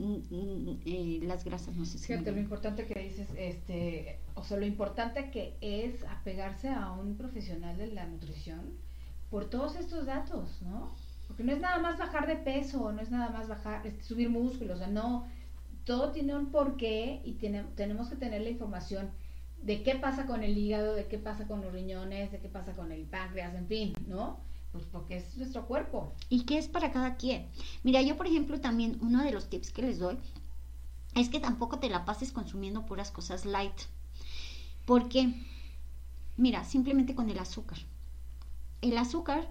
Eh, 0.02 1.20
las 1.24 1.44
grasas 1.44 1.76
no 1.76 1.86
se 1.86 1.98
Fíjate, 2.00 2.32
lo 2.32 2.40
importante 2.40 2.86
que 2.86 3.00
dices, 3.00 3.30
este, 3.38 4.18
o 4.36 4.44
sea, 4.44 4.58
lo 4.58 4.66
importante 4.66 5.30
que 5.30 5.56
es 5.62 6.04
apegarse 6.06 6.70
a 6.70 6.92
un 6.92 7.16
profesional 7.16 7.78
de 7.78 7.88
la 7.88 8.06
nutrición 8.08 8.62
por 9.30 9.50
todos 9.50 9.76
estos 9.76 10.06
datos, 10.06 10.62
¿no? 10.64 10.92
Porque 11.28 11.44
no 11.44 11.54
es 11.54 11.60
nada 11.62 11.80
más 11.80 11.98
bajar 12.00 12.28
de 12.28 12.36
peso, 12.36 12.92
no 12.92 13.02
es 13.02 13.12
nada 13.12 13.30
más 13.30 13.48
bajar, 13.48 13.86
este, 13.86 14.04
subir 14.04 14.30
músculos, 14.30 14.76
o 14.78 14.80
sea, 14.80 14.88
no, 14.88 15.28
todo 15.86 16.12
tiene 16.12 16.36
un 16.36 16.52
porqué 16.52 17.22
y 17.24 17.34
tiene- 17.34 17.64
tenemos 17.76 18.10
que 18.10 18.16
tener 18.16 18.42
la 18.42 18.50
información 18.50 19.10
de 19.62 19.84
qué 19.84 19.96
pasa 19.96 20.26
con 20.26 20.44
el 20.44 20.58
hígado, 20.58 20.96
de 20.96 21.06
qué 21.06 21.18
pasa 21.20 21.46
con 21.48 21.62
los 21.62 21.72
riñones, 21.72 22.32
de 22.32 22.40
qué 22.40 22.50
pasa 22.50 22.74
con 22.74 22.92
el 22.92 23.04
páncreas, 23.04 23.54
en 23.56 23.68
fin, 23.68 23.94
¿no? 24.08 24.40
Pues 24.72 24.86
porque 24.86 25.18
es 25.18 25.38
nuestro 25.38 25.66
cuerpo. 25.66 26.14
¿Y 26.30 26.44
qué 26.44 26.58
es 26.58 26.68
para 26.68 26.92
cada 26.92 27.16
quien? 27.16 27.50
Mira, 27.84 28.02
yo 28.02 28.16
por 28.16 28.28
ejemplo 28.28 28.60
también 28.62 28.98
uno 29.02 29.24
de 29.24 29.32
los 29.32 29.50
tips 29.50 29.72
que 29.72 29.82
les 29.82 30.00
doy 30.00 30.18
es 31.16 31.30
que 31.30 31.40
tampoco 31.40 31.80
te 31.80 31.90
la 31.90 32.06
pases 32.06 32.32
consumiendo 32.32 32.86
puras 32.86 33.12
cosas 33.12 33.46
light. 33.46 33.74
Porque, 34.86 35.34
mira, 36.38 36.64
simplemente 36.64 37.16
con 37.16 37.30
el 37.30 37.40
azúcar. 37.40 37.80
El 38.82 38.98
azúcar, 38.98 39.50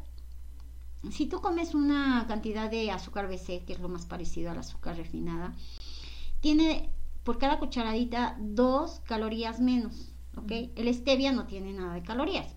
si 1.11 1.27
tú 1.27 1.41
comes 1.41 1.75
una 1.75 2.25
cantidad 2.27 2.71
de 2.71 2.91
azúcar 2.91 3.29
BC, 3.29 3.65
que 3.65 3.75
es 3.75 3.81
lo 3.81 3.89
más 3.89 4.07
parecido 4.07 4.51
al 4.51 4.59
azúcar 4.59 4.97
refinada, 4.97 5.55
tiene 6.41 6.91
por 7.25 7.39
cada 7.39 7.59
cucharadita 7.59 8.37
dos 8.41 9.01
calorías 9.01 9.61
menos, 9.61 10.13
¿ok? 10.37 10.51
El 10.75 10.93
stevia 10.95 11.33
no 11.33 11.47
tiene 11.47 11.73
nada 11.73 11.95
de 11.95 12.03
calorías. 12.03 12.57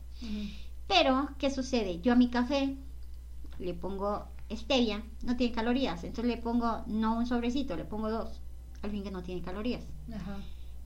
Pero, 0.95 1.29
¿qué 1.39 1.49
sucede? 1.49 2.01
Yo 2.01 2.13
a 2.13 2.15
mi 2.15 2.29
café 2.29 2.77
le 3.57 3.73
pongo 3.73 4.27
stevia, 4.51 5.03
no 5.23 5.35
tiene 5.35 5.55
calorías, 5.55 6.03
entonces 6.03 6.35
le 6.35 6.39
pongo 6.39 6.83
no 6.85 7.17
un 7.17 7.25
sobrecito, 7.25 7.75
le 7.75 7.83
pongo 7.83 8.11
dos, 8.11 8.41
al 8.83 8.91
fin 8.91 9.03
que 9.03 9.09
no 9.09 9.23
tiene 9.23 9.41
calorías. 9.41 9.83
Ajá. 10.13 10.37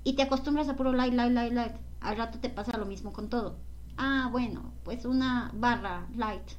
Y 0.05 0.13
te 0.13 0.21
acostumbras 0.21 0.69
a 0.69 0.77
puro 0.77 0.93
light, 0.93 1.13
light, 1.13 1.34
light, 1.34 1.51
light. 1.51 1.73
Al 1.99 2.15
rato 2.15 2.39
te 2.39 2.49
pasa 2.49 2.77
lo 2.77 2.85
mismo 2.85 3.11
con 3.11 3.29
todo. 3.29 3.57
Ah, 3.97 4.29
bueno, 4.31 4.71
pues 4.85 5.03
una 5.03 5.51
barra 5.53 6.07
light. 6.15 6.51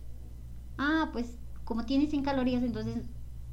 Ah, 0.76 1.08
pues 1.14 1.38
como 1.64 1.86
tiene 1.86 2.06
100 2.06 2.24
calorías, 2.24 2.62
entonces 2.62 3.06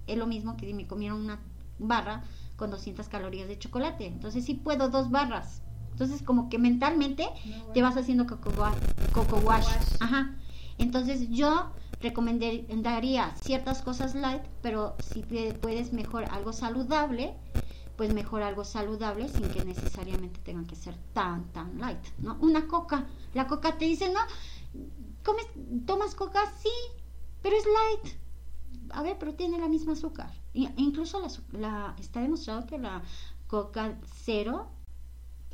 es 0.07 0.17
lo 0.17 0.27
mismo 0.27 0.57
que 0.57 0.65
si 0.65 0.73
me 0.73 0.88
comiera 0.88 1.15
una 1.15 1.39
barra 1.80 2.26
con 2.57 2.69
200 2.69 3.07
calorías 3.07 3.47
de 3.47 3.59
chocolate. 3.59 4.07
Entonces 4.07 4.43
sí 4.43 4.55
puedo 4.55 4.89
dos 4.89 5.09
barras. 5.09 5.61
Entonces 5.95 6.22
como 6.23 6.49
que 6.49 6.57
mentalmente 6.57 7.26
te 7.73 7.81
vas 7.81 7.95
haciendo 7.95 8.27
coco, 8.27 8.49
wa- 8.59 8.76
coco 9.13 9.38
wash. 9.38 9.65
Ajá. 10.01 10.35
Entonces 10.77 11.30
yo 11.30 11.72
recomendaría 12.01 13.34
ciertas 13.41 13.81
cosas 13.81 14.13
light, 14.13 14.41
pero 14.61 14.97
si 14.99 15.22
te 15.22 15.53
puedes 15.53 15.93
mejor 15.93 16.26
algo 16.31 16.51
saludable, 16.51 17.34
pues 17.95 18.13
mejor 18.13 18.43
algo 18.43 18.65
saludable 18.65 19.30
sin 19.30 19.47
que 19.47 19.63
necesariamente 19.63 20.38
tengan 20.41 20.65
que 20.65 20.76
ser 20.76 20.97
tan, 21.13 21.45
tan 21.53 21.80
light, 21.80 21.99
¿no? 22.17 22.35
Una 22.41 22.67
coca, 22.67 23.05
la 23.34 23.47
coca 23.47 23.77
te 23.77 23.85
dice, 23.85 24.11
no, 24.11 24.19
comes, 25.23 25.45
tomas 25.85 26.13
coca, 26.13 26.41
sí, 26.61 26.69
pero 27.41 27.55
es 27.55 27.63
light. 27.63 28.15
A 28.91 29.01
ver, 29.01 29.15
pero 29.17 29.34
tiene 29.34 29.57
la 29.59 29.69
misma 29.69 29.93
azúcar. 29.93 30.30
I- 30.53 30.67
incluso 30.76 31.22
la, 31.22 31.30
la- 31.57 31.95
está 31.97 32.19
demostrado 32.19 32.65
que 32.67 32.77
la 32.77 33.01
coca 33.47 33.97
cero 34.26 34.67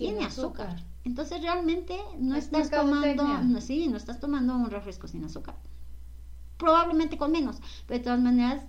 tiene, 0.01 0.25
azúcar. 0.25 0.67
azúcar. 0.69 0.85
Entonces 1.03 1.41
realmente 1.41 1.97
no 2.19 2.35
Es 2.35 2.45
estás 2.45 2.69
tomando, 2.69 3.23
no, 3.43 3.61
sí, 3.61 3.87
no 3.87 3.97
estás 3.97 4.19
tomando 4.19 4.55
un 4.55 4.69
refresco 4.69 5.07
sin 5.07 5.23
azúcar. 5.23 5.55
Probablemente 6.57 7.17
con 7.17 7.31
menos, 7.31 7.59
pero 7.87 7.97
de 7.99 8.03
todas 8.03 8.19
maneras 8.19 8.63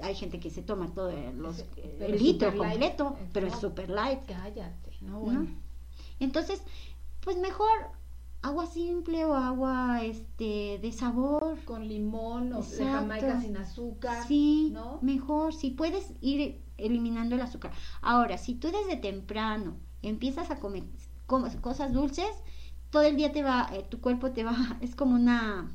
hay 0.00 0.14
gente 0.14 0.38
que 0.38 0.50
se 0.50 0.62
toma 0.62 0.92
todo 0.94 1.10
el, 1.10 1.38
los- 1.38 1.64
el 1.76 2.14
es 2.14 2.22
litro 2.22 2.50
light. 2.52 2.58
completo, 2.70 3.16
pero 3.32 3.46
es 3.48 3.54
super 3.56 3.90
light. 3.90 4.20
Cállate, 4.26 4.90
no, 5.00 5.10
¿no? 5.12 5.20
bueno. 5.20 5.46
Entonces, 6.20 6.62
pues 7.20 7.36
mejor 7.38 7.68
agua 8.42 8.66
simple 8.66 9.24
o 9.24 9.34
agua 9.34 10.02
este 10.04 10.78
de 10.80 10.92
sabor. 10.92 11.58
Con 11.64 11.86
limón 11.88 12.52
o 12.52 12.62
de 12.62 12.84
jamaica 12.86 13.40
sin 13.40 13.56
azúcar. 13.56 14.26
Sí, 14.26 14.70
¿no? 14.72 14.98
mejor, 15.02 15.52
si 15.52 15.70
puedes 15.70 16.12
ir 16.20 16.60
eliminando 16.76 17.34
el 17.34 17.40
azúcar. 17.40 17.72
Ahora, 18.00 18.38
si 18.38 18.54
tú 18.54 18.70
desde 18.70 18.96
temprano 18.96 19.76
empiezas 20.02 20.50
a 20.50 20.56
comer 20.56 20.84
com- 21.26 21.48
cosas 21.60 21.92
dulces, 21.92 22.30
todo 22.90 23.02
el 23.02 23.16
día 23.16 23.32
te 23.32 23.42
va, 23.42 23.68
eh, 23.72 23.84
tu 23.88 24.00
cuerpo 24.00 24.30
te 24.32 24.44
va, 24.44 24.54
es 24.80 24.94
como 24.94 25.14
una, 25.14 25.70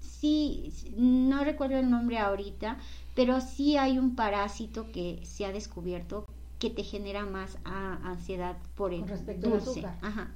sí, 0.00 0.72
no 0.96 1.44
recuerdo 1.44 1.76
el 1.78 1.90
nombre 1.90 2.18
ahorita, 2.18 2.78
pero 3.14 3.40
sí 3.40 3.76
hay 3.76 3.98
un 3.98 4.14
parásito 4.16 4.90
que 4.92 5.20
se 5.24 5.44
ha 5.46 5.52
descubierto 5.52 6.26
que 6.58 6.70
te 6.70 6.82
genera 6.82 7.26
más 7.26 7.58
ah, 7.64 7.98
ansiedad 8.04 8.56
por 8.74 8.94
el 8.94 9.06
respecto 9.06 9.50
dulce. 9.50 9.84
Ajá. 10.02 10.32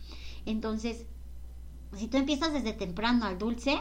Entonces, 0.46 1.06
si 1.96 2.08
tú 2.08 2.16
empiezas 2.18 2.52
desde 2.52 2.72
temprano 2.72 3.24
al 3.24 3.38
dulce, 3.38 3.78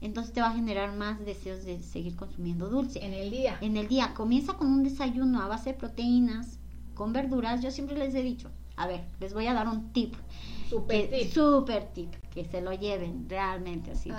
entonces 0.00 0.32
te 0.32 0.40
va 0.40 0.48
a 0.50 0.54
generar 0.54 0.96
más 0.96 1.24
deseos 1.24 1.64
de 1.64 1.82
seguir 1.82 2.16
consumiendo 2.16 2.68
dulce. 2.68 3.04
En 3.04 3.12
el 3.12 3.30
día. 3.30 3.58
En 3.60 3.76
el 3.76 3.88
día, 3.88 4.14
comienza 4.14 4.54
con 4.54 4.68
un 4.68 4.84
desayuno 4.84 5.42
a 5.42 5.48
base 5.48 5.72
de 5.72 5.78
proteínas, 5.78 6.58
con 6.94 7.12
verduras. 7.12 7.60
Yo 7.62 7.70
siempre 7.70 7.98
les 7.98 8.14
he 8.14 8.22
dicho, 8.22 8.50
a 8.76 8.86
ver, 8.86 9.04
les 9.20 9.34
voy 9.34 9.46
a 9.46 9.54
dar 9.54 9.68
un 9.68 9.92
tip. 9.92 10.14
Super 10.68 11.10
que- 11.10 11.18
tip. 11.24 11.32
Super 11.32 11.84
tip, 11.92 12.14
que 12.32 12.44
se 12.44 12.60
lo 12.60 12.72
lleven 12.72 13.26
realmente 13.28 13.90
así. 13.92 14.10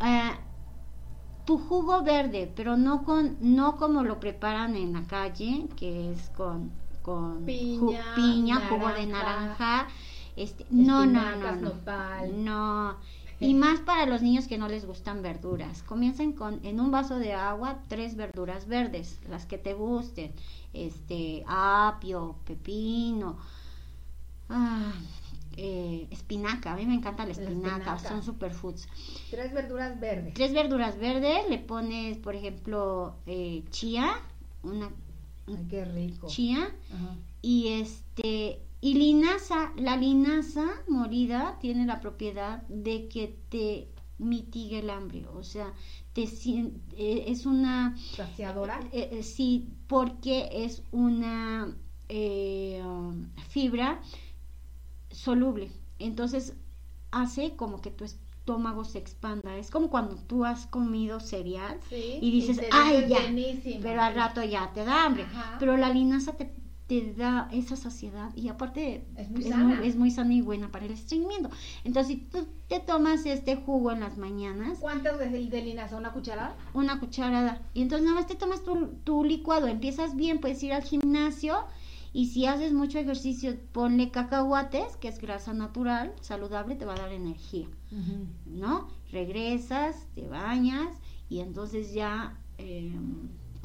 Ah, 0.00 0.38
tu 1.44 1.58
jugo 1.58 2.02
verde, 2.02 2.52
pero 2.54 2.76
no 2.76 3.04
con 3.04 3.36
no 3.40 3.76
como 3.76 4.02
lo 4.02 4.18
preparan 4.20 4.76
en 4.76 4.92
la 4.92 5.02
calle, 5.04 5.66
que 5.76 6.12
es 6.12 6.28
con 6.30 6.70
con 7.02 7.44
Piña, 7.44 7.78
ju- 7.78 8.14
piña, 8.16 8.60
jugo 8.68 8.88
de 8.88 9.06
naranja, 9.06 9.86
este, 10.34 10.66
no, 10.70 11.06
no, 11.06 11.36
no, 11.36 11.52
no, 11.52 11.56
nopal. 11.60 12.44
no. 12.44 12.96
Y 13.38 13.54
más 13.54 13.80
para 13.80 14.06
los 14.06 14.22
niños 14.22 14.46
que 14.46 14.56
no 14.56 14.68
les 14.68 14.86
gustan 14.86 15.22
verduras. 15.22 15.82
Comiencen 15.82 16.32
con 16.32 16.64
en 16.64 16.80
un 16.80 16.90
vaso 16.90 17.18
de 17.18 17.34
agua 17.34 17.80
tres 17.88 18.16
verduras 18.16 18.66
verdes, 18.66 19.18
las 19.28 19.44
que 19.44 19.58
te 19.58 19.74
gusten, 19.74 20.32
este 20.72 21.44
apio, 21.46 22.36
pepino, 22.46 23.36
ah, 24.48 24.92
eh, 25.56 26.06
espinaca. 26.10 26.72
A 26.72 26.76
mí 26.76 26.86
me 26.86 26.94
encanta 26.94 27.24
la 27.26 27.32
espinaca, 27.32 27.96
espinaca. 27.96 27.98
son 27.98 28.22
superfoods. 28.22 28.88
Tres 29.30 29.52
verduras 29.52 29.98
verdes. 30.00 30.34
Tres 30.34 30.52
verduras 30.52 30.98
verdes, 30.98 31.48
le 31.48 31.58
pones, 31.58 32.18
por 32.18 32.34
ejemplo, 32.34 33.16
eh, 33.26 33.64
chía, 33.70 34.20
una 34.62 34.90
Ay, 35.46 35.66
qué 35.70 35.84
rico. 35.84 36.26
chía, 36.26 36.74
Ajá. 36.92 37.16
y 37.42 37.68
este 37.68 38.60
y 38.86 38.94
linaza, 38.94 39.72
la 39.74 39.96
linaza 39.96 40.64
molida 40.86 41.58
tiene 41.60 41.86
la 41.86 41.98
propiedad 41.98 42.62
de 42.68 43.08
que 43.08 43.36
te 43.48 43.88
mitigue 44.18 44.78
el 44.78 44.90
hambre, 44.90 45.26
o 45.34 45.42
sea, 45.42 45.72
te 46.12 46.22
eh, 46.22 47.24
es 47.26 47.46
una 47.46 47.96
Saciadora. 48.14 48.78
eh, 48.92 49.08
eh, 49.10 49.22
sí, 49.24 49.68
porque 49.88 50.48
es 50.52 50.84
una 50.92 51.76
eh, 52.08 52.80
fibra 53.48 54.00
soluble. 55.10 55.72
Entonces 55.98 56.54
hace 57.10 57.56
como 57.56 57.80
que 57.80 57.90
tu 57.90 58.04
estómago 58.04 58.84
se 58.84 58.98
expanda. 58.98 59.56
Es 59.56 59.72
como 59.72 59.90
cuando 59.90 60.14
tú 60.14 60.44
has 60.44 60.68
comido 60.68 61.18
cereal 61.18 61.80
Sí, 61.88 62.18
y 62.20 62.30
dices, 62.30 62.60
ay, 62.70 63.06
ya, 63.08 63.22
llenísimo". 63.22 63.80
pero 63.82 64.00
al 64.00 64.14
rato 64.14 64.44
ya 64.44 64.72
te 64.72 64.84
da 64.84 65.06
hambre. 65.06 65.24
Ajá. 65.24 65.56
Pero 65.58 65.76
la 65.76 65.90
linaza 65.90 66.36
te, 66.36 66.54
te 66.86 67.12
da 67.14 67.48
esa 67.52 67.74
saciedad 67.74 68.30
y 68.36 68.48
aparte 68.48 69.04
Es 69.16 69.28
muy 69.30 69.42
es, 69.42 69.48
sana. 69.48 69.64
muy, 69.64 69.86
es 69.88 69.96
muy 69.96 70.10
sana 70.12 70.32
y 70.34 70.40
buena 70.40 70.70
para 70.70 70.84
el 70.86 70.92
estreñimiento. 70.92 71.50
Entonces, 71.82 72.14
si 72.16 72.22
tú 72.22 72.46
te 72.68 72.78
tomas 72.78 73.26
este 73.26 73.56
jugo 73.56 73.90
en 73.90 74.00
las 74.00 74.18
mañanas, 74.18 74.78
¿Cuántas 74.78 75.18
de, 75.18 75.28
de 75.28 75.62
linaza? 75.62 75.96
¿Una 75.96 76.12
cucharada? 76.12 76.54
una 76.74 77.00
cucharada. 77.00 77.60
Y 77.74 77.82
entonces 77.82 78.04
nada 78.06 78.20
más 78.20 78.28
te 78.28 78.36
tomas 78.36 78.62
tu, 78.62 78.88
tu 79.04 79.24
licuado, 79.24 79.66
empiezas 79.66 80.14
bien, 80.14 80.38
puedes 80.40 80.62
ir 80.62 80.72
al 80.72 80.82
gimnasio 80.84 81.56
y 82.12 82.26
si 82.28 82.46
haces 82.46 82.72
mucho 82.72 82.98
ejercicio, 82.98 83.56
ponle 83.72 84.10
cacahuates, 84.10 84.96
que 84.96 85.08
es 85.08 85.18
grasa 85.20 85.52
natural, 85.52 86.14
saludable, 86.20 86.76
te 86.76 86.84
va 86.86 86.94
a 86.94 86.98
dar 86.98 87.12
energía, 87.12 87.66
¿no? 88.46 88.88
Regresas, 89.10 90.06
te 90.14 90.26
bañas 90.28 90.88
y 91.28 91.40
entonces 91.40 91.92
ya 91.92 92.38
eh, 92.58 92.92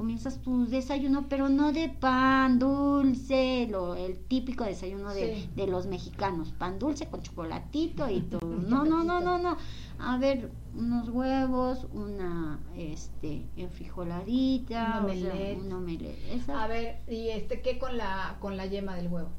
comienzas 0.01 0.41
tu 0.41 0.65
desayuno, 0.65 1.27
pero 1.29 1.47
no 1.47 1.71
de 1.71 1.87
pan 1.87 2.57
dulce, 2.57 3.67
lo, 3.69 3.93
el 3.93 4.17
típico 4.17 4.63
desayuno 4.63 5.13
de, 5.13 5.35
Sí. 5.35 5.49
de 5.55 5.67
los 5.67 5.85
mexicanos, 5.85 6.51
pan 6.57 6.79
dulce 6.79 7.05
con 7.07 7.21
chocolatito 7.21 8.09
y 8.09 8.21
todo. 8.21 8.41
No, 8.71 8.83
no, 8.83 9.03
no, 9.03 9.19
no, 9.21 9.37
no. 9.37 9.57
A 9.99 10.17
ver, 10.17 10.49
unos 10.75 11.07
huevos, 11.09 11.85
una 11.93 12.59
este 12.75 13.45
enfrijoladita, 13.55 15.01
Un 15.03 15.11
o 15.11 15.13
sea, 15.13 15.29
omelette. 15.29 15.59
un 15.59 15.71
omelette. 15.71 16.33
Esa- 16.33 16.63
A 16.63 16.67
ver, 16.67 16.99
¿y 17.07 17.29
este 17.29 17.61
qué 17.61 17.77
con 17.77 17.95
la 17.95 18.37
con 18.39 18.57
la 18.57 18.65
yema 18.65 18.95
del 18.95 19.07
huevo? 19.07 19.29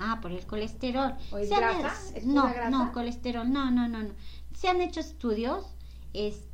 Ah, 0.00 0.18
por 0.20 0.32
el 0.32 0.44
colesterol. 0.46 1.12
¿O 1.30 1.38
es 1.38 1.48
grasa? 1.48 1.94
¿Es 2.16 2.26
no, 2.26 2.42
grasa? 2.42 2.70
no, 2.70 2.92
colesterol, 2.92 3.48
no, 3.52 3.70
no, 3.70 3.86
no, 3.86 4.02
no. 4.02 4.10
Se 4.52 4.66
han 4.68 4.80
hecho 4.82 4.98
estudios, 4.98 5.64
este, 6.12 6.46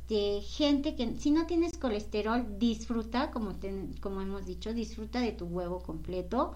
gente 0.43 0.95
que 0.95 1.17
si 1.19 1.31
no 1.31 1.45
tienes 1.45 1.77
colesterol, 1.77 2.57
disfruta, 2.59 3.31
como, 3.31 3.55
ten- 3.55 3.93
como 4.01 4.21
hemos 4.21 4.45
dicho, 4.45 4.73
disfruta 4.73 5.19
de 5.19 5.31
tu 5.31 5.45
huevo 5.45 5.79
completo. 5.81 6.53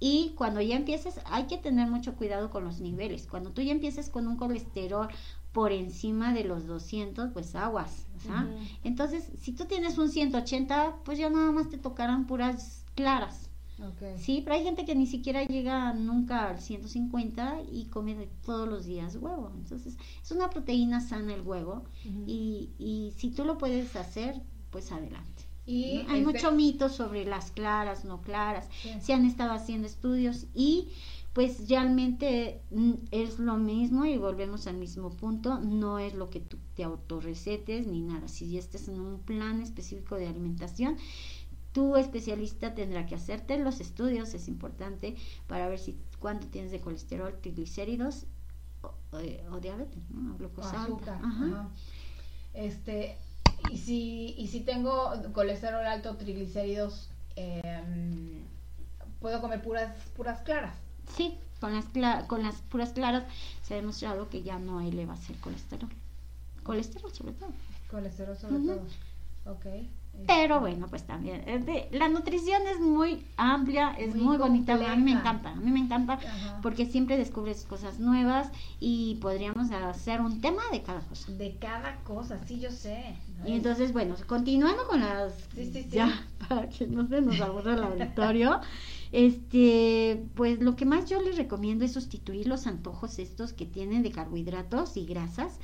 Y 0.00 0.32
cuando 0.36 0.60
ya 0.60 0.76
empieces, 0.76 1.20
hay 1.26 1.44
que 1.44 1.56
tener 1.58 1.88
mucho 1.88 2.14
cuidado 2.14 2.50
con 2.50 2.64
los 2.64 2.80
niveles. 2.80 3.26
Cuando 3.26 3.50
tú 3.50 3.62
ya 3.62 3.72
empieces 3.72 4.08
con 4.10 4.26
un 4.28 4.36
colesterol 4.36 5.08
por 5.52 5.72
encima 5.72 6.32
de 6.34 6.44
los 6.44 6.66
200, 6.66 7.30
pues 7.32 7.54
aguas. 7.54 8.06
¿ah? 8.30 8.46
Entonces, 8.84 9.28
si 9.40 9.52
tú 9.52 9.66
tienes 9.66 9.98
un 9.98 10.10
180, 10.10 10.96
pues 11.04 11.18
ya 11.18 11.30
nada 11.30 11.52
más 11.52 11.68
te 11.68 11.78
tocarán 11.78 12.26
puras 12.26 12.84
claras. 12.94 13.50
Ok. 13.80 14.18
Sí, 14.18 14.40
pero 14.44 14.54
hay 14.56 14.62
gente 14.62 14.84
que 14.84 14.94
ni 14.94 15.06
siquiera 15.06 15.44
llega 15.44 15.92
nunca 15.94 16.48
al 16.50 16.60
150 16.60 17.62
y 17.72 17.86
come 17.86 18.28
todos 18.44 18.68
los 18.68 18.84
días 18.84 19.16
huevo. 19.16 19.50
Entonces, 19.56 19.96
es 20.22 20.30
una 20.30 20.50
proteína 20.50 21.00
sana 21.00 21.34
el 21.34 21.42
huevo 21.42 21.84
y, 22.26 22.70
y 22.78 23.12
si 23.16 23.30
tú 23.30 23.44
lo 23.44 23.58
puedes 23.58 23.96
hacer, 23.96 24.40
pues 24.70 24.92
adelante. 24.92 25.42
Y 25.66 26.02
¿no? 26.04 26.10
Hay 26.12 26.20
este- 26.20 26.32
mucho 26.32 26.52
mito 26.52 26.88
sobre 26.88 27.24
las 27.24 27.50
claras, 27.50 28.04
no 28.04 28.20
claras. 28.22 28.68
Se 29.00 29.12
han 29.12 29.24
estado 29.24 29.52
haciendo 29.52 29.86
estudios 29.86 30.46
y 30.54 30.88
pues 31.32 31.68
realmente 31.68 32.60
mm, 32.70 32.92
es 33.10 33.40
lo 33.40 33.56
mismo 33.56 34.04
y 34.04 34.16
volvemos 34.18 34.68
al 34.68 34.76
mismo 34.76 35.10
punto, 35.10 35.58
no 35.58 35.98
es 35.98 36.14
lo 36.14 36.30
que 36.30 36.38
tú 36.38 36.58
te 36.76 36.84
autorrecetes 36.84 37.88
ni 37.88 38.02
nada. 38.02 38.28
Si 38.28 38.50
ya 38.52 38.60
estás 38.60 38.86
en 38.86 39.00
un 39.00 39.18
plan 39.18 39.60
específico 39.60 40.14
de 40.14 40.28
alimentación, 40.28 40.96
tu 41.74 41.96
especialista 41.96 42.74
tendrá 42.74 43.04
que 43.04 43.16
hacerte 43.16 43.58
los 43.58 43.80
estudios, 43.80 44.32
es 44.32 44.48
importante, 44.48 45.16
para 45.48 45.68
ver 45.68 45.78
si 45.78 45.98
cuánto 46.20 46.46
tienes 46.46 46.70
de 46.70 46.80
colesterol, 46.80 47.36
triglicéridos 47.42 48.24
o, 48.82 48.86
o- 49.16 49.54
o 49.56 49.60
diabetes, 49.60 50.08
¿no? 50.10 50.36
Glucosa 50.38 50.70
alta. 50.70 50.82
azúcar. 50.84 51.18
Ajá. 51.22 51.44
ajá. 51.46 51.68
Este, 52.54 53.18
y 53.70 53.76
si, 53.78 54.34
y 54.38 54.46
si 54.46 54.60
tengo 54.60 55.12
colesterol 55.32 55.84
alto, 55.84 56.16
triglicéridos, 56.16 57.10
em, 57.34 58.44
puedo 59.20 59.40
comer 59.40 59.60
puras, 59.60 59.96
puras 60.16 60.40
claras. 60.42 60.76
Sí, 61.16 61.36
con 61.60 61.74
las, 61.74 61.86
con 62.28 62.42
las 62.44 62.56
puras 62.62 62.92
claras 62.92 63.24
se 63.62 63.74
ha 63.74 63.76
demostrado 63.78 64.28
que 64.30 64.42
ya 64.44 64.58
no 64.60 64.80
elevas 64.80 65.28
el 65.28 65.36
colesterol. 65.38 65.90
Colesterol 66.62 67.12
sobre 67.12 67.32
todo. 67.32 67.50
Colesterol 67.90 68.36
sobre 68.36 68.58
todo. 68.64 68.82
Ok. 69.52 69.66
Pero 70.26 70.60
bueno, 70.60 70.86
pues 70.88 71.02
también. 71.04 71.42
es 71.46 71.66
de- 71.66 71.88
la 71.92 72.08
nutrición 72.08 72.62
es 72.72 72.80
muy 72.80 73.26
amplia, 73.36 73.90
es 73.98 74.14
muy, 74.14 74.24
Muy 74.24 74.36
bonita. 74.38 74.74
A 74.74 74.96
mí 74.96 75.02
me 75.02 75.12
encanta, 75.12 75.50
a 75.50 75.54
mí 75.56 75.70
me 75.70 75.80
encanta 75.80 76.14
Ajá. 76.14 76.58
porque 76.62 76.86
siempre 76.86 77.16
descubres 77.18 77.64
cosas 77.64 77.98
nuevas 77.98 78.48
y 78.80 79.16
podríamos 79.16 79.70
hacer 79.70 80.20
un 80.20 80.40
tema 80.40 80.62
de 80.72 80.82
cada 80.82 81.00
cosa. 81.00 81.30
De 81.32 81.56
cada 81.56 81.96
cosa, 82.04 82.38
sí, 82.46 82.58
yo 82.58 82.70
sé. 82.70 83.16
Y 83.44 83.52
entonces, 83.52 83.92
bueno, 83.92 84.14
continuando 84.26 84.86
con 84.86 85.00
las... 85.00 85.34
Sí, 85.54 85.66
sí, 85.72 85.82
sí. 85.82 85.88
Ya, 85.90 86.24
para 86.48 86.68
que 86.68 86.86
no 86.86 87.06
se 87.06 87.20
nos 87.20 87.40
aburra 87.40 87.74
el 87.74 87.82
auditorio. 87.84 88.60
Este, 89.16 90.26
pues 90.34 90.60
lo 90.60 90.74
que 90.74 90.84
más 90.86 91.08
yo 91.08 91.22
les 91.22 91.36
recomiendo 91.36 91.84
es 91.84 91.92
sustituir 91.92 92.48
los 92.48 92.66
antojos 92.66 93.20
estos 93.20 93.52
que 93.52 93.64
tienen 93.64 94.02
de 94.02 94.10
carbohidratos 94.10 94.96
y 94.96 95.06
grasas 95.06 95.60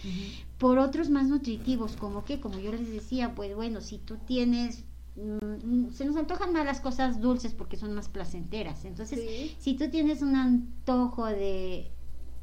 por 0.57 0.79
otros 0.79 1.11
más 1.11 1.27
nutritivos, 1.27 1.97
como 1.97 2.25
que, 2.25 2.39
como 2.39 2.61
yo 2.61 2.71
les 2.71 2.89
decía, 2.93 3.35
pues 3.35 3.57
bueno, 3.57 3.81
si 3.81 3.99
tú 3.99 4.19
tienes 4.19 4.85
mm, 5.17 5.91
se 5.91 6.05
nos 6.05 6.15
antojan 6.17 6.53
más 6.53 6.65
las 6.65 6.81
cosas 6.81 7.21
dulces 7.21 7.53
porque 7.53 7.77
son 7.77 7.93
más 7.93 8.09
placenteras. 8.09 8.85
Entonces, 8.85 9.19
Sí. 9.19 9.57
si 9.59 9.75
tú 9.75 9.91
tienes 9.91 10.23
un 10.23 10.37
antojo 10.37 11.27
de 11.27 11.91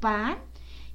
pan, 0.02 0.38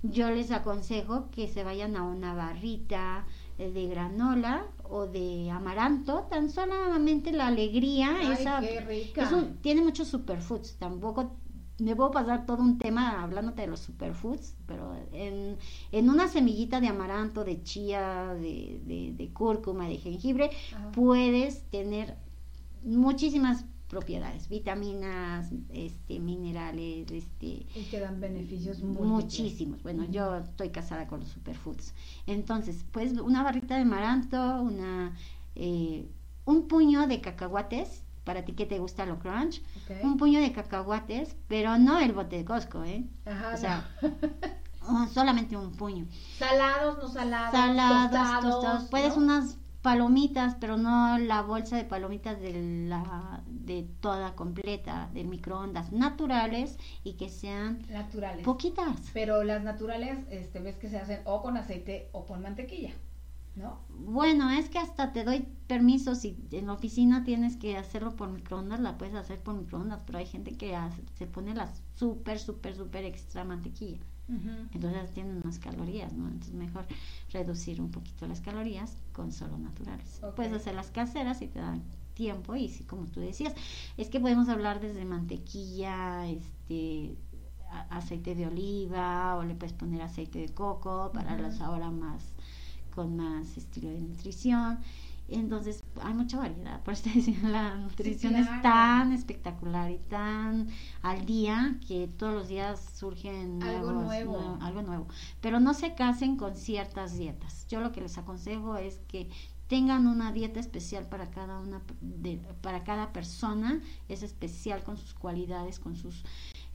yo 0.02 0.30
les 0.30 0.51
aconsejo 0.51 1.30
que 1.30 1.48
se 1.48 1.64
vayan 1.64 1.97
a 1.97 2.02
una 2.02 2.34
barrita 2.34 3.24
de 3.56 3.86
granola 3.86 4.66
o 4.93 5.06
de 5.06 5.51
amaranto, 5.51 6.27
tan 6.31 6.51
solamente 6.51 7.32
la 7.32 7.47
alegría, 7.48 8.16
Ay, 8.20 8.32
esa 8.32 8.60
qué 8.60 8.81
rica. 8.81 9.24
es 9.24 9.32
un- 9.32 9.56
tiene 9.62 9.81
muchos 9.82 10.09
superfoods, 10.09 10.77
tampoco 10.78 11.36
me 11.78 11.97
puedo 11.97 12.10
pasar 12.12 12.47
todo 12.47 12.62
un 12.62 12.78
tema 12.78 13.23
hablándote 13.23 13.62
de 13.62 13.69
los 13.69 13.81
superfoods, 13.81 14.55
pero 14.66 14.94
en, 15.12 15.56
en 15.90 16.10
una 16.10 16.28
semillita 16.28 16.81
de 16.81 16.89
amaranto, 16.89 17.43
de 17.44 17.62
chía, 17.62 18.35
de, 18.35 18.81
de, 18.85 19.14
de 19.16 19.32
cúrcuma, 19.32 19.89
de 19.89 19.97
jengibre, 19.97 20.51
Ajá. 20.77 20.93
puedes 20.93 21.64
tener 21.70 22.16
muchísimas 22.85 23.64
propiedades, 23.93 24.48
vitaminas, 24.48 25.51
este, 25.69 26.19
minerales, 26.19 27.10
este, 27.10 27.66
Y 27.74 27.86
que 27.90 28.01
dan 28.01 28.23
beneficios 28.23 28.78
múltiples. 28.82 29.06
muchísimos. 29.10 29.82
Bueno, 29.82 30.06
yo 30.10 30.35
estoy 30.39 30.70
casada 30.70 31.06
con 31.06 31.20
los 31.20 31.28
superfoods. 31.28 31.93
Entonces, 32.27 32.86
pues 32.90 33.12
una 33.12 33.43
barrita 33.43 33.77
de 33.77 33.82
amaranto, 33.82 34.62
una, 34.62 35.14
eh, 35.56 36.09
un 36.47 36.69
puño 36.69 37.06
de 37.06 37.20
cacahuates, 37.20 38.02
para 38.24 38.47
ti 38.47 38.55
que 38.55 38.64
te 38.64 38.78
gusta 38.78 39.05
lo 39.05 39.19
crunch, 39.19 39.60
un 40.02 40.16
puño 40.16 40.40
de 40.40 40.52
cacahuates, 40.52 41.36
pero 41.47 41.77
no 41.77 41.98
el 41.98 42.12
bote 42.12 42.36
de 42.39 42.47
Costco, 42.47 42.82
¿eh? 42.85 43.05
Ajá, 43.27 43.52
o 43.52 43.56
sea, 43.59 43.90
no. 44.90 45.06
solamente 45.10 45.55
un 45.55 45.70
puño. 45.73 46.06
Salados, 46.39 46.97
no 46.97 47.09
salados, 47.09 47.51
Salados, 47.52 48.10
tostados, 48.10 48.55
tostados. 48.55 48.85
Puedes 48.85 49.16
unas 49.19 49.59
palomitas, 49.83 50.55
pero 50.61 50.77
no 50.77 51.19
la 51.19 51.43
bolsa 51.43 51.77
de 51.77 51.85
palomitas 51.85 52.41
de 52.41 52.87
la 52.89 53.43
de 53.49 53.83
toda 54.01 54.35
completa, 54.35 55.11
del 55.13 55.27
microondas, 55.29 55.93
naturales 55.93 56.79
y 57.05 57.15
que 57.15 57.29
sean 57.29 57.83
naturales. 57.91 58.45
poquitas. 58.45 59.11
Pero 59.13 59.43
las 59.45 59.63
naturales, 59.63 60.19
este, 60.31 60.61
ves 60.61 60.77
que 60.77 60.89
se 60.89 60.99
hacen 60.99 61.21
o 61.25 61.43
con 61.43 61.57
aceite 61.57 62.09
o 62.13 62.25
con 62.27 62.43
mantequilla, 62.43 62.91
¿no? 63.57 63.81
Bueno, 63.91 64.51
es 64.51 64.69
que 64.69 64.79
hasta 64.79 65.13
te 65.13 65.25
doy 65.25 65.47
permiso 65.67 66.15
si 66.15 66.37
en 66.53 66.67
la 66.69 66.75
oficina 66.75 67.25
tienes 67.25 67.57
que 67.57 67.77
hacerlo 67.77 68.15
por 68.17 68.31
microondas, 68.31 68.81
la 68.81 68.97
puedes 68.99 69.15
hacer 69.15 69.41
por 69.41 69.55
microondas, 69.55 70.03
pero 70.07 70.19
hay 70.19 70.27
gente 70.27 70.57
que 70.57 70.75
hace- 70.77 71.03
se 71.19 71.27
pone 71.27 71.55
la 71.55 71.69
súper, 71.97 72.39
súper, 72.39 72.75
súper 72.77 73.05
extra 73.05 73.45
mantequilla. 73.45 73.99
Entonces 74.73 75.13
tienen 75.13 75.43
más 75.45 75.59
calorías, 75.59 76.13
¿no? 76.15 76.27
Entonces 76.27 76.55
mejor 76.55 76.87
reducir 77.33 77.81
un 77.81 77.91
poquito 77.91 78.27
las 78.27 78.41
calorías 78.41 78.97
con 79.13 79.33
solo 79.33 79.59
naturales. 79.59 80.21
Puedes 80.37 80.53
hacer 80.53 80.75
las 80.75 80.91
caseras 80.91 81.43
y 81.43 81.49
te 81.49 81.59
dan 81.61 81.83
tiempo 82.15 82.55
y 82.55 82.69
sí, 82.69 82.85
como 82.85 83.07
tú 83.07 83.21
decías, 83.21 83.55
es 83.97 84.09
que 84.09 84.21
podemos 84.21 84.49
hablar 84.49 84.81
desde 84.81 85.05
mantequilla, 85.05 86.27
este 86.27 87.17
aceite 87.89 88.35
de 88.35 88.47
oliva 88.47 89.37
o 89.37 89.45
le 89.45 89.55
puedes 89.55 89.73
poner 89.73 90.03
aceite 90.03 90.39
de 90.41 90.49
coco 90.51 91.11
para 91.15 91.35
Ujú. 91.35 91.43
las 91.43 91.61
ahora 91.61 91.91
más 91.91 92.23
con 92.95 93.17
más 93.17 93.57
estilo 93.57 93.89
de 93.89 94.01
nutrición. 94.03 94.79
Entonces 95.35 95.83
hay 96.03 96.15
mucha 96.15 96.39
variedad, 96.39 96.83
por 96.83 96.95
eso 96.95 97.05
te 97.05 97.11
decía, 97.15 97.39
la 97.49 97.75
nutrición 97.77 98.37
es 98.37 98.47
claro. 98.47 98.63
tan 98.63 99.13
espectacular 99.13 99.91
y 99.91 99.99
tan 99.99 100.69
al 101.03 101.25
día 101.27 101.79
que 101.87 102.07
todos 102.09 102.35
los 102.35 102.49
días 102.49 102.81
surgen 102.99 103.63
Algo 103.63 103.93
nuevos- 103.93 104.05
nuevo. 104.05 104.39
nue- 104.59 104.63
algo 104.63 104.83
nuevo. 104.83 105.07
Pero 105.41 105.61
no 105.61 105.75
se 105.75 105.95
casen 105.95 106.37
con 106.37 106.57
ciertas 106.57 107.17
dietas. 107.17 107.67
Yo 107.69 107.81
lo 107.81 107.93
que 107.93 108.01
les 108.01 108.19
aconsejo 108.19 108.77
es 108.77 108.99
que 109.09 109.31
tengan 109.69 110.07
una 110.07 110.33
dieta 110.33 110.61
especial 110.61 111.07
para 111.09 111.31
cada 111.31 111.59
una 111.59 111.81
de- 112.03 112.37
para 112.61 112.85
cada 112.85 113.13
persona, 113.13 113.81
es 114.09 114.23
especial 114.23 114.85
con 114.85 114.99
sus 114.99 115.15
cualidades, 115.15 115.79
con 115.79 115.97
sus 115.97 116.25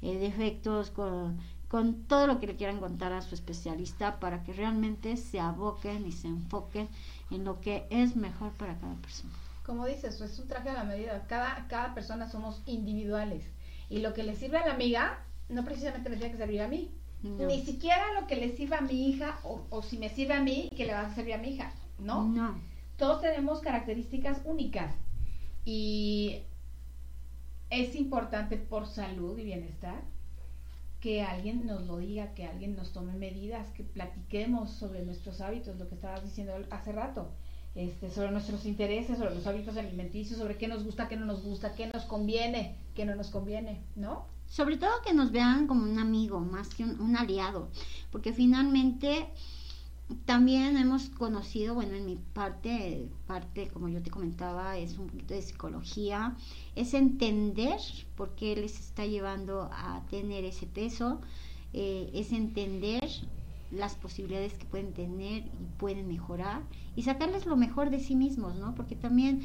eh, 0.02 0.18
defectos, 0.20 0.92
con, 0.92 1.38
con 1.68 2.04
todo 2.04 2.28
lo 2.28 2.40
que 2.40 2.48
le 2.48 2.56
quieran 2.56 2.80
contar 2.80 3.12
a 3.14 3.22
su 3.22 3.36
especialista 3.36 4.20
para 4.20 4.44
que 4.44 4.54
realmente 4.54 5.18
se 5.18 5.40
aboquen 5.40 6.06
y 6.06 6.12
se 6.12 6.28
enfoquen 6.28 6.88
en 7.30 7.44
lo 7.44 7.60
que 7.60 7.88
es 7.90 8.16
mejor 8.16 8.52
para 8.54 8.78
cada 8.80 8.96
persona. 8.96 9.34
Como 9.66 9.86
dices, 9.86 10.22
es 10.22 10.40
un 10.40 10.48
traje 10.48 10.70
a 10.70 10.74
la 10.74 10.84
medida. 10.86 11.26
Cada, 11.28 11.68
cada 11.68 11.94
persona 11.94 12.30
somos 12.30 12.62
individuales. 12.66 13.44
Y 13.90 14.00
lo 14.00 14.14
que 14.14 14.24
le 14.24 14.36
sirve 14.36 14.58
a 14.58 14.66
la 14.66 14.74
amiga, 14.74 15.20
no 15.50 15.66
precisamente 15.66 16.10
me 16.10 16.16
tiene 16.16 16.32
que 16.32 16.38
servir 16.38 16.62
a 16.62 16.70
mí. 16.70 16.92
No. 17.22 17.48
Ni 17.48 17.62
siquiera 17.66 18.14
lo 18.20 18.28
que 18.28 18.38
le 18.38 18.56
sirva 18.56 18.78
a 18.78 18.82
mi 18.82 19.10
hija, 19.10 19.40
o, 19.44 19.66
o 19.70 19.82
si 19.82 19.98
me 19.98 20.10
sirve 20.10 20.36
a 20.36 20.42
mí, 20.42 20.70
que 20.78 20.86
le 20.86 20.94
va 20.94 21.02
a 21.02 21.16
servir 21.16 21.34
a 21.34 21.38
mi 21.38 21.50
hija. 21.50 21.74
¿No? 22.00 22.24
No. 22.24 22.62
Todos 22.96 23.22
tenemos 23.22 23.60
características 23.60 24.40
únicas. 24.46 24.96
Y 25.66 26.44
es 27.70 27.96
importante 27.96 28.56
por 28.56 28.88
salud 28.88 29.38
y 29.38 29.44
bienestar 29.44 30.02
que 31.00 31.22
alguien 31.22 31.66
nos 31.66 31.86
lo 31.86 31.98
diga, 31.98 32.34
que 32.34 32.46
alguien 32.46 32.76
nos 32.76 32.92
tome 32.92 33.14
medidas, 33.14 33.70
que 33.72 33.84
platiquemos 33.84 34.72
sobre 34.72 35.04
nuestros 35.04 35.42
hábitos, 35.42 35.78
lo 35.78 35.88
que 35.88 35.96
estabas 35.96 36.24
diciendo 36.24 36.54
hace 36.72 36.92
rato, 36.92 37.30
este, 37.76 38.10
sobre 38.10 38.32
nuestros 38.32 38.66
intereses, 38.66 39.18
sobre 39.18 39.36
los 39.36 39.46
hábitos 39.46 39.78
alimenticios, 39.78 40.40
sobre 40.40 40.58
qué 40.58 40.68
nos 40.68 40.84
gusta, 40.84 41.08
qué 41.08 41.16
no 41.16 41.26
nos 41.26 41.44
gusta, 41.44 41.76
qué 41.76 41.88
nos 41.88 42.06
conviene, 42.06 42.76
qué 42.96 43.06
no 43.06 43.16
nos 43.16 43.30
conviene, 43.30 43.84
¿no? 43.96 44.26
Sobre 44.48 44.78
todo 44.78 44.90
que 45.06 45.14
nos 45.14 45.32
vean 45.32 45.68
como 45.68 45.84
un 45.84 46.00
amigo, 46.00 46.40
más 46.40 46.70
que 46.70 46.84
un, 46.84 47.00
un 47.00 47.16
aliado, 47.16 47.70
porque 48.12 48.34
finalmente 48.34 49.28
también 50.26 50.78
hemos 50.78 51.10
conocido, 51.10 51.76
bueno, 51.76 51.96
en 51.96 52.06
mi 52.06 52.16
parte, 52.34 53.10
parte 53.26 53.68
como 53.68 53.90
yo 53.90 54.02
te 54.02 54.10
comentaba, 54.10 54.78
es 54.78 54.98
un 54.98 55.08
poquito 55.08 55.34
de 55.34 55.42
psicología, 55.42 56.36
es 56.76 56.94
entender 56.94 57.80
por 58.16 58.36
qué 58.36 58.56
les 58.56 58.80
está 58.80 59.06
llevando 59.06 59.70
a 59.72 60.04
tener 60.10 60.46
ese 60.46 60.66
peso, 60.66 61.20
eh, 61.74 62.10
es 62.14 62.32
entender 62.32 63.04
las 63.72 63.96
posibilidades 63.96 64.54
que 64.54 64.66
pueden 64.66 64.94
tener 64.94 65.44
y 65.46 65.66
pueden 65.78 66.08
mejorar 66.08 66.62
y 66.96 67.04
sacarles 67.04 67.46
lo 67.46 67.58
mejor 67.58 67.90
de 67.90 68.00
sí 68.00 68.16
mismos, 68.16 68.56
¿no? 68.56 68.76
Porque 68.76 68.96
también 68.96 69.42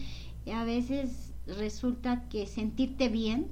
eh, 0.47 0.53
a 0.53 0.65
veces 0.65 1.33
resulta 1.47 2.29
que 2.29 2.47
sentirte 2.47 3.09
bien 3.09 3.49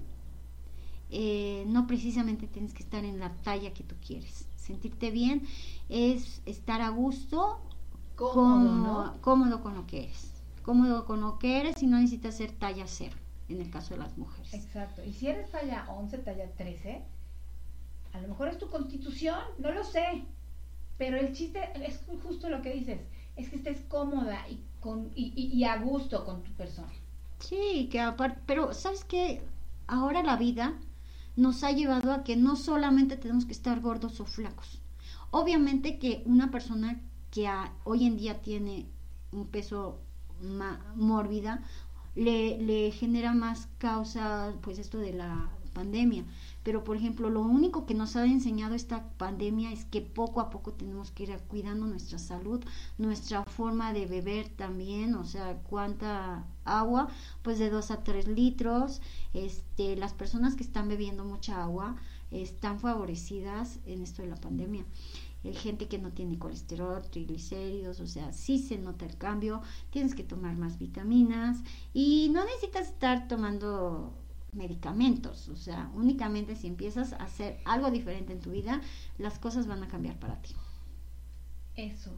eh, 1.10 1.64
no 1.66 1.88
precisamente 1.88 2.46
tienes 2.46 2.72
que 2.72 2.84
estar 2.84 3.04
en 3.04 3.18
la 3.18 3.34
talla 3.42 3.74
que 3.74 3.82
tú 3.82 3.96
quieres. 4.06 4.46
Sentirte 4.70 5.10
bien 5.10 5.42
es 5.88 6.42
estar 6.46 6.80
a 6.80 6.90
gusto, 6.90 7.60
Cómodo, 8.16 8.32
con, 8.34 8.82
¿no? 8.82 9.20
cómodo 9.20 9.60
con 9.62 9.74
lo 9.74 9.86
que 9.86 10.04
eres. 10.04 10.32
Cómodo 10.62 11.04
con 11.06 11.20
lo 11.20 11.38
que 11.38 11.60
eres 11.60 11.82
y 11.82 11.86
no 11.86 11.96
necesitas 11.98 12.36
ser 12.36 12.52
talla 12.52 12.86
cero, 12.86 13.16
en 13.48 13.60
el 13.60 13.70
caso 13.70 13.94
de 13.94 14.00
las 14.00 14.16
mujeres. 14.16 14.54
Exacto. 14.54 15.02
Y 15.04 15.12
si 15.12 15.26
eres 15.28 15.50
talla 15.50 15.86
11, 15.88 16.18
talla 16.18 16.48
13, 16.56 17.02
a 18.12 18.20
lo 18.20 18.28
mejor 18.28 18.48
es 18.48 18.58
tu 18.58 18.68
constitución, 18.70 19.38
no 19.58 19.72
lo 19.72 19.84
sé. 19.84 20.24
Pero 20.98 21.16
el 21.16 21.32
chiste 21.32 21.60
es 21.84 22.00
justo 22.22 22.48
lo 22.50 22.62
que 22.62 22.72
dices, 22.74 23.00
es 23.36 23.48
que 23.48 23.56
estés 23.56 23.80
cómoda 23.88 24.46
y, 24.48 24.62
con, 24.80 25.10
y, 25.14 25.32
y- 25.34 25.56
y 25.56 25.64
a 25.64 25.78
gusto 25.78 26.24
con 26.24 26.42
tu 26.44 26.52
persona. 26.52 26.92
Sí, 27.38 27.88
que 27.90 28.00
aparte, 28.00 28.40
pero 28.46 28.72
¿sabes 28.74 29.04
qué? 29.04 29.42
Ahora 29.86 30.22
la 30.22 30.36
vida 30.36 30.78
nos 31.36 31.64
ha 31.64 31.72
llevado 31.72 32.12
a 32.12 32.24
que 32.24 32.36
no 32.36 32.56
solamente 32.56 33.16
tenemos 33.16 33.44
que 33.44 33.52
estar 33.52 33.80
gordos 33.80 34.20
o 34.20 34.26
flacos. 34.26 34.80
Obviamente 35.30 35.98
que 35.98 36.22
una 36.26 36.50
persona 36.50 37.00
que 37.30 37.48
hoy 37.84 38.04
en 38.04 38.16
día 38.16 38.42
tiene 38.42 38.86
un 39.32 39.46
peso 39.46 40.00
mórbida 40.96 41.62
le, 42.14 42.58
le 42.58 42.90
genera 42.90 43.32
más 43.34 43.68
causa, 43.78 44.52
pues 44.62 44.78
esto 44.78 44.98
de 44.98 45.12
la 45.12 45.48
pandemia. 45.72 46.24
Pero, 46.62 46.84
por 46.84 46.96
ejemplo, 46.96 47.30
lo 47.30 47.40
único 47.40 47.86
que 47.86 47.94
nos 47.94 48.16
ha 48.16 48.24
enseñado 48.26 48.74
esta 48.74 49.08
pandemia 49.16 49.72
es 49.72 49.84
que 49.84 50.00
poco 50.02 50.40
a 50.40 50.50
poco 50.50 50.72
tenemos 50.72 51.10
que 51.10 51.22
ir 51.24 51.38
cuidando 51.48 51.86
nuestra 51.86 52.18
salud, 52.18 52.62
nuestra 52.98 53.44
forma 53.44 53.92
de 53.92 54.06
beber 54.06 54.48
también, 54.48 55.14
o 55.14 55.24
sea, 55.24 55.54
cuánta 55.62 56.44
agua, 56.78 57.08
pues 57.42 57.58
de 57.58 57.70
2 57.70 57.90
a 57.90 58.04
3 58.04 58.28
litros. 58.28 59.00
Este, 59.34 59.96
las 59.96 60.12
personas 60.12 60.54
que 60.54 60.62
están 60.62 60.88
bebiendo 60.88 61.24
mucha 61.24 61.62
agua 61.62 61.96
están 62.30 62.78
favorecidas 62.78 63.78
en 63.86 64.02
esto 64.02 64.22
de 64.22 64.28
la 64.28 64.36
pandemia. 64.36 64.84
Hay 65.44 65.54
gente 65.54 65.88
que 65.88 65.98
no 65.98 66.10
tiene 66.10 66.38
colesterol, 66.38 67.02
triglicéridos, 67.10 68.00
o 68.00 68.06
sea, 68.06 68.32
sí 68.32 68.58
se 68.58 68.76
nota 68.76 69.06
el 69.06 69.16
cambio, 69.16 69.62
tienes 69.90 70.14
que 70.14 70.22
tomar 70.22 70.56
más 70.56 70.78
vitaminas 70.78 71.62
y 71.94 72.28
no 72.30 72.44
necesitas 72.44 72.88
estar 72.88 73.26
tomando 73.26 74.12
medicamentos, 74.52 75.48
o 75.48 75.56
sea, 75.56 75.90
únicamente 75.94 76.56
si 76.56 76.66
empiezas 76.66 77.12
a 77.12 77.16
hacer 77.16 77.58
algo 77.64 77.90
diferente 77.90 78.32
en 78.32 78.40
tu 78.40 78.50
vida, 78.50 78.82
las 79.16 79.38
cosas 79.38 79.66
van 79.66 79.82
a 79.82 79.88
cambiar 79.88 80.18
para 80.18 80.42
ti. 80.42 80.54
Eso, 81.76 82.12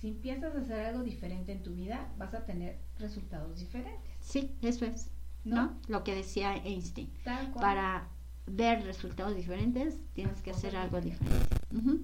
si 0.00 0.08
empiezas 0.08 0.54
a 0.54 0.60
hacer 0.60 0.80
algo 0.86 1.02
diferente 1.02 1.52
en 1.52 1.62
tu 1.62 1.74
vida, 1.74 2.10
vas 2.16 2.32
a 2.32 2.46
tener 2.46 2.78
resultados 2.98 3.58
diferentes. 3.60 4.10
Sí, 4.20 4.56
eso 4.62 4.86
es, 4.86 5.10
¿no? 5.44 5.78
Lo 5.88 6.04
que 6.04 6.14
decía 6.14 6.56
Einstein. 6.56 7.12
Tal 7.22 7.50
cual. 7.50 7.62
Para 7.62 8.08
ver 8.46 8.82
resultados 8.84 9.36
diferentes, 9.36 9.98
tienes 10.14 10.40
que 10.40 10.52
hacer 10.52 10.74
algo 10.76 11.00
diferente. 11.00 11.54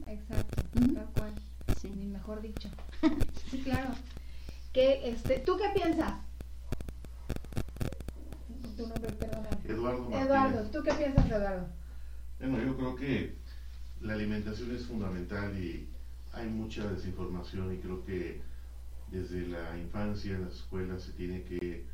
Exacto, 0.06 0.62
Ujú. 0.78 0.94
tal 0.94 1.06
cual. 1.16 1.32
Sí. 1.80 1.90
Ni 1.96 2.06
mejor 2.06 2.42
dicho. 2.42 2.68
sí, 3.50 3.60
claro. 3.62 3.90
¿Qué, 4.72 5.08
este, 5.08 5.38
¿Tú 5.38 5.56
qué 5.56 5.70
piensas? 5.80 6.20
Tu 8.76 8.86
nombre, 8.86 9.10
perdóname. 9.12 9.56
Eduardo 9.64 10.00
Martínez. 10.02 10.26
Eduardo, 10.26 10.70
¿tú 10.70 10.82
qué 10.82 10.92
piensas, 10.92 11.26
Eduardo? 11.30 11.66
Bueno, 12.40 12.62
yo 12.62 12.76
creo 12.76 12.96
que 12.96 13.38
la 14.02 14.12
alimentación 14.12 14.76
es 14.76 14.84
fundamental 14.84 15.56
y 15.58 15.88
hay 16.36 16.48
mucha 16.50 16.86
desinformación 16.86 17.74
y 17.74 17.78
creo 17.78 18.04
que 18.04 18.42
desde 19.10 19.46
la 19.48 19.76
infancia 19.78 20.34
en 20.34 20.44
las 20.44 20.54
escuelas 20.54 21.02
se 21.02 21.12
tiene 21.12 21.42
que 21.42 21.84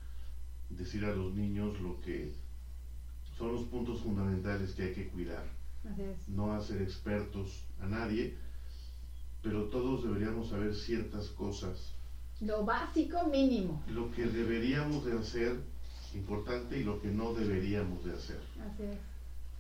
decir 0.69 1.05
a 1.05 1.15
los 1.15 1.33
niños 1.35 1.81
lo 1.81 2.01
que 2.01 2.33
son 3.39 3.53
los 3.53 3.65
puntos 3.65 4.01
fundamentales 4.01 4.73
que 4.73 4.83
hay 4.83 4.95
que 4.95 5.09
cuidar. 5.09 5.45
Así 5.89 6.03
es. 6.03 6.29
No 6.29 6.53
hacer 6.55 6.83
expertos 6.83 7.65
a 7.81 7.87
nadie, 7.87 8.37
pero 9.43 9.65
todos 9.69 10.03
deberíamos 10.03 10.49
saber 10.49 10.75
ciertas 10.75 11.29
cosas. 11.29 11.95
Lo 12.41 12.65
básico 12.65 13.25
mínimo. 13.29 13.83
Lo 13.89 14.11
que 14.11 14.27
deberíamos 14.27 15.05
de 15.05 15.19
hacer 15.19 15.57
importante 16.15 16.79
y 16.79 16.85
lo 16.85 17.01
que 17.01 17.09
no 17.09 17.33
deberíamos 17.33 18.05
de 18.05 18.13
hacer. 18.13 18.41
Así 18.61 18.83
es. 18.83 18.99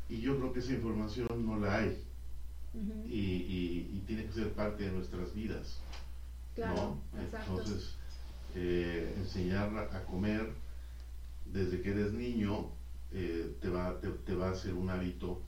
Y 0.08 0.20
yo 0.20 0.36
creo 0.36 0.52
que 0.52 0.58
esa 0.58 0.72
información 0.72 1.46
no 1.46 1.58
la 1.58 1.78
hay 1.78 2.02
Y, 2.74 3.18
y- 3.18 3.90
y 3.96 4.04
tiene 4.06 4.24
que 4.26 4.32
ser 4.32 4.52
parte 4.52 4.84
de 4.84 4.92
nuestras 4.92 5.34
vidas. 5.34 5.78
Claro, 6.54 6.96
¿no? 7.12 7.22
Entonces, 7.22 7.94
eh, 8.54 9.14
enseñar 9.16 9.76
a 9.76 10.04
comer 10.04 10.52
desde 11.46 11.80
que 11.82 11.90
eres 11.90 12.12
niño 12.12 12.70
eh, 13.10 13.56
te, 13.60 13.68
va, 13.68 13.98
te, 14.00 14.08
te 14.08 14.34
va 14.34 14.48
a 14.48 14.52
hacer 14.52 14.72
un 14.74 14.88
hábito 14.88 15.40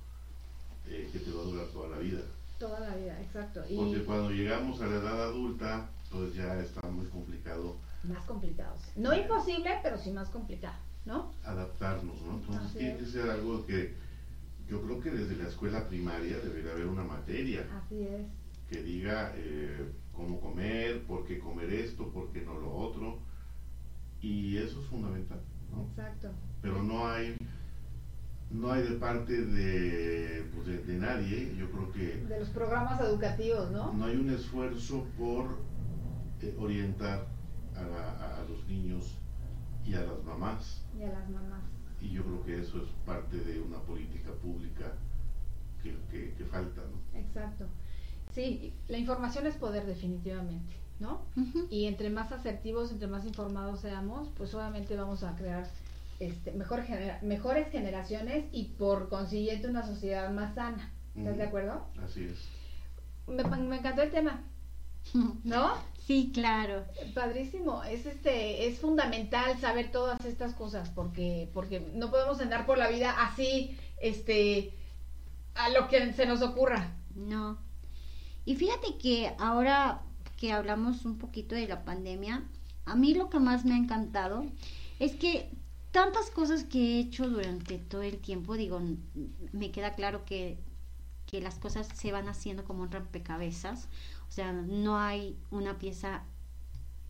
eh, 0.86 1.08
que 1.12 1.18
te 1.18 1.30
va 1.30 1.40
a 1.42 1.44
durar 1.44 1.66
toda 1.68 1.88
la 1.88 1.98
vida. 1.98 2.20
Toda 2.58 2.80
la 2.80 2.94
vida, 2.94 3.20
exacto. 3.20 3.62
Y 3.68 3.76
Porque 3.76 4.04
cuando 4.04 4.30
llegamos 4.30 4.80
a 4.80 4.86
la 4.86 4.96
edad 4.96 5.22
adulta, 5.24 5.90
pues 6.10 6.34
ya 6.34 6.58
está 6.60 6.86
muy 6.88 7.06
complicado 7.06 7.76
más 8.04 8.24
complicados. 8.26 8.80
No 8.96 9.14
imposible, 9.14 9.70
pero 9.82 9.96
sí 9.96 10.10
más 10.10 10.28
complicado, 10.28 10.76
¿no? 11.06 11.32
adaptarnos, 11.44 12.20
¿no? 12.22 12.34
Entonces 12.34 12.76
tiene 12.76 12.98
que 12.98 13.06
ser 13.06 13.30
algo 13.30 13.64
que 13.66 13.94
yo 14.68 14.80
creo 14.82 15.00
que 15.00 15.10
desde 15.10 15.36
la 15.36 15.48
escuela 15.48 15.86
primaria 15.88 16.38
debería 16.38 16.72
haber 16.72 16.86
una 16.86 17.04
materia 17.04 17.66
Así 17.84 18.00
es. 18.02 18.26
que 18.68 18.82
diga 18.82 19.32
eh, 19.36 19.92
cómo 20.12 20.40
comer, 20.40 21.02
por 21.06 21.24
qué 21.26 21.38
comer 21.38 21.72
esto, 21.72 22.10
por 22.10 22.30
qué 22.32 22.40
no 22.42 22.58
lo 22.58 22.72
otro. 22.74 23.18
Y 24.20 24.56
eso 24.56 24.80
es 24.80 24.86
fundamental, 24.86 25.40
¿no? 25.70 25.86
Exacto. 25.90 26.30
Pero 26.62 26.82
no 26.82 27.06
hay, 27.06 27.36
no 28.50 28.72
hay 28.72 28.82
de 28.84 28.96
parte 28.96 29.32
de, 29.44 30.48
pues, 30.54 30.66
de, 30.66 30.78
de 30.78 30.94
nadie, 30.98 31.54
yo 31.58 31.70
creo 31.70 31.92
que 31.92 32.24
De 32.26 32.40
los 32.40 32.48
programas 32.48 33.00
educativos, 33.02 33.70
¿no? 33.70 33.92
no 33.92 34.04
hay 34.06 34.16
un 34.16 34.30
esfuerzo 34.30 35.06
por 35.18 35.58
eh, 36.40 36.54
orientar 36.58 37.26
a, 37.76 37.82
la- 37.82 38.36
a 38.38 38.44
los 38.48 38.66
niños 38.66 39.18
y 39.84 39.92
a 39.94 40.00
las 40.00 40.24
mamás. 40.24 40.86
Y 40.98 41.02
a 41.02 41.08
las 41.12 41.28
mamás. 41.28 41.60
Y 42.04 42.10
yo 42.12 42.22
creo 42.22 42.44
que 42.44 42.60
eso 42.60 42.78
es 42.82 42.88
parte 43.06 43.38
de 43.38 43.60
una 43.60 43.78
política 43.78 44.30
pública 44.42 44.92
que, 45.82 45.94
que- 46.10 46.34
que 46.34 46.44
falta, 46.44 46.82
¿no? 46.82 47.18
Exacto. 47.18 47.64
Sí, 48.34 48.74
la 48.88 48.98
información 48.98 49.46
es 49.46 49.54
poder 49.54 49.86
definitivamente, 49.86 50.74
¿no? 51.00 51.22
Y 51.70 51.86
entre 51.86 52.10
más 52.10 52.30
asertivos, 52.32 52.90
entre 52.92 53.06
más 53.08 53.24
informados 53.24 53.80
seamos, 53.80 54.28
pues 54.36 54.52
obviamente 54.54 54.96
vamos 54.96 55.22
a 55.22 55.34
crear 55.36 55.66
este, 56.20 56.52
mejor 56.52 56.82
genera- 56.82 57.20
mejores 57.22 57.70
generaciones 57.70 58.44
y 58.52 58.64
por 58.78 59.08
consiguiente 59.08 59.68
una 59.68 59.86
sociedad 59.86 60.30
más 60.30 60.54
sana. 60.54 60.90
¿Estás 61.16 61.36
de 61.36 61.44
acuerdo? 61.44 61.86
Así 62.02 62.24
es. 62.24 62.38
Me, 63.28 63.42
me 63.44 63.76
encantó 63.78 64.02
el 64.02 64.10
tema, 64.10 64.42
¿no? 65.44 65.74
Sí, 66.06 66.30
claro. 66.34 66.84
Padrísimo, 67.14 67.82
es 67.82 68.04
este, 68.04 68.66
es 68.66 68.78
fundamental 68.78 69.58
saber 69.58 69.90
todas 69.90 70.22
estas 70.26 70.54
cosas 70.54 70.90
porque, 70.90 71.48
porque 71.54 71.80
no 71.94 72.10
podemos 72.10 72.40
andar 72.40 72.66
por 72.66 72.76
la 72.76 72.88
vida 72.88 73.14
así, 73.24 73.78
este, 74.00 74.74
a 75.54 75.70
lo 75.70 75.88
que 75.88 76.12
se 76.12 76.26
nos 76.26 76.42
ocurra. 76.42 76.94
No. 77.14 77.58
Y 78.44 78.56
fíjate 78.56 78.98
que 78.98 79.34
ahora 79.38 80.02
que 80.36 80.52
hablamos 80.52 81.06
un 81.06 81.16
poquito 81.16 81.54
de 81.54 81.68
la 81.68 81.84
pandemia, 81.84 82.42
a 82.84 82.94
mí 82.96 83.14
lo 83.14 83.30
que 83.30 83.38
más 83.38 83.64
me 83.64 83.72
ha 83.72 83.78
encantado 83.78 84.44
es 84.98 85.12
que 85.12 85.50
tantas 85.90 86.30
cosas 86.30 86.64
que 86.64 86.78
he 86.78 86.98
hecho 86.98 87.30
durante 87.30 87.78
todo 87.78 88.02
el 88.02 88.18
tiempo, 88.18 88.56
digo, 88.56 88.80
me 89.52 89.70
queda 89.70 89.94
claro 89.94 90.26
que, 90.26 90.58
que 91.24 91.40
las 91.40 91.58
cosas 91.58 91.88
se 91.94 92.12
van 92.12 92.28
haciendo 92.28 92.64
como 92.64 92.82
un 92.82 92.90
rompecabezas, 92.90 93.88
sea, 94.34 94.52
no 94.52 94.98
hay 94.98 95.38
una 95.50 95.78
pieza 95.78 96.24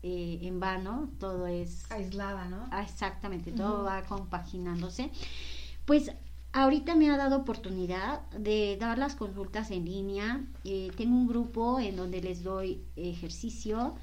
eh, 0.02 0.40
en 0.42 0.60
vano, 0.60 1.10
todo 1.18 1.46
es 1.46 1.90
Aislada, 1.90 2.48
¿no? 2.48 2.66
Ah, 2.70 2.82
Exactamente, 2.82 3.52
todo 3.52 3.84
va 3.84 4.02
compaginándose. 4.02 5.10
Pues 5.86 6.12
ahorita 6.52 6.94
me 6.94 7.10
ha 7.10 7.16
dado 7.16 7.38
oportunidad 7.38 8.28
de 8.30 8.76
dar 8.78 8.98
las 8.98 9.16
consultas 9.16 9.70
en 9.70 9.86
línea. 9.86 10.44
Eh, 10.64 10.90
tengo 10.96 11.16
un 11.16 11.26
grupo 11.26 11.80
en 11.80 11.96
donde 11.96 12.20
les 12.20 12.42
doy 12.42 12.82
ejercicio 12.96 13.94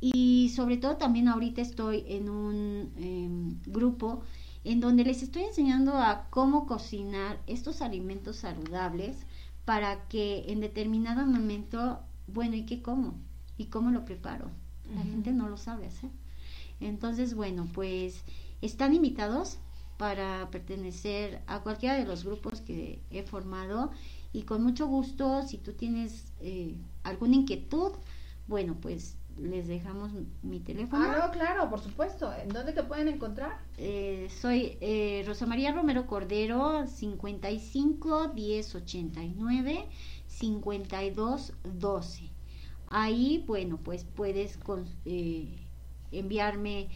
y 0.00 0.52
sobre 0.54 0.76
todo 0.76 0.96
también 0.96 1.28
ahorita 1.28 1.62
estoy 1.62 2.04
en 2.08 2.28
un 2.28 2.92
em, 2.96 3.72
grupo 3.72 4.22
en 4.64 4.80
donde 4.80 5.04
les 5.04 5.22
estoy 5.22 5.44
enseñando 5.44 5.96
a 5.96 6.26
cómo 6.30 6.66
cocinar 6.66 7.38
estos 7.46 7.80
alimentos 7.80 8.36
saludables 8.36 9.16
para 9.64 10.06
que 10.08 10.44
en 10.48 10.60
determinado 10.60 11.24
momento, 11.26 12.00
bueno, 12.26 12.56
¿y 12.56 12.66
qué 12.66 12.82
como? 12.82 13.14
¿Y 13.56 13.66
cómo 13.66 13.90
lo 13.90 14.04
preparo? 14.04 14.50
La 14.94 15.02
gente 15.02 15.32
no 15.32 15.48
lo 15.48 15.56
sabe 15.56 15.86
hacer. 15.86 16.10
Entonces, 16.80 17.34
bueno, 17.34 17.66
pues 17.72 18.22
están 18.60 18.94
invitados 18.94 19.58
para 19.96 20.50
pertenecer 20.50 21.42
a 21.46 21.60
cualquiera 21.60 21.96
de 21.96 22.04
los 22.04 22.24
grupos 22.24 22.60
que 22.60 23.00
he 23.10 23.22
formado 23.22 23.90
y 24.32 24.42
con 24.42 24.62
mucho 24.62 24.86
gusto, 24.86 25.42
si 25.46 25.58
tú 25.58 25.72
tienes 25.72 26.32
eh, 26.40 26.76
alguna 27.04 27.36
inquietud, 27.36 27.92
bueno, 28.48 28.76
pues 28.80 29.16
les 29.38 29.66
dejamos 29.66 30.10
mi 30.42 30.60
teléfono. 30.60 31.04
Ah, 31.04 31.26
no, 31.26 31.32
claro, 31.32 31.68
por 31.70 31.80
supuesto. 31.80 32.32
¿En 32.32 32.48
dónde 32.48 32.72
te 32.72 32.82
pueden 32.82 33.08
encontrar? 33.08 33.58
Eh, 33.76 34.28
soy 34.40 34.76
eh, 34.80 35.24
Rosa 35.26 35.46
María 35.46 35.72
Romero 35.72 36.06
Cordero, 36.06 36.86
55 36.86 38.28
10 38.28 38.74
89 38.74 39.88
52 40.26 41.52
12. 41.64 42.30
Ahí, 42.88 43.44
bueno, 43.46 43.78
pues 43.82 44.04
puedes 44.04 44.56
con- 44.56 44.86
eh, 45.04 45.66
enviarme 46.12 46.88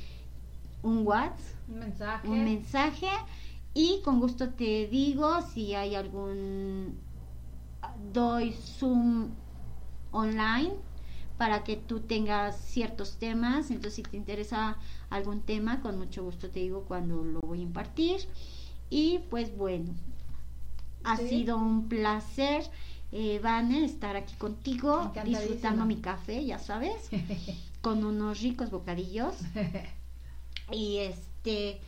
un 0.83 1.07
WhatsApp, 1.07 1.39
Un 1.69 1.79
mensaje. 1.81 2.29
un 2.29 2.45
mensaje 2.45 3.09
y 3.75 4.01
con 4.05 4.21
gusto 4.21 4.51
te 4.51 4.87
digo 4.87 5.43
si 5.43 5.75
hay 5.75 5.95
algún 5.97 7.01
doy 8.13 8.53
Zoom 8.53 9.31
online 10.13 10.75
para 11.39 11.65
que 11.65 11.77
tú 11.77 12.01
tengas 12.01 12.57
ciertos 12.61 13.17
temas. 13.19 13.71
Entonces, 13.71 13.95
si 13.95 14.03
te 14.03 14.17
interesa 14.17 14.77
algún 15.09 15.41
tema, 15.41 15.81
con 15.81 15.97
mucho 15.99 16.25
gusto 16.25 16.51
te 16.51 16.61
digo 16.61 16.85
cuando 16.87 17.25
lo 17.25 17.41
voy 17.41 17.61
a 17.61 17.63
impartir. 17.63 18.21
Y 18.91 19.21
pues 19.31 19.57
bueno, 19.57 19.95
ha 21.05 21.17
Sí. 21.17 21.29
sido 21.29 21.57
un 21.57 21.89
placer, 21.89 22.65
eh, 23.13 23.39
Vane, 23.43 23.85
estar 23.85 24.17
aquí 24.17 24.35
contigo, 24.37 25.13
disfrutando 25.25 25.85
mi 25.87 25.97
café, 25.97 26.45
ya 26.45 26.59
sabes, 26.59 27.09
con 27.81 28.05
unos 28.05 28.41
ricos 28.43 28.71
bocadillos. 28.71 29.35
Y 30.71 30.99
este 30.99 31.81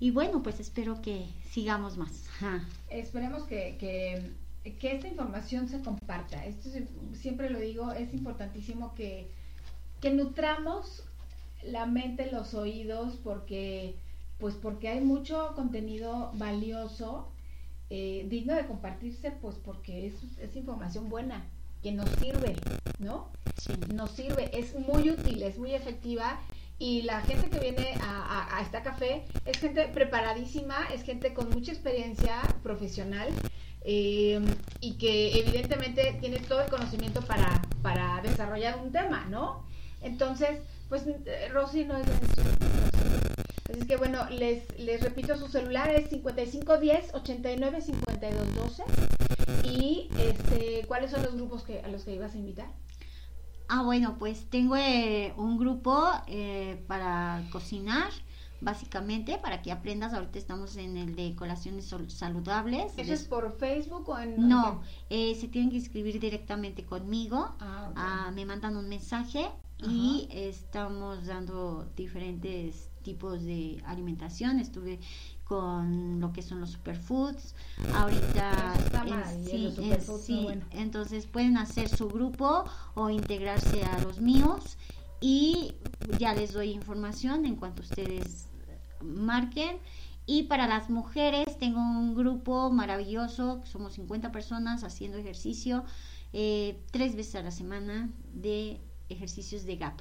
y 0.00 0.10
bueno, 0.10 0.42
pues 0.42 0.60
espero 0.60 1.00
que 1.00 1.26
sigamos 1.50 1.96
más. 1.96 2.26
Esperemos 2.90 3.44
que, 3.44 3.76
que, 3.80 4.32
que, 4.76 4.92
esta 4.92 5.08
información 5.08 5.68
se 5.68 5.80
comparta. 5.80 6.44
Esto 6.44 6.68
siempre 7.12 7.50
lo 7.50 7.58
digo, 7.58 7.92
es 7.92 8.12
importantísimo 8.12 8.94
que, 8.94 9.30
que 10.00 10.10
nutramos 10.10 11.04
la 11.62 11.86
mente, 11.86 12.30
los 12.30 12.54
oídos, 12.54 13.18
porque 13.22 13.96
pues 14.38 14.54
porque 14.54 14.88
hay 14.88 15.00
mucho 15.00 15.52
contenido 15.56 16.30
valioso, 16.34 17.28
eh, 17.90 18.24
digno 18.28 18.54
de 18.54 18.66
compartirse, 18.66 19.32
pues 19.32 19.56
porque 19.56 20.06
es, 20.06 20.14
es 20.38 20.54
información 20.54 21.08
buena, 21.08 21.44
que 21.82 21.92
nos 21.92 22.08
sirve, 22.10 22.54
¿no? 22.98 23.28
Sí. 23.60 23.72
Nos 23.92 24.12
sirve, 24.12 24.56
es 24.56 24.78
muy 24.78 25.10
útil, 25.10 25.42
es 25.42 25.58
muy 25.58 25.74
efectiva 25.74 26.40
y 26.78 27.02
la 27.02 27.20
gente 27.22 27.50
que 27.50 27.58
viene 27.58 27.94
a, 28.00 28.56
a, 28.56 28.62
esta 28.62 28.82
café 28.84 29.24
es 29.44 29.58
gente 29.58 29.88
preparadísima, 29.88 30.76
es 30.94 31.02
gente 31.02 31.34
con 31.34 31.50
mucha 31.50 31.72
experiencia 31.72 32.42
profesional 32.62 33.28
eh, 33.82 34.40
y 34.80 34.94
que 34.98 35.38
evidentemente 35.38 36.16
tiene 36.20 36.38
todo 36.38 36.60
el 36.62 36.70
conocimiento 36.70 37.20
para, 37.22 37.62
para 37.82 38.20
desarrollar 38.22 38.78
un 38.82 38.92
tema, 38.92 39.26
¿no? 39.26 39.64
Entonces, 40.02 40.60
pues 40.88 41.04
eh, 41.06 41.48
Rosy 41.52 41.84
no 41.84 41.96
es 41.96 42.06
la 42.06 42.14
Así 43.72 43.86
que 43.86 43.96
bueno, 43.96 44.28
les, 44.30 44.78
les 44.78 45.02
repito, 45.02 45.36
su 45.36 45.48
celular 45.48 45.90
es 45.90 46.08
5510 46.08 47.14
89 47.14 47.80
52 47.82 48.54
12 48.54 48.82
y 49.64 50.08
este, 50.18 50.84
¿cuáles 50.86 51.10
son 51.10 51.22
los 51.22 51.34
grupos 51.34 51.64
que, 51.64 51.80
a 51.80 51.88
los 51.88 52.04
que 52.04 52.14
ibas 52.14 52.34
a 52.34 52.38
invitar? 52.38 52.66
Ah, 53.68 53.82
bueno, 53.82 54.16
pues 54.18 54.48
tengo 54.48 54.76
eh, 54.76 55.34
un 55.36 55.58
grupo 55.58 56.08
eh, 56.26 56.82
para 56.86 57.44
cocinar, 57.52 58.10
básicamente, 58.60 59.38
para 59.38 59.62
que 59.62 59.72
aprendas. 59.72 60.12
Ahorita 60.14 60.38
estamos 60.38 60.76
en 60.76 60.96
el 60.96 61.14
de 61.14 61.34
colaciones 61.34 61.92
saludables. 62.08 62.92
¿Eso 62.96 63.12
es 63.12 63.24
por 63.24 63.56
Facebook 63.56 64.08
o 64.08 64.18
en.? 64.18 64.48
No, 64.48 64.82
eh, 65.10 65.34
se 65.34 65.48
tienen 65.48 65.70
que 65.70 65.76
inscribir 65.76 66.20
directamente 66.20 66.84
conmigo. 66.84 67.54
Ah, 67.60 67.92
ah, 67.96 68.30
me 68.34 68.44
mandan 68.44 68.76
un 68.76 68.88
mensaje 68.88 69.48
y 69.86 70.28
estamos 70.32 71.26
dando 71.26 71.88
diferentes 71.96 72.90
tipos 73.02 73.42
de 73.42 73.80
alimentación. 73.86 74.58
Estuve 74.58 74.98
con 75.44 76.20
lo 76.20 76.32
que 76.32 76.42
son 76.42 76.60
los 76.60 76.70
superfoods. 76.70 77.54
Ahorita 77.94 78.74
sí, 80.20 80.48
entonces 80.72 81.26
pueden 81.26 81.56
hacer 81.56 81.88
su 81.88 82.08
grupo 82.08 82.64
o 82.94 83.08
integrarse 83.08 83.82
a 83.84 83.98
los 84.00 84.20
míos 84.20 84.76
y 85.20 85.74
ya 86.18 86.34
les 86.34 86.52
doy 86.52 86.70
información 86.70 87.46
en 87.46 87.56
cuanto 87.56 87.82
ustedes 87.82 88.47
marquen. 89.02 89.78
Y 90.26 90.42
para 90.44 90.66
las 90.66 90.90
mujeres 90.90 91.58
tengo 91.58 91.80
un 91.80 92.14
grupo 92.14 92.70
maravilloso, 92.70 93.62
somos 93.64 93.94
50 93.94 94.30
personas 94.30 94.84
haciendo 94.84 95.16
ejercicio 95.16 95.84
eh, 96.34 96.78
tres 96.90 97.16
veces 97.16 97.36
a 97.36 97.42
la 97.42 97.50
semana 97.50 98.10
de 98.34 98.78
ejercicios 99.08 99.64
de 99.64 99.76
GAP 99.76 100.00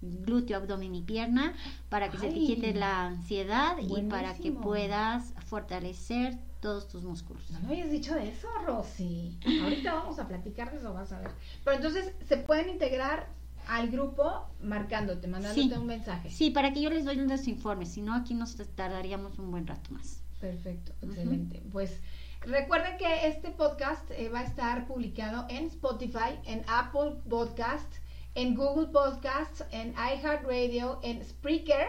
glúteo, 0.00 0.56
abdomen 0.56 0.94
y 0.94 1.02
pierna 1.02 1.54
para 1.88 2.10
que 2.10 2.18
se 2.18 2.28
te 2.28 2.34
quite 2.34 2.74
la 2.74 3.06
ansiedad 3.06 3.76
y 3.80 4.02
para 4.02 4.34
que 4.34 4.52
puedas 4.52 5.34
fortalecer 5.46 6.38
todos 6.60 6.88
tus 6.88 7.04
músculos. 7.04 7.50
No 7.50 7.60
me 7.60 7.68
habías 7.68 7.90
dicho 7.90 8.14
de 8.14 8.28
eso, 8.28 8.48
Rosy. 8.66 9.38
Ahorita 9.62 9.94
vamos 9.94 10.18
a 10.18 10.26
platicar 10.26 10.70
de 10.72 10.78
eso, 10.78 10.92
vas 10.92 11.12
a 11.12 11.20
ver. 11.20 11.30
Pero 11.64 11.76
entonces 11.76 12.12
se 12.26 12.36
pueden 12.36 12.68
integrar 12.68 13.28
al 13.68 13.90
grupo 13.90 14.48
marcándote, 14.62 15.28
mandándote 15.28 15.78
un 15.78 15.86
mensaje. 15.86 16.30
Sí, 16.30 16.50
para 16.50 16.72
que 16.72 16.80
yo 16.80 16.90
les 16.90 17.04
doy 17.04 17.16
los 17.16 17.46
informes, 17.46 17.90
si 17.90 18.02
no 18.02 18.14
aquí 18.14 18.34
nos 18.34 18.56
tardaríamos 18.74 19.38
un 19.38 19.50
buen 19.50 19.66
rato 19.66 19.90
más. 19.90 20.22
Perfecto, 20.40 20.92
excelente. 21.02 21.62
Pues 21.70 22.00
recuerden 22.40 22.96
que 22.96 23.28
este 23.28 23.50
podcast 23.50 24.10
eh, 24.12 24.30
va 24.30 24.40
a 24.40 24.44
estar 24.44 24.86
publicado 24.86 25.46
en 25.50 25.66
Spotify, 25.66 26.38
en 26.46 26.64
Apple 26.66 27.16
Podcast, 27.28 27.92
en 28.34 28.54
Google 28.54 28.88
Podcasts, 28.88 29.64
en 29.70 29.92
iHeartRadio, 29.92 31.00
en 31.02 31.22
Spreaker 31.24 31.88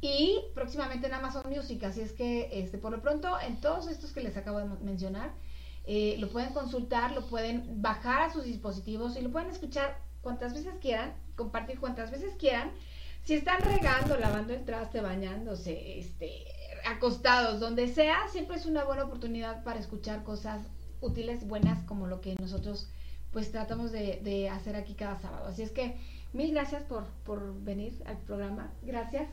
y 0.00 0.40
próximamente 0.54 1.06
en 1.06 1.14
Amazon 1.14 1.48
Music. 1.48 1.82
Así 1.84 2.00
es 2.02 2.12
que 2.12 2.50
este, 2.52 2.76
por 2.76 2.92
lo 2.92 3.00
pronto 3.00 3.40
en 3.40 3.60
todos 3.60 3.88
estos 3.88 4.12
que 4.12 4.20
les 4.20 4.36
acabo 4.36 4.58
de 4.58 4.66
mencionar, 4.84 5.32
eh, 5.86 6.16
lo 6.18 6.28
pueden 6.28 6.52
consultar, 6.52 7.12
lo 7.12 7.26
pueden 7.26 7.80
bajar 7.80 8.22
a 8.22 8.32
sus 8.32 8.44
dispositivos 8.44 9.16
y 9.16 9.22
lo 9.22 9.30
pueden 9.30 9.50
escuchar 9.50 9.98
cuantas 10.20 10.52
veces 10.52 10.74
quieran, 10.80 11.14
compartir 11.36 11.78
cuantas 11.78 12.10
veces 12.10 12.34
quieran. 12.36 12.72
Si 13.22 13.34
están 13.34 13.60
regando, 13.60 14.16
lavando 14.16 14.52
el 14.52 14.64
traste, 14.64 15.00
bañándose, 15.00 16.00
este, 16.00 16.44
acostados, 16.86 17.60
donde 17.60 17.86
sea, 17.86 18.28
siempre 18.32 18.56
es 18.56 18.66
una 18.66 18.84
buena 18.84 19.04
oportunidad 19.04 19.62
para 19.62 19.78
escuchar 19.78 20.24
cosas 20.24 20.60
útiles, 21.00 21.46
buenas, 21.46 21.84
como 21.84 22.08
lo 22.08 22.20
que 22.20 22.34
nosotros 22.34 22.88
pues 23.32 23.52
tratamos 23.52 23.92
de, 23.92 24.48
hacer 24.50 24.74
aquí 24.76 24.94
cada 24.94 25.20
sábado. 25.20 25.46
Así 25.46 25.62
es 25.62 25.70
que 25.70 25.96
mil 26.32 26.52
gracias 26.52 26.82
por, 26.82 27.04
venir 27.62 28.02
al 28.06 28.18
programa. 28.18 28.72
Gracias. 28.82 29.28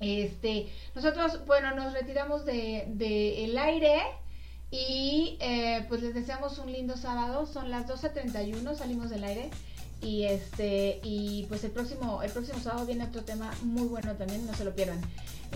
Este, 0.00 0.72
nosotros, 0.94 1.44
bueno, 1.46 1.74
nos 1.74 1.92
retiramos 1.92 2.46
de, 2.46 2.86
de 2.88 3.44
el 3.44 3.58
aire 3.58 4.00
y 4.70 5.36
eh, 5.40 5.84
pues 5.88 6.02
les 6.02 6.14
deseamos 6.14 6.58
un 6.58 6.72
lindo 6.72 6.96
sábado. 6.96 7.46
Son 7.46 7.70
las 7.70 7.86
12.31, 7.86 8.74
salimos 8.76 9.10
del 9.10 9.24
aire. 9.24 9.50
Y 10.00 10.24
este, 10.24 11.00
y 11.02 11.46
pues 11.48 11.64
el 11.64 11.72
próximo, 11.72 12.22
el 12.22 12.30
próximo 12.30 12.60
sábado 12.60 12.86
viene 12.86 13.04
otro 13.04 13.24
tema 13.24 13.50
muy 13.62 13.88
bueno 13.88 14.14
también, 14.14 14.46
no 14.46 14.54
se 14.54 14.64
lo 14.64 14.74
pierdan. 14.74 15.00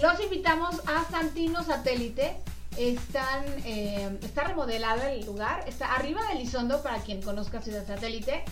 Los 0.01 0.20
invitamos 0.20 0.80
a 0.86 1.09
Santino 1.10 1.62
Satélite 1.62 2.36
están, 2.76 3.44
eh, 3.64 4.18
está 4.22 4.44
remodelado 4.44 5.02
el 5.02 5.24
lugar, 5.26 5.64
está 5.68 5.94
arriba 5.94 6.26
del 6.28 6.40
Isondo 6.40 6.82
para 6.82 6.98
quien 6.98 7.22
conozca 7.22 7.60
Ciudad 7.60 7.86
Satélite. 7.86 8.44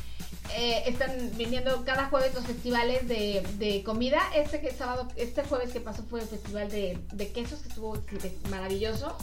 Eh, 0.57 0.83
están 0.87 1.13
viniendo 1.37 1.85
cada 1.85 2.07
jueves 2.07 2.35
los 2.35 2.45
festivales 2.45 3.07
de, 3.07 3.83
comida. 3.85 4.21
Este 4.35 4.71
sábado, 4.73 5.09
este 5.17 5.45
jueves 5.45 5.71
que 5.73 5.81
pasó 5.81 6.03
fue 6.03 6.21
el 6.21 6.27
festival 6.27 6.69
de, 6.71 7.33
quesos 7.33 7.61
que 7.61 7.69
estuvo 7.69 7.97
maravilloso. 8.51 9.17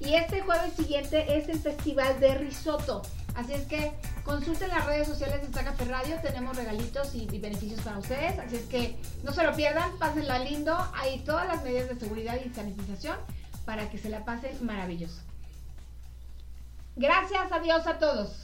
Y 0.00 0.14
este 0.14 0.40
jueves 0.42 0.74
siguiente 0.74 1.36
es 1.36 1.48
el 1.48 1.58
festival 1.58 2.18
de 2.20 2.34
risotto. 2.34 3.02
Así 3.34 3.52
es 3.52 3.66
que 3.66 3.92
consulten 4.22 4.68
las 4.68 4.86
redes 4.86 5.08
sociales 5.08 5.40
de 5.42 5.64
Café 5.64 5.84
Radio, 5.86 6.16
tenemos 6.22 6.56
regalitos 6.56 7.14
y, 7.14 7.28
y, 7.30 7.38
beneficios 7.38 7.80
para 7.80 7.98
ustedes. 7.98 8.38
Así 8.38 8.56
es 8.56 8.66
que 8.66 8.96
no 9.22 9.32
se 9.32 9.42
lo 9.42 9.54
pierdan, 9.54 9.98
pásenla 9.98 10.38
lindo. 10.38 10.76
Hay 10.94 11.20
todas 11.20 11.46
las 11.46 11.62
medidas 11.64 11.88
de 11.88 11.98
seguridad 11.98 12.38
y 12.44 12.52
sanitización 12.54 13.16
para 13.64 13.90
que 13.90 13.98
se 13.98 14.08
la 14.08 14.24
pasen 14.24 14.64
maravilloso. 14.64 15.20
Gracias, 16.96 17.50
adiós 17.50 17.86
a 17.86 17.98
todos. 17.98 18.43